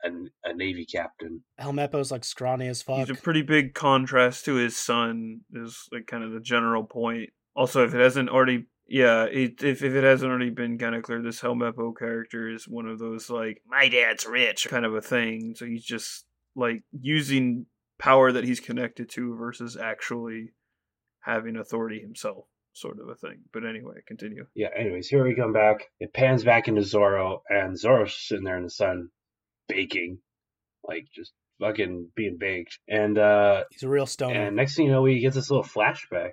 a, 0.05 0.09
a 0.45 0.55
navy 0.55 0.87
captain. 0.87 1.43
Helmeppo's 1.61 2.11
like 2.11 2.25
scrawny 2.25 2.69
as 2.69 2.83
fuck. 2.83 2.99
He's 2.99 3.11
a 3.11 3.15
pretty 3.15 3.43
big 3.43 3.75
contrast 3.75 4.45
to 4.47 4.55
his 4.55 4.77
son. 4.77 5.41
Is 5.53 5.89
like 5.93 6.07
kind 6.07 6.25
of 6.25 6.33
the 6.33 6.41
general 6.41 6.85
point. 6.85 7.31
Also, 7.55 7.85
if 7.85 7.95
it 7.95 8.01
hasn't 8.01 8.29
already, 8.29 8.67
yeah, 8.87 9.25
it, 9.25 9.63
if 9.63 9.83
if 9.83 9.95
it 9.95 10.05
hasn't 10.05 10.31
already 10.31 10.51
been 10.51 10.79
kind 10.79 10.95
of 10.95 11.03
clear, 11.03 11.23
this 11.23 11.41
Helmeppo 11.41 11.97
character 11.97 12.49
is 12.49 12.69
one 12.69 12.87
of 12.87 12.99
those 12.99 13.29
like 13.29 13.63
my 13.67 13.89
dad's 13.89 14.27
rich 14.27 14.69
kind 14.69 14.85
of 14.85 14.95
a 14.95 15.03
thing. 15.03 15.55
So 15.57 15.67
he's 15.67 15.85
just 15.85 16.25
like 16.55 16.83
using 16.93 17.67
power 17.99 18.31
that 18.31 18.45
he's 18.45 18.61
connected 18.61 19.11
to 19.11 19.37
versus 19.37 19.77
actually 19.77 20.53
having 21.21 21.57
authority 21.57 22.01
himself 22.01 22.47
sort 22.81 22.99
of 23.01 23.09
a 23.09 23.15
thing. 23.15 23.41
But 23.53 23.65
anyway, 23.65 23.97
continue. 24.07 24.47
Yeah, 24.55 24.69
anyways, 24.77 25.09
here 25.09 25.25
we 25.25 25.35
come 25.35 25.53
back. 25.53 25.87
It 26.01 26.13
pans 26.13 26.45
back 26.45 26.69
into 26.69 26.83
Zoro, 26.83 27.43
and 27.49 27.79
Zoro's 27.79 28.17
sitting 28.17 28.45
there 28.45 28.57
in 28.57 28.65
the 28.65 28.71
sun, 28.71 29.11
baking, 29.69 30.19
like 30.85 31.07
just 31.15 31.33
fucking 31.61 32.11
being 32.15 32.37
baked. 32.39 32.79
And 32.89 33.19
uh 33.19 33.65
he's 33.71 33.83
a 33.83 33.89
real 33.89 34.07
stoner. 34.07 34.47
And 34.47 34.57
next 34.57 34.77
thing 34.77 34.87
you 34.87 34.93
know, 34.93 35.03
we 35.03 35.21
get 35.21 35.35
this 35.35 35.51
little 35.51 35.65
flashback. 35.65 36.33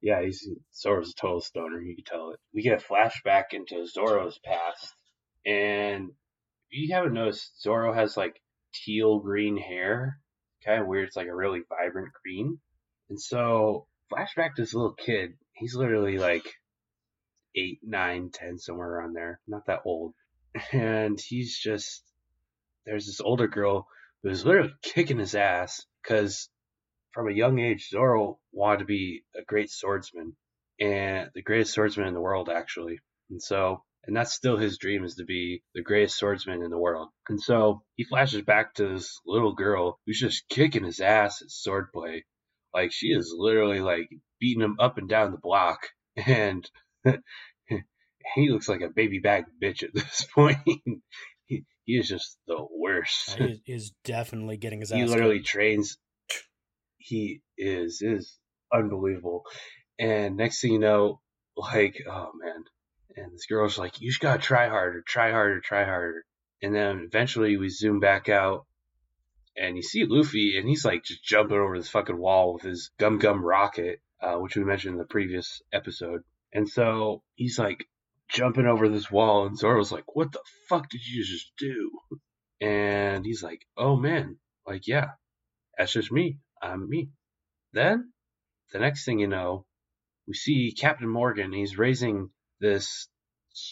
Yeah, 0.00 0.22
he's 0.22 0.48
Zoro's 0.74 1.10
a 1.10 1.20
total 1.20 1.40
stoner. 1.40 1.80
You 1.80 1.96
can 1.96 2.04
tell 2.04 2.30
it. 2.30 2.40
We 2.54 2.62
get 2.62 2.82
a 2.82 2.84
flashback 2.84 3.52
into 3.52 3.86
Zoro's 3.86 4.38
past, 4.44 4.94
and 5.44 6.10
if 6.70 6.78
you 6.78 6.94
haven't 6.94 7.14
noticed 7.14 7.60
Zoro 7.60 7.92
has 7.92 8.16
like 8.16 8.40
teal 8.72 9.18
green 9.18 9.56
hair, 9.56 10.20
kind 10.64 10.80
of 10.80 10.86
weird. 10.86 11.08
It's 11.08 11.16
like 11.16 11.26
a 11.26 11.34
really 11.34 11.60
vibrant 11.68 12.12
green. 12.22 12.58
And 13.08 13.20
so 13.20 13.86
flashback 14.12 14.54
to 14.54 14.62
this 14.62 14.74
little 14.74 14.94
kid. 14.94 15.32
He's 15.60 15.74
literally 15.74 16.16
like 16.16 16.54
eight, 17.54 17.80
nine, 17.82 18.30
ten, 18.32 18.58
somewhere 18.58 18.88
around 18.88 19.14
there. 19.14 19.40
Not 19.46 19.66
that 19.66 19.82
old. 19.84 20.14
And 20.72 21.20
he's 21.20 21.56
just 21.56 22.02
there's 22.84 23.06
this 23.06 23.20
older 23.20 23.46
girl 23.46 23.86
who's 24.22 24.44
literally 24.44 24.74
kicking 24.82 25.18
his 25.18 25.34
ass 25.36 25.86
because 26.02 26.48
from 27.12 27.28
a 27.28 27.32
young 27.32 27.60
age 27.60 27.88
Zoro 27.90 28.40
wanted 28.52 28.80
to 28.80 28.84
be 28.84 29.22
a 29.36 29.44
great 29.44 29.70
swordsman 29.70 30.34
and 30.80 31.30
the 31.34 31.42
greatest 31.42 31.74
swordsman 31.74 32.08
in 32.08 32.14
the 32.14 32.20
world 32.20 32.48
actually. 32.48 32.98
And 33.30 33.40
so 33.40 33.84
and 34.06 34.16
that's 34.16 34.32
still 34.32 34.56
his 34.56 34.78
dream 34.78 35.04
is 35.04 35.16
to 35.16 35.24
be 35.24 35.62
the 35.74 35.82
greatest 35.82 36.16
swordsman 36.16 36.62
in 36.62 36.70
the 36.70 36.78
world. 36.78 37.10
And 37.28 37.40
so 37.40 37.82
he 37.96 38.04
flashes 38.04 38.42
back 38.42 38.74
to 38.74 38.88
this 38.88 39.20
little 39.26 39.52
girl 39.52 40.00
who's 40.06 40.18
just 40.18 40.48
kicking 40.48 40.84
his 40.84 41.00
ass 41.00 41.42
at 41.42 41.48
swordplay. 41.48 42.22
Like 42.72 42.92
she 42.92 43.08
is 43.08 43.34
literally 43.36 43.80
like 43.80 44.08
beating 44.38 44.62
him 44.62 44.76
up 44.78 44.98
and 44.98 45.08
down 45.08 45.32
the 45.32 45.38
block, 45.38 45.88
and 46.16 46.68
he 48.34 48.50
looks 48.50 48.68
like 48.68 48.80
a 48.80 48.88
baby 48.88 49.18
back 49.18 49.46
bitch 49.62 49.82
at 49.82 49.90
this 49.94 50.26
point. 50.34 50.58
he, 51.46 51.64
he 51.84 51.92
is 51.96 52.08
just 52.08 52.38
the 52.46 52.64
worst. 52.70 53.36
he 53.38 53.60
is 53.66 53.92
definitely 54.04 54.56
getting 54.56 54.80
his 54.80 54.92
ass. 54.92 54.98
He 54.98 55.04
literally 55.04 55.38
kicked. 55.38 55.48
trains. 55.48 55.98
He 56.98 57.42
is 57.56 58.02
is 58.02 58.36
unbelievable. 58.72 59.44
And 59.98 60.36
next 60.36 60.60
thing 60.60 60.72
you 60.72 60.78
know, 60.78 61.20
like 61.56 62.02
oh 62.08 62.30
man, 62.34 62.64
and 63.16 63.32
this 63.32 63.46
girl's 63.46 63.78
like, 63.78 64.00
you 64.00 64.10
just 64.10 64.20
gotta 64.20 64.40
try 64.40 64.68
harder, 64.68 65.02
try 65.06 65.30
harder, 65.30 65.60
try 65.60 65.84
harder. 65.84 66.24
And 66.62 66.74
then 66.74 67.00
eventually 67.06 67.56
we 67.56 67.68
zoom 67.70 68.00
back 68.00 68.28
out 68.28 68.66
and 69.60 69.76
you 69.76 69.82
see 69.82 70.04
Luffy 70.06 70.56
and 70.56 70.66
he's 70.66 70.86
like 70.86 71.04
just 71.04 71.22
jumping 71.22 71.58
over 71.58 71.76
this 71.76 71.90
fucking 71.90 72.16
wall 72.16 72.54
with 72.54 72.62
his 72.62 72.90
gum 72.98 73.18
gum 73.18 73.44
rocket, 73.44 74.00
uh, 74.20 74.36
which 74.36 74.56
we 74.56 74.64
mentioned 74.64 74.94
in 74.94 74.98
the 74.98 75.04
previous 75.04 75.60
episode. 75.70 76.22
And 76.52 76.68
so 76.68 77.22
he's 77.34 77.58
like 77.58 77.86
jumping 78.28 78.66
over 78.66 78.88
this 78.88 79.10
wall 79.10 79.46
and 79.46 79.58
Zoro's 79.58 79.92
like, 79.92 80.16
what 80.16 80.32
the 80.32 80.40
fuck 80.68 80.88
did 80.88 81.06
you 81.06 81.22
just 81.24 81.52
do? 81.58 81.90
And 82.60 83.24
he's 83.24 83.42
like, 83.42 83.60
oh 83.76 83.96
man, 83.96 84.38
like, 84.66 84.86
yeah, 84.86 85.10
that's 85.76 85.92
just 85.92 86.10
me. 86.10 86.38
I'm 86.62 86.88
me. 86.88 87.10
Then 87.74 88.12
the 88.72 88.78
next 88.78 89.04
thing 89.04 89.18
you 89.18 89.26
know, 89.26 89.66
we 90.26 90.34
see 90.34 90.72
Captain 90.72 91.08
Morgan. 91.08 91.52
He's 91.52 91.76
raising 91.76 92.30
this 92.60 93.08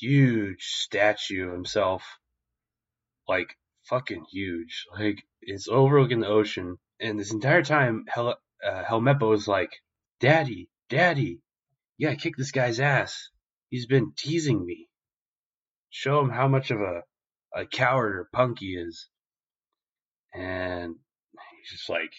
huge 0.01 0.65
statue 0.65 1.47
of 1.47 1.53
himself, 1.53 2.03
like 3.27 3.57
fucking 3.89 4.25
huge. 4.31 4.87
Like 4.93 5.23
it's 5.41 5.69
overlooking 5.69 6.21
the 6.21 6.29
ocean, 6.29 6.79
and 7.01 7.19
this 7.19 7.33
entire 7.33 7.63
time, 7.63 8.05
Hel- 8.09 8.41
uh, 8.65 8.85
Helmeppo 8.85 9.35
is 9.35 9.49
like, 9.49 9.71
"Daddy, 10.21 10.69
Daddy, 10.89 11.41
yeah, 11.97 12.15
kick 12.15 12.37
this 12.37 12.53
guy's 12.53 12.81
ass. 12.81 13.31
He's 13.71 13.87
been 13.87 14.13
teasing 14.17 14.65
me. 14.65 14.89
Show 15.91 16.21
him 16.21 16.31
how 16.31 16.49
much 16.49 16.71
of 16.71 16.81
a 16.81 17.03
a 17.55 17.67
coward 17.67 18.17
or 18.17 18.29
punk 18.33 18.59
he 18.61 18.77
is." 18.77 19.09
And 20.35 20.97
he's 21.59 21.71
just 21.71 21.89
like, 21.89 22.13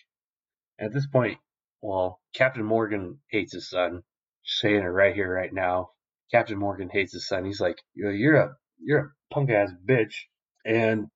at 0.79 0.93
this 0.93 1.07
point, 1.07 1.37
well, 1.81 2.21
Captain 2.33 2.63
Morgan 2.63 3.19
hates 3.29 3.53
his 3.53 3.69
son. 3.69 4.03
Just 4.45 4.59
saying 4.59 4.81
it 4.81 4.87
right 4.87 5.13
here, 5.15 5.33
right 5.33 5.53
now. 5.53 5.91
Captain 6.31 6.57
Morgan 6.57 6.89
hates 6.89 7.13
his 7.13 7.27
son. 7.27 7.45
He's 7.45 7.59
like, 7.61 7.77
you're, 7.93 8.35
a 8.35 8.55
you're 8.79 8.99
a 8.99 9.33
punk 9.33 9.49
ass 9.51 9.71
bitch, 9.87 10.15
and 10.69 11.07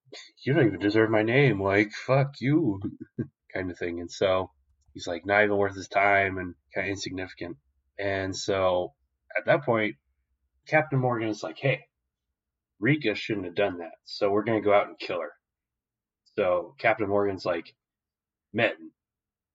you 0.43 0.54
don't 0.54 0.68
even 0.68 0.80
deserve 0.80 1.10
my 1.10 1.24
name. 1.24 1.62
Like, 1.62 1.91
fuck 1.91 2.36
you, 2.41 2.82
kind 3.54 3.72
of 3.72 3.78
thing. 3.78 3.99
And 3.99 4.12
so 4.12 4.51
he's 4.93 5.08
like, 5.08 5.26
not 5.26 5.43
even 5.43 5.58
worth 5.58 5.76
his 5.76 5.88
time, 5.88 6.38
and 6.38 6.56
kind 6.74 6.88
of 6.88 6.91
insignificant. 6.91 7.58
And 7.99 8.36
so 8.36 8.93
at 9.38 9.45
that 9.45 9.64
point, 9.64 9.95
Captain 10.68 10.99
Morgan 10.99 11.30
is 11.30 11.43
like, 11.43 11.58
hey, 11.58 11.82
Rika 12.80 13.16
shouldn't 13.16 13.45
have 13.45 13.56
done 13.56 13.78
that. 13.80 13.93
So 14.06 14.30
we're 14.30 14.43
gonna 14.43 14.62
go 14.62 14.74
out 14.74 14.88
and 14.88 14.99
kill 14.99 15.22
her. 15.22 15.32
So 16.36 16.76
Captain 16.80 17.08
Morgan's 17.08 17.45
like, 17.45 17.74
men, 18.54 18.91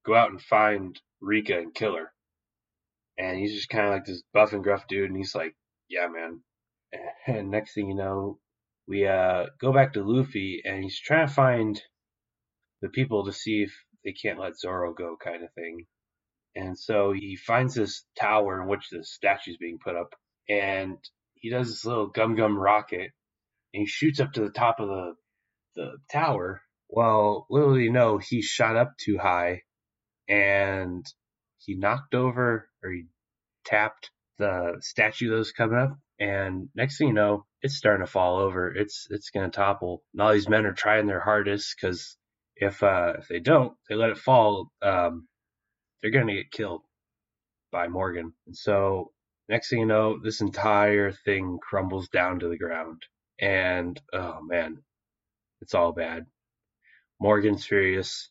go 0.06 0.14
out 0.14 0.30
and 0.30 0.40
find 0.40 0.98
Rika 1.20 1.58
and 1.58 1.74
kill 1.74 1.96
her 1.96 2.12
and 3.18 3.36
he's 3.36 3.52
just 3.52 3.68
kind 3.68 3.86
of 3.86 3.92
like 3.92 4.04
this 4.04 4.22
buff 4.32 4.52
and 4.52 4.62
gruff 4.62 4.86
dude, 4.86 5.10
and 5.10 5.16
he's 5.16 5.34
like, 5.34 5.54
"Yeah, 5.88 6.06
man." 6.08 6.40
And 7.26 7.50
next 7.50 7.74
thing 7.74 7.88
you 7.88 7.94
know, 7.94 8.38
we 8.88 9.06
uh 9.06 9.46
go 9.60 9.72
back 9.72 9.92
to 9.92 10.02
Luffy, 10.02 10.62
and 10.64 10.82
he's 10.82 10.98
trying 10.98 11.28
to 11.28 11.32
find 11.32 11.80
the 12.80 12.88
people 12.88 13.26
to 13.26 13.32
see 13.32 13.62
if 13.62 13.72
they 14.04 14.12
can't 14.12 14.38
let 14.38 14.58
Zoro 14.58 14.94
go, 14.94 15.16
kind 15.22 15.44
of 15.44 15.52
thing. 15.52 15.86
And 16.56 16.78
so 16.78 17.12
he 17.12 17.36
finds 17.36 17.74
this 17.74 18.04
tower 18.18 18.62
in 18.62 18.68
which 18.68 18.88
the 18.90 19.04
statue 19.04 19.52
is 19.52 19.58
being 19.58 19.78
put 19.82 19.94
up, 19.96 20.14
and 20.48 20.96
he 21.34 21.50
does 21.50 21.68
this 21.68 21.84
little 21.84 22.08
gum 22.08 22.34
gum 22.34 22.58
rocket, 22.58 23.12
and 23.74 23.82
he 23.82 23.86
shoots 23.86 24.20
up 24.20 24.32
to 24.32 24.40
the 24.40 24.50
top 24.50 24.80
of 24.80 24.88
the 24.88 25.14
the 25.76 25.98
tower. 26.10 26.62
Well, 26.88 27.46
little 27.50 27.74
did 27.74 27.82
he 27.82 27.90
know 27.90 28.18
he 28.18 28.40
shot 28.40 28.76
up 28.76 28.94
too 28.98 29.18
high, 29.18 29.62
and 30.28 31.04
he 31.58 31.74
knocked 31.74 32.14
over 32.14 32.70
or 32.82 32.90
he 32.90 33.04
tapped 33.66 34.10
the 34.38 34.76
statue 34.80 35.30
that 35.30 35.36
was 35.36 35.52
coming 35.52 35.78
up, 35.78 35.98
and 36.20 36.68
next 36.74 36.98
thing 36.98 37.08
you 37.08 37.14
know, 37.14 37.44
it's 37.62 37.76
starting 37.76 38.04
to 38.04 38.10
fall 38.10 38.38
over. 38.38 38.74
It's 38.74 39.06
it's 39.10 39.30
gonna 39.30 39.50
topple. 39.50 40.02
And 40.12 40.22
all 40.22 40.32
these 40.32 40.48
men 40.48 40.66
are 40.66 40.72
trying 40.72 41.06
their 41.06 41.20
hardest 41.20 41.76
because 41.80 42.16
if 42.56 42.82
uh, 42.82 43.14
if 43.18 43.28
they 43.28 43.40
don't, 43.40 43.74
they 43.88 43.94
let 43.94 44.10
it 44.10 44.18
fall, 44.18 44.70
um, 44.82 45.28
they're 46.02 46.10
gonna 46.10 46.34
get 46.34 46.50
killed 46.50 46.82
by 47.70 47.88
Morgan. 47.88 48.32
And 48.46 48.56
so 48.56 49.12
next 49.48 49.70
thing 49.70 49.80
you 49.80 49.86
know, 49.86 50.18
this 50.22 50.40
entire 50.40 51.12
thing 51.12 51.58
crumbles 51.62 52.08
down 52.08 52.40
to 52.40 52.48
the 52.48 52.58
ground, 52.58 53.02
and 53.40 54.00
oh 54.12 54.40
man, 54.42 54.78
it's 55.60 55.74
all 55.74 55.92
bad. 55.92 56.26
Morgan's 57.20 57.64
furious. 57.64 58.30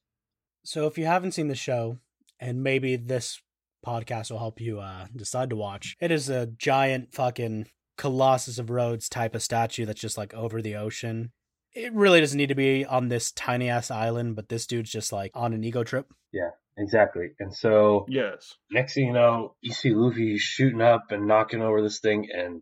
So 0.64 0.88
if 0.88 0.98
you 0.98 1.06
haven't 1.06 1.34
seen 1.34 1.48
the 1.48 1.56
show, 1.56 2.00
and 2.40 2.64
maybe 2.64 2.98
this 2.98 3.42
podcast 3.86 4.32
will 4.32 4.40
help 4.40 4.60
you 4.60 4.80
uh, 4.80 5.08
decide 5.16 5.50
to 5.50 5.56
watch, 5.56 5.96
it 6.02 6.12
is 6.12 6.30
a 6.30 6.48
giant 6.48 7.14
fucking 7.14 7.68
Colossus 7.98 8.60
of 8.60 8.70
Rhodes 8.70 9.10
type 9.10 9.36
of 9.36 9.44
statue 9.44 9.86
that's 9.86 10.00
just 10.02 10.18
like 10.18 10.34
over 10.34 10.62
the 10.62 10.76
ocean. 10.76 11.32
It 11.74 11.94
really 11.94 12.20
doesn't 12.20 12.38
need 12.38 12.50
to 12.50 12.56
be 12.56 12.86
on 12.86 13.10
this 13.10 13.32
tiny 13.32 13.70
ass 13.70 13.92
island, 13.92 14.36
but 14.36 14.50
this 14.50 14.66
dude's 14.66 14.92
just 14.92 15.12
like 15.12 15.32
on 15.34 15.54
an 15.54 15.64
ego 15.64 15.84
trip. 15.84 16.12
Yeah, 16.32 16.50
exactly. 16.78 17.32
And 17.40 17.54
so 17.56 18.06
Yes. 18.10 18.56
next 18.72 18.94
thing 18.96 19.08
you 19.08 19.14
know, 19.14 19.56
you 19.62 19.74
see 19.74 19.94
Luffy 19.94 20.38
shooting 20.38 20.82
up 20.82 21.12
and 21.12 21.28
knocking 21.28 21.62
over 21.62 21.82
this 21.82 22.00
thing, 22.00 22.30
and 22.34 22.62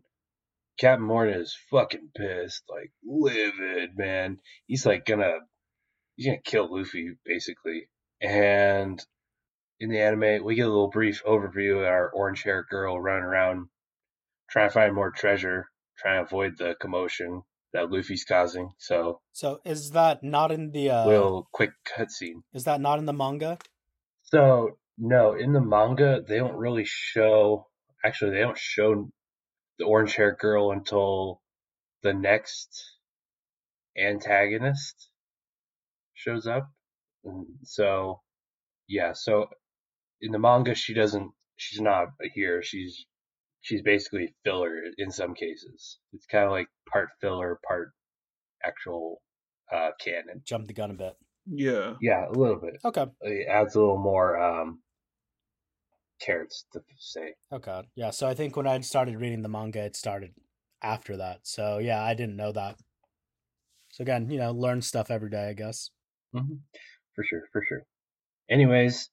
Captain 0.78 1.06
Morgan 1.06 1.40
is 1.40 1.56
fucking 1.70 2.10
pissed, 2.14 2.64
like 2.68 2.92
livid, 3.04 3.96
man. 3.96 4.38
He's 4.66 4.84
like 4.84 5.06
gonna, 5.06 5.32
he's 6.16 6.26
gonna 6.26 6.38
kill 6.44 6.76
Luffy 6.76 7.12
basically. 7.24 7.88
And 8.20 9.02
in 9.80 9.90
the 9.90 10.00
anime, 10.00 10.44
we 10.44 10.54
get 10.54 10.66
a 10.66 10.70
little 10.70 10.90
brief 10.90 11.22
overview 11.24 11.78
of 11.80 11.86
our 11.86 12.10
orange 12.10 12.42
haired 12.42 12.66
girl 12.68 13.00
running 13.00 13.24
around 13.24 13.68
trying 14.48 14.68
to 14.68 14.72
find 14.72 14.94
more 14.94 15.10
treasure, 15.10 15.68
try 15.98 16.16
to 16.16 16.22
avoid 16.22 16.58
the 16.58 16.74
commotion 16.80 17.42
that 17.72 17.90
Luffy's 17.90 18.24
causing. 18.24 18.70
So, 18.78 19.20
So 19.32 19.60
is 19.64 19.90
that 19.92 20.22
not 20.22 20.50
in 20.52 20.70
the 20.70 20.90
uh, 20.90 21.06
little 21.06 21.48
quick 21.52 21.70
cutscene. 21.84 22.42
is 22.54 22.64
that 22.64 22.80
not 22.80 22.98
in 22.98 23.06
the 23.06 23.12
manga? 23.12 23.58
So 24.22 24.78
no, 24.98 25.34
in 25.34 25.52
the 25.52 25.60
manga 25.60 26.22
they 26.26 26.38
don't 26.38 26.56
really 26.56 26.84
show. 26.86 27.66
Actually, 28.04 28.32
they 28.32 28.40
don't 28.40 28.58
show 28.58 29.10
the 29.78 29.84
orange 29.84 30.14
hair 30.14 30.34
girl 30.38 30.70
until 30.70 31.42
the 32.02 32.14
next 32.14 32.68
antagonist 33.98 35.10
shows 36.14 36.46
up. 36.46 36.70
And 37.24 37.46
so 37.64 38.20
yeah, 38.88 39.12
so 39.12 39.46
in 40.20 40.32
the 40.32 40.38
manga 40.38 40.74
she 40.74 40.94
doesn't. 40.94 41.32
She's 41.56 41.80
not 41.80 42.08
here. 42.34 42.62
She's 42.62 43.06
she's 43.66 43.82
basically 43.82 44.32
filler 44.44 44.80
in 44.96 45.10
some 45.10 45.34
cases. 45.34 45.98
It's 46.12 46.26
kind 46.26 46.44
of 46.44 46.52
like 46.52 46.68
part 46.90 47.08
filler, 47.20 47.58
part 47.66 47.90
actual 48.64 49.20
uh, 49.72 49.90
canon. 50.02 50.42
Jump 50.44 50.68
the 50.68 50.72
gun 50.72 50.92
a 50.92 50.94
bit. 50.94 51.16
Yeah. 51.50 51.94
Yeah, 52.00 52.28
a 52.28 52.32
little 52.32 52.60
bit. 52.60 52.78
Okay. 52.84 53.06
It 53.22 53.48
adds 53.48 53.74
a 53.74 53.80
little 53.80 53.98
more 53.98 54.40
um, 54.40 54.80
carrots 56.20 56.66
to 56.74 56.80
say. 56.96 57.34
Okay. 57.52 57.82
Yeah. 57.96 58.10
So 58.10 58.28
I 58.28 58.34
think 58.34 58.56
when 58.56 58.68
I 58.68 58.80
started 58.80 59.20
reading 59.20 59.42
the 59.42 59.48
manga, 59.48 59.80
it 59.80 59.96
started 59.96 60.32
after 60.80 61.16
that. 61.16 61.40
So 61.42 61.78
yeah, 61.78 62.00
I 62.02 62.14
didn't 62.14 62.36
know 62.36 62.52
that. 62.52 62.76
So 63.90 64.02
again, 64.02 64.30
you 64.30 64.38
know, 64.38 64.52
learn 64.52 64.80
stuff 64.80 65.10
every 65.10 65.30
day, 65.30 65.48
I 65.48 65.54
guess. 65.54 65.90
hmm 66.32 66.54
For 67.16 67.24
sure, 67.24 67.42
for 67.52 67.64
sure. 67.68 67.82
Anyways, 68.48 69.10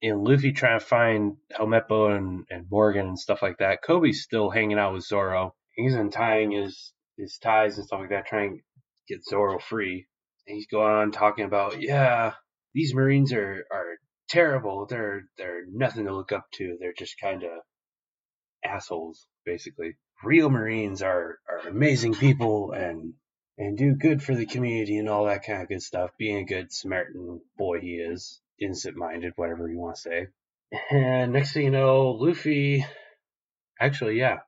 in 0.00 0.22
Luffy 0.22 0.52
trying 0.52 0.78
to 0.78 0.84
find 0.84 1.36
Helmeppo 1.52 2.16
and, 2.16 2.44
and 2.50 2.66
Morgan 2.70 3.08
and 3.08 3.18
stuff 3.18 3.42
like 3.42 3.58
that, 3.58 3.82
Koby's 3.82 4.22
still 4.22 4.50
hanging 4.50 4.78
out 4.78 4.92
with 4.94 5.04
Zoro. 5.04 5.54
He's 5.74 5.94
untying 5.94 6.52
his, 6.52 6.92
his 7.16 7.38
ties 7.38 7.76
and 7.78 7.86
stuff 7.86 8.00
like 8.00 8.10
that, 8.10 8.26
trying 8.26 8.58
to 8.58 8.62
get 9.08 9.24
Zoro 9.24 9.58
free. 9.58 10.06
And 10.46 10.56
he's 10.56 10.66
going 10.66 10.92
on 10.92 11.12
talking 11.12 11.44
about, 11.44 11.80
yeah, 11.80 12.34
these 12.74 12.94
Marines 12.94 13.32
are, 13.32 13.64
are 13.70 13.96
terrible. 14.28 14.86
They're 14.86 15.24
they're 15.36 15.64
nothing 15.70 16.06
to 16.06 16.14
look 16.14 16.32
up 16.32 16.46
to. 16.54 16.76
They're 16.78 16.94
just 16.96 17.20
kind 17.20 17.42
of 17.42 17.50
assholes, 18.64 19.26
basically. 19.44 19.96
Real 20.22 20.50
Marines 20.50 21.02
are 21.02 21.38
are 21.48 21.68
amazing 21.68 22.14
people 22.14 22.72
and 22.72 23.14
and 23.56 23.76
do 23.76 23.94
good 23.94 24.22
for 24.22 24.34
the 24.34 24.46
community 24.46 24.98
and 24.98 25.08
all 25.08 25.26
that 25.26 25.44
kind 25.44 25.62
of 25.62 25.68
good 25.68 25.82
stuff. 25.82 26.10
Being 26.18 26.38
a 26.38 26.44
good 26.44 26.72
Samaritan 26.72 27.40
boy 27.56 27.80
he 27.80 27.94
is, 27.94 28.40
innocent 28.60 28.96
minded, 28.96 29.32
whatever 29.36 29.68
you 29.68 29.78
want 29.78 29.96
to 29.96 30.00
say. 30.00 30.26
And 30.90 31.32
next 31.32 31.52
thing 31.52 31.64
you 31.64 31.70
know, 31.70 32.10
Luffy. 32.10 32.84
Actually, 33.80 34.18
yeah, 34.18 34.38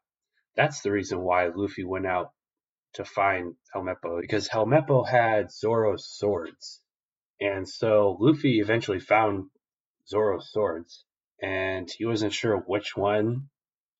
that's 0.56 0.80
the 0.80 0.90
reason 0.90 1.20
why 1.20 1.48
Luffy 1.54 1.84
went 1.84 2.06
out 2.06 2.32
to 2.94 3.04
find 3.04 3.54
Helmeppo 3.74 4.20
because 4.20 4.48
Helmeppo 4.48 5.08
had 5.08 5.52
Zoro's 5.52 6.08
swords. 6.08 6.80
And 7.40 7.68
so 7.68 8.16
Luffy 8.20 8.61
eventually 8.61 8.98
found 8.98 9.46
Zoro's 10.08 10.50
swords 10.50 11.04
and 11.40 11.88
he 11.90 12.04
wasn't 12.04 12.32
sure 12.32 12.56
which 12.58 12.96
one 12.96 13.48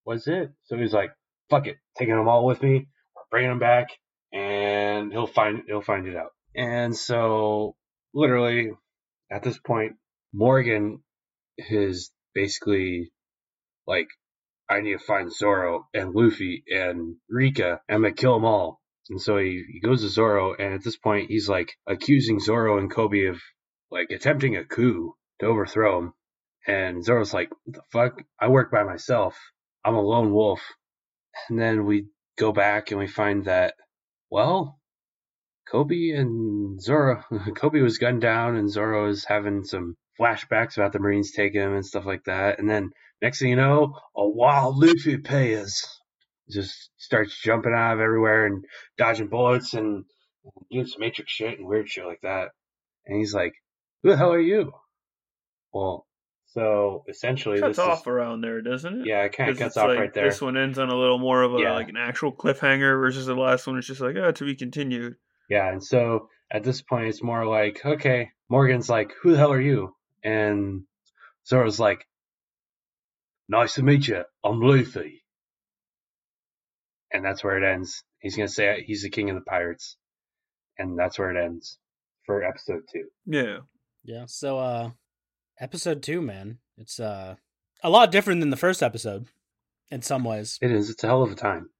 was 0.05 0.27
it. 0.27 0.51
So 0.65 0.77
he 0.77 0.83
was 0.83 0.93
like, 0.93 1.13
fuck 1.49 1.67
it, 1.67 1.77
taking 1.97 2.17
them 2.17 2.29
all 2.29 2.45
with 2.45 2.63
me, 2.63 2.89
bringing 3.31 3.51
them 3.51 3.59
back, 3.59 3.89
and 4.33 5.13
he'll 5.13 5.27
find 5.27 5.63
he'll 5.67 5.81
find 5.81 6.07
it 6.07 6.17
out. 6.17 6.33
And 6.55 6.97
so 6.97 7.77
literally 8.13 8.71
at 9.31 9.43
this 9.43 9.59
point, 9.59 9.93
Morgan 10.33 11.03
is 11.59 12.11
basically 12.35 13.13
like, 13.87 14.09
I 14.69 14.81
need 14.81 14.99
to 14.99 15.05
find 15.05 15.33
Zoro 15.33 15.89
and 15.93 16.15
Luffy 16.15 16.65
and 16.69 17.17
Rika. 17.29 17.81
I'm 17.89 18.03
gonna 18.03 18.13
kill 18.13 18.35
them 18.35 18.45
all. 18.45 18.81
And 19.09 19.21
so 19.21 19.39
he, 19.39 19.65
he 19.73 19.81
goes 19.81 20.03
to 20.03 20.09
Zoro, 20.09 20.55
and 20.55 20.75
at 20.75 20.85
this 20.85 20.97
point, 20.97 21.31
he's 21.31 21.49
like 21.49 21.73
accusing 21.87 22.39
Zoro 22.39 22.79
and 22.79 22.93
Koby 22.93 23.29
of 23.29 23.41
like 23.91 24.11
attempting 24.11 24.57
a 24.57 24.65
coup 24.65 25.15
to 25.41 25.47
overthrow 25.47 25.99
him. 25.99 26.13
And 26.67 27.05
Zoro's 27.05 27.35
like, 27.35 27.51
what 27.65 27.77
the 27.77 27.83
fuck? 27.91 28.23
I 28.39 28.49
work 28.49 28.71
by 28.71 28.85
myself. 28.85 29.37
I'm 29.85 29.95
a 29.95 30.01
lone 30.01 30.33
wolf. 30.33 30.61
And 31.49 31.59
then 31.59 31.87
we 31.87 32.07
go 32.39 32.53
back 32.53 32.91
and 32.91 33.01
we 33.01 33.07
find 33.07 33.47
that, 33.47 33.75
well, 34.31 34.80
Koby 35.73 36.19
and 36.19 36.81
Zoro, 36.81 37.23
Koby 37.33 37.83
was 37.83 37.99
gunned 37.99 38.21
down 38.23 38.57
and 38.57 38.71
Zoro 38.71 39.09
is 39.09 39.25
having 39.25 39.65
some 39.65 39.97
flashbacks 40.19 40.77
about 40.77 40.93
the 40.93 40.99
Marines 40.99 41.33
taking 41.33 41.61
him 41.61 41.75
and 41.75 41.87
stuff 41.87 42.07
like 42.07 42.25
that. 42.25 42.59
And 42.59 42.69
then 42.69 42.91
next 43.23 43.39
thing 43.39 43.49
you 43.51 43.57
know, 43.57 43.97
a 44.17 44.29
wild 44.29 44.77
Luffy 44.77 45.15
appears. 45.15 45.87
Just 46.51 46.91
starts 46.97 47.41
jumping 47.41 47.73
out 47.73 47.95
of 47.95 48.01
everywhere 48.01 48.47
and 48.47 48.65
dodging 48.99 49.29
bullets 49.29 49.73
and 49.75 50.05
doing 50.71 50.87
some 50.87 51.01
matrix 51.01 51.31
shit 51.31 51.59
and 51.59 51.67
weird 51.69 51.89
shit 51.89 52.05
like 52.05 52.21
that. 52.23 52.49
And 53.07 53.19
he's 53.19 53.33
like, 53.33 53.53
who 54.03 54.11
the 54.11 54.17
hell 54.17 54.33
are 54.33 54.41
you? 54.41 54.73
Well, 55.73 56.07
so 56.47 57.05
essentially 57.09 57.61
Cuts 57.61 57.77
this 57.77 57.87
off 57.87 58.01
is, 58.01 58.07
around 58.09 58.41
there, 58.41 58.61
doesn't 58.61 59.03
it? 59.03 59.07
yeah, 59.07 59.23
it 59.23 59.33
kind 59.33 59.51
of 59.51 59.59
cuts 59.59 59.77
off 59.77 59.89
like 59.89 59.99
right 59.99 60.13
there. 60.15 60.25
This 60.25 60.41
one 60.43 60.57
ends 60.57 60.81
on 60.81 60.91
a 60.91 60.97
little 60.97 61.21
more 61.21 61.43
of 61.43 61.55
a 61.55 61.61
Yeah. 61.61 61.75
like 61.75 61.89
an 61.89 61.97
actual 61.97 62.33
cliffhanger 62.33 63.01
versus 63.01 63.27
the 63.27 63.37
last 63.37 63.69
one. 63.69 63.79
It's 63.79 63.87
just 63.87 64.01
like, 64.01 64.17
oh, 64.17 64.33
to 64.33 64.45
be 64.45 64.57
continued. 64.57 65.15
Yeah, 65.51 65.69
and 65.69 65.85
so 65.85 66.29
at 66.51 66.65
this 66.65 66.81
point, 66.81 67.09
it's 67.09 67.23
more 67.23 67.45
like, 67.45 67.85
okay, 67.85 68.31
Morgan's 68.49 68.89
like, 68.89 69.13
who 69.21 69.33
the 69.33 69.37
hell 69.37 69.53
are 69.53 69.61
you? 69.61 69.95
And 70.25 70.85
Zoro's 71.47 71.81
like, 71.81 72.07
nice 73.49 73.75
to 73.75 73.83
meet 73.83 74.07
you. 74.09 74.23
I'm 74.45 74.61
Luffy. 74.61 75.25
And 77.13 77.25
that's 77.25 77.43
where 77.43 77.63
it 77.63 77.69
ends. 77.69 78.05
He's 78.21 78.37
gonna 78.37 78.49
say 78.49 78.85
he's 78.87 79.03
the 79.03 79.11
king 79.11 79.29
of 79.29 79.35
the 79.35 79.43
pirates, 79.43 79.97
and 80.79 80.97
that's 80.97 81.19
where 81.19 81.33
it 81.37 81.45
ends 81.45 81.79
for 82.25 82.45
episode 82.45 82.83
two. 82.93 83.07
Yeah. 83.27 83.59
Yeah. 84.05 84.25
So 84.29 84.59
uh 84.59 84.91
episode 85.59 86.03
2, 86.03 86.23
man. 86.23 86.59
It's 86.79 87.01
uh 87.01 87.35
a 87.83 87.91
lot 87.91 88.13
different 88.13 88.41
than 88.41 88.51
the 88.51 88.57
first 88.57 88.83
episode 88.83 89.27
in 89.91 90.03
some 90.03 90.23
ways. 90.23 90.59
It 90.63 90.71
is. 90.71 90.91
It's 90.91 91.03
a 91.03 91.09
hell 91.09 91.25
of 91.25 91.33
a 91.33 91.35
time. 91.35 91.71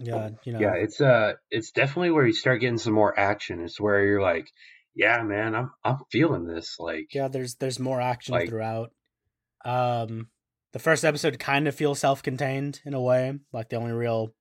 Yeah, 0.00 0.30
you 0.44 0.52
know. 0.52 0.60
Yeah, 0.60 0.74
it's 0.74 1.00
uh, 1.00 1.34
it's 1.50 1.70
definitely 1.72 2.10
where 2.10 2.26
you 2.26 2.32
start 2.32 2.60
getting 2.60 2.78
some 2.78 2.92
more 2.94 3.18
action. 3.18 3.60
It's 3.60 3.80
where 3.80 4.04
you're 4.04 4.22
like, 4.22 4.48
yeah, 4.94 5.22
man, 5.22 5.54
I'm 5.54 5.70
I'm 5.84 5.98
feeling 6.10 6.46
this. 6.46 6.76
Like, 6.78 7.14
yeah 7.14 7.28
there's 7.28 7.56
there's 7.56 7.78
more 7.78 8.00
action 8.00 8.34
Like- 8.34 8.48
throughout 8.48 8.92
um 9.64 10.28
the 10.72 10.78
first 10.78 11.04
episode 11.04 11.38
kind 11.38 11.66
of 11.66 11.74
feels 11.74 11.98
self-contained 11.98 12.80
in 12.84 12.94
a 12.94 13.00
way 13.00 13.34
like 13.52 13.68
the 13.70 13.76
only 13.76 13.90
real 13.92 14.34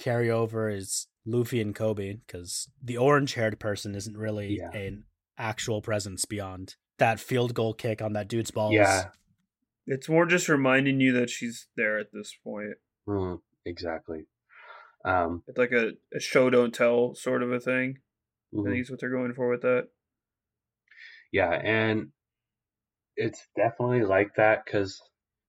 carryover 0.00 0.74
is 0.74 1.06
luffy 1.24 1.60
and 1.60 1.74
koby 1.74 2.20
because 2.26 2.68
the 2.82 2.96
orange-haired 2.98 3.58
person 3.58 3.94
isn't 3.94 4.16
really 4.16 4.58
Yeah. 4.58 4.70
an 4.76 5.04
actual 5.38 5.80
presence 5.80 6.24
beyond 6.26 6.74
that 6.98 7.18
field 7.20 7.54
goal 7.54 7.72
kick 7.72 8.02
on 8.02 8.12
that 8.12 8.28
dude's 8.28 8.50
balls 8.50 8.74
Yeah. 8.74 9.04
It's 9.86 10.08
more 10.08 10.26
just 10.26 10.48
reminding 10.48 11.00
you 11.00 11.12
that 11.14 11.28
she's 11.30 11.66
there 11.76 11.98
at 11.98 12.12
this 12.12 12.32
point. 12.44 12.74
Mm, 13.08 13.40
exactly. 13.64 14.26
Um, 15.04 15.42
It's 15.46 15.58
like 15.58 15.72
a, 15.72 15.92
a 16.14 16.20
show 16.20 16.50
don't 16.50 16.74
tell 16.74 17.14
sort 17.14 17.42
of 17.42 17.52
a 17.52 17.60
thing. 17.60 17.98
I 18.52 18.56
mhm. 18.56 18.64
think 18.70 18.82
is 18.82 18.90
what 18.90 19.00
they're 19.00 19.10
going 19.10 19.34
for 19.34 19.48
with 19.48 19.62
that. 19.62 19.88
Yeah, 21.32 21.50
and 21.50 22.08
it's 23.16 23.40
definitely 23.56 24.04
like 24.04 24.34
that 24.36 24.64
because 24.64 25.00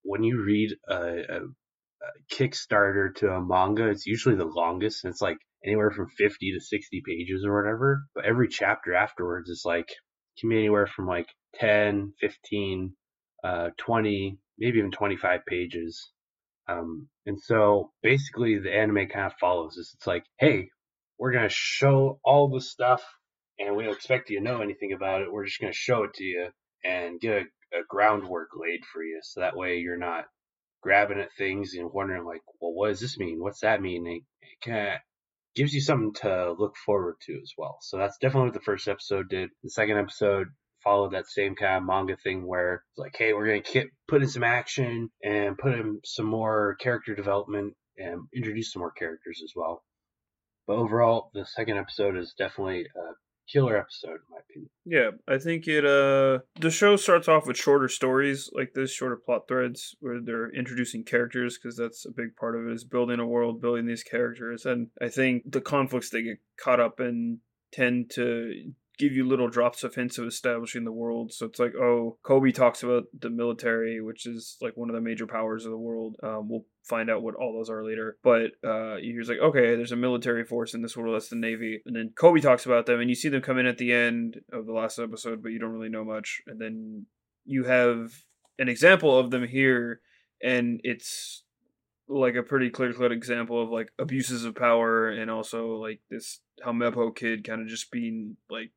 when 0.03 0.23
you 0.23 0.43
read 0.43 0.71
a, 0.87 0.95
a, 0.95 1.39
a 1.43 2.33
Kickstarter 2.33 3.13
to 3.15 3.31
a 3.31 3.41
manga, 3.41 3.87
it's 3.89 4.05
usually 4.05 4.35
the 4.35 4.45
longest. 4.45 5.03
And 5.03 5.11
it's 5.11 5.21
like 5.21 5.37
anywhere 5.65 5.91
from 5.91 6.09
50 6.09 6.53
to 6.53 6.59
60 6.59 7.03
pages 7.05 7.45
or 7.45 7.55
whatever. 7.55 8.03
But 8.15 8.25
every 8.25 8.47
chapter 8.47 8.93
afterwards 8.93 9.49
is 9.49 9.63
like, 9.65 9.89
can 10.39 10.49
be 10.49 10.57
anywhere 10.57 10.87
from 10.87 11.07
like 11.07 11.27
10, 11.55 12.13
15, 12.19 12.93
uh, 13.43 13.69
20, 13.77 14.37
maybe 14.57 14.79
even 14.79 14.91
25 14.91 15.41
pages. 15.45 16.11
Um, 16.67 17.09
and 17.25 17.39
so 17.39 17.91
basically 18.01 18.59
the 18.59 18.73
anime 18.73 19.07
kind 19.07 19.25
of 19.25 19.33
follows 19.39 19.75
this. 19.75 19.93
It's 19.95 20.07
like, 20.07 20.23
hey, 20.39 20.69
we're 21.17 21.31
going 21.31 21.47
to 21.47 21.53
show 21.53 22.19
all 22.23 22.49
the 22.49 22.61
stuff 22.61 23.03
and 23.59 23.75
we 23.75 23.83
don't 23.83 23.93
expect 23.93 24.29
you 24.29 24.39
to 24.39 24.43
know 24.43 24.61
anything 24.61 24.93
about 24.93 25.21
it. 25.21 25.31
We're 25.31 25.45
just 25.45 25.59
going 25.59 25.71
to 25.71 25.77
show 25.77 26.03
it 26.03 26.13
to 26.15 26.23
you 26.23 26.47
and 26.83 27.19
get 27.19 27.31
a, 27.33 27.79
a 27.79 27.83
groundwork 27.87 28.49
laid 28.55 28.81
for 28.91 29.03
you. 29.03 29.19
So 29.23 29.41
that 29.41 29.55
way 29.55 29.77
you're 29.77 29.97
not 29.97 30.25
grabbing 30.81 31.19
at 31.19 31.33
things 31.37 31.73
and 31.73 31.91
wondering 31.91 32.25
like, 32.25 32.41
well, 32.59 32.73
what 32.73 32.89
does 32.89 32.99
this 32.99 33.17
mean? 33.17 33.39
What's 33.39 33.61
that 33.61 33.81
mean? 33.81 34.05
It, 34.07 34.23
it 34.41 34.69
kind 34.69 34.87
of 34.87 34.93
gives 35.55 35.73
you 35.73 35.81
something 35.81 36.13
to 36.13 36.53
look 36.57 36.75
forward 36.85 37.15
to 37.25 37.33
as 37.33 37.53
well. 37.57 37.77
So 37.81 37.97
that's 37.97 38.17
definitely 38.17 38.49
what 38.49 38.55
the 38.55 38.65
first 38.65 38.87
episode 38.87 39.29
did. 39.29 39.49
The 39.63 39.69
second 39.69 39.97
episode 39.97 40.47
followed 40.83 41.13
that 41.13 41.27
same 41.27 41.55
kind 41.55 41.77
of 41.77 41.83
manga 41.83 42.17
thing 42.17 42.45
where 42.45 42.83
it's 42.91 42.97
like, 42.97 43.15
hey, 43.17 43.33
we're 43.33 43.47
going 43.47 43.63
to 43.63 43.85
put 44.07 44.21
in 44.21 44.29
some 44.29 44.43
action 44.43 45.09
and 45.23 45.57
put 45.57 45.73
in 45.73 45.99
some 46.03 46.25
more 46.25 46.75
character 46.79 47.15
development 47.15 47.73
and 47.97 48.21
introduce 48.35 48.73
some 48.73 48.81
more 48.81 48.91
characters 48.91 49.41
as 49.43 49.53
well. 49.55 49.83
But 50.67 50.77
overall, 50.77 51.29
the 51.33 51.45
second 51.45 51.77
episode 51.77 52.17
is 52.17 52.33
definitely 52.37 52.85
a 52.95 53.13
killer 53.51 53.77
episode 53.77 54.15
in 54.15 54.31
my 54.31 54.37
opinion. 54.49 54.69
Yeah, 54.85 55.09
I 55.27 55.37
think 55.37 55.67
it 55.67 55.85
uh 55.85 56.39
the 56.59 56.71
show 56.71 56.95
starts 56.95 57.27
off 57.27 57.45
with 57.45 57.57
shorter 57.57 57.87
stories 57.87 58.49
like 58.53 58.73
this, 58.73 58.91
shorter 58.91 59.17
plot 59.17 59.47
threads 59.47 59.95
where 59.99 60.19
they're 60.21 60.49
introducing 60.49 61.03
characters 61.03 61.57
because 61.57 61.77
that's 61.77 62.05
a 62.05 62.11
big 62.11 62.35
part 62.35 62.55
of 62.55 62.67
it 62.67 62.73
is 62.73 62.83
building 62.83 63.19
a 63.19 63.27
world, 63.27 63.61
building 63.61 63.85
these 63.85 64.03
characters. 64.03 64.65
And 64.65 64.87
I 65.01 65.09
think 65.09 65.43
the 65.45 65.61
conflicts 65.61 66.09
they 66.09 66.23
get 66.23 66.37
caught 66.57 66.79
up 66.79 66.99
in 66.99 67.39
tend 67.71 68.11
to 68.11 68.71
give 68.97 69.13
you 69.13 69.27
little 69.27 69.49
drops 69.49 69.83
of 69.83 69.95
hints 69.95 70.17
of 70.17 70.27
establishing 70.27 70.83
the 70.83 70.91
world. 70.91 71.31
So 71.33 71.47
it's 71.47 71.59
like, 71.59 71.73
oh, 71.75 72.17
Koby 72.23 72.53
talks 72.53 72.83
about 72.83 73.05
the 73.17 73.29
military, 73.29 74.01
which 74.01 74.25
is 74.25 74.57
like 74.61 74.77
one 74.77 74.89
of 74.89 74.95
the 74.95 75.01
major 75.01 75.25
powers 75.25 75.65
of 75.65 75.71
the 75.71 75.77
world. 75.77 76.15
Um, 76.21 76.49
we'll 76.49 76.65
find 76.83 77.09
out 77.09 77.23
what 77.23 77.35
all 77.35 77.53
those 77.53 77.69
are 77.69 77.83
later. 77.83 78.17
But 78.23 78.51
uh, 78.67 78.97
he's 78.97 79.29
like, 79.29 79.39
okay, 79.39 79.75
there's 79.75 79.91
a 79.91 79.97
military 79.97 80.45
force 80.45 80.73
in 80.73 80.81
this 80.81 80.95
world. 80.95 81.15
That's 81.15 81.29
the 81.29 81.35
Navy. 81.35 81.81
And 81.85 81.95
then 81.95 82.13
Koby 82.15 82.41
talks 82.41 82.65
about 82.65 82.85
them, 82.85 82.99
and 82.99 83.09
you 83.09 83.15
see 83.15 83.29
them 83.29 83.41
come 83.41 83.57
in 83.57 83.65
at 83.65 83.77
the 83.77 83.91
end 83.91 84.37
of 84.51 84.65
the 84.65 84.73
last 84.73 84.99
episode, 84.99 85.41
but 85.41 85.51
you 85.51 85.59
don't 85.59 85.73
really 85.73 85.89
know 85.89 86.05
much. 86.05 86.41
And 86.45 86.61
then 86.61 87.05
you 87.45 87.63
have 87.63 88.11
an 88.59 88.69
example 88.69 89.17
of 89.17 89.31
them 89.31 89.47
here, 89.47 90.01
and 90.41 90.79
it's 90.83 91.43
like 92.07 92.35
a 92.35 92.43
pretty 92.43 92.69
clear 92.69 92.93
cut 92.93 93.11
example 93.11 93.63
of 93.63 93.69
like 93.69 93.89
abuses 93.97 94.43
of 94.43 94.55
power 94.55 95.09
and 95.09 95.31
also 95.31 95.77
like 95.77 96.01
this 96.11 96.41
Helmeppo 96.63 97.15
kid 97.15 97.45
kind 97.47 97.61
of 97.61 97.67
just 97.67 97.91
being 97.91 98.35
like 98.49 98.71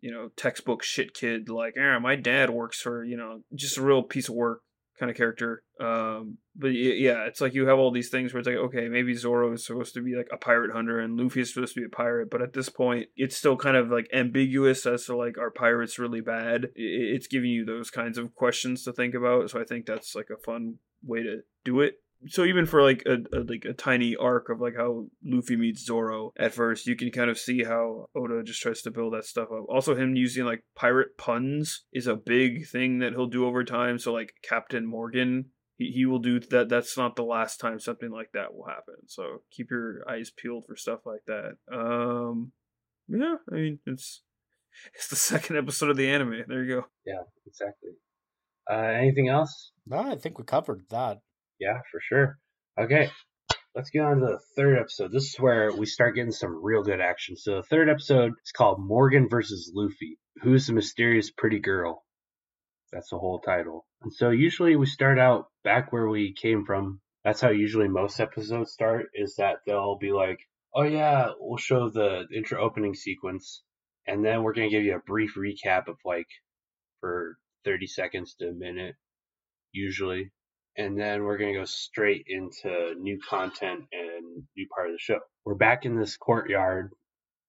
you 0.00 0.12
know 0.12 0.30
textbook 0.36 0.82
shit 0.82 1.14
kid 1.14 1.48
like 1.48 1.76
eh, 1.76 1.98
my 1.98 2.16
dad 2.16 2.50
works 2.50 2.80
for 2.80 3.04
you 3.04 3.16
know 3.16 3.40
just 3.54 3.78
a 3.78 3.82
real 3.82 4.02
piece 4.02 4.28
of 4.28 4.34
work 4.34 4.60
kind 4.98 5.10
of 5.10 5.16
character 5.16 5.62
um 5.80 6.38
but 6.56 6.68
yeah 6.68 7.24
it's 7.24 7.40
like 7.40 7.54
you 7.54 7.68
have 7.68 7.78
all 7.78 7.92
these 7.92 8.08
things 8.08 8.32
where 8.32 8.40
it's 8.40 8.48
like 8.48 8.56
okay 8.56 8.88
maybe 8.88 9.14
Zoro 9.14 9.52
is 9.52 9.64
supposed 9.64 9.94
to 9.94 10.02
be 10.02 10.16
like 10.16 10.28
a 10.32 10.36
pirate 10.36 10.72
hunter 10.72 10.98
and 10.98 11.16
Luffy 11.16 11.40
is 11.40 11.54
supposed 11.54 11.74
to 11.74 11.80
be 11.80 11.86
a 11.86 11.88
pirate 11.88 12.30
but 12.30 12.42
at 12.42 12.52
this 12.52 12.68
point 12.68 13.08
it's 13.16 13.36
still 13.36 13.56
kind 13.56 13.76
of 13.76 13.90
like 13.90 14.08
ambiguous 14.12 14.86
as 14.86 15.04
to 15.06 15.16
like 15.16 15.38
are 15.38 15.52
pirates 15.52 16.00
really 16.00 16.20
bad? 16.20 16.70
It's 16.74 17.28
giving 17.28 17.50
you 17.50 17.64
those 17.64 17.90
kinds 17.90 18.18
of 18.18 18.34
questions 18.34 18.82
to 18.84 18.92
think 18.92 19.14
about 19.14 19.50
so 19.50 19.60
I 19.60 19.64
think 19.64 19.86
that's 19.86 20.16
like 20.16 20.30
a 20.30 20.36
fun 20.36 20.78
way 21.04 21.22
to 21.22 21.42
do 21.64 21.80
it 21.80 22.00
so 22.26 22.44
even 22.44 22.66
for 22.66 22.82
like 22.82 23.04
a, 23.06 23.18
a, 23.36 23.40
like 23.40 23.64
a 23.64 23.72
tiny 23.72 24.16
arc 24.16 24.48
of 24.48 24.60
like 24.60 24.76
how 24.76 25.06
Luffy 25.24 25.56
meets 25.56 25.84
Zoro 25.84 26.32
at 26.38 26.52
first, 26.52 26.86
you 26.86 26.96
can 26.96 27.10
kind 27.10 27.30
of 27.30 27.38
see 27.38 27.62
how 27.62 28.06
Oda 28.16 28.42
just 28.42 28.60
tries 28.60 28.82
to 28.82 28.90
build 28.90 29.14
that 29.14 29.24
stuff 29.24 29.48
up. 29.52 29.66
Also, 29.68 29.94
him 29.94 30.16
using 30.16 30.44
like 30.44 30.64
pirate 30.74 31.16
puns 31.16 31.84
is 31.92 32.06
a 32.06 32.16
big 32.16 32.66
thing 32.66 32.98
that 32.98 33.12
he'll 33.12 33.26
do 33.26 33.46
over 33.46 33.62
time. 33.62 33.98
So 33.98 34.12
like 34.12 34.32
Captain 34.42 34.84
Morgan, 34.84 35.46
he, 35.76 35.92
he 35.92 36.06
will 36.06 36.18
do 36.18 36.40
that. 36.40 36.68
That's 36.68 36.96
not 36.96 37.14
the 37.14 37.22
last 37.22 37.58
time 37.58 37.78
something 37.78 38.10
like 38.10 38.32
that 38.34 38.52
will 38.52 38.66
happen. 38.66 38.96
So 39.06 39.42
keep 39.52 39.70
your 39.70 40.02
eyes 40.10 40.32
peeled 40.36 40.64
for 40.66 40.74
stuff 40.74 41.00
like 41.06 41.22
that. 41.26 41.52
Um, 41.72 42.52
yeah, 43.06 43.36
I 43.50 43.54
mean 43.54 43.78
it's 43.86 44.22
it's 44.94 45.08
the 45.08 45.16
second 45.16 45.56
episode 45.56 45.90
of 45.90 45.96
the 45.96 46.08
anime. 46.08 46.42
There 46.48 46.64
you 46.64 46.80
go. 46.80 46.86
Yeah, 47.06 47.22
exactly. 47.46 47.92
Uh, 48.70 48.74
anything 48.74 49.28
else? 49.28 49.72
No, 49.86 49.98
I 49.98 50.16
think 50.16 50.36
we 50.36 50.44
covered 50.44 50.82
that. 50.90 51.20
Yeah, 51.58 51.80
for 51.90 52.00
sure. 52.00 52.38
Okay, 52.78 53.10
let's 53.74 53.90
get 53.90 54.02
on 54.02 54.20
to 54.20 54.26
the 54.26 54.40
third 54.56 54.78
episode. 54.78 55.12
This 55.12 55.34
is 55.34 55.36
where 55.40 55.72
we 55.72 55.86
start 55.86 56.14
getting 56.14 56.32
some 56.32 56.62
real 56.62 56.82
good 56.82 57.00
action. 57.00 57.36
So 57.36 57.56
the 57.56 57.62
third 57.62 57.88
episode 57.88 58.32
is 58.44 58.52
called 58.52 58.78
Morgan 58.80 59.28
versus 59.28 59.72
Luffy. 59.74 60.18
Who's 60.42 60.66
the 60.66 60.72
mysterious 60.72 61.30
pretty 61.30 61.58
girl? 61.58 62.04
That's 62.92 63.10
the 63.10 63.18
whole 63.18 63.40
title. 63.40 63.86
And 64.02 64.12
so 64.12 64.30
usually 64.30 64.76
we 64.76 64.86
start 64.86 65.18
out 65.18 65.46
back 65.64 65.92
where 65.92 66.08
we 66.08 66.32
came 66.32 66.64
from. 66.64 67.00
That's 67.24 67.40
how 67.40 67.50
usually 67.50 67.88
most 67.88 68.20
episodes 68.20 68.72
start, 68.72 69.06
is 69.14 69.36
that 69.36 69.56
they'll 69.66 69.98
be 69.98 70.12
like, 70.12 70.38
oh 70.74 70.84
yeah, 70.84 71.30
we'll 71.38 71.58
show 71.58 71.90
the 71.90 72.26
intro 72.34 72.62
opening 72.62 72.94
sequence, 72.94 73.62
and 74.06 74.24
then 74.24 74.42
we're 74.42 74.54
going 74.54 74.70
to 74.70 74.74
give 74.74 74.84
you 74.84 74.94
a 74.94 75.00
brief 75.00 75.34
recap 75.36 75.88
of 75.88 75.96
like 76.04 76.28
for 77.00 77.36
30 77.64 77.86
seconds 77.88 78.34
to 78.38 78.48
a 78.48 78.52
minute, 78.52 78.94
usually 79.72 80.30
and 80.78 80.98
then 80.98 81.24
we're 81.24 81.38
going 81.38 81.52
to 81.52 81.58
go 81.58 81.64
straight 81.64 82.24
into 82.28 82.94
new 83.00 83.18
content 83.28 83.84
and 83.92 84.44
new 84.56 84.68
part 84.74 84.86
of 84.86 84.94
the 84.94 84.98
show. 85.00 85.18
We're 85.44 85.56
back 85.56 85.84
in 85.84 85.98
this 85.98 86.16
courtyard. 86.16 86.92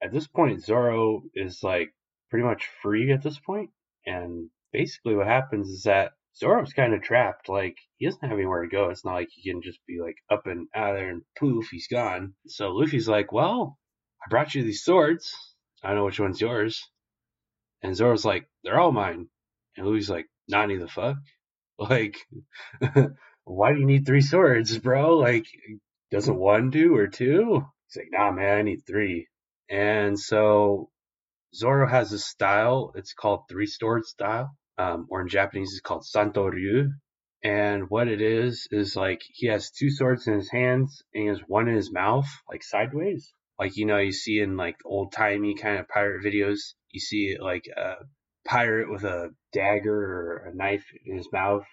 At 0.01 0.11
this 0.11 0.27
point, 0.27 0.63
Zoro 0.63 1.21
is 1.35 1.61
like 1.61 1.93
pretty 2.31 2.43
much 2.45 2.67
free 2.81 3.11
at 3.11 3.21
this 3.21 3.37
point, 3.39 3.69
and 4.05 4.49
basically 4.73 5.15
what 5.15 5.27
happens 5.27 5.69
is 5.69 5.83
that 5.83 6.13
Zoro's 6.35 6.73
kind 6.73 6.93
of 6.93 7.03
trapped. 7.03 7.49
Like 7.49 7.77
he 7.97 8.07
doesn't 8.07 8.27
have 8.27 8.37
anywhere 8.37 8.63
to 8.63 8.67
go. 8.67 8.89
It's 8.89 9.05
not 9.05 9.13
like 9.13 9.29
he 9.31 9.51
can 9.51 9.61
just 9.61 9.79
be 9.87 9.99
like 10.01 10.15
up 10.31 10.47
and 10.47 10.67
out 10.73 10.91
of 10.91 10.95
there 10.95 11.09
and 11.09 11.21
poof, 11.37 11.67
he's 11.69 11.87
gone. 11.87 12.33
So 12.47 12.69
Luffy's 12.69 13.07
like, 13.07 13.31
"Well, 13.31 13.77
I 14.25 14.29
brought 14.29 14.55
you 14.55 14.63
these 14.63 14.83
swords. 14.83 15.35
I 15.83 15.93
know 15.93 16.05
which 16.05 16.19
one's 16.19 16.41
yours." 16.41 16.81
And 17.83 17.95
Zoro's 17.95 18.25
like, 18.25 18.47
"They're 18.63 18.79
all 18.79 18.91
mine." 18.91 19.27
And 19.77 19.85
Luffy's 19.85 20.09
like, 20.09 20.27
"Nani 20.47 20.77
the 20.77 20.87
fuck?" 20.87 21.17
Like, 21.79 22.17
why 23.45 23.73
do 23.73 23.79
you 23.79 23.85
need 23.85 24.05
three 24.05 24.21
swords, 24.21 24.77
bro? 24.77 25.17
Like, 25.17 25.45
doesn't 26.11 26.35
one 26.35 26.71
do 26.71 26.95
or 26.95 27.07
two? 27.07 27.65
He's 27.87 28.03
like, 28.03 28.09
nah, 28.11 28.31
man, 28.31 28.57
I 28.57 28.61
need 28.63 28.85
three. 28.85 29.27
And 29.69 30.19
so 30.19 30.89
Zoro 31.55 31.87
has 31.87 32.11
a 32.11 32.19
style. 32.19 32.91
It's 32.95 33.13
called 33.13 33.43
three 33.49 33.65
sword 33.65 34.05
style, 34.05 34.55
um, 34.77 35.07
or 35.09 35.21
in 35.21 35.29
Japanese, 35.29 35.71
it's 35.71 35.81
called 35.81 36.05
Santo 36.05 36.43
Ryu. 36.45 36.89
And 37.43 37.89
what 37.89 38.09
it 38.09 38.21
is 38.21 38.67
is 38.71 38.95
like 38.95 39.21
he 39.33 39.47
has 39.47 39.71
two 39.71 39.89
swords 39.89 40.27
in 40.27 40.33
his 40.33 40.51
hands 40.51 41.01
and 41.13 41.23
he 41.23 41.29
has 41.29 41.39
one 41.47 41.69
in 41.69 41.75
his 41.75 41.91
mouth, 41.91 42.27
like 42.49 42.63
sideways. 42.63 43.33
Like 43.57 43.77
you 43.77 43.85
know, 43.85 43.97
you 43.97 44.11
see 44.11 44.39
in 44.39 44.57
like 44.57 44.75
old 44.85 45.13
timey 45.13 45.55
kind 45.55 45.79
of 45.79 45.87
pirate 45.87 46.23
videos, 46.23 46.73
you 46.91 46.99
see 46.99 47.37
like 47.39 47.67
a 47.67 47.95
pirate 48.45 48.89
with 48.89 49.03
a 49.03 49.29
dagger 49.53 49.95
or 49.95 50.49
a 50.49 50.55
knife 50.55 50.85
in 51.05 51.17
his 51.17 51.31
mouth. 51.31 51.65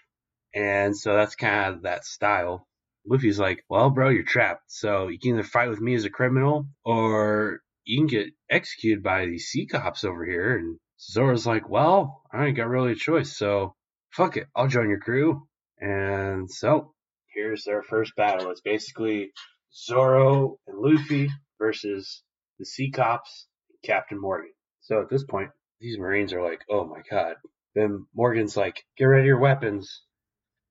And 0.55 0.97
so 0.97 1.14
that's 1.14 1.34
kind 1.34 1.74
of 1.74 1.82
that 1.82 2.05
style. 2.05 2.66
Luffy's 3.06 3.38
like, 3.38 3.64
well, 3.68 3.90
bro, 3.90 4.09
you're 4.09 4.24
trapped. 4.24 4.64
So 4.68 5.09
you 5.09 5.18
can 5.18 5.34
either 5.34 5.44
fight 5.44 5.68
with 5.68 5.80
me 5.80 5.94
as 5.94 6.05
a 6.05 6.10
criminal 6.10 6.66
or 6.84 7.60
you 7.84 7.98
can 7.98 8.06
get 8.06 8.32
executed 8.51 9.02
by 9.02 9.26
these 9.26 9.47
sea 9.47 9.66
cops 9.66 10.05
over 10.05 10.24
here. 10.24 10.56
And 10.56 10.78
Zoro's 11.01 11.47
like, 11.47 11.68
well, 11.68 12.22
I 12.32 12.47
ain't 12.47 12.56
got 12.56 12.68
really 12.68 12.93
a 12.93 12.97
choice. 12.97 13.36
So 13.36 13.74
fuck 14.10 14.36
it. 14.36 14.48
I'll 14.56 14.68
join 14.68 14.88
your 14.88 15.01
crew. 15.01 15.47
And 15.78 16.51
so 16.51 16.94
here's 17.34 17.64
their 17.64 17.82
first 17.82 18.16
battle. 18.16 18.51
It's 18.51 18.62
basically 18.62 19.30
Zoro 19.74 20.59
and 20.66 20.78
Luffy 20.78 21.28
versus 21.59 22.22
the 22.59 22.64
sea 22.64 22.90
cops 22.90 23.47
and 23.68 23.78
Captain 23.84 24.20
Morgan. 24.20 24.52
So 24.80 25.01
at 25.02 25.10
this 25.10 25.24
point, 25.24 25.51
these 25.80 25.98
Marines 25.98 26.32
are 26.32 26.42
like, 26.42 26.60
oh 26.70 26.84
my 26.84 27.02
god. 27.10 27.36
Then 27.74 28.06
Morgan's 28.14 28.56
like, 28.56 28.84
get 28.96 29.04
ready 29.04 29.26
your 29.26 29.38
weapons. 29.38 30.02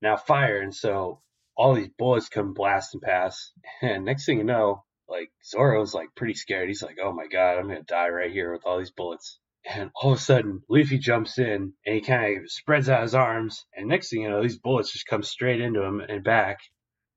Now 0.02 0.18
fire. 0.18 0.60
And 0.60 0.74
so 0.74 1.22
all 1.56 1.74
these 1.74 1.90
bullets 1.98 2.30
come 2.30 2.54
blasting 2.54 3.02
past. 3.02 3.52
And 3.82 4.06
next 4.06 4.26
thing 4.26 4.40
you 4.40 4.44
know, 4.44 4.84
like 5.08 5.30
Zoro's 5.44 5.94
like 5.94 6.10
pretty 6.16 6.34
scared. 6.34 6.68
He's 6.68 6.84
like, 6.84 6.98
oh 7.02 7.14
my 7.14 7.28
god, 7.28 7.58
I'm 7.58 7.68
gonna 7.68 7.84
die 7.84 8.10
right 8.10 8.32
here 8.32 8.52
with 8.52 8.64
all 8.66 8.80
these 8.80 8.92
bullets. 8.92 9.40
And 9.68 9.90
all 9.96 10.12
of 10.12 10.20
a 10.20 10.22
sudden, 10.22 10.62
Luffy 10.70 11.00
jumps 11.00 11.40
in 11.40 11.74
and 11.86 11.96
he 11.96 12.02
kind 12.02 12.44
of 12.44 12.52
spreads 12.52 12.88
out 12.88 13.02
his 13.02 13.16
arms. 13.16 13.66
And 13.76 13.88
next 13.88 14.10
thing 14.10 14.22
you 14.22 14.30
know, 14.30 14.42
these 14.42 14.60
bullets 14.60 14.92
just 14.92 15.08
come 15.08 15.24
straight 15.24 15.60
into 15.60 15.82
him 15.82 16.02
and 16.02 16.24
back. 16.24 16.60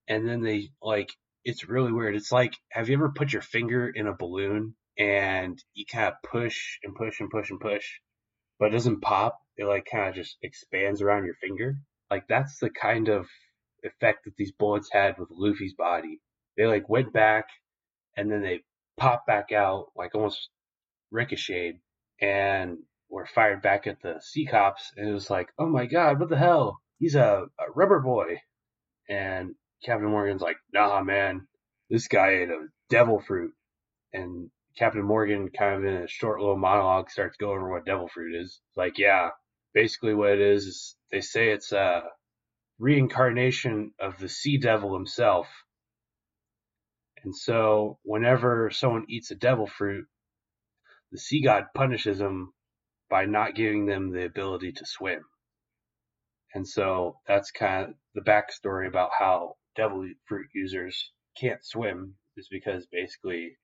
And 0.07 0.27
then 0.27 0.43
they, 0.43 0.71
like, 0.81 1.11
it's 1.45 1.69
really 1.69 1.93
weird. 1.93 2.17
It's 2.17 2.33
like, 2.33 2.55
have 2.71 2.89
you 2.89 2.97
ever 2.97 3.13
put 3.15 3.35
your 3.35 3.43
finger 3.43 3.89
in 3.89 4.07
a 4.07 4.17
balloon 4.17 4.75
and 4.99 5.63
you 5.75 5.85
kind 5.91 6.09
of 6.09 6.15
push 6.29 6.79
and 6.83 6.95
push 6.95 7.21
and 7.21 7.31
push 7.31 7.51
and 7.51 7.61
push, 7.61 7.87
but 8.59 8.67
it 8.67 8.73
doesn't 8.73 9.01
pop? 9.01 9.39
It, 9.57 9.65
like, 9.65 9.87
kind 9.91 10.09
of 10.09 10.15
just 10.15 10.37
expands 10.43 11.01
around 11.01 11.25
your 11.25 11.35
finger? 11.35 11.77
Like, 12.11 12.27
that's 12.29 12.59
the 12.59 12.71
kind 12.71 13.09
of 13.09 13.27
effect 13.83 14.25
that 14.25 14.37
these 14.37 14.53
bullets 14.53 14.89
had 14.93 15.19
with 15.19 15.29
Luffy's 15.31 15.75
body. 15.75 16.21
They, 16.57 16.67
like, 16.67 16.89
went 16.89 17.13
back 17.13 17.47
and 18.17 18.31
then 18.31 18.43
they 18.43 18.63
popped 18.97 19.27
back 19.27 19.53
out, 19.53 19.87
like, 19.97 20.15
almost 20.15 20.49
ricocheted 21.11 21.77
and 22.21 22.79
were 23.09 23.27
fired 23.27 23.63
back 23.63 23.87
at 23.87 24.03
the 24.03 24.21
sea 24.21 24.47
cops. 24.47 24.93
And 24.97 25.09
it 25.09 25.13
was 25.13 25.31
like, 25.31 25.49
oh 25.59 25.67
my 25.67 25.87
god, 25.87 26.19
what 26.19 26.29
the 26.29 26.37
hell? 26.37 26.81
He's 26.99 27.15
a, 27.15 27.47
a 27.59 27.71
rubber 27.75 28.01
boy. 28.01 28.41
And 29.09 29.55
Captain 29.85 30.11
Morgan's 30.11 30.43
like, 30.43 30.57
nah, 30.73 31.03
man, 31.03 31.47
this 31.89 32.09
guy 32.09 32.31
ate 32.31 32.49
a 32.49 32.67
devil 32.91 33.21
fruit. 33.21 33.53
And 34.13 34.51
Captain 34.79 35.03
Morgan, 35.03 35.51
kind 35.51 35.75
of 35.75 35.85
in 35.85 36.03
a 36.03 36.09
short 36.09 36.41
little 36.41 36.57
monologue, 36.57 37.11
starts 37.11 37.37
going 37.37 37.59
over 37.59 37.71
what 37.71 37.85
devil 37.85 38.09
fruit 38.09 38.41
is. 38.41 38.61
Like, 38.77 38.97
yeah, 38.99 39.31
basically 39.75 40.15
what 40.15 40.31
it 40.31 40.41
is 40.41 40.67
is 40.67 40.97
they 41.11 41.21
say 41.21 41.51
it's 41.51 41.73
a 41.73 42.03
reincarnation 42.79 43.93
of 43.99 44.19
the 44.19 44.29
sea 44.29 44.57
devil 44.59 44.95
himself. 44.95 45.49
And 47.25 47.35
so, 47.35 47.99
whenever 48.05 48.71
someone 48.71 49.07
eats 49.09 49.33
a 49.33 49.35
devil 49.35 49.67
fruit, 49.67 50.07
the 51.11 51.19
sea 51.19 51.43
god 51.43 51.65
punishes 51.75 52.19
them 52.19 52.53
by 53.11 53.25
not 53.25 53.57
giving 53.57 53.87
them 53.87 54.13
the 54.13 54.25
ability 54.25 54.73
to 54.73 54.87
swim. 54.87 55.23
And 56.55 56.67
so 56.67 57.19
that's 57.27 57.51
kind 57.51 57.89
of 57.89 57.95
the 58.15 58.21
backstory 58.21 58.87
about 58.87 59.11
how 59.19 59.57
devil 59.75 60.09
fruit 60.27 60.47
users 60.55 61.13
can't 61.39 61.65
swim 61.65 62.15
is 62.37 62.49
because 62.51 62.87
basically 62.87 63.57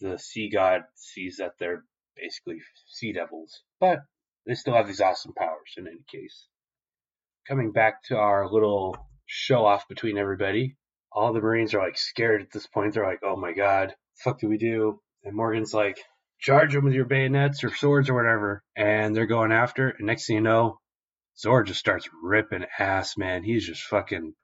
the 0.00 0.18
sea 0.18 0.50
god 0.50 0.82
sees 0.94 1.36
that 1.38 1.52
they're 1.58 1.84
basically 2.16 2.58
sea 2.86 3.12
devils. 3.12 3.62
But 3.80 4.00
they 4.46 4.54
still 4.54 4.74
have 4.74 4.86
these 4.86 5.00
awesome 5.00 5.32
powers 5.34 5.74
in 5.76 5.86
any 5.86 6.04
case. 6.10 6.46
Coming 7.48 7.72
back 7.72 8.02
to 8.04 8.16
our 8.16 8.50
little 8.50 8.96
show 9.26 9.64
off 9.64 9.88
between 9.88 10.18
everybody, 10.18 10.76
all 11.12 11.32
the 11.32 11.40
Marines 11.40 11.74
are 11.74 11.82
like 11.82 11.98
scared 11.98 12.42
at 12.42 12.50
this 12.52 12.66
point. 12.66 12.94
They're 12.94 13.06
like, 13.06 13.20
oh 13.22 13.36
my 13.36 13.52
god, 13.52 13.90
the 13.90 14.22
fuck 14.22 14.40
do 14.40 14.48
we 14.48 14.58
do? 14.58 15.00
And 15.22 15.34
Morgan's 15.34 15.72
like, 15.74 15.98
charge 16.40 16.74
them 16.74 16.84
with 16.84 16.94
your 16.94 17.06
bayonets 17.06 17.64
or 17.64 17.74
swords 17.74 18.10
or 18.10 18.14
whatever. 18.14 18.62
And 18.76 19.14
they're 19.14 19.26
going 19.26 19.52
after. 19.52 19.90
And 19.90 20.06
next 20.06 20.26
thing 20.26 20.36
you 20.36 20.42
know, 20.42 20.78
Zoro 21.38 21.64
just 21.64 21.80
starts 21.80 22.08
ripping 22.22 22.66
ass, 22.78 23.16
man. 23.16 23.42
He's 23.42 23.66
just 23.66 23.82
fucking 23.82 24.34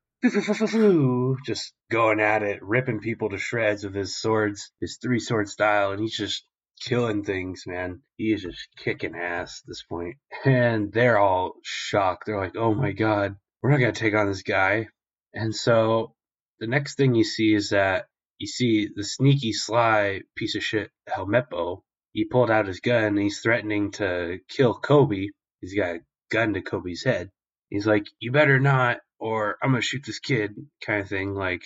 just 1.45 1.73
going 1.91 2.21
at 2.21 2.43
it, 2.43 2.63
ripping 2.63 3.01
people 3.01 3.31
to 3.31 3.39
shreds 3.39 3.85
with 3.85 3.95
his 3.95 4.17
swords, 4.17 4.71
his 4.81 4.99
three 5.01 5.19
sword 5.19 5.49
style, 5.49 5.93
and 5.93 6.01
he's 6.01 6.17
just 6.17 6.45
killing 6.81 7.23
things, 7.25 7.65
man. 7.67 8.03
He 8.17 8.33
is 8.33 8.43
just 8.43 8.69
kicking 8.77 9.15
ass 9.15 9.63
at 9.63 9.69
this 9.69 9.83
point. 9.83 10.17
And 10.45 10.93
they're 10.93 11.19
all 11.19 11.55
shocked. 11.63 12.25
They're 12.27 12.39
like, 12.39 12.57
oh 12.57 12.75
my 12.75 12.93
god, 12.93 13.37
we're 13.63 13.71
not 13.71 13.81
gonna 13.81 13.93
take 13.93 14.15
on 14.15 14.27
this 14.27 14.43
guy. 14.43 14.89
And 15.33 15.55
so 15.55 16.15
the 16.59 16.67
next 16.67 16.97
thing 16.97 17.15
you 17.15 17.25
see 17.25 17.55
is 17.55 17.71
that 17.71 18.07
you 18.39 18.47
see 18.47 18.89
the 18.95 19.05
sneaky, 19.05 19.53
sly 19.53 20.23
piece 20.37 20.57
of 20.57 20.63
shit 20.63 20.91
Helmeppo. 21.09 21.83
He 22.13 22.25
pulled 22.25 22.51
out 22.51 22.67
his 22.67 22.81
gun 22.81 23.05
and 23.05 23.19
he's 23.19 23.41
threatening 23.41 23.93
to 23.93 24.39
kill 24.49 24.81
Koby. 24.81 25.29
He's 25.61 25.75
got 25.75 25.97
a 25.97 26.01
gun 26.31 26.55
to 26.55 26.63
Koby's 26.63 27.05
head. 27.05 27.31
He's 27.69 27.87
like, 27.87 28.07
You 28.19 28.33
better 28.33 28.59
not, 28.59 28.99
or 29.21 29.57
I'm 29.63 29.71
gonna 29.71 29.83
shoot 29.83 30.03
this 30.05 30.19
kid, 30.19 30.57
kind 30.85 31.01
of 31.01 31.09
thing, 31.09 31.35
like 31.35 31.63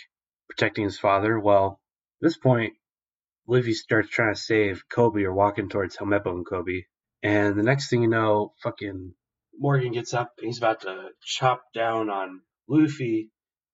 protecting 0.48 0.85
his 0.85 0.98
father. 0.98 1.39
Well, 1.39 1.81
at 2.20 2.26
this 2.26 2.36
point, 2.36 2.74
Luffy 3.47 3.72
starts 3.74 4.10
trying 4.10 4.35
to 4.35 4.40
save 4.40 4.85
Koby 4.93 5.24
or 5.24 5.32
walking 5.32 5.68
towards 5.68 5.97
Helmeppo 5.97 6.32
and 6.32 6.47
Koby. 6.47 6.82
And 7.22 7.56
the 7.56 7.62
next 7.62 7.89
thing 7.89 8.02
you 8.02 8.09
know, 8.09 8.52
fucking 8.62 9.14
Morgan 9.59 9.93
gets 9.93 10.12
up 10.12 10.32
and 10.39 10.47
he's 10.47 10.59
about 10.59 10.82
to 10.82 11.10
chop 11.22 11.62
down 11.74 12.10
on 12.10 12.43
Luffy 12.68 13.31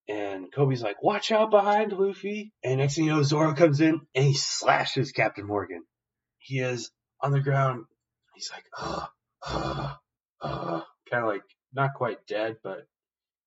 and 0.09 0.53
Koby's 0.53 0.83
like, 0.83 1.03
watch 1.03 1.31
out 1.31 1.51
behind 1.51 1.93
Luffy. 1.93 2.53
And 2.65 2.79
next 2.79 2.97
thing 2.97 3.05
you 3.05 3.13
know, 3.13 3.23
Zoro 3.23 3.55
comes 3.55 3.81
in 3.81 4.01
and 4.15 4.25
he 4.25 4.35
slashes 4.35 5.13
Captain 5.13 5.47
Morgan. 5.47 5.85
He 6.39 6.59
is 6.59 6.91
on 7.21 7.33
the 7.33 7.41
ground. 7.41 7.85
He's 8.35 8.51
like, 8.53 8.65
uh, 8.79 9.07
uh, 9.47 9.95
uh, 10.41 10.81
kind 11.11 11.25
of 11.25 11.29
like 11.29 11.43
not 11.73 11.95
quite 11.95 12.27
dead, 12.27 12.57
but 12.63 12.87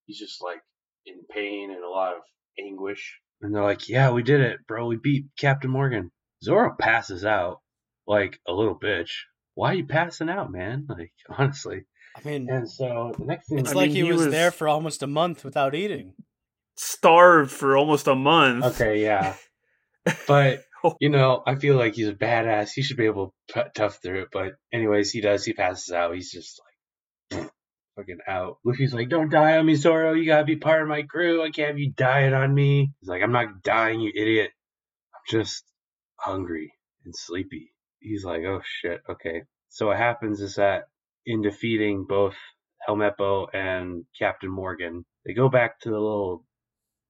he's 0.05 0.19
just 0.19 0.41
like 0.41 0.61
in 1.05 1.15
pain 1.29 1.71
and 1.71 1.83
a 1.83 1.89
lot 1.89 2.13
of 2.15 2.21
anguish. 2.59 3.19
And 3.41 3.53
they're 3.53 3.63
like, 3.63 3.89
yeah, 3.89 4.11
we 4.11 4.23
did 4.23 4.41
it, 4.41 4.59
bro. 4.67 4.85
We 4.85 4.95
beat 4.97 5.25
Captain 5.37 5.69
Morgan. 5.69 6.11
Zoro 6.43 6.75
passes 6.79 7.25
out 7.25 7.59
like 8.07 8.39
a 8.47 8.53
little 8.53 8.77
bitch. 8.79 9.11
Why 9.55 9.71
are 9.71 9.75
you 9.75 9.85
passing 9.85 10.29
out, 10.29 10.51
man? 10.51 10.85
Like, 10.89 11.11
honestly. 11.37 11.83
I 12.15 12.27
mean, 12.27 12.47
And 12.49 12.69
so 12.69 13.13
the 13.17 13.25
next 13.25 13.49
thing 13.49 13.59
it's 13.59 13.71
I 13.71 13.75
like 13.75 13.87
mean, 13.87 13.95
he, 13.95 14.03
he 14.03 14.11
was, 14.11 14.25
was- 14.25 14.31
there 14.31 14.51
for 14.51 14.67
almost 14.67 15.03
a 15.03 15.07
month 15.07 15.43
without 15.43 15.75
eating. 15.75 16.13
Starved 16.75 17.51
for 17.51 17.77
almost 17.77 18.07
a 18.07 18.15
month. 18.15 18.65
Okay, 18.65 19.01
yeah. 19.03 19.35
But 20.27 20.63
oh. 20.83 20.95
you 20.99 21.09
know, 21.09 21.41
I 21.47 21.55
feel 21.55 21.77
like 21.77 21.95
he's 21.95 22.09
a 22.09 22.13
badass. 22.13 22.71
He 22.73 22.81
should 22.81 22.97
be 22.97 23.05
able 23.05 23.33
to 23.47 23.63
t- 23.63 23.69
tough 23.73 23.99
through 24.01 24.23
it. 24.23 24.27
But 24.33 24.53
anyways, 24.73 25.11
he 25.11 25.21
does. 25.21 25.45
He 25.45 25.53
passes 25.53 25.93
out. 25.93 26.13
He's 26.13 26.29
just 26.29 26.59
like 26.59 26.62
fucking 27.95 28.19
out. 28.27 28.57
Luffy's 28.63 28.93
like, 28.93 29.09
"Don't 29.09 29.29
die 29.29 29.57
on 29.57 29.65
me, 29.65 29.75
Zoro. 29.75 30.13
You 30.13 30.25
gotta 30.25 30.45
be 30.45 30.55
part 30.55 30.81
of 30.81 30.87
my 30.87 31.03
crew. 31.03 31.43
I 31.43 31.51
can't 31.51 31.69
have 31.69 31.79
you 31.79 31.91
dying 31.91 32.33
on 32.33 32.53
me." 32.53 32.91
He's 32.99 33.09
like, 33.09 33.21
"I'm 33.23 33.31
not 33.31 33.63
dying, 33.63 33.99
you 34.01 34.11
idiot. 34.15 34.51
I'm 35.15 35.21
just 35.29 35.63
hungry 36.17 36.73
and 37.05 37.15
sleepy." 37.15 37.73
He's 37.99 38.25
like, 38.25 38.43
"Oh 38.43 38.61
shit. 38.63 39.01
Okay." 39.09 39.43
So 39.69 39.87
what 39.87 39.97
happens 39.97 40.41
is 40.41 40.55
that 40.55 40.85
in 41.25 41.41
defeating 41.41 42.05
both 42.07 42.35
Helmeppo 42.87 43.47
and 43.53 44.05
Captain 44.17 44.49
Morgan, 44.49 45.05
they 45.25 45.33
go 45.33 45.49
back 45.49 45.79
to 45.81 45.89
the 45.89 45.99
little 45.99 46.45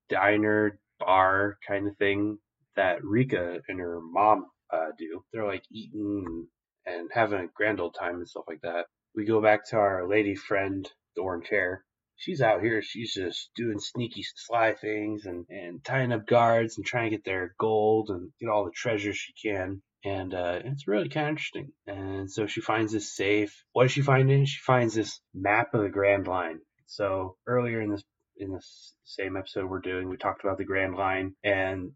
diner 0.10 0.80
bar 1.00 1.58
kind 1.68 1.88
of 1.88 1.98
thing 1.98 2.38
that 2.76 3.04
Rika 3.04 3.60
and 3.68 3.80
her 3.80 4.00
mom 4.02 4.46
uh, 4.72 4.92
do. 4.98 5.24
They're 5.32 5.48
like 5.48 5.64
eating 5.72 6.48
and 6.86 7.10
having 7.14 7.40
a 7.40 7.48
grand 7.48 7.80
old 7.80 7.96
time 8.00 8.16
and 8.16 8.28
stuff 8.28 8.46
like 8.48 8.62
that. 8.62 8.86
We 9.16 9.26
go 9.26 9.42
back 9.42 9.68
to 9.70 9.78
our 9.78 10.08
lady 10.08 10.36
friend, 10.36 10.90
the 11.16 11.22
orange 11.22 11.48
hair. 11.50 11.84
She's 12.16 12.42
out 12.42 12.62
here. 12.62 12.82
She's 12.82 13.14
just 13.14 13.50
doing 13.56 13.80
sneaky, 13.80 14.24
sly 14.36 14.74
things 14.74 15.26
and, 15.26 15.46
and 15.50 15.84
tying 15.84 16.12
up 16.12 16.26
guards 16.26 16.78
and 16.78 16.86
trying 16.86 17.10
to 17.10 17.18
get 17.18 17.26
their 17.26 17.54
gold 17.60 18.10
and 18.10 18.32
get 18.40 18.50
all 18.50 18.66
the 18.66 18.72
treasure 18.72 19.14
she 19.14 19.34
can. 19.34 19.82
And 20.06 20.34
uh, 20.34 20.60
it's 20.66 20.88
really 20.88 21.10
kind 21.10 21.28
of 21.28 21.32
interesting. 21.32 21.72
And 21.88 22.32
so 22.32 22.48
she 22.48 22.62
finds 22.62 22.92
this 22.92 23.16
safe. 23.16 23.64
What 23.74 23.84
does 23.84 23.92
she 23.92 24.02
find 24.02 24.32
in? 24.32 24.46
She 24.46 24.60
finds 24.60 24.94
this 24.94 25.20
map 25.34 25.74
of 25.74 25.82
the 25.82 25.90
Grand 25.90 26.28
Line. 26.28 26.60
So 26.88 27.38
earlier 27.48 27.82
in 27.82 27.90
this 27.90 28.04
in 28.38 28.52
this 28.52 28.96
same 29.04 29.38
episode 29.38 29.70
we're 29.70 29.80
doing, 29.80 30.10
we 30.10 30.18
talked 30.18 30.44
about 30.44 30.58
the 30.58 30.66
Grand 30.66 30.96
Line, 30.96 31.36
and 31.44 31.92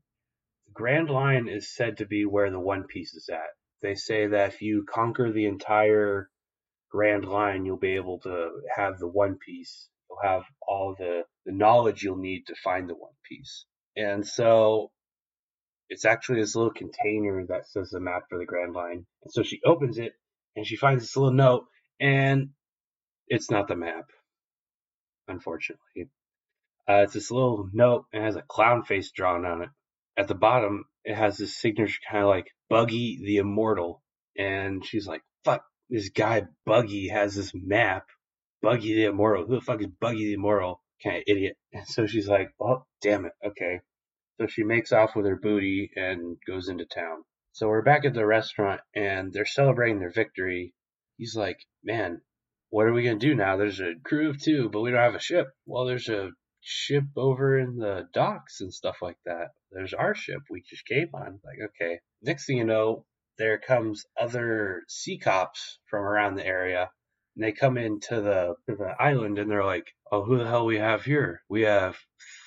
the 0.65 0.73
Grand 0.73 1.09
Line 1.09 1.47
is 1.47 1.73
said 1.73 1.97
to 1.97 2.05
be 2.05 2.25
where 2.25 2.49
the 2.51 2.59
One 2.59 2.83
Piece 2.83 3.13
is 3.13 3.29
at. 3.29 3.49
They 3.81 3.95
say 3.95 4.27
that 4.27 4.53
if 4.53 4.61
you 4.61 4.85
conquer 4.87 5.31
the 5.31 5.45
entire 5.45 6.29
Grand 6.89 7.25
Line, 7.25 7.65
you'll 7.65 7.77
be 7.77 7.95
able 7.95 8.19
to 8.19 8.61
have 8.75 8.97
the 8.99 9.07
One 9.07 9.37
Piece. 9.37 9.89
You'll 10.09 10.31
have 10.31 10.43
all 10.67 10.95
the, 10.97 11.23
the 11.45 11.51
knowledge 11.51 12.03
you'll 12.03 12.17
need 12.17 12.47
to 12.47 12.55
find 12.63 12.89
the 12.89 12.95
One 12.95 13.13
Piece. 13.27 13.65
And 13.95 14.25
so 14.25 14.91
it's 15.89 16.05
actually 16.05 16.41
this 16.41 16.55
little 16.55 16.71
container 16.71 17.45
that 17.47 17.67
says 17.67 17.89
the 17.89 17.99
map 17.99 18.23
for 18.29 18.37
the 18.37 18.45
Grand 18.45 18.73
Line. 18.73 19.05
And 19.23 19.31
so 19.31 19.43
she 19.43 19.59
opens 19.65 19.97
it 19.97 20.13
and 20.55 20.65
she 20.65 20.75
finds 20.75 21.03
this 21.03 21.15
little 21.15 21.33
note, 21.33 21.65
and 21.99 22.49
it's 23.27 23.51
not 23.51 23.67
the 23.67 23.75
map, 23.75 24.05
unfortunately. 25.27 26.09
Uh, 26.89 27.03
it's 27.03 27.13
this 27.13 27.31
little 27.31 27.69
note 27.73 28.05
and 28.13 28.23
it 28.23 28.25
has 28.25 28.35
a 28.37 28.41
clown 28.41 28.83
face 28.83 29.11
drawn 29.11 29.45
on 29.45 29.61
it. 29.61 29.69
At 30.17 30.27
the 30.27 30.35
bottom, 30.35 30.85
it 31.03 31.15
has 31.15 31.37
this 31.37 31.55
signature 31.55 31.99
kind 32.09 32.23
of 32.23 32.29
like 32.29 32.51
Buggy 32.69 33.19
the 33.23 33.37
Immortal. 33.37 34.01
And 34.37 34.85
she's 34.85 35.05
like, 35.05 35.21
fuck, 35.43 35.63
this 35.89 36.09
guy 36.09 36.43
Buggy 36.65 37.09
has 37.09 37.35
this 37.35 37.51
map. 37.53 38.05
Buggy 38.61 38.95
the 38.95 39.05
Immortal. 39.05 39.45
Who 39.45 39.55
the 39.55 39.61
fuck 39.61 39.81
is 39.81 39.87
Buggy 39.87 40.25
the 40.25 40.33
Immortal? 40.33 40.81
Kind 41.03 41.17
of 41.17 41.23
idiot. 41.27 41.57
And 41.73 41.87
so 41.87 42.07
she's 42.07 42.27
like, 42.27 42.49
oh, 42.59 42.85
damn 43.01 43.25
it. 43.25 43.33
Okay. 43.45 43.81
So 44.39 44.47
she 44.47 44.63
makes 44.63 44.91
off 44.91 45.15
with 45.15 45.25
her 45.25 45.35
booty 45.35 45.91
and 45.95 46.37
goes 46.47 46.69
into 46.69 46.85
town. 46.85 47.23
So 47.53 47.67
we're 47.67 47.81
back 47.81 48.05
at 48.05 48.13
the 48.13 48.25
restaurant 48.25 48.81
and 48.95 49.31
they're 49.33 49.45
celebrating 49.45 49.99
their 49.99 50.11
victory. 50.11 50.73
He's 51.17 51.35
like, 51.35 51.57
man, 51.83 52.21
what 52.69 52.85
are 52.85 52.93
we 52.93 53.03
going 53.03 53.19
to 53.19 53.25
do 53.25 53.35
now? 53.35 53.57
There's 53.57 53.79
a 53.79 53.93
crew 54.03 54.29
of 54.29 54.41
two, 54.41 54.69
but 54.69 54.81
we 54.81 54.91
don't 54.91 54.99
have 54.99 55.15
a 55.15 55.19
ship. 55.19 55.47
Well, 55.65 55.85
there's 55.85 56.09
a 56.09 56.31
ship 56.61 57.05
over 57.15 57.57
in 57.57 57.77
the 57.77 58.07
docks 58.13 58.61
and 58.61 58.73
stuff 58.73 58.97
like 59.01 59.17
that. 59.25 59.51
There's 59.71 59.93
our 59.93 60.13
ship 60.13 60.41
we 60.49 60.63
just 60.69 60.85
came 60.85 61.09
on. 61.13 61.39
Like, 61.43 61.69
okay. 61.69 61.99
Next 62.21 62.45
thing 62.45 62.57
you 62.57 62.65
know, 62.65 63.05
there 63.37 63.57
comes 63.57 64.05
other 64.19 64.83
sea 64.87 65.17
cops 65.17 65.79
from 65.89 66.03
around 66.03 66.35
the 66.35 66.45
area. 66.45 66.89
And 67.35 67.43
they 67.43 67.51
come 67.51 67.77
into 67.77 68.21
the 68.21 68.55
to 68.67 68.75
the 68.75 68.95
island 68.99 69.37
and 69.37 69.49
they're 69.49 69.65
like, 69.65 69.93
"Oh, 70.11 70.23
who 70.23 70.37
the 70.37 70.47
hell 70.47 70.65
we 70.65 70.77
have 70.77 71.03
here? 71.03 71.41
We 71.49 71.61
have 71.61 71.97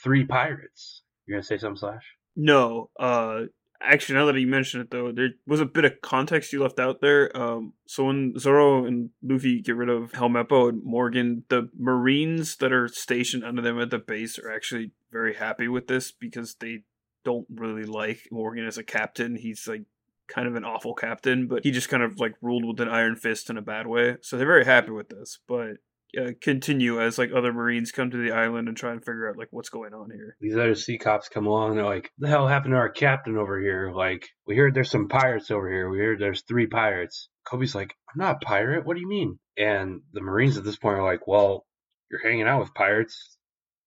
three 0.02 0.24
pirates." 0.24 1.02
You're 1.26 1.38
gonna 1.38 1.44
say 1.44 1.58
something, 1.58 1.76
Slash? 1.76 2.16
No, 2.34 2.90
uh, 2.98 3.42
actually, 3.80 4.16
now 4.16 4.26
that 4.26 4.38
you 4.38 4.46
mention 4.46 4.80
it, 4.80 4.90
though, 4.90 5.12
there 5.12 5.30
was 5.46 5.60
a 5.60 5.66
bit 5.66 5.84
of 5.84 6.00
context 6.02 6.52
you 6.52 6.62
left 6.62 6.78
out 6.78 7.00
there. 7.00 7.34
Um, 7.36 7.74
so 7.86 8.04
when 8.04 8.38
Zoro 8.38 8.84
and 8.84 9.10
Luffy 9.22 9.60
get 9.60 9.76
rid 9.76 9.88
of 9.88 10.12
Helmeppo 10.12 10.68
and 10.68 10.84
Morgan, 10.84 11.44
the 11.48 11.70
Marines 11.78 12.56
that 12.56 12.72
are 12.72 12.88
stationed 12.88 13.44
under 13.44 13.62
them 13.62 13.80
at 13.80 13.90
the 13.90 13.98
base 13.98 14.38
are 14.38 14.50
actually 14.50 14.92
very 15.10 15.34
happy 15.34 15.68
with 15.68 15.86
this 15.86 16.12
because 16.12 16.54
they 16.56 16.82
don't 17.24 17.46
really 17.54 17.84
like 17.84 18.28
Morgan 18.30 18.66
as 18.66 18.78
a 18.78 18.84
captain. 18.84 19.36
He's 19.36 19.66
like 19.66 19.84
kind 20.32 20.48
of 20.48 20.54
an 20.54 20.64
awful 20.64 20.94
captain, 20.94 21.46
but 21.46 21.64
he 21.64 21.70
just 21.70 21.88
kind 21.88 22.02
of 22.02 22.18
like 22.18 22.34
ruled 22.40 22.64
with 22.64 22.80
an 22.80 22.88
iron 22.88 23.16
fist 23.16 23.50
in 23.50 23.58
a 23.58 23.62
bad 23.62 23.86
way. 23.86 24.16
So 24.22 24.36
they're 24.36 24.46
very 24.46 24.64
happy 24.64 24.90
with 24.90 25.08
this. 25.08 25.38
But 25.46 25.76
uh, 26.18 26.32
continue 26.40 27.00
as 27.00 27.18
like 27.18 27.30
other 27.32 27.52
Marines 27.52 27.92
come 27.92 28.10
to 28.10 28.16
the 28.16 28.32
island 28.32 28.68
and 28.68 28.76
try 28.76 28.92
and 28.92 29.00
figure 29.00 29.28
out 29.28 29.36
like 29.36 29.48
what's 29.50 29.68
going 29.68 29.94
on 29.94 30.10
here. 30.10 30.36
These 30.40 30.56
other 30.56 30.74
sea 30.74 30.98
cops 30.98 31.28
come 31.28 31.46
along 31.46 31.76
they're 31.76 31.84
like, 31.84 32.10
"The 32.18 32.28
hell 32.28 32.48
happened 32.48 32.72
to 32.72 32.78
our 32.78 32.88
captain 32.88 33.36
over 33.36 33.60
here? 33.60 33.92
Like, 33.94 34.28
we 34.46 34.56
heard 34.56 34.74
there's 34.74 34.90
some 34.90 35.08
pirates 35.08 35.50
over 35.50 35.70
here. 35.70 35.88
We 35.88 35.98
heard 35.98 36.18
there's 36.18 36.42
three 36.42 36.66
pirates." 36.66 37.28
Koby's 37.46 37.74
like, 37.74 37.94
"I'm 38.12 38.18
not 38.18 38.42
a 38.42 38.46
pirate. 38.46 38.84
What 38.84 38.94
do 38.94 39.00
you 39.00 39.08
mean?" 39.08 39.38
And 39.56 40.02
the 40.12 40.20
Marines 40.20 40.56
at 40.56 40.64
this 40.64 40.76
point 40.76 40.98
are 40.98 41.04
like, 41.04 41.26
"Well, 41.26 41.66
you're 42.10 42.22
hanging 42.22 42.48
out 42.48 42.60
with 42.60 42.74
pirates. 42.74 43.36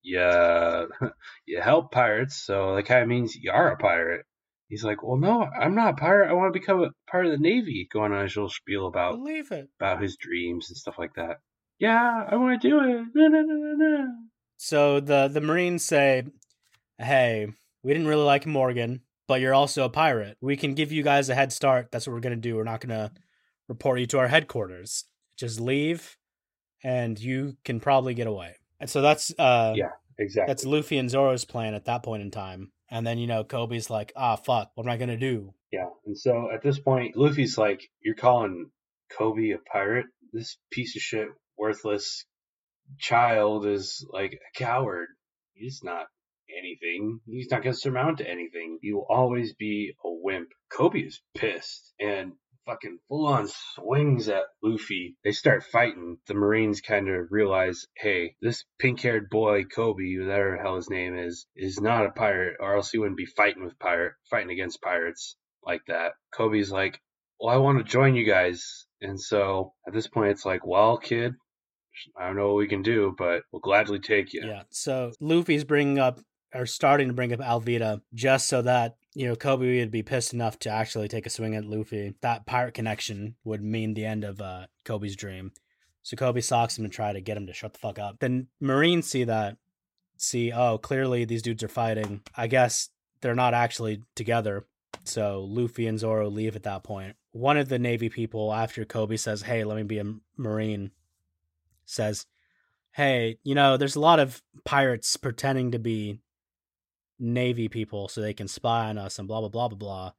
Yeah, 0.03 0.85
you 1.45 1.61
help 1.61 1.91
pirates, 1.91 2.35
so 2.35 2.75
that 2.75 2.83
kind 2.85 3.03
of 3.03 3.09
means 3.09 3.35
you 3.35 3.51
are 3.51 3.71
a 3.71 3.77
pirate." 3.77 4.25
He's 4.73 4.83
like, 4.83 5.03
"Well, 5.03 5.17
no, 5.17 5.43
I'm 5.43 5.75
not 5.75 5.93
a 5.93 5.97
pirate. 5.97 6.29
I 6.31 6.33
want 6.33 6.51
to 6.51 6.59
become 6.59 6.81
a 6.83 6.89
part 7.07 7.27
of 7.27 7.31
the 7.31 7.37
navy." 7.37 7.87
Going 7.93 8.11
on 8.11 8.23
his 8.23 8.35
little 8.35 8.49
spiel 8.49 8.87
about 8.87 9.17
Believe 9.17 9.51
it. 9.51 9.69
about 9.79 10.01
his 10.01 10.17
dreams 10.17 10.69
and 10.71 10.77
stuff 10.77 10.95
like 10.97 11.13
that. 11.13 11.37
Yeah, 11.77 12.25
I 12.27 12.35
want 12.37 12.59
to 12.59 12.67
do 12.67 12.79
it. 12.79 13.05
No, 13.13 13.27
no, 13.27 13.41
no, 13.41 13.53
no, 13.53 13.75
no. 13.75 14.07
So 14.57 14.99
the 14.99 15.27
the 15.27 15.41
Marines 15.41 15.85
say, 15.85 16.23
"Hey, 16.97 17.47
we 17.83 17.93
didn't 17.93 18.07
really 18.07 18.23
like 18.23 18.47
Morgan, 18.47 19.01
but 19.27 19.41
you're 19.41 19.53
also 19.53 19.85
a 19.85 19.89
pirate. 19.89 20.37
We 20.41 20.57
can 20.57 20.73
give 20.73 20.91
you 20.91 21.03
guys 21.03 21.29
a 21.29 21.35
head 21.35 21.53
start. 21.53 21.91
That's 21.91 22.07
what 22.07 22.13
we're 22.13 22.19
gonna 22.21 22.35
do. 22.37 22.55
We're 22.55 22.63
not 22.63 22.81
gonna 22.81 23.11
report 23.67 23.99
you 23.99 24.07
to 24.07 24.17
our 24.19 24.27
headquarters. 24.27 25.05
Just 25.37 25.59
leave, 25.59 26.17
and 26.83 27.19
you 27.19 27.57
can 27.63 27.79
probably 27.79 28.15
get 28.15 28.25
away." 28.27 28.55
And 28.79 28.89
so 28.89 29.01
that's 29.03 29.31
uh, 29.37 29.73
Yeah. 29.75 29.89
Exactly. 30.19 30.51
that's 30.51 30.63
Luffy 30.65 30.97
and 30.99 31.09
Zoro's 31.09 31.43
plan 31.43 31.73
at 31.73 31.85
that 31.85 32.03
point 32.03 32.21
in 32.21 32.29
time. 32.29 32.71
And 32.93 33.07
then 33.07 33.17
you 33.17 33.25
know 33.25 33.43
Koby's 33.43 33.89
like, 33.89 34.13
"Ah, 34.15 34.35
fuck, 34.35 34.69
what 34.75 34.85
am 34.85 34.91
I 34.91 34.97
gonna 34.97 35.17
do?" 35.17 35.55
Yeah, 35.71 35.89
and 36.05 36.15
so 36.15 36.51
at 36.51 36.61
this 36.61 36.77
point, 36.77 37.15
Luffy's 37.15 37.57
like, 37.57 37.89
"You're 37.99 38.13
calling 38.13 38.69
Koby 39.17 39.51
a 39.55 39.57
pirate? 39.57 40.05
This 40.31 40.59
piece 40.69 40.95
of 40.95 41.01
shit, 41.01 41.27
worthless 41.57 42.27
child 42.99 43.65
is 43.65 44.05
like 44.11 44.33
a 44.33 44.59
coward. 44.59 45.07
He's 45.53 45.81
not 45.83 46.05
anything. 46.55 47.19
He's 47.25 47.49
not 47.49 47.65
surmount 47.75 48.19
to 48.19 48.29
anything. 48.29 48.77
He 48.83 48.93
will 48.93 49.07
always 49.09 49.55
be 49.55 49.95
a 50.05 50.11
wimp." 50.11 50.49
Koby 50.71 51.07
is 51.07 51.19
pissed 51.33 51.95
and 51.99 52.33
fucking 52.65 52.99
full 53.07 53.27
on 53.27 53.47
swings 53.75 54.29
at 54.29 54.43
Luffy. 54.61 55.15
They 55.23 55.31
start 55.31 55.63
fighting. 55.63 56.17
The 56.27 56.33
Marines 56.33 56.81
kind 56.81 57.09
of 57.09 57.27
realize, 57.31 57.85
hey, 57.97 58.35
this 58.41 58.65
pink 58.79 59.01
haired 59.01 59.29
boy, 59.29 59.63
Koby, 59.63 60.19
whatever 60.19 60.57
the 60.57 60.63
hell 60.63 60.75
his 60.75 60.89
name 60.89 61.17
is, 61.17 61.45
is 61.55 61.79
not 61.79 62.05
a 62.05 62.11
pirate, 62.11 62.57
or 62.59 62.75
else 62.75 62.91
he 62.91 62.97
wouldn't 62.97 63.17
be 63.17 63.25
fighting 63.25 63.63
with 63.63 63.79
pirate, 63.79 64.13
fighting 64.29 64.51
against 64.51 64.81
pirates 64.81 65.35
like 65.65 65.81
that. 65.87 66.13
Koby's 66.37 66.71
like, 66.71 66.99
well, 67.39 67.53
I 67.53 67.57
want 67.57 67.79
to 67.79 67.83
join 67.83 68.15
you 68.15 68.25
guys. 68.25 68.85
And 69.01 69.19
so 69.19 69.73
at 69.87 69.93
this 69.93 70.07
point, 70.07 70.31
it's 70.31 70.45
like, 70.45 70.65
well, 70.65 70.97
kid, 70.97 71.33
I 72.19 72.27
don't 72.27 72.35
know 72.35 72.47
what 72.47 72.57
we 72.57 72.67
can 72.67 72.81
do, 72.81 73.13
but 73.17 73.43
we'll 73.51 73.59
gladly 73.59 73.99
take 73.99 74.33
you. 74.33 74.43
Yeah. 74.45 74.63
So 74.69 75.11
Luffy's 75.19 75.63
bringing 75.63 75.99
up 75.99 76.19
or 76.53 76.65
starting 76.65 77.07
to 77.07 77.13
bring 77.13 77.33
up 77.33 77.39
Alvida 77.39 78.01
just 78.13 78.47
so 78.47 78.61
that 78.61 78.95
you 79.13 79.27
know 79.27 79.35
Koby 79.35 79.79
would 79.79 79.91
be 79.91 80.03
pissed 80.03 80.33
enough 80.33 80.59
to 80.59 80.69
actually 80.69 81.07
take 81.07 81.25
a 81.25 81.29
swing 81.29 81.55
at 81.55 81.65
Luffy. 81.65 82.15
That 82.21 82.45
pirate 82.45 82.73
connection 82.73 83.35
would 83.43 83.61
mean 83.63 83.93
the 83.93 84.05
end 84.05 84.23
of 84.23 84.41
uh, 84.41 84.67
Koby's 84.85 85.15
dream. 85.15 85.51
So 86.01 86.17
Koby 86.17 86.43
socks 86.43 86.77
him 86.77 86.83
to 86.83 86.89
try 86.89 87.13
to 87.13 87.21
get 87.21 87.37
him 87.37 87.47
to 87.47 87.53
shut 87.53 87.73
the 87.73 87.79
fuck 87.79 87.97
up. 87.97 88.19
Then 88.19 88.47
Marines 88.59 89.07
see 89.07 89.23
that, 89.23 89.57
see, 90.17 90.51
oh, 90.51 90.77
clearly 90.77 91.23
these 91.23 91.41
dudes 91.41 91.63
are 91.63 91.69
fighting. 91.69 92.21
I 92.35 92.47
guess 92.47 92.89
they're 93.21 93.35
not 93.35 93.53
actually 93.53 94.03
together. 94.15 94.65
So 95.05 95.45
Luffy 95.47 95.87
and 95.87 95.97
Zoro 95.97 96.29
leave 96.29 96.55
at 96.55 96.63
that 96.63 96.83
point. 96.83 97.15
One 97.31 97.57
of 97.57 97.69
the 97.69 97.79
Navy 97.79 98.09
people, 98.09 98.53
after 98.53 98.83
Koby 98.85 99.17
says, 99.17 99.43
hey, 99.43 99.63
let 99.63 99.77
me 99.77 99.83
be 99.83 99.99
a 99.99 100.13
Marine, 100.37 100.91
says, 101.85 102.25
hey, 102.91 103.39
you 103.43 103.55
know, 103.55 103.77
there's 103.77 103.95
a 103.95 104.01
lot 104.01 104.19
of 104.19 104.41
pirates 104.65 105.15
pretending 105.17 105.71
to 105.71 105.79
be 105.79 106.19
Navy 107.23 107.69
people 107.69 108.07
so 108.07 108.21
they 108.21 108.33
can 108.33 108.47
spy 108.47 108.89
on 108.89 108.97
us 108.97 109.17
and 109.17 109.27
blah, 109.27 109.39
blah, 109.39 109.49
blah, 109.49 109.69
blah, 109.69 109.77
blah. 109.77 110.11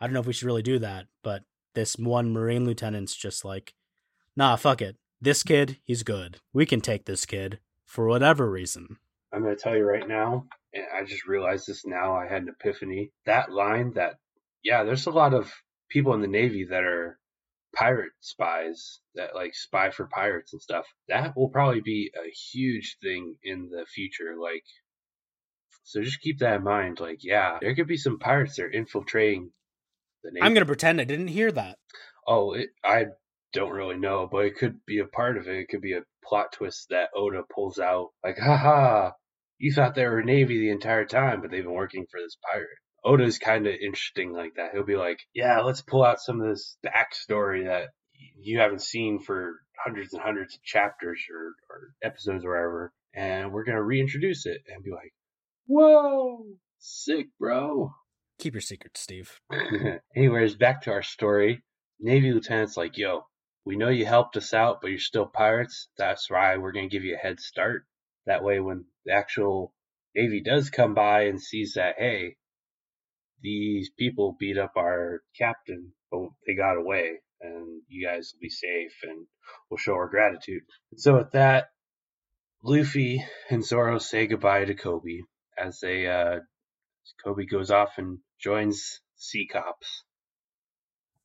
I 0.00 0.06
don't 0.06 0.14
know 0.14 0.20
if 0.20 0.26
we 0.26 0.32
should 0.32 0.46
really 0.46 0.62
do 0.62 0.78
that, 0.78 1.06
but 1.22 1.44
this 1.74 1.96
one 1.96 2.32
Marine 2.32 2.64
lieutenant's 2.64 3.14
just 3.14 3.44
like, 3.44 3.74
nah, 4.34 4.56
fuck 4.56 4.80
it. 4.80 4.96
This 5.20 5.42
kid, 5.42 5.78
he's 5.84 6.02
good. 6.02 6.40
We 6.52 6.66
can 6.66 6.80
take 6.80 7.04
this 7.04 7.26
kid 7.26 7.58
for 7.84 8.06
whatever 8.06 8.50
reason. 8.50 8.96
I'm 9.32 9.42
going 9.42 9.54
to 9.56 9.62
tell 9.62 9.76
you 9.76 9.84
right 9.84 10.06
now, 10.06 10.46
and 10.72 10.84
I 10.94 11.04
just 11.04 11.26
realized 11.26 11.66
this 11.66 11.84
now. 11.84 12.16
I 12.16 12.26
had 12.26 12.42
an 12.42 12.48
epiphany. 12.48 13.12
That 13.26 13.50
line, 13.50 13.92
that, 13.94 14.18
yeah, 14.62 14.84
there's 14.84 15.06
a 15.06 15.10
lot 15.10 15.34
of 15.34 15.52
people 15.88 16.14
in 16.14 16.20
the 16.20 16.26
Navy 16.26 16.64
that 16.64 16.84
are 16.84 17.18
pirate 17.74 18.12
spies 18.20 19.00
that 19.14 19.34
like 19.34 19.54
spy 19.54 19.90
for 19.90 20.06
pirates 20.06 20.52
and 20.54 20.62
stuff. 20.62 20.86
That 21.08 21.36
will 21.36 21.48
probably 21.48 21.82
be 21.82 22.10
a 22.16 22.30
huge 22.30 22.96
thing 23.02 23.36
in 23.42 23.68
the 23.70 23.84
future. 23.86 24.34
Like, 24.40 24.64
so 25.86 26.02
just 26.02 26.20
keep 26.20 26.40
that 26.40 26.56
in 26.56 26.64
mind. 26.64 26.98
Like, 26.98 27.20
yeah, 27.22 27.58
there 27.60 27.74
could 27.76 27.86
be 27.86 27.96
some 27.96 28.18
pirates 28.18 28.56
that 28.56 28.64
are 28.64 28.70
infiltrating 28.70 29.52
the 30.24 30.32
Navy. 30.32 30.44
I'm 30.44 30.52
going 30.52 30.62
to 30.62 30.66
pretend 30.66 31.00
I 31.00 31.04
didn't 31.04 31.28
hear 31.28 31.52
that. 31.52 31.78
Oh, 32.26 32.54
it, 32.54 32.70
I 32.84 33.06
don't 33.52 33.70
really 33.70 33.96
know, 33.96 34.28
but 34.30 34.46
it 34.46 34.56
could 34.56 34.84
be 34.84 34.98
a 34.98 35.06
part 35.06 35.36
of 35.36 35.46
it. 35.46 35.56
It 35.56 35.68
could 35.68 35.80
be 35.80 35.92
a 35.92 36.02
plot 36.24 36.52
twist 36.52 36.88
that 36.90 37.10
Oda 37.14 37.42
pulls 37.54 37.78
out. 37.78 38.08
Like, 38.24 38.36
haha, 38.36 39.12
you 39.58 39.72
thought 39.72 39.94
they 39.94 40.06
were 40.06 40.24
Navy 40.24 40.58
the 40.58 40.70
entire 40.70 41.04
time, 41.04 41.40
but 41.40 41.52
they've 41.52 41.62
been 41.62 41.72
working 41.72 42.06
for 42.10 42.20
this 42.20 42.36
pirate. 42.52 42.66
Oda's 43.04 43.38
kind 43.38 43.68
of 43.68 43.74
interesting 43.74 44.32
like 44.32 44.54
that. 44.56 44.72
He'll 44.72 44.84
be 44.84 44.96
like, 44.96 45.20
yeah, 45.32 45.60
let's 45.60 45.82
pull 45.82 46.04
out 46.04 46.20
some 46.20 46.40
of 46.40 46.48
this 46.48 46.76
backstory 46.84 47.66
that 47.66 47.90
you 48.40 48.58
haven't 48.58 48.82
seen 48.82 49.20
for 49.20 49.60
hundreds 49.84 50.12
and 50.12 50.22
hundreds 50.22 50.56
of 50.56 50.62
chapters 50.64 51.20
or, 51.30 51.54
or 51.70 51.94
episodes 52.02 52.44
or 52.44 52.50
whatever, 52.50 52.92
and 53.14 53.52
we're 53.52 53.64
going 53.64 53.76
to 53.76 53.82
reintroduce 53.82 54.46
it 54.46 54.62
and 54.66 54.82
be 54.82 54.90
like, 54.90 55.12
whoa, 55.66 56.44
sick, 56.78 57.28
bro. 57.38 57.92
Keep 58.38 58.54
your 58.54 58.60
secret, 58.60 58.96
Steve. 58.96 59.40
Anyways, 60.16 60.56
back 60.56 60.82
to 60.82 60.90
our 60.90 61.02
story. 61.02 61.62
Navy 61.98 62.32
lieutenant's 62.32 62.76
like, 62.76 62.98
yo, 62.98 63.22
we 63.64 63.76
know 63.76 63.88
you 63.88 64.04
helped 64.04 64.36
us 64.36 64.52
out, 64.52 64.80
but 64.80 64.88
you're 64.88 64.98
still 64.98 65.26
pirates. 65.26 65.88
That's 65.96 66.30
why 66.30 66.56
we're 66.56 66.72
going 66.72 66.88
to 66.88 66.94
give 66.94 67.04
you 67.04 67.14
a 67.14 67.18
head 67.18 67.40
start. 67.40 67.84
That 68.26 68.44
way, 68.44 68.60
when 68.60 68.84
the 69.04 69.12
actual 69.12 69.72
Navy 70.14 70.42
does 70.42 70.70
come 70.70 70.94
by 70.94 71.22
and 71.22 71.40
sees 71.40 71.74
that, 71.74 71.94
hey, 71.98 72.36
these 73.42 73.90
people 73.98 74.36
beat 74.38 74.58
up 74.58 74.72
our 74.76 75.22
captain, 75.38 75.92
but 76.10 76.28
they 76.46 76.54
got 76.54 76.76
away, 76.76 77.20
and 77.40 77.82
you 77.88 78.06
guys 78.06 78.32
will 78.34 78.40
be 78.40 78.50
safe, 78.50 78.92
and 79.02 79.26
we'll 79.70 79.78
show 79.78 79.94
our 79.94 80.08
gratitude. 80.08 80.62
So 80.96 81.16
with 81.16 81.32
that, 81.32 81.70
Luffy 82.62 83.24
and 83.48 83.64
Zoro 83.64 83.98
say 83.98 84.26
goodbye 84.26 84.64
to 84.64 84.74
Koby 84.74 85.20
as 85.58 85.80
they 85.80 86.06
uh, 86.06 86.40
Koby 87.24 87.48
goes 87.48 87.70
off 87.70 87.98
and 87.98 88.18
joins 88.40 89.00
Sea 89.16 89.46
Cops. 89.46 90.04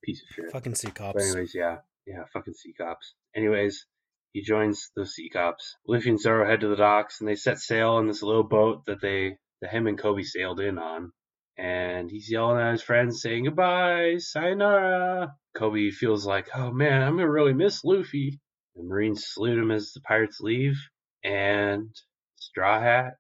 Piece 0.03 0.21
of 0.23 0.35
shit. 0.35 0.51
Fucking 0.51 0.75
sea 0.75 0.87
But 0.87 0.95
cops. 0.95 1.23
anyways, 1.29 1.53
yeah, 1.53 1.77
yeah, 2.07 2.23
fucking 2.33 2.53
sea 2.55 2.73
cops. 2.73 3.13
Anyways, 3.35 3.85
he 4.33 4.41
joins 4.41 4.89
the 4.95 5.05
sea 5.05 5.29
cops. 5.29 5.75
Luffy 5.87 6.09
and 6.09 6.19
Zoro 6.19 6.47
head 6.47 6.61
to 6.61 6.67
the 6.69 6.75
docks, 6.75 7.19
and 7.19 7.27
they 7.29 7.35
set 7.35 7.59
sail 7.59 7.91
on 7.91 8.07
this 8.07 8.23
little 8.23 8.43
boat 8.43 8.85
that 8.87 9.01
they, 9.01 9.37
that 9.61 9.69
him 9.71 9.85
and 9.87 9.99
Koby 9.99 10.25
sailed 10.25 10.59
in 10.59 10.79
on. 10.79 11.11
And 11.57 12.09
he's 12.09 12.31
yelling 12.31 12.59
at 12.59 12.71
his 12.71 12.81
friends, 12.81 13.21
saying 13.21 13.43
goodbye, 13.43 14.15
sayonara. 14.17 15.35
Koby 15.55 15.91
feels 15.91 16.25
like, 16.25 16.47
oh 16.55 16.71
man, 16.71 17.03
I'm 17.03 17.17
gonna 17.17 17.29
really 17.29 17.53
miss 17.53 17.83
Luffy. 17.83 18.39
The 18.75 18.83
Marines 18.83 19.27
salute 19.27 19.59
him 19.59 19.69
as 19.69 19.91
the 19.93 20.01
pirates 20.01 20.39
leave, 20.39 20.77
and 21.23 21.89
Straw 22.37 22.81
Hat 22.81 23.13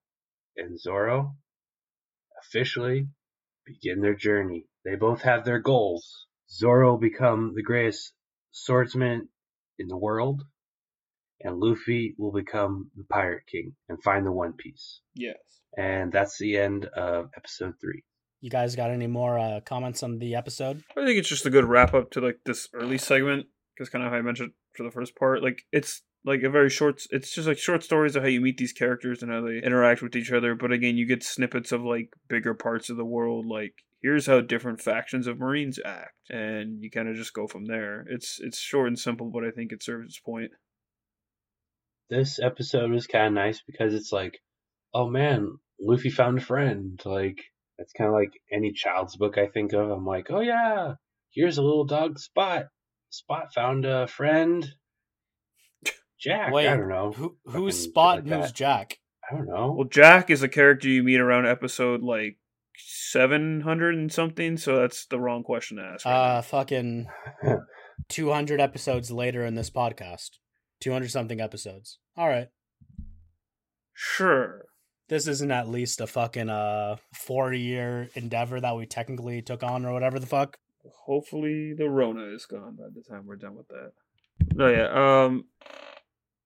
and 0.61 0.79
Zoro 0.79 1.35
officially 2.41 3.07
begin 3.65 4.01
their 4.01 4.15
journey. 4.15 4.65
They 4.85 4.95
both 4.95 5.21
have 5.21 5.45
their 5.45 5.59
goals. 5.59 6.27
Zoro 6.49 6.91
will 6.91 6.99
become 6.99 7.53
the 7.55 7.63
greatest 7.63 8.13
swordsman 8.51 9.29
in 9.77 9.87
the 9.87 9.97
world, 9.97 10.43
and 11.39 11.59
Luffy 11.59 12.15
will 12.17 12.31
become 12.31 12.91
the 12.95 13.05
Pirate 13.05 13.43
King 13.51 13.75
and 13.87 14.01
find 14.03 14.25
the 14.25 14.31
One 14.31 14.53
Piece. 14.53 15.01
Yes. 15.15 15.37
And 15.77 16.11
that's 16.11 16.37
the 16.37 16.57
end 16.57 16.85
of 16.85 17.29
episode 17.35 17.75
three. 17.79 18.03
You 18.41 18.49
guys 18.49 18.75
got 18.75 18.89
any 18.89 19.07
more 19.07 19.37
uh, 19.37 19.61
comments 19.61 20.03
on 20.03 20.17
the 20.17 20.35
episode? 20.35 20.83
I 20.97 21.05
think 21.05 21.17
it's 21.19 21.29
just 21.29 21.45
a 21.45 21.51
good 21.51 21.65
wrap 21.65 21.93
up 21.93 22.11
to 22.11 22.21
like 22.21 22.39
this 22.45 22.67
early 22.73 22.97
segment 22.97 23.45
because 23.75 23.89
kind 23.89 24.03
of 24.03 24.11
how 24.11 24.17
I 24.17 24.21
mentioned 24.21 24.51
for 24.75 24.83
the 24.83 24.91
first 24.91 25.15
part, 25.15 25.43
like 25.43 25.61
it's 25.71 26.01
like 26.23 26.43
a 26.43 26.49
very 26.49 26.69
short. 26.69 27.01
It's 27.09 27.33
just 27.33 27.47
like 27.47 27.57
short 27.57 27.83
stories 27.83 28.15
of 28.15 28.23
how 28.23 28.29
you 28.29 28.41
meet 28.41 28.57
these 28.57 28.73
characters 28.73 29.21
and 29.21 29.31
how 29.31 29.41
they 29.41 29.57
interact 29.57 30.01
with 30.01 30.15
each 30.15 30.31
other. 30.31 30.55
But 30.55 30.71
again, 30.71 30.97
you 30.97 31.05
get 31.05 31.23
snippets 31.23 31.71
of 31.71 31.83
like 31.83 32.13
bigger 32.27 32.53
parts 32.53 32.89
of 32.89 32.97
the 32.97 33.05
world, 33.05 33.45
like 33.45 33.73
here's 34.01 34.25
how 34.25 34.41
different 34.41 34.81
factions 34.81 35.27
of 35.27 35.39
Marines 35.39 35.79
act, 35.83 36.15
and 36.29 36.81
you 36.81 36.89
kind 36.89 37.07
of 37.07 37.15
just 37.15 37.33
go 37.33 37.47
from 37.47 37.65
there. 37.65 38.05
It's 38.09 38.39
it's 38.39 38.59
short 38.59 38.87
and 38.87 38.99
simple, 38.99 39.29
but 39.31 39.43
I 39.43 39.51
think 39.51 39.71
it 39.71 39.83
serves 39.83 40.07
its 40.07 40.19
point. 40.19 40.51
This 42.09 42.39
episode 42.39 42.91
was 42.91 43.07
kind 43.07 43.27
of 43.27 43.33
nice 43.33 43.61
because 43.65 43.93
it's 43.93 44.11
like, 44.11 44.39
oh 44.93 45.09
man, 45.09 45.57
Luffy 45.79 46.09
found 46.09 46.39
a 46.39 46.41
friend. 46.41 47.01
Like 47.05 47.39
it's 47.77 47.93
kind 47.93 48.09
of 48.09 48.13
like 48.13 48.33
any 48.51 48.73
child's 48.73 49.15
book 49.15 49.37
I 49.37 49.47
think 49.47 49.73
of. 49.73 49.89
I'm 49.89 50.05
like, 50.05 50.27
oh 50.29 50.41
yeah, 50.41 50.95
here's 51.31 51.57
a 51.57 51.63
little 51.63 51.85
dog 51.85 52.19
Spot. 52.19 52.65
Spot 53.09 53.53
found 53.53 53.85
a 53.85 54.07
friend. 54.07 54.67
Jack. 56.21 56.53
Wait, 56.53 56.67
I 56.67 56.77
don't 56.77 56.89
know. 56.89 57.11
Who 57.11 57.37
Fucking 57.45 57.61
who's 57.61 57.79
Spot 57.79 58.17
like 58.17 58.25
and 58.25 58.33
who's 58.33 58.51
that. 58.51 58.55
Jack? 58.55 58.99
I 59.29 59.35
don't 59.35 59.47
know. 59.47 59.73
Well, 59.77 59.87
Jack 59.87 60.29
is 60.29 60.43
a 60.43 60.47
character 60.47 60.87
you 60.87 61.03
meet 61.03 61.19
around 61.19 61.47
episode 61.47 62.01
like 62.01 62.37
seven 62.77 63.61
hundred 63.61 63.95
and 63.95 64.11
something, 64.11 64.57
so 64.57 64.77
that's 64.79 65.05
the 65.05 65.19
wrong 65.19 65.43
question 65.43 65.77
to 65.77 65.83
ask. 65.83 66.05
Right 66.05 66.11
now. 66.11 66.21
Uh, 66.37 66.41
fucking 66.41 67.07
200 68.09 68.59
episodes 68.59 69.11
later 69.11 69.45
in 69.45 69.55
this 69.55 69.69
podcast. 69.69 70.31
200 70.81 71.09
something 71.11 71.39
episodes. 71.39 71.99
All 72.17 72.27
right. 72.27 72.49
Sure. 73.93 74.65
This 75.09 75.27
isn't 75.27 75.51
at 75.51 75.67
least 75.67 76.01
a 76.01 76.07
fucking 76.07 76.49
uh 76.49 76.95
four 77.13 77.53
year 77.53 78.09
endeavor 78.15 78.59
that 78.59 78.75
we 78.75 78.85
technically 78.85 79.41
took 79.41 79.61
on 79.61 79.85
or 79.85 79.93
whatever 79.93 80.19
the 80.19 80.25
fuck. 80.25 80.57
Hopefully 81.05 81.73
the 81.77 81.89
Rona 81.89 82.33
is 82.33 82.45
gone 82.45 82.75
by 82.77 82.85
the 82.93 83.03
time 83.07 83.25
we're 83.25 83.35
done 83.35 83.55
with 83.55 83.67
that. 83.67 83.91
No, 84.55 84.67
yeah. 84.69 85.25
Um, 85.25 85.45
but 85.61 86.00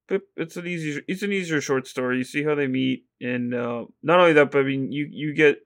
it's 0.09 0.57
an 0.57 0.67
easier, 0.67 1.01
it's 1.07 1.23
an 1.23 1.31
easier 1.31 1.61
short 1.61 1.87
story. 1.87 2.17
You 2.17 2.23
see 2.23 2.43
how 2.43 2.55
they 2.55 2.67
meet, 2.67 3.05
and 3.19 3.53
uh, 3.53 3.85
not 4.03 4.19
only 4.19 4.33
that, 4.33 4.51
but 4.51 4.59
I 4.59 4.63
mean, 4.63 4.91
you 4.91 5.07
you 5.09 5.33
get, 5.33 5.57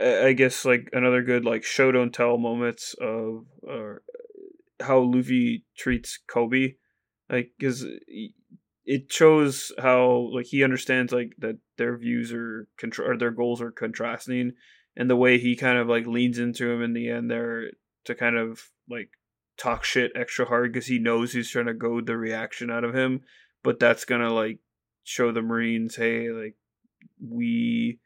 I 0.00 0.32
guess, 0.32 0.64
like 0.64 0.88
another 0.92 1.22
good 1.22 1.44
like 1.44 1.64
show 1.64 1.92
don't 1.92 2.12
tell 2.12 2.38
moments 2.38 2.94
of 3.00 3.46
uh, 3.68 3.94
how 4.80 5.00
Luffy 5.00 5.64
treats 5.76 6.18
Koby, 6.30 6.76
like 7.30 7.52
because 7.58 7.84
it 8.86 9.12
shows 9.12 9.72
how 9.78 10.30
like 10.32 10.46
he 10.46 10.62
understands 10.62 11.12
like 11.12 11.32
that 11.38 11.58
their 11.76 11.96
views 11.98 12.32
are 12.32 12.68
contra- 12.78 13.10
or 13.10 13.18
their 13.18 13.32
goals 13.32 13.60
are 13.60 13.72
contrasting 13.72 14.52
and 14.96 15.10
the 15.10 15.16
way 15.16 15.38
he 15.38 15.56
kind 15.56 15.76
of 15.76 15.88
like 15.88 16.06
leans 16.06 16.38
into 16.38 16.70
him 16.70 16.82
in 16.82 16.94
the 16.94 17.10
end 17.10 17.30
there 17.30 17.70
to 18.04 18.14
kind 18.14 18.36
of 18.36 18.70
like 18.88 19.10
talk 19.58 19.84
shit 19.84 20.12
extra 20.14 20.46
hard 20.46 20.72
because 20.72 20.86
he 20.86 20.98
knows 20.98 21.32
he's 21.32 21.50
trying 21.50 21.66
to 21.66 21.74
goad 21.74 22.06
the 22.06 22.16
reaction 22.16 22.70
out 22.70 22.84
of 22.84 22.94
him 22.94 23.20
but 23.66 23.78
that's 23.80 24.04
gonna 24.04 24.32
like 24.32 24.58
show 25.04 25.32
the 25.32 25.42
marines 25.42 25.96
hey 25.96 26.30
like 26.30 26.54
we 27.20 27.98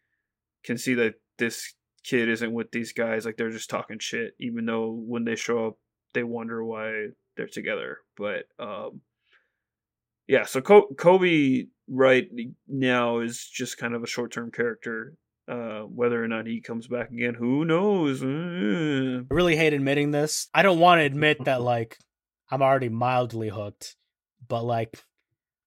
can 0.64 0.76
see 0.76 0.94
that 0.94 1.14
this 1.38 1.74
kid 2.02 2.28
isn't 2.28 2.52
with 2.52 2.70
these 2.72 2.92
guys 2.92 3.24
like 3.24 3.36
they're 3.36 3.50
just 3.50 3.70
talking 3.70 3.98
shit 3.98 4.34
even 4.40 4.66
though 4.66 4.90
when 4.90 5.24
they 5.24 5.36
show 5.36 5.66
up 5.68 5.74
they 6.14 6.22
wonder 6.22 6.64
why 6.64 7.08
they're 7.36 7.46
together 7.46 7.98
but 8.16 8.44
um 8.58 9.00
yeah 10.26 10.44
so 10.44 10.60
koby 10.60 11.68
right 11.88 12.28
now 12.66 13.18
is 13.20 13.46
just 13.46 13.78
kind 13.78 13.94
of 13.94 14.02
a 14.02 14.06
short-term 14.06 14.50
character 14.50 15.14
uh 15.48 15.80
whether 15.80 16.22
or 16.22 16.28
not 16.28 16.46
he 16.46 16.60
comes 16.60 16.86
back 16.86 17.10
again 17.10 17.34
who 17.34 17.64
knows 17.64 18.22
Uh, 18.22 19.22
I 19.30 19.34
really 19.34 19.56
hate 19.56 19.72
admitting 19.72 20.10
this. 20.10 20.48
I 20.54 20.62
don't 20.62 20.78
want 20.78 21.00
to 21.00 21.04
admit 21.04 21.44
that 21.44 21.60
like 21.74 21.98
I'm 22.50 22.62
already 22.62 22.88
mildly 22.88 23.48
hooked, 23.48 23.96
but 24.48 24.64
like 24.64 25.02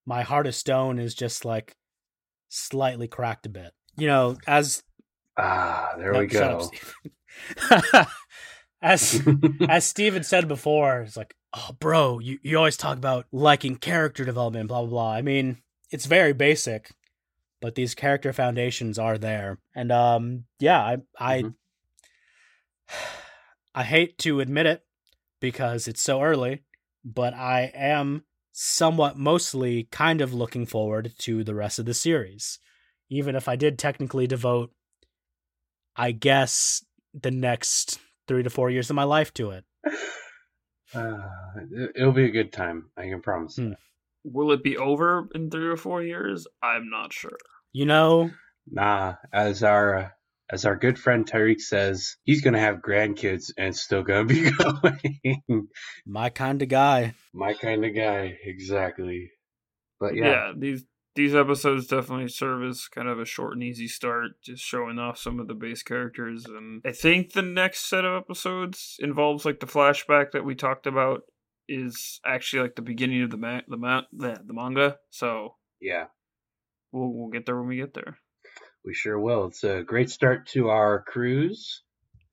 my 0.06 0.22
heart 0.22 0.46
of 0.46 0.54
stone 0.54 0.98
is 0.98 1.14
just 1.14 1.44
like 1.44 1.76
slightly 2.48 3.08
cracked 3.08 3.46
a 3.46 3.48
bit. 3.48 3.72
You 3.96 4.06
know, 4.06 4.36
as 4.46 4.82
ah, 5.38 5.94
there 5.98 6.12
no, 6.12 6.18
we 6.20 6.26
up, 6.26 6.30
go. 6.30 6.60
Steve. 6.60 6.94
as 8.82 9.22
as 9.68 9.84
Steven 9.84 10.22
said 10.22 10.48
before, 10.48 11.00
it's 11.02 11.16
like, 11.16 11.34
oh, 11.54 11.70
bro, 11.78 12.18
you, 12.18 12.38
you 12.42 12.56
always 12.58 12.76
talk 12.76 12.96
about 12.96 13.26
liking 13.32 13.76
character 13.76 14.24
development, 14.24 14.68
blah, 14.68 14.80
blah, 14.80 14.90
blah. 14.90 15.12
I 15.12 15.22
mean, 15.22 15.58
it's 15.90 16.06
very 16.06 16.32
basic, 16.32 16.90
but 17.60 17.74
these 17.76 17.94
character 17.94 18.32
foundations 18.32 18.98
are 18.98 19.16
there. 19.18 19.58
And, 19.74 19.90
um, 19.92 20.44
yeah, 20.58 20.80
I, 20.80 20.96
I, 21.18 21.42
Mhm. 21.42 21.54
I 23.76 23.82
hate 23.82 24.18
to 24.18 24.38
admit 24.40 24.66
it 24.66 24.84
because 25.40 25.88
it's 25.88 26.02
so 26.02 26.22
early, 26.22 26.62
but 27.04 27.34
I 27.34 27.72
am 27.74 28.24
somewhat 28.56 29.18
mostly 29.18 29.88
kind 29.90 30.20
of 30.20 30.32
looking 30.32 30.64
forward 30.64 31.12
to 31.18 31.42
the 31.42 31.54
rest 31.56 31.80
of 31.80 31.86
the 31.86 31.92
series. 31.94 32.60
Even 33.10 33.34
if 33.34 33.48
I 33.48 33.56
did 33.56 33.78
technically 33.78 34.28
devote, 34.28 34.70
I 35.96 36.12
guess, 36.12 36.84
the 37.12 37.32
next 37.32 37.98
three 38.28 38.44
to 38.44 38.50
four 38.50 38.70
years 38.70 38.88
of 38.90 38.96
my 38.96 39.02
life 39.04 39.34
to 39.34 39.50
it. 39.50 39.64
Uh, 40.94 41.18
it- 41.72 41.90
it'll 41.96 42.12
be 42.12 42.26
a 42.26 42.30
good 42.30 42.52
time. 42.52 42.88
I 42.96 43.08
can 43.08 43.20
promise. 43.20 43.56
Hmm. 43.56 43.72
will 44.22 44.52
it 44.52 44.62
be 44.62 44.76
over 44.76 45.28
in 45.34 45.50
three 45.50 45.66
or 45.66 45.76
four 45.76 46.02
years 46.04 46.46
i'm 46.62 46.88
not 46.88 47.12
sure 47.12 47.36
You 47.72 47.86
know, 47.86 48.30
Nah, 48.70 49.16
as 49.32 49.64
our 49.64 49.94
uh, 49.98 50.08
as 50.50 50.64
our 50.64 50.76
good 50.76 50.98
friend 50.98 51.26
Tariq 51.26 51.60
says, 51.60 52.16
he's 52.24 52.42
gonna 52.42 52.60
have 52.60 52.82
grandkids 52.82 53.52
and 53.56 53.74
still 53.76 54.02
gonna 54.02 54.24
be 54.26 54.50
going. 54.58 55.68
my 56.06 56.30
kind 56.30 56.62
of 56.62 56.68
guy. 56.68 57.14
My 57.32 57.54
kind 57.54 57.84
of 57.84 57.94
guy, 57.94 58.36
exactly. 58.44 59.30
But 60.00 60.16
yeah. 60.16 60.24
yeah, 60.24 60.52
these 60.56 60.84
these 61.14 61.34
episodes 61.34 61.86
definitely 61.86 62.28
serve 62.28 62.64
as 62.68 62.88
kind 62.88 63.08
of 63.08 63.20
a 63.20 63.24
short 63.24 63.54
and 63.54 63.62
easy 63.62 63.88
start 63.88 64.32
just 64.42 64.62
showing 64.62 64.98
off 64.98 65.18
some 65.18 65.38
of 65.38 65.46
the 65.46 65.54
base 65.54 65.82
characters 65.82 66.44
and 66.46 66.82
i 66.84 66.90
think 66.90 67.32
the 67.32 67.42
next 67.42 67.88
set 67.88 68.04
of 68.04 68.20
episodes 68.20 68.96
involves 68.98 69.44
like 69.44 69.60
the 69.60 69.66
flashback 69.66 70.32
that 70.32 70.44
we 70.44 70.54
talked 70.54 70.86
about 70.86 71.22
is 71.68 72.20
actually 72.26 72.62
like 72.62 72.74
the 72.74 72.82
beginning 72.82 73.22
of 73.22 73.30
the 73.30 73.36
ma- 73.36 73.60
the, 73.68 73.76
ma- 73.76 74.02
the 74.12 74.40
the 74.44 74.52
manga 74.52 74.96
so 75.10 75.54
yeah, 75.80 76.06
we'll 76.92 77.12
we'll 77.12 77.28
get 77.28 77.46
there 77.46 77.56
when 77.58 77.68
we 77.68 77.76
get 77.76 77.94
there 77.94 78.18
we 78.84 78.94
sure 78.94 79.18
will. 79.18 79.46
It's 79.46 79.64
a 79.64 79.82
great 79.82 80.10
start 80.10 80.48
to 80.48 80.68
our 80.68 81.02
cruise. 81.02 81.82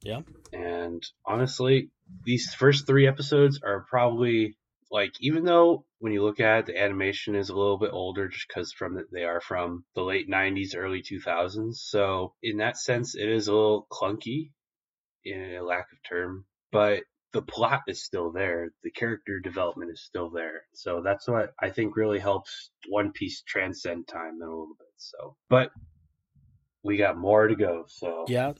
Yeah. 0.02 0.22
And 0.52 1.06
honestly, 1.26 1.90
these 2.26 2.53
first 2.53 2.88
three 2.88 3.07
episodes 3.07 3.60
are 3.64 3.86
probably 3.90 4.57
like, 4.91 5.14
even 5.22 5.45
though 5.45 5.86
when 5.99 6.11
you 6.11 6.23
look 6.23 6.40
at 6.40 6.60
it, 6.60 6.65
the 6.65 6.82
animation 6.82 7.36
is 7.36 7.49
a 7.49 7.56
little 7.56 7.78
bit 7.78 7.91
older, 7.94 8.28
just 8.28 8.48
because 8.48 8.73
from 8.73 8.95
the, 8.95 9.06
they 9.11 9.23
are 9.23 9.40
from 9.40 9.86
the 9.95 10.02
late 10.02 10.30
'90s, 10.30 10.76
early 10.76 11.02
2000s. 11.02 11.76
So 11.76 12.34
in 12.44 12.57
that 12.57 12.78
sense, 12.78 13.15
it 13.15 13.30
is 13.30 13.48
a 13.48 13.53
little 13.53 13.88
clunky, 13.90 14.52
in 15.23 15.56
a 15.56 15.64
lack 15.64 15.88
of 15.91 15.99
term, 16.07 16.45
but 16.72 17.03
the 17.34 17.41
plot 17.41 17.82
is 17.88 18.03
still 18.03 18.32
there. 18.32 18.69
The 18.84 18.91
character 18.91 19.40
development 19.40 19.91
is 19.91 20.03
still 20.03 20.30
there. 20.30 20.64
So 20.73 21.02
that's 21.02 21.28
what 21.28 21.53
I 21.61 21.69
think 21.69 21.95
really 21.95 22.19
helps 22.19 22.72
One 22.90 23.11
Piece 23.14 23.41
transcend 23.44 24.07
time 24.07 24.36
in 24.41 24.41
a 24.41 24.49
little 24.49 24.76
bit. 24.78 24.88
So, 24.98 25.36
but 25.49 25.72
we 26.84 26.98
got 26.98 27.18
more 27.18 27.48
to 27.48 27.56
go. 27.56 27.86
So 27.88 28.26
Yeah. 28.28 28.53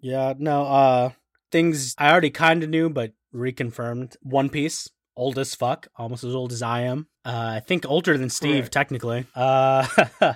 Yeah. 0.00 0.34
No, 0.38 0.62
uh, 0.64 1.10
things 1.50 1.94
I 1.98 2.10
already 2.10 2.30
kind 2.30 2.62
of 2.62 2.70
knew, 2.70 2.88
but 2.90 3.12
reconfirmed. 3.34 4.16
One 4.22 4.48
Piece, 4.48 4.90
old 5.16 5.38
as 5.38 5.54
fuck, 5.54 5.88
almost 5.96 6.24
as 6.24 6.34
old 6.34 6.52
as 6.52 6.62
I 6.62 6.82
am. 6.82 7.06
Uh, 7.24 7.54
I 7.56 7.60
think 7.60 7.84
older 7.88 8.16
than 8.16 8.30
Steve, 8.30 8.64
Correct. 8.64 8.72
technically. 8.72 9.26
Uh, 9.34 9.86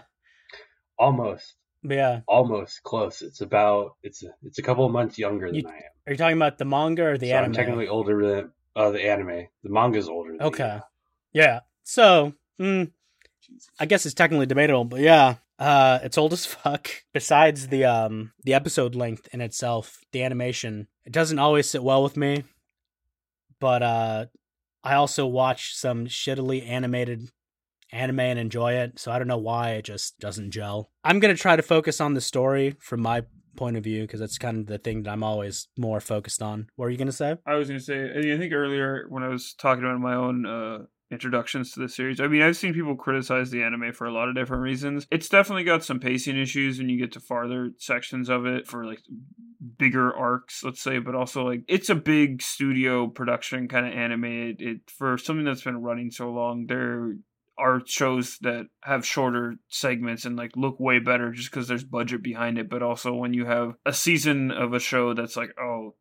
almost, 0.98 1.54
yeah. 1.82 2.20
almost 2.26 2.82
close. 2.82 3.22
It's 3.22 3.40
about 3.40 3.96
it's 4.02 4.22
a, 4.22 4.28
it's 4.42 4.58
a 4.58 4.62
couple 4.62 4.84
of 4.84 4.92
months 4.92 5.18
younger 5.18 5.46
than 5.46 5.56
You- 5.56 5.68
I 5.68 5.76
am. 5.76 5.82
Are 6.06 6.12
you 6.12 6.18
talking 6.18 6.36
about 6.36 6.58
the 6.58 6.66
manga 6.66 7.02
or 7.04 7.16
the 7.16 7.30
so 7.30 7.36
anime? 7.36 7.46
I'm 7.46 7.52
technically 7.54 7.88
older 7.88 8.26
than 8.26 8.50
uh, 8.76 8.90
the 8.90 9.02
anime. 9.08 9.46
The 9.62 9.70
manga's 9.70 10.06
older. 10.08 10.32
Than 10.32 10.42
Okay. 10.42 10.80
Yeah. 11.32 11.60
So, 11.82 12.34
mm, 12.60 12.90
I 13.80 13.86
guess 13.86 14.04
it's 14.04 14.14
technically 14.14 14.44
debatable, 14.44 14.84
but 14.84 15.00
yeah, 15.00 15.36
uh, 15.58 16.00
it's 16.02 16.18
old 16.18 16.32
as 16.32 16.46
fuck. 16.46 16.90
Besides 17.12 17.68
the 17.68 17.84
um 17.84 18.32
the 18.44 18.54
episode 18.54 18.94
length 18.94 19.28
in 19.32 19.40
itself, 19.40 19.98
the 20.12 20.22
animation 20.22 20.88
it 21.04 21.12
doesn't 21.12 21.38
always 21.38 21.68
sit 21.68 21.82
well 21.82 22.02
with 22.02 22.16
me. 22.16 22.44
But 23.60 23.82
uh, 23.82 24.26
I 24.82 24.94
also 24.94 25.26
watch 25.26 25.74
some 25.74 26.06
shittily 26.06 26.66
animated 26.68 27.30
anime 27.92 28.20
and 28.20 28.38
enjoy 28.38 28.74
it, 28.74 28.98
so 28.98 29.12
I 29.12 29.18
don't 29.18 29.28
know 29.28 29.38
why 29.38 29.70
it 29.70 29.84
just 29.84 30.18
doesn't 30.18 30.50
gel. 30.50 30.90
I'm 31.04 31.20
gonna 31.20 31.36
try 31.36 31.56
to 31.56 31.62
focus 31.62 32.00
on 32.00 32.14
the 32.14 32.20
story 32.20 32.76
from 32.80 33.00
my 33.00 33.22
point 33.56 33.76
of 33.76 33.84
view 33.84 34.02
because 34.02 34.20
that's 34.20 34.38
kind 34.38 34.58
of 34.58 34.66
the 34.66 34.78
thing 34.78 35.04
that 35.04 35.10
I'm 35.12 35.22
always 35.22 35.68
more 35.78 36.00
focused 36.00 36.42
on. 36.42 36.66
What 36.76 36.86
are 36.86 36.90
you 36.90 36.98
gonna 36.98 37.12
say? 37.12 37.36
I 37.46 37.54
was 37.54 37.68
going 37.68 37.78
to 37.78 37.84
say, 37.84 38.34
I 38.34 38.36
think 38.36 38.52
earlier 38.52 39.06
when 39.08 39.22
I 39.22 39.28
was 39.28 39.54
talking 39.54 39.84
about 39.84 40.00
my 40.00 40.14
own 40.14 40.44
uh, 40.44 40.78
introductions 41.10 41.72
to 41.72 41.80
the 41.80 41.88
series, 41.88 42.20
I 42.20 42.28
mean, 42.28 42.42
I've 42.42 42.56
seen 42.56 42.74
people 42.74 42.96
criticize 42.96 43.50
the 43.50 43.62
anime 43.62 43.92
for 43.92 44.06
a 44.06 44.12
lot 44.12 44.28
of 44.28 44.34
different 44.34 44.62
reasons. 44.62 45.06
It's 45.10 45.28
definitely 45.28 45.64
got 45.64 45.84
some 45.84 46.00
pacing 46.00 46.38
issues 46.38 46.78
when 46.78 46.88
you 46.88 46.98
get 46.98 47.12
to 47.12 47.20
farther 47.20 47.70
sections 47.78 48.28
of 48.28 48.46
it 48.46 48.66
for 48.66 48.84
like 48.84 49.00
bigger 49.78 50.14
arcs, 50.14 50.62
let's 50.64 50.82
say, 50.82 50.98
but 50.98 51.14
also 51.14 51.44
like 51.44 51.62
it's 51.68 51.88
a 51.88 51.94
big 51.94 52.42
studio 52.42 53.06
production 53.06 53.68
kind 53.68 53.86
of 53.86 53.92
anime. 53.92 54.24
It, 54.24 54.56
it 54.60 54.80
for 54.86 55.18
something 55.18 55.44
that's 55.44 55.62
been 55.62 55.82
running 55.82 56.10
so 56.10 56.30
long, 56.30 56.66
there 56.66 57.14
are 57.56 57.82
shows 57.86 58.38
that 58.40 58.66
have 58.82 59.06
shorter 59.06 59.54
segments 59.68 60.24
and 60.24 60.36
like 60.36 60.50
look 60.56 60.80
way 60.80 60.98
better 60.98 61.30
just 61.30 61.50
because 61.50 61.68
there's 61.68 61.84
budget 61.84 62.22
behind 62.22 62.58
it. 62.58 62.68
But 62.68 62.82
also 62.82 63.14
when 63.14 63.32
you 63.32 63.46
have 63.46 63.74
a 63.86 63.92
season 63.92 64.50
of 64.50 64.72
a 64.72 64.80
show 64.80 65.14
that's 65.14 65.36
like, 65.36 65.50
oh, 65.60 65.94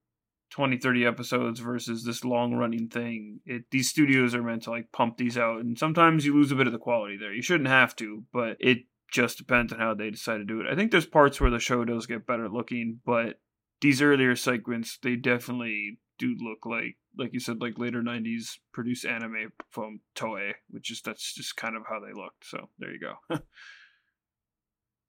20 0.54 0.78
30 0.78 1.06
episodes 1.06 1.60
versus 1.60 2.04
this 2.04 2.24
long 2.24 2.54
running 2.54 2.88
thing. 2.88 3.40
It 3.44 3.72
these 3.72 3.90
studios 3.90 4.36
are 4.36 4.44
meant 4.44 4.64
to 4.64 4.70
like 4.70 4.92
pump 4.92 5.18
these 5.18 5.36
out 5.36 5.62
and 5.62 5.78
sometimes 5.80 6.26
you 6.26 6.36
lose 6.36 6.52
a 6.52 6.56
bit 6.56 6.68
of 6.68 6.74
the 6.74 6.80
quality 6.80 7.18
there. 7.18 7.34
You 7.34 7.42
shouldn't 7.42 7.70
have 7.70 7.96
to 7.98 8.24
but 8.32 8.58
it 8.60 8.86
just 9.12 9.40
depends 9.40 9.74
on 9.74 9.80
how 9.80 9.96
they 9.96 10.12
decide 10.12 10.38
to 10.38 10.46
do 10.46 10.62
it. 10.62 10.68
I 10.72 10.76
think 10.76 10.92
there's 10.92 11.08
parts 11.08 11.42
where 11.42 11.50
the 11.50 11.60
show 11.60 11.84
does 11.86 12.06
get 12.06 12.28
better 12.28 12.48
looking 12.48 13.00
but 13.04 13.40
these 13.82 14.00
earlier 14.00 14.36
segments 14.36 15.00
they 15.02 15.16
definitely 15.16 15.98
do 16.20 16.36
look 16.40 16.68
like 16.68 16.98
like 17.18 17.34
you 17.34 17.40
said 17.40 17.60
like 17.60 17.80
later 17.80 18.04
90s 18.04 18.58
produced 18.74 19.06
anime 19.06 19.52
from 19.72 20.02
toei 20.16 20.52
which 20.70 20.92
is 20.92 21.02
that's 21.02 21.34
just 21.34 21.58
kind 21.58 21.76
of 21.76 21.82
how 21.90 22.00
they 22.00 22.14
looked. 22.14 22.46
So 22.46 22.70
there 22.78 22.92
you 22.92 23.00
go 23.00 23.40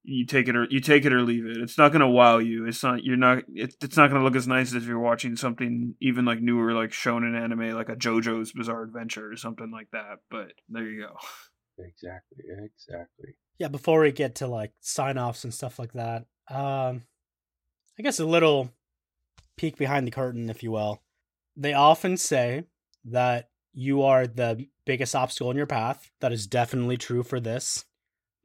you 0.05 0.27
take 0.27 0.49
it 0.49 0.55
or 0.55 0.67
you 0.71 0.81
take 0.81 1.05
it 1.07 1.13
or 1.13 1.23
leave 1.23 1.47
it. 1.47 1.57
It's 1.57 1.79
not 1.79 1.91
gonna 1.91 2.09
wow 2.09 2.39
you. 2.39 2.67
It's 2.67 2.83
not 2.83 3.03
you're 3.03 3.17
not 3.17 3.45
it, 3.49 3.75
it's 3.83 3.97
not 3.97 4.11
gonna 4.11 4.23
look 4.23 4.37
as 4.37 4.47
nice 4.47 4.69
as 4.69 4.75
if 4.75 4.85
you're 4.85 4.99
watching 4.99 5.35
something 5.35 5.95
even 6.01 6.25
like 6.25 6.41
newer 6.41 6.73
like 6.73 6.91
shonen 6.91 7.41
anime 7.41 7.75
like 7.75 7.89
a 7.89 7.97
JoJo's 7.97 8.53
Bizarre 8.53 8.83
Adventure 8.83 9.33
or 9.33 9.37
something 9.37 9.71
like 9.73 9.89
that. 9.93 10.19
But 10.31 10.53
there 10.69 10.87
you 10.87 11.07
go. 11.07 11.17
Exactly. 11.77 12.45
Exactly. 12.65 13.35
Yeah. 13.59 13.69
Before 13.69 14.01
we 14.01 14.13
get 14.13 14.37
to 14.37 14.47
like 14.47 14.73
sign 14.81 15.19
offs 15.19 15.45
and 15.45 15.53
stuff 15.53 15.79
like 15.79 15.93
that, 15.95 16.27
um, 16.49 17.03
I 17.99 18.03
guess 18.03 18.21
a 18.21 18.27
little 18.27 18.71
peek 19.57 19.77
behind 19.77 20.07
the 20.07 20.13
curtain, 20.13 20.51
if 20.51 20.63
you 20.63 20.71
will. 20.71 21.03
They 21.57 21.73
often 21.73 22.17
say 22.17 22.65
that 23.07 23.49
you 23.73 24.03
are 24.03 24.27
the 24.27 24.67
biggest 24.85 25.17
obstacle 25.17 25.51
in 25.51 25.57
your 25.57 25.67
path. 25.67 26.11
That 26.21 26.33
is 26.33 26.47
definitely 26.47 26.97
true 26.97 27.23
for 27.23 27.41
this 27.41 27.85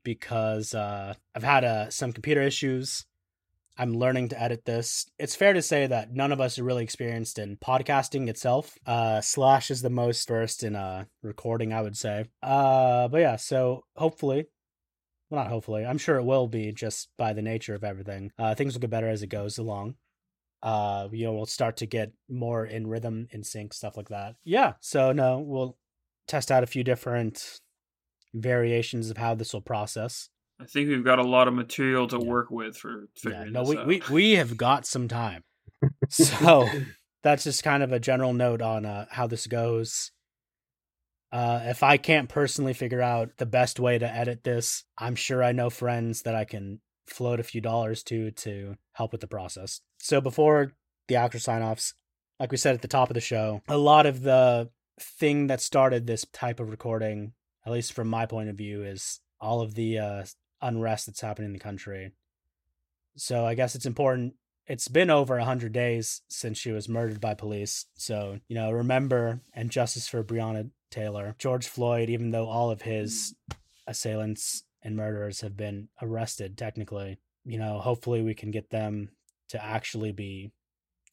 because 0.04 0.74
uh, 0.74 1.14
I've 1.36 1.44
had 1.44 1.64
uh, 1.64 1.90
some 1.90 2.14
computer 2.14 2.42
issues. 2.42 3.06
I'm 3.78 3.94
learning 3.94 4.30
to 4.30 4.42
edit 4.42 4.66
this. 4.66 5.10
It's 5.18 5.38
fair 5.38 5.54
to 5.54 5.62
say 5.62 5.88
that 5.88 6.14
none 6.14 6.34
of 6.34 6.42
us 6.42 6.60
are 6.60 6.66
really 6.66 6.84
experienced 6.84 7.40
in 7.40 7.56
podcasting 7.56 8.28
itself. 8.28 8.78
Uh, 8.86 9.22
Slash 9.22 9.72
is 9.72 9.82
the 9.82 9.90
most 9.90 10.28
versed 10.28 10.64
in 10.64 10.76
uh, 10.76 11.06
recording, 11.24 11.72
I 11.72 11.82
would 11.82 11.96
say. 11.96 12.26
Uh, 12.44 13.08
but 13.08 13.22
yeah, 13.22 13.38
so 13.38 13.86
hopefully, 13.96 14.48
well, 15.30 15.44
not 15.44 15.50
hopefully, 15.50 15.86
I'm 15.86 15.98
sure 15.98 16.18
it 16.18 16.26
will 16.26 16.48
be 16.48 16.74
just 16.74 17.08
by 17.18 17.32
the 17.32 17.42
nature 17.42 17.74
of 17.74 17.86
everything. 17.86 18.32
Uh, 18.38 18.54
things 18.54 18.74
will 18.74 18.82
get 18.82 18.90
better 18.90 19.08
as 19.08 19.24
it 19.24 19.28
goes 19.28 19.58
along. 19.58 19.96
Uh, 20.62 21.08
you 21.14 21.26
know, 21.26 21.34
we'll 21.34 21.46
start 21.46 21.78
to 21.78 21.86
get 21.86 22.12
more 22.28 22.66
in 22.66 22.86
rhythm, 22.86 23.30
in 23.32 23.44
sync, 23.44 23.74
stuff 23.74 23.96
like 23.96 24.10
that. 24.10 24.36
Yeah, 24.44 24.74
so 24.82 25.14
no, 25.14 25.40
we'll 25.40 25.78
test 26.28 26.52
out 26.52 26.64
a 26.64 26.68
few 26.68 26.84
different 26.84 27.62
variations 28.34 29.10
of 29.10 29.18
how 29.18 29.36
this 29.36 29.54
will 29.54 29.62
process. 29.62 30.30
I 30.62 30.66
think 30.66 30.90
we've 30.90 31.06
got 31.06 31.20
a 31.20 31.24
lot 31.24 31.48
of 31.48 31.54
material 31.54 32.08
to 32.08 32.18
yeah. 32.18 32.26
work 32.26 32.52
with 32.52 32.76
for 32.76 33.08
figuring 33.16 33.54
yeah, 33.54 33.62
no, 33.62 33.64
we, 33.64 33.78
out. 33.78 33.88
we 33.88 34.02
we 34.12 34.32
have 34.34 34.58
got 34.58 34.86
some 34.86 35.08
time. 35.08 35.44
so 36.10 36.68
that's 37.24 37.46
just 37.46 37.64
kind 37.64 37.82
of 37.82 37.92
a 37.92 38.00
general 38.00 38.34
note 38.34 38.62
on 38.62 38.86
uh, 38.86 39.06
how 39.12 39.28
this 39.28 39.48
goes. 39.48 40.12
Uh, 41.32 41.62
if 41.66 41.84
I 41.84 41.98
can't 41.98 42.28
personally 42.28 42.74
figure 42.74 43.02
out 43.02 43.38
the 43.38 43.46
best 43.46 43.80
way 43.80 44.00
to 44.00 44.12
edit 44.12 44.44
this, 44.44 44.84
I'm 44.98 45.16
sure 45.16 45.44
I 45.44 45.52
know 45.52 45.70
friends 45.70 46.24
that 46.24 46.36
I 46.36 46.44
can 46.44 46.82
float 47.08 47.40
a 47.40 47.44
few 47.44 47.62
dollars 47.62 48.04
to 48.04 48.32
to 48.32 48.76
help 48.94 49.12
with 49.12 49.22
the 49.22 49.28
process. 49.28 49.82
So 50.00 50.20
before 50.20 50.74
the 51.08 51.16
actor 51.16 51.40
sign 51.40 51.62
offs, 51.62 51.94
like 52.40 52.52
we 52.52 52.58
said 52.58 52.76
at 52.76 52.82
the 52.82 52.88
top 52.88 53.10
of 53.10 53.14
the 53.14 53.22
show, 53.22 53.62
a 53.68 53.78
lot 53.78 54.06
of 54.06 54.24
the 54.24 54.70
thing 55.00 55.48
that 55.48 55.62
started 55.62 56.06
this 56.06 56.26
type 56.34 56.60
of 56.60 56.70
recording 56.70 57.34
at 57.66 57.72
least 57.72 57.94
from 57.94 58.08
my 58.08 58.26
point 58.26 58.50
of 58.50 58.56
view, 58.56 58.84
is 58.84 59.20
all 59.40 59.62
of 59.62 59.76
the 59.76 60.00
uh, 60.00 60.26
unrest 60.62 61.06
that's 61.06 61.22
happening 61.22 61.48
in 61.48 61.54
the 61.54 61.60
country. 61.60 62.12
So 63.16 63.46
I 63.46 63.56
guess 63.56 63.76
it's 63.76 63.86
important. 63.86 64.36
It's 64.68 64.88
been 64.88 65.10
over 65.10 65.38
a 65.38 65.46
hundred 65.46 65.74
days 65.74 66.22
since 66.30 66.58
she 66.58 66.72
was 66.72 66.88
murdered 66.88 67.20
by 67.20 67.34
police. 67.34 67.86
So 67.96 68.40
you 68.48 68.56
know, 68.56 68.72
remember 68.72 69.42
and 69.54 69.72
justice 69.72 70.08
for 70.08 70.24
Breonna 70.24 70.70
Taylor, 70.92 71.36
George 71.38 71.68
Floyd. 71.68 72.10
Even 72.10 72.32
though 72.32 72.48
all 72.48 72.72
of 72.72 72.84
his 72.84 73.36
assailants 73.88 74.64
and 74.84 74.96
murderers 74.96 75.42
have 75.42 75.58
been 75.58 75.90
arrested, 76.02 76.58
technically, 76.58 77.20
you 77.46 77.58
know, 77.58 77.80
hopefully 77.80 78.22
we 78.22 78.36
can 78.36 78.52
get 78.52 78.70
them 78.70 79.10
to 79.50 79.64
actually 79.64 80.12
be 80.12 80.52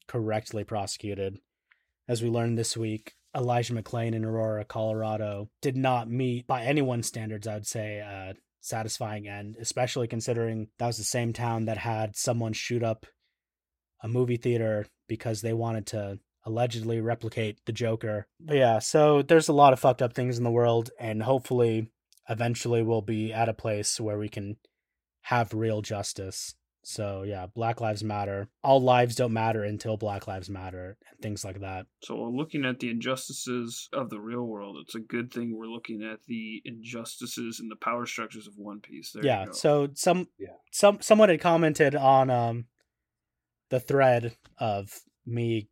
correctly 0.07 0.63
prosecuted. 0.63 1.39
As 2.09 2.23
we 2.23 2.29
learned 2.29 2.57
this 2.57 2.77
week, 2.77 3.15
Elijah 3.37 3.75
McClain 3.75 4.15
in 4.15 4.25
Aurora, 4.25 4.65
Colorado, 4.65 5.51
did 5.61 5.77
not 5.77 6.09
meet 6.09 6.47
by 6.47 6.63
anyone's 6.63 7.07
standards, 7.07 7.47
I 7.47 7.55
would 7.55 7.67
say, 7.67 8.35
satisfying 8.61 9.29
end, 9.29 9.57
especially 9.61 10.09
considering 10.09 10.69
that 10.79 10.87
was 10.87 10.97
the 10.97 11.05
same 11.05 11.33
town 11.33 11.67
that 11.67 11.79
had 11.79 12.17
someone 12.17 12.53
shoot 12.53 12.83
up 12.83 13.07
a 14.03 14.09
movie 14.09 14.37
theater 14.37 14.87
because 15.09 15.41
they 15.41 15.53
wanted 15.53 15.87
to 15.87 16.19
allegedly 16.45 17.01
replicate 17.01 17.59
the 17.67 17.73
Joker. 17.73 18.27
But 18.41 18.57
yeah, 18.57 18.79
so 18.79 19.23
there's 19.23 19.49
a 19.49 19.53
lot 19.53 19.73
of 19.73 19.81
fucked 19.81 20.03
up 20.03 20.15
things 20.15 20.39
in 20.39 20.45
the 20.45 20.51
world, 20.51 20.91
and 20.99 21.23
hopefully, 21.23 21.91
eventually, 22.29 22.83
we'll 22.83 23.03
be 23.03 23.33
at 23.33 23.49
a 23.49 23.55
place 23.55 24.01
where 24.01 24.19
we 24.19 24.29
can 24.29 24.57
have 25.23 25.53
real 25.53 25.83
justice. 25.83 26.55
So 26.89 27.25
yeah, 27.25 27.47
Black 27.53 27.81
Lives 27.81 28.05
Matter. 28.05 28.49
All 28.63 28.81
lives 28.81 29.17
don't 29.17 29.33
matter 29.33 29.65
until 29.65 29.97
Black 29.97 30.29
Lives 30.29 30.49
Matter 30.49 30.97
and 31.11 31.21
things 31.21 31.45
like 31.45 31.59
that. 31.59 31.87
So 32.05 32.17
looking 32.17 32.65
at 32.65 32.79
the 32.79 32.91
injustices 32.91 33.89
of 33.93 34.09
the 34.09 34.21
real 34.21 34.45
world, 34.45 34.77
it's 34.81 34.95
a 34.95 35.01
good 35.01 35.33
thing 35.33 35.53
we're 35.53 35.67
looking 35.67 36.05
at 36.05 36.21
the 36.29 36.63
injustices 36.65 37.59
and 37.59 37.69
the 37.69 37.77
power 37.77 38.07
structures 38.07 38.47
of 38.47 38.55
One 38.57 38.79
Piece. 38.79 39.11
There 39.11 39.25
yeah. 39.25 39.47
So 39.51 39.89
some 39.95 40.29
yeah. 40.39 40.55
some 40.71 40.99
someone 41.01 41.29
had 41.29 41.41
commented 41.41 41.97
on 41.97 42.31
um 42.31 42.67
the 43.69 43.81
thread 43.81 44.37
of 44.57 45.01
me 45.27 45.69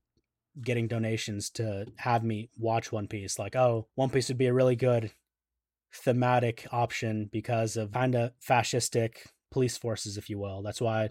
getting 0.60 0.88
donations 0.88 1.48
to 1.50 1.86
have 1.98 2.24
me 2.24 2.50
watch 2.58 2.90
One 2.90 3.06
Piece. 3.06 3.38
Like, 3.38 3.54
oh, 3.54 3.86
One 3.94 4.10
Piece 4.10 4.26
would 4.30 4.38
be 4.38 4.46
a 4.46 4.52
really 4.52 4.74
good 4.74 5.12
thematic 5.94 6.66
option 6.72 7.30
because 7.30 7.76
of 7.76 7.92
kind 7.92 8.16
of 8.16 8.32
fascistic 8.40 9.28
police 9.54 9.78
forces, 9.78 10.18
if 10.18 10.28
you 10.28 10.36
will. 10.36 10.62
That's 10.62 10.80
why 10.80 11.10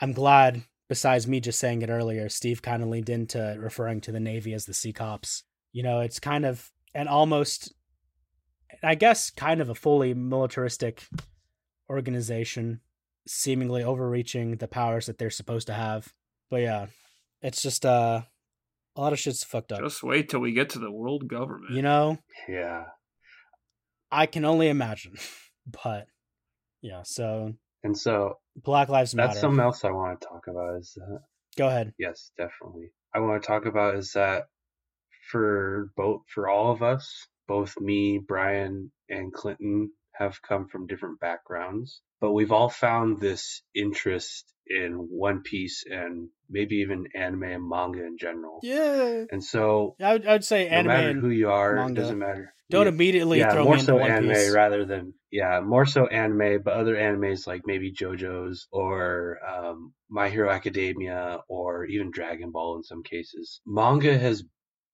I'm 0.00 0.14
glad, 0.14 0.62
besides 0.88 1.28
me 1.28 1.40
just 1.40 1.60
saying 1.60 1.82
it 1.82 1.90
earlier, 1.90 2.28
Steve 2.30 2.62
kind 2.62 2.82
of 2.82 2.88
leaned 2.88 3.10
into 3.10 3.54
referring 3.60 4.00
to 4.00 4.12
the 4.12 4.18
Navy 4.18 4.54
as 4.54 4.64
the 4.64 4.72
Sea 4.72 4.94
Cops. 4.94 5.44
You 5.72 5.82
know, 5.82 6.00
it's 6.00 6.18
kind 6.18 6.46
of 6.46 6.72
an 6.94 7.06
almost, 7.06 7.74
I 8.82 8.94
guess, 8.94 9.30
kind 9.30 9.60
of 9.60 9.68
a 9.68 9.74
fully 9.74 10.14
militaristic 10.14 11.04
organization, 11.90 12.80
seemingly 13.28 13.84
overreaching 13.84 14.56
the 14.56 14.68
powers 14.68 15.04
that 15.04 15.18
they're 15.18 15.28
supposed 15.28 15.66
to 15.66 15.74
have. 15.74 16.14
But 16.50 16.62
yeah, 16.62 16.86
it's 17.42 17.60
just 17.60 17.84
uh, 17.84 18.22
a 18.96 19.00
lot 19.00 19.12
of 19.12 19.18
shit's 19.18 19.44
fucked 19.44 19.70
up. 19.70 19.80
Just 19.80 20.02
wait 20.02 20.30
till 20.30 20.40
we 20.40 20.52
get 20.52 20.70
to 20.70 20.78
the 20.78 20.90
world 20.90 21.28
government. 21.28 21.74
You 21.74 21.82
know? 21.82 22.18
Yeah. 22.48 22.84
I 24.10 24.24
can 24.24 24.46
only 24.46 24.68
imagine. 24.68 25.16
But 25.82 26.06
yeah, 26.80 27.02
so 27.02 27.54
and 27.82 27.96
so 27.96 28.38
Black 28.56 28.88
Lives 28.88 29.14
Matter. 29.14 29.28
That's 29.28 29.40
something 29.40 29.60
else 29.60 29.84
I 29.84 29.90
want 29.90 30.20
to 30.20 30.26
talk 30.26 30.46
about. 30.48 30.78
Is 30.78 30.92
that 30.96 31.20
go 31.56 31.68
ahead? 31.68 31.92
Yes, 31.98 32.30
definitely. 32.36 32.92
I 33.14 33.20
want 33.20 33.42
to 33.42 33.46
talk 33.46 33.66
about 33.66 33.96
is 33.96 34.12
that 34.12 34.44
for 35.30 35.90
both 35.96 36.22
for 36.28 36.48
all 36.48 36.72
of 36.72 36.82
us, 36.82 37.28
both 37.48 37.78
me, 37.80 38.18
Brian, 38.18 38.92
and 39.08 39.32
Clinton 39.32 39.90
have 40.12 40.40
come 40.42 40.68
from 40.68 40.86
different 40.86 41.20
backgrounds, 41.20 42.00
but 42.20 42.32
we've 42.32 42.52
all 42.52 42.68
found 42.68 43.20
this 43.20 43.62
interest 43.74 44.44
in 44.68 44.92
One 44.92 45.42
Piece 45.42 45.84
and 45.88 46.28
maybe 46.48 46.76
even 46.76 47.06
anime 47.14 47.44
and 47.44 47.68
manga 47.68 48.04
in 48.04 48.18
general. 48.18 48.60
Yeah. 48.62 49.24
And 49.30 49.42
so 49.42 49.96
I 50.00 50.12
would, 50.12 50.26
I 50.26 50.32
would 50.32 50.44
say 50.44 50.68
anime. 50.68 50.86
No 50.86 50.96
matter 50.96 51.20
who 51.20 51.30
you 51.30 51.50
are, 51.50 51.76
manga. 51.76 51.92
it 51.92 52.02
doesn't 52.02 52.18
matter. 52.18 52.54
Don't 52.68 52.86
yeah, 52.86 52.92
immediately 52.92 53.38
yeah, 53.38 53.52
throw 53.52 53.64
more 53.64 53.76
me 53.76 53.82
so 53.82 53.98
anime 53.98 54.32
Piece. 54.32 54.52
rather 54.52 54.84
than 54.84 55.14
yeah, 55.30 55.60
more 55.60 55.86
so 55.86 56.06
anime, 56.06 56.62
but 56.64 56.74
other 56.74 56.96
animes 56.96 57.46
like 57.46 57.62
maybe 57.64 57.92
JoJo's 57.92 58.66
or 58.72 59.38
um, 59.46 59.92
My 60.08 60.28
Hero 60.30 60.50
Academia 60.50 61.40
or 61.48 61.84
even 61.84 62.10
Dragon 62.10 62.50
Ball 62.50 62.76
in 62.76 62.82
some 62.82 63.04
cases. 63.04 63.60
Manga 63.66 64.18
has 64.18 64.42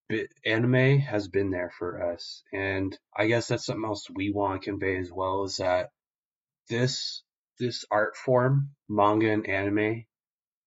been, 0.09 0.27
anime 0.45 0.99
has 0.99 1.29
been 1.29 1.51
there 1.51 1.73
for 1.79 2.13
us, 2.13 2.43
and 2.53 2.97
I 3.17 3.27
guess 3.27 3.49
that's 3.49 3.65
something 3.65 3.85
else 3.85 4.07
we 4.13 4.33
want 4.33 4.61
to 4.61 4.71
convey 4.71 4.99
as 4.99 5.11
well 5.11 5.45
is 5.45 5.57
that 5.57 5.91
this 6.69 7.23
this 7.59 7.85
art 7.91 8.17
form, 8.17 8.71
manga 8.89 9.31
and 9.31 9.49
anime, 9.49 10.05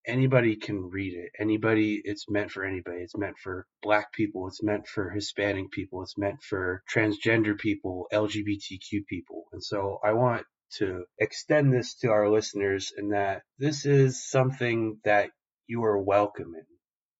anybody 0.07 0.55
can 0.55 0.89
read 0.89 1.13
it. 1.13 1.31
Anybody, 1.39 2.01
it's 2.03 2.29
meant 2.29 2.51
for 2.51 2.63
anybody. 2.63 3.01
It's 3.01 3.17
meant 3.17 3.37
for 3.37 3.65
black 3.81 4.13
people. 4.13 4.47
It's 4.47 4.63
meant 4.63 4.87
for 4.87 5.09
Hispanic 5.09 5.71
people. 5.71 6.03
It's 6.03 6.17
meant 6.17 6.41
for 6.43 6.83
transgender 6.93 7.57
people, 7.57 8.07
LGBTQ 8.13 9.05
people. 9.07 9.45
And 9.51 9.63
so 9.63 9.99
I 10.03 10.13
want 10.13 10.45
to 10.77 11.05
extend 11.19 11.73
this 11.73 11.95
to 11.95 12.09
our 12.09 12.29
listeners 12.29 12.91
in 12.97 13.09
that 13.09 13.43
this 13.59 13.85
is 13.85 14.27
something 14.29 14.99
that 15.03 15.29
you 15.67 15.83
are 15.83 16.01
welcome 16.01 16.53
in. 16.55 16.65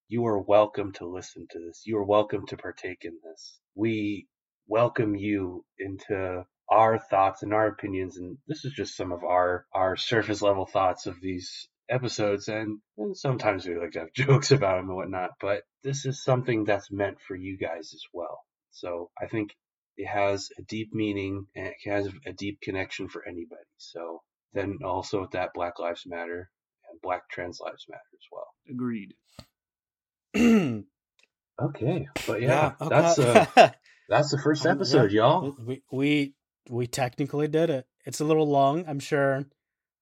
You 0.08 0.26
are 0.28 0.40
welcome 0.40 0.94
to 0.94 1.08
listen 1.08 1.48
to 1.50 1.60
this. 1.60 1.84
You 1.86 1.98
are 1.98 2.06
welcome 2.06 2.46
to 2.48 2.58
partake 2.58 3.06
in 3.06 3.18
this. 3.24 3.60
We 3.76 4.28
welcome 4.68 5.16
you 5.16 5.66
into 5.80 6.46
our 6.70 6.98
thoughts 7.00 7.44
and 7.44 7.54
our 7.54 7.68
opinions 7.68 8.18
and 8.18 8.38
this 8.48 8.66
is 8.66 8.74
just 8.74 8.98
some 8.98 9.12
of 9.12 9.24
our 9.24 9.66
our 9.74 9.96
surface 9.96 10.42
level 10.42 10.66
thoughts 10.66 11.06
of 11.06 11.16
these 11.22 11.68
episodes 11.90 12.48
and, 12.48 12.80
and 12.98 13.16
sometimes 13.16 13.68
we 13.68 13.76
like 13.78 13.92
to 13.92 14.00
have 14.00 14.14
jokes 14.16 14.52
about 14.52 14.78
them 14.78 14.88
and 14.90 14.96
whatnot 14.96 15.32
but 15.42 15.62
this 15.84 16.06
is 16.06 16.24
something 16.24 16.64
that's 16.66 16.92
meant 16.92 17.18
for 17.28 17.36
you 17.36 17.58
guys 17.58 17.92
as 17.94 18.02
well 18.14 18.40
so 18.72 19.10
i 19.22 19.28
think 19.28 19.52
it 19.98 20.08
has 20.08 20.50
a 20.60 20.64
deep 20.64 20.90
meaning 20.94 21.46
and 21.56 21.68
it 21.68 21.76
has 21.90 22.10
a 22.26 22.34
deep 22.34 22.60
connection 22.62 23.08
for 23.10 23.24
anybody 23.28 23.62
so 23.78 24.22
then 24.54 24.80
also 24.84 25.22
with 25.22 25.32
that 25.32 25.52
black 25.54 25.80
lives 25.80 26.04
matter 26.08 26.50
and 26.90 27.02
black 27.02 27.22
trans 27.30 27.60
lives 27.64 27.86
matter 27.90 28.02
as 28.14 28.28
well 28.32 28.48
Agreed. 28.70 29.14
okay 31.62 32.08
but 32.28 32.42
yeah, 32.42 32.74
okay. 32.82 32.90
that's 32.90 33.20
uh 33.20 33.46
that's 34.10 34.32
the 34.32 34.38
first 34.40 34.66
Um, 34.66 34.72
episode 34.74 35.12
yeah. 35.12 35.22
y'all 35.22 35.56
we 35.66 35.84
we 35.92 36.35
we 36.70 36.88
technically 36.88 37.48
did 37.48 37.70
it. 37.70 37.88
It's 38.06 38.20
a 38.20 38.26
little 38.26 38.48
long. 38.48 38.86
I'm 38.88 39.00
sure 39.00 39.46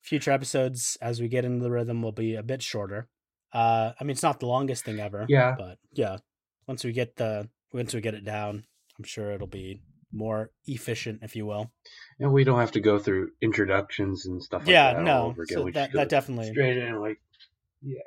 future 0.01 0.31
episodes, 0.31 0.97
as 1.01 1.21
we 1.21 1.27
get 1.27 1.45
into 1.45 1.63
the 1.63 1.71
rhythm, 1.71 2.01
will 2.01 2.11
be 2.11 2.35
a 2.35 2.43
bit 2.43 2.61
shorter. 2.61 3.07
Uh, 3.53 3.93
I 3.99 4.03
mean, 4.03 4.11
it's 4.11 4.23
not 4.23 4.39
the 4.39 4.47
longest 4.47 4.83
thing 4.83 4.99
ever. 4.99 5.25
Yeah. 5.29 5.55
but 5.57 5.77
yeah, 5.93 6.17
once 6.67 6.83
we 6.83 6.91
get 6.91 7.15
the 7.15 7.49
once 7.71 7.93
we 7.93 8.01
get 8.01 8.13
it 8.13 8.25
down, 8.25 8.65
I'm 8.97 9.03
sure 9.03 9.31
it'll 9.31 9.47
be 9.47 9.81
more 10.11 10.51
efficient, 10.67 11.19
if 11.23 11.35
you 11.35 11.45
will. 11.45 11.71
and 12.19 12.31
we 12.31 12.43
don't 12.43 12.59
have 12.59 12.71
to 12.73 12.79
go 12.79 12.99
through 12.99 13.31
introductions 13.41 14.25
and 14.25 14.41
stuff 14.41 14.61
like 14.61 14.69
yeah, 14.69 14.93
that 14.93 15.03
no, 15.03 15.25
over 15.27 15.43
again. 15.43 15.57
so 15.57 15.69
that 15.71 15.91
that 15.93 16.09
definitely 16.09 16.51
straight 16.51 16.77
in 16.77 16.99
like 16.99 17.19
yeah, 17.81 17.99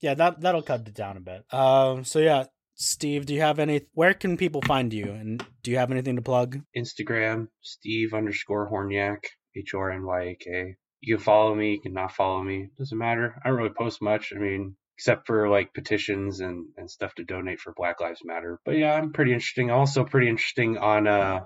yeah 0.00 0.14
that 0.14 0.40
that'll 0.40 0.62
cut 0.62 0.86
it 0.86 0.94
down 0.94 1.16
a 1.16 1.20
bit. 1.20 1.44
Um, 1.52 2.04
so 2.04 2.18
yeah, 2.20 2.44
Steve, 2.80 3.26
do 3.26 3.34
you 3.34 3.40
have 3.40 3.58
any? 3.58 3.82
Where 3.94 4.14
can 4.14 4.36
people 4.36 4.62
find 4.62 4.92
you? 4.92 5.10
And 5.10 5.44
do 5.64 5.72
you 5.72 5.78
have 5.78 5.90
anything 5.90 6.14
to 6.14 6.22
plug? 6.22 6.60
Instagram, 6.76 7.48
Steve 7.60 8.14
underscore 8.14 8.70
Hornyak, 8.70 9.18
H 9.56 9.74
O 9.74 9.78
R 9.78 9.90
N 9.90 10.06
Y 10.06 10.22
A 10.22 10.34
K. 10.36 10.76
You 11.00 11.16
can 11.16 11.24
follow 11.24 11.54
me, 11.54 11.72
you 11.72 11.80
can 11.80 11.92
not 11.92 12.12
follow 12.12 12.42
me. 12.42 12.68
Doesn't 12.78 12.96
matter. 12.96 13.34
I 13.44 13.48
don't 13.48 13.58
really 13.58 13.74
post 13.76 14.00
much. 14.00 14.32
I 14.34 14.38
mean, 14.38 14.76
except 14.96 15.26
for 15.26 15.48
like 15.48 15.74
petitions 15.74 16.38
and, 16.38 16.66
and 16.76 16.88
stuff 16.88 17.14
to 17.16 17.24
donate 17.24 17.60
for 17.60 17.72
Black 17.76 18.00
Lives 18.00 18.22
Matter. 18.24 18.60
But 18.64 18.76
yeah, 18.76 18.94
I'm 18.94 19.12
pretty 19.12 19.32
interesting. 19.32 19.72
Also 19.72 20.04
pretty 20.04 20.28
interesting 20.28 20.78
on 20.78 21.08
uh 21.08 21.40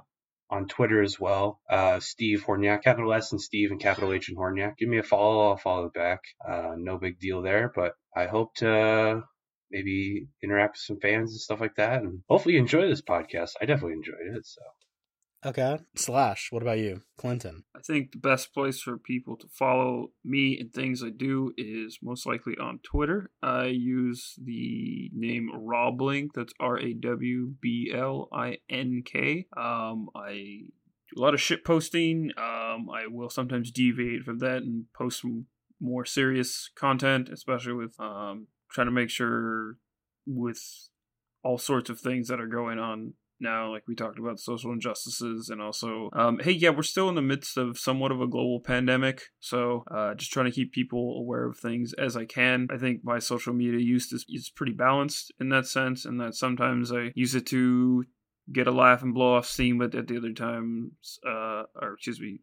on 0.51 0.69
Twitter 0.69 1.01
as 1.03 1.19
well. 1.19 1.61
Uh 1.69 1.99
Steve 2.01 2.45
Hornyak, 2.47 2.83
capital 2.83 3.13
S 3.15 3.33
and 3.33 3.41
Steve 3.41 3.71
and 3.71 3.81
capital 3.81 4.13
H 4.13 4.29
and 4.29 4.37
Hornyak. 4.37 4.77
Give 4.77 4.89
me 4.89 4.99
a 4.99 5.03
follow, 5.03 5.49
I'll 5.49 5.57
follow 5.57 5.89
back. 5.89 6.21
Uh 6.47 6.73
no 6.77 6.99
big 6.99 7.19
deal 7.19 7.41
there, 7.41 7.73
but 7.75 7.93
I 8.15 8.27
hope 8.27 8.55
to 8.57 9.23
maybe 9.73 10.29
interact 10.43 10.75
with 10.75 10.83
some 10.83 11.01
fans 11.01 11.33
and 11.33 11.41
stuff 11.41 11.61
like 11.61 11.75
that 11.77 12.03
and 12.03 12.21
hopefully 12.29 12.55
you 12.55 12.61
enjoy 12.61 12.87
this 12.87 13.03
podcast. 13.03 13.53
I 13.61 13.65
definitely 13.65 13.95
enjoyed 13.95 14.37
it, 14.37 14.47
so 14.47 14.63
Okay, 15.45 15.79
slash. 15.97 16.49
What 16.51 16.63
about 16.63 16.79
you, 16.79 17.01
Clinton? 17.19 17.65
I 17.75 17.81
think 17.81 18.13
the 18.13 18.19
best 18.19 18.55
place 18.55 18.81
for 18.81 18.97
people 18.97 19.37
to 19.39 19.49
follow 19.49 20.13
me 20.25 20.57
and 20.59 20.73
things 20.73 21.03
I 21.03 21.11
do 21.11 21.53
is 21.57 21.99
most 22.01 22.27
likely 22.27 22.55
on 22.61 22.79
Twitter. 22.85 23.31
I 23.43 23.67
use 23.67 24.35
the 24.41 25.11
name 25.13 25.51
Rawblink. 25.53 26.29
That's 26.35 26.53
R 26.61 26.79
A 26.79 26.95
W 26.95 27.55
B 27.61 27.93
L 27.93 28.29
I 28.33 28.59
N 28.71 29.03
K. 29.05 29.47
Um, 29.57 30.11
I 30.15 30.69
do 31.13 31.21
a 31.21 31.21
lot 31.21 31.35
of 31.35 31.41
shit 31.41 31.65
posting. 31.65 32.31
Um, 32.37 32.89
I 32.89 33.07
will 33.09 33.31
sometimes 33.31 33.73
deviate 33.73 34.23
from 34.23 34.39
that 34.39 34.59
and 34.59 34.85
post 34.97 35.23
some 35.23 35.47
more 35.81 36.05
serious 36.05 36.71
content, 36.77 37.29
especially 37.29 37.73
with 37.73 37.99
um, 37.99 38.47
trying 38.73 38.87
to 38.87 38.93
make 38.93 39.11
sure 39.11 39.77
with 40.27 40.61
all 41.43 41.59
sorts 41.59 41.91
of 41.91 42.01
things 42.01 42.29
that 42.29 42.41
are 42.41 42.47
going 42.47 42.79
on 42.79 43.15
now, 43.43 43.71
like 43.73 43.83
we 43.89 43.97
talked 43.97 44.21
about 44.21 44.39
social 44.39 44.73
injustices, 44.73 45.49
and 45.49 45.61
also, 45.61 46.09
um, 46.13 46.39
hey, 46.39 46.53
yeah, 46.53 46.71
we're 46.71 46.83
still 46.83 47.09
in 47.09 47.17
the 47.17 47.23
midst 47.23 47.59
of 47.59 47.77
somewhat 47.77 48.13
of 48.13 48.21
a 48.21 48.29
global 48.29 48.61
pandemic, 48.61 49.23
so 49.41 49.85
uh, 49.91 50.15
just 50.15 50.33
trying 50.33 50.47
to 50.47 50.53
keep 50.53 50.73
people 50.73 51.19
aware 51.19 51.45
of 51.47 51.59
things 51.59 51.93
as 51.95 52.17
I 52.17 52.25
can. 52.25 52.69
I 52.71 52.79
think 52.79 53.01
my 53.03 53.19
social 53.19 53.53
media 53.53 53.81
use 53.81 54.13
is, 54.13 54.25
is 54.29 54.51
pretty 54.55 54.73
balanced 54.73 55.33
in 55.41 55.49
that 55.49 55.67
sense, 55.67 56.05
and 56.05 56.21
that 56.21 56.35
sometimes 56.35 56.93
I 56.93 57.11
use 57.17 57.35
it 57.35 57.47
to 57.47 58.05
get 58.53 58.69
a 58.69 58.73
laugh 58.73 59.03
and 59.03 59.13
blow 59.13 59.35
off 59.35 59.47
steam, 59.47 59.79
but 59.79 59.95
at 59.95 60.07
the 60.07 60.17
other 60.17 60.33
times, 60.33 61.19
uh, 61.27 61.65
or 61.81 61.95
excuse 61.95 62.21
me, 62.21 62.41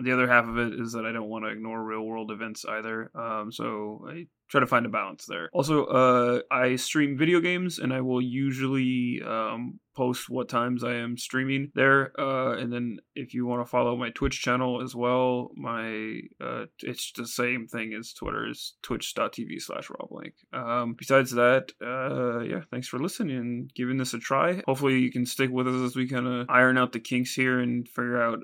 the 0.00 0.12
other 0.12 0.28
half 0.28 0.48
of 0.48 0.58
it 0.58 0.78
is 0.80 0.92
that 0.92 1.04
I 1.04 1.12
don't 1.12 1.28
want 1.28 1.44
to 1.44 1.50
ignore 1.50 1.82
real 1.82 2.02
world 2.02 2.30
events 2.30 2.64
either. 2.64 3.10
Um, 3.14 3.52
so 3.52 4.06
I 4.08 4.26
try 4.48 4.60
to 4.60 4.66
find 4.66 4.86
a 4.86 4.90
balance 4.90 5.26
there. 5.26 5.48
Also, 5.52 5.84
uh, 5.84 6.40
I 6.50 6.76
stream 6.76 7.16
video 7.16 7.40
games, 7.40 7.78
and 7.78 7.92
I 7.92 8.00
will 8.02 8.20
usually 8.20 9.22
um, 9.26 9.80
post 9.94 10.28
what 10.28 10.48
times 10.48 10.84
I 10.84 10.94
am 10.94 11.16
streaming 11.16 11.72
there. 11.74 12.12
Uh, 12.18 12.56
and 12.56 12.72
then 12.72 12.98
if 13.14 13.34
you 13.34 13.46
want 13.46 13.64
to 13.64 13.70
follow 13.70 13.96
my 13.96 14.10
Twitch 14.10 14.40
channel 14.40 14.82
as 14.82 14.94
well, 14.94 15.50
my 15.56 16.20
uh, 16.40 16.66
it's 16.80 17.12
the 17.12 17.26
same 17.26 17.66
thing 17.66 17.94
as 17.94 18.12
Twitter 18.12 18.48
is 18.48 18.74
twitch.tv 18.82 19.60
slash 19.60 19.88
rawblink. 19.88 20.32
Um, 20.52 20.94
besides 20.94 21.32
that, 21.32 21.72
uh, 21.84 22.40
yeah, 22.40 22.60
thanks 22.70 22.88
for 22.88 22.98
listening 22.98 23.36
and 23.36 23.74
giving 23.74 23.96
this 23.96 24.14
a 24.14 24.18
try. 24.18 24.62
Hopefully, 24.66 25.00
you 25.00 25.10
can 25.10 25.26
stick 25.26 25.50
with 25.50 25.68
us 25.68 25.82
as 25.82 25.96
we 25.96 26.08
kind 26.08 26.26
of 26.26 26.46
iron 26.48 26.78
out 26.78 26.92
the 26.92 27.00
kinks 27.00 27.34
here 27.34 27.58
and 27.58 27.88
figure 27.88 28.22
out 28.22 28.40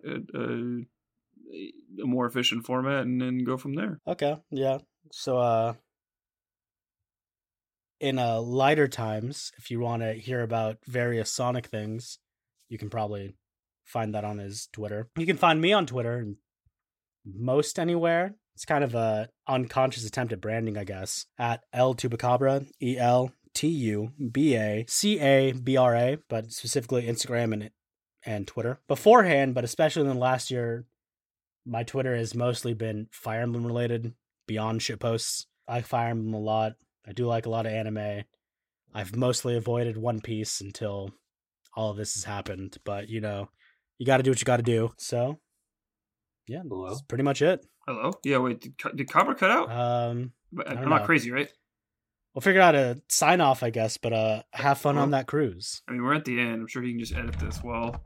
a, 1.52 1.72
more 2.04 2.26
efficient 2.26 2.64
format 2.64 3.02
and 3.02 3.20
then 3.20 3.44
go 3.44 3.56
from 3.56 3.74
there. 3.74 3.98
Okay, 4.06 4.36
yeah. 4.50 4.78
So, 5.12 5.38
uh, 5.38 5.74
in 8.00 8.18
uh, 8.18 8.40
lighter 8.40 8.88
times, 8.88 9.50
if 9.58 9.70
you 9.70 9.80
want 9.80 10.02
to 10.02 10.12
hear 10.12 10.42
about 10.42 10.78
various 10.86 11.32
Sonic 11.32 11.66
things, 11.66 12.18
you 12.68 12.78
can 12.78 12.90
probably 12.90 13.34
find 13.84 14.14
that 14.14 14.24
on 14.24 14.38
his 14.38 14.68
Twitter. 14.72 15.08
You 15.16 15.26
can 15.26 15.36
find 15.36 15.60
me 15.60 15.72
on 15.72 15.86
Twitter 15.86 16.18
and 16.18 16.36
most 17.24 17.78
anywhere. 17.78 18.34
It's 18.54 18.64
kind 18.64 18.84
of 18.84 18.94
a 18.94 19.28
unconscious 19.46 20.04
attempt 20.04 20.32
at 20.32 20.40
branding, 20.40 20.76
I 20.76 20.84
guess. 20.84 21.26
At 21.38 21.62
El 21.72 21.94
Tubacabra, 21.94 22.66
E 22.82 22.98
L 22.98 23.32
T 23.54 23.68
U 23.68 24.10
B 24.32 24.56
A 24.56 24.84
C 24.88 25.18
A 25.20 25.52
B 25.52 25.76
R 25.76 25.94
A, 25.94 26.18
but 26.28 26.52
specifically 26.52 27.06
Instagram 27.06 27.52
and 27.52 27.70
and 28.26 28.46
Twitter. 28.46 28.80
Beforehand, 28.88 29.54
but 29.54 29.64
especially 29.64 30.02
in 30.02 30.08
the 30.08 30.14
last 30.14 30.50
year, 30.50 30.84
my 31.68 31.82
Twitter 31.82 32.16
has 32.16 32.34
mostly 32.34 32.74
been 32.74 33.08
Fire 33.12 33.42
Emblem 33.42 33.66
related, 33.66 34.14
beyond 34.46 34.82
shit 34.82 34.98
posts. 34.98 35.46
I 35.68 35.82
Fire 35.82 36.10
Emblem 36.10 36.34
a 36.34 36.38
lot. 36.38 36.72
I 37.06 37.12
do 37.12 37.26
like 37.26 37.46
a 37.46 37.50
lot 37.50 37.66
of 37.66 37.72
anime. 37.72 38.24
I've 38.94 39.14
mostly 39.14 39.56
avoided 39.56 39.96
One 39.96 40.20
Piece 40.20 40.60
until 40.60 41.10
all 41.76 41.90
of 41.90 41.96
this 41.96 42.14
has 42.14 42.24
happened, 42.24 42.78
but 42.84 43.08
you 43.08 43.20
know, 43.20 43.48
you 43.98 44.06
got 44.06 44.16
to 44.16 44.22
do 44.22 44.30
what 44.30 44.40
you 44.40 44.46
got 44.46 44.56
to 44.56 44.62
do. 44.62 44.90
So, 44.96 45.38
yeah, 46.46 46.62
Hello? 46.66 46.88
that's 46.88 47.02
pretty 47.02 47.24
much 47.24 47.42
it. 47.42 47.64
Hello? 47.86 48.12
Yeah, 48.24 48.38
wait, 48.38 48.60
did, 48.60 48.74
did 48.96 49.12
Cobra 49.12 49.34
cut 49.34 49.50
out? 49.50 49.70
Um, 49.70 50.32
I'm 50.66 50.88
know. 50.88 50.98
crazy, 51.04 51.30
right? 51.30 51.50
we'll 52.34 52.42
figure 52.42 52.60
out 52.60 52.76
a 52.76 53.00
sign 53.08 53.40
off, 53.40 53.64
I 53.64 53.70
guess. 53.70 53.96
But 53.96 54.12
uh, 54.12 54.42
have 54.52 54.78
fun 54.78 54.96
on 54.96 55.10
that 55.10 55.26
cruise. 55.26 55.82
I 55.88 55.92
mean, 55.92 56.04
we're 56.04 56.14
at 56.14 56.24
the 56.24 56.40
end. 56.40 56.62
I'm 56.62 56.66
sure 56.68 56.82
he 56.82 56.92
can 56.92 57.00
just 57.00 57.14
edit 57.14 57.38
this. 57.38 57.62
Well, 57.64 58.00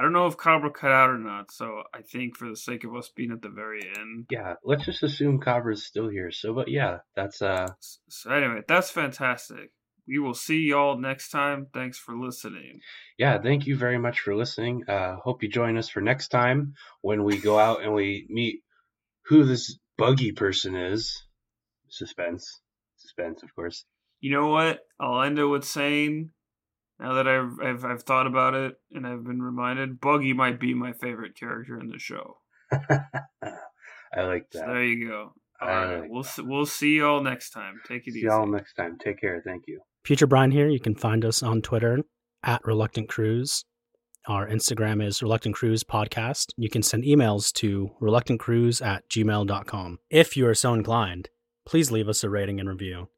I 0.00 0.02
don't 0.02 0.14
know 0.14 0.26
if 0.28 0.38
Cobra 0.38 0.70
cut 0.70 0.92
out 0.92 1.10
or 1.10 1.18
not, 1.18 1.52
so 1.52 1.82
I 1.92 2.00
think 2.00 2.34
for 2.34 2.48
the 2.48 2.56
sake 2.56 2.84
of 2.84 2.96
us 2.96 3.10
being 3.14 3.32
at 3.32 3.42
the 3.42 3.50
very 3.50 3.82
end. 3.98 4.28
Yeah, 4.30 4.54
let's 4.64 4.86
just 4.86 5.02
assume 5.02 5.40
Cobra's 5.40 5.84
still 5.84 6.08
here. 6.08 6.30
So, 6.30 6.54
but 6.54 6.68
yeah, 6.68 7.00
that's 7.14 7.42
uh, 7.42 7.66
So 8.08 8.30
anyway, 8.30 8.62
that's 8.66 8.90
fantastic. 8.90 9.72
We 10.08 10.18
will 10.18 10.32
see 10.32 10.60
y'all 10.60 10.96
next 10.96 11.28
time. 11.28 11.66
Thanks 11.74 11.98
for 11.98 12.16
listening. 12.16 12.80
yeah. 13.18 13.42
Thank 13.42 13.66
you 13.66 13.76
very 13.76 13.98
much 13.98 14.20
for 14.20 14.34
listening. 14.34 14.84
Uh, 14.88 15.16
hope 15.16 15.42
you 15.42 15.50
join 15.50 15.76
us 15.76 15.90
for 15.90 16.00
next 16.00 16.28
time 16.28 16.72
when 17.02 17.22
we 17.22 17.38
go 17.38 17.58
out 17.58 17.82
and 17.82 17.92
we 17.92 18.26
meet 18.30 18.62
who 19.26 19.44
this 19.44 19.78
buggy 19.98 20.32
person 20.32 20.76
is. 20.76 21.24
Suspense, 21.90 22.62
suspense, 22.96 23.42
of 23.42 23.54
course. 23.54 23.84
You 24.20 24.32
know 24.32 24.46
what? 24.48 24.78
I'll 24.98 25.20
end 25.20 25.38
it 25.38 25.44
with 25.44 25.64
saying, 25.64 26.30
now 27.00 27.14
that 27.14 27.26
I've, 27.26 27.52
I've 27.62 27.84
I've 27.84 28.02
thought 28.02 28.26
about 28.26 28.54
it 28.54 28.74
and 28.92 29.06
I've 29.06 29.24
been 29.24 29.40
reminded, 29.42 30.00
Buggy 30.00 30.32
might 30.32 30.60
be 30.60 30.74
my 30.74 30.92
favorite 30.92 31.34
character 31.38 31.78
in 31.80 31.88
the 31.88 31.98
show. 31.98 32.36
I 32.72 34.22
like 34.22 34.46
So 34.52 34.58
that. 34.60 34.66
there 34.68 34.84
you 34.84 35.08
go. 35.08 35.32
All 35.62 35.68
I 35.68 35.72
right, 35.84 36.00
like 36.00 36.10
we'll 36.10 36.24
s- 36.24 36.40
we'll 36.42 36.66
see 36.66 36.98
y'all 36.98 37.22
next 37.22 37.50
time. 37.50 37.74
Take 37.86 38.02
it 38.06 38.12
See 38.12 38.18
easy. 38.18 38.20
See 38.20 38.26
y'all 38.26 38.46
next 38.46 38.74
time. 38.74 38.96
Take 39.02 39.20
care. 39.20 39.42
Thank 39.44 39.64
you. 39.66 39.80
Future 40.04 40.26
Brian 40.26 40.50
here. 40.50 40.68
You 40.68 40.80
can 40.80 40.94
find 40.94 41.24
us 41.24 41.42
on 41.42 41.60
Twitter 41.62 42.00
at 42.42 42.64
Reluctant 42.64 43.08
Cruise. 43.08 43.64
Our 44.26 44.48
Instagram 44.48 45.04
is 45.04 45.22
Reluctant 45.22 45.54
Cruise 45.54 45.84
Podcast. 45.84 46.46
You 46.56 46.68
can 46.70 46.82
send 46.82 47.04
emails 47.04 47.52
to 47.54 47.90
reluctantcruise 48.02 48.84
at 48.84 49.08
gmail.com. 49.08 49.98
If 50.10 50.36
you 50.36 50.46
are 50.46 50.54
so 50.54 50.74
inclined, 50.74 51.28
please 51.66 51.90
leave 51.90 52.08
us 52.08 52.22
a 52.24 52.30
rating 52.30 52.60
and 52.60 52.68
review. 52.68 53.08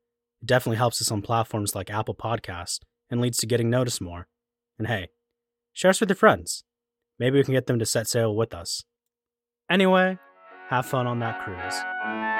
It 0.41 0.47
definitely 0.47 0.77
helps 0.79 1.01
us 1.01 1.11
on 1.11 1.23
platforms 1.23 1.75
like 1.75 1.91
Apple 1.91 2.15
Podcast 2.15 2.81
and 3.13 3.21
leads 3.21 3.37
to 3.39 3.47
getting 3.47 3.71
noticed 3.71 4.01
more. 4.01 4.27
And 4.79 4.89
hey, 4.89 5.09
share 5.73 5.91
us 5.91 6.01
with 6.01 6.09
your 6.09 6.17
friends. 6.17 6.65
Maybe 7.19 7.39
we 7.39 7.45
can 7.45 7.55
get 7.55 7.67
them 7.67 7.79
to 7.79 7.87
set 7.87 8.09
sail 8.09 8.35
with 8.35 8.55
us. 8.55 8.85
Anyway, 9.71 10.19
have 10.71 10.87
fun 10.87 11.07
on 11.07 11.21
that 11.21 11.45
cruise. 11.45 12.32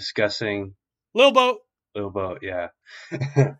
Discussing 0.00 0.74
Lil 1.14 1.32
Boat. 1.32 1.60
Lil 1.94 2.10
Boat, 2.10 2.38
yeah. 2.42 2.68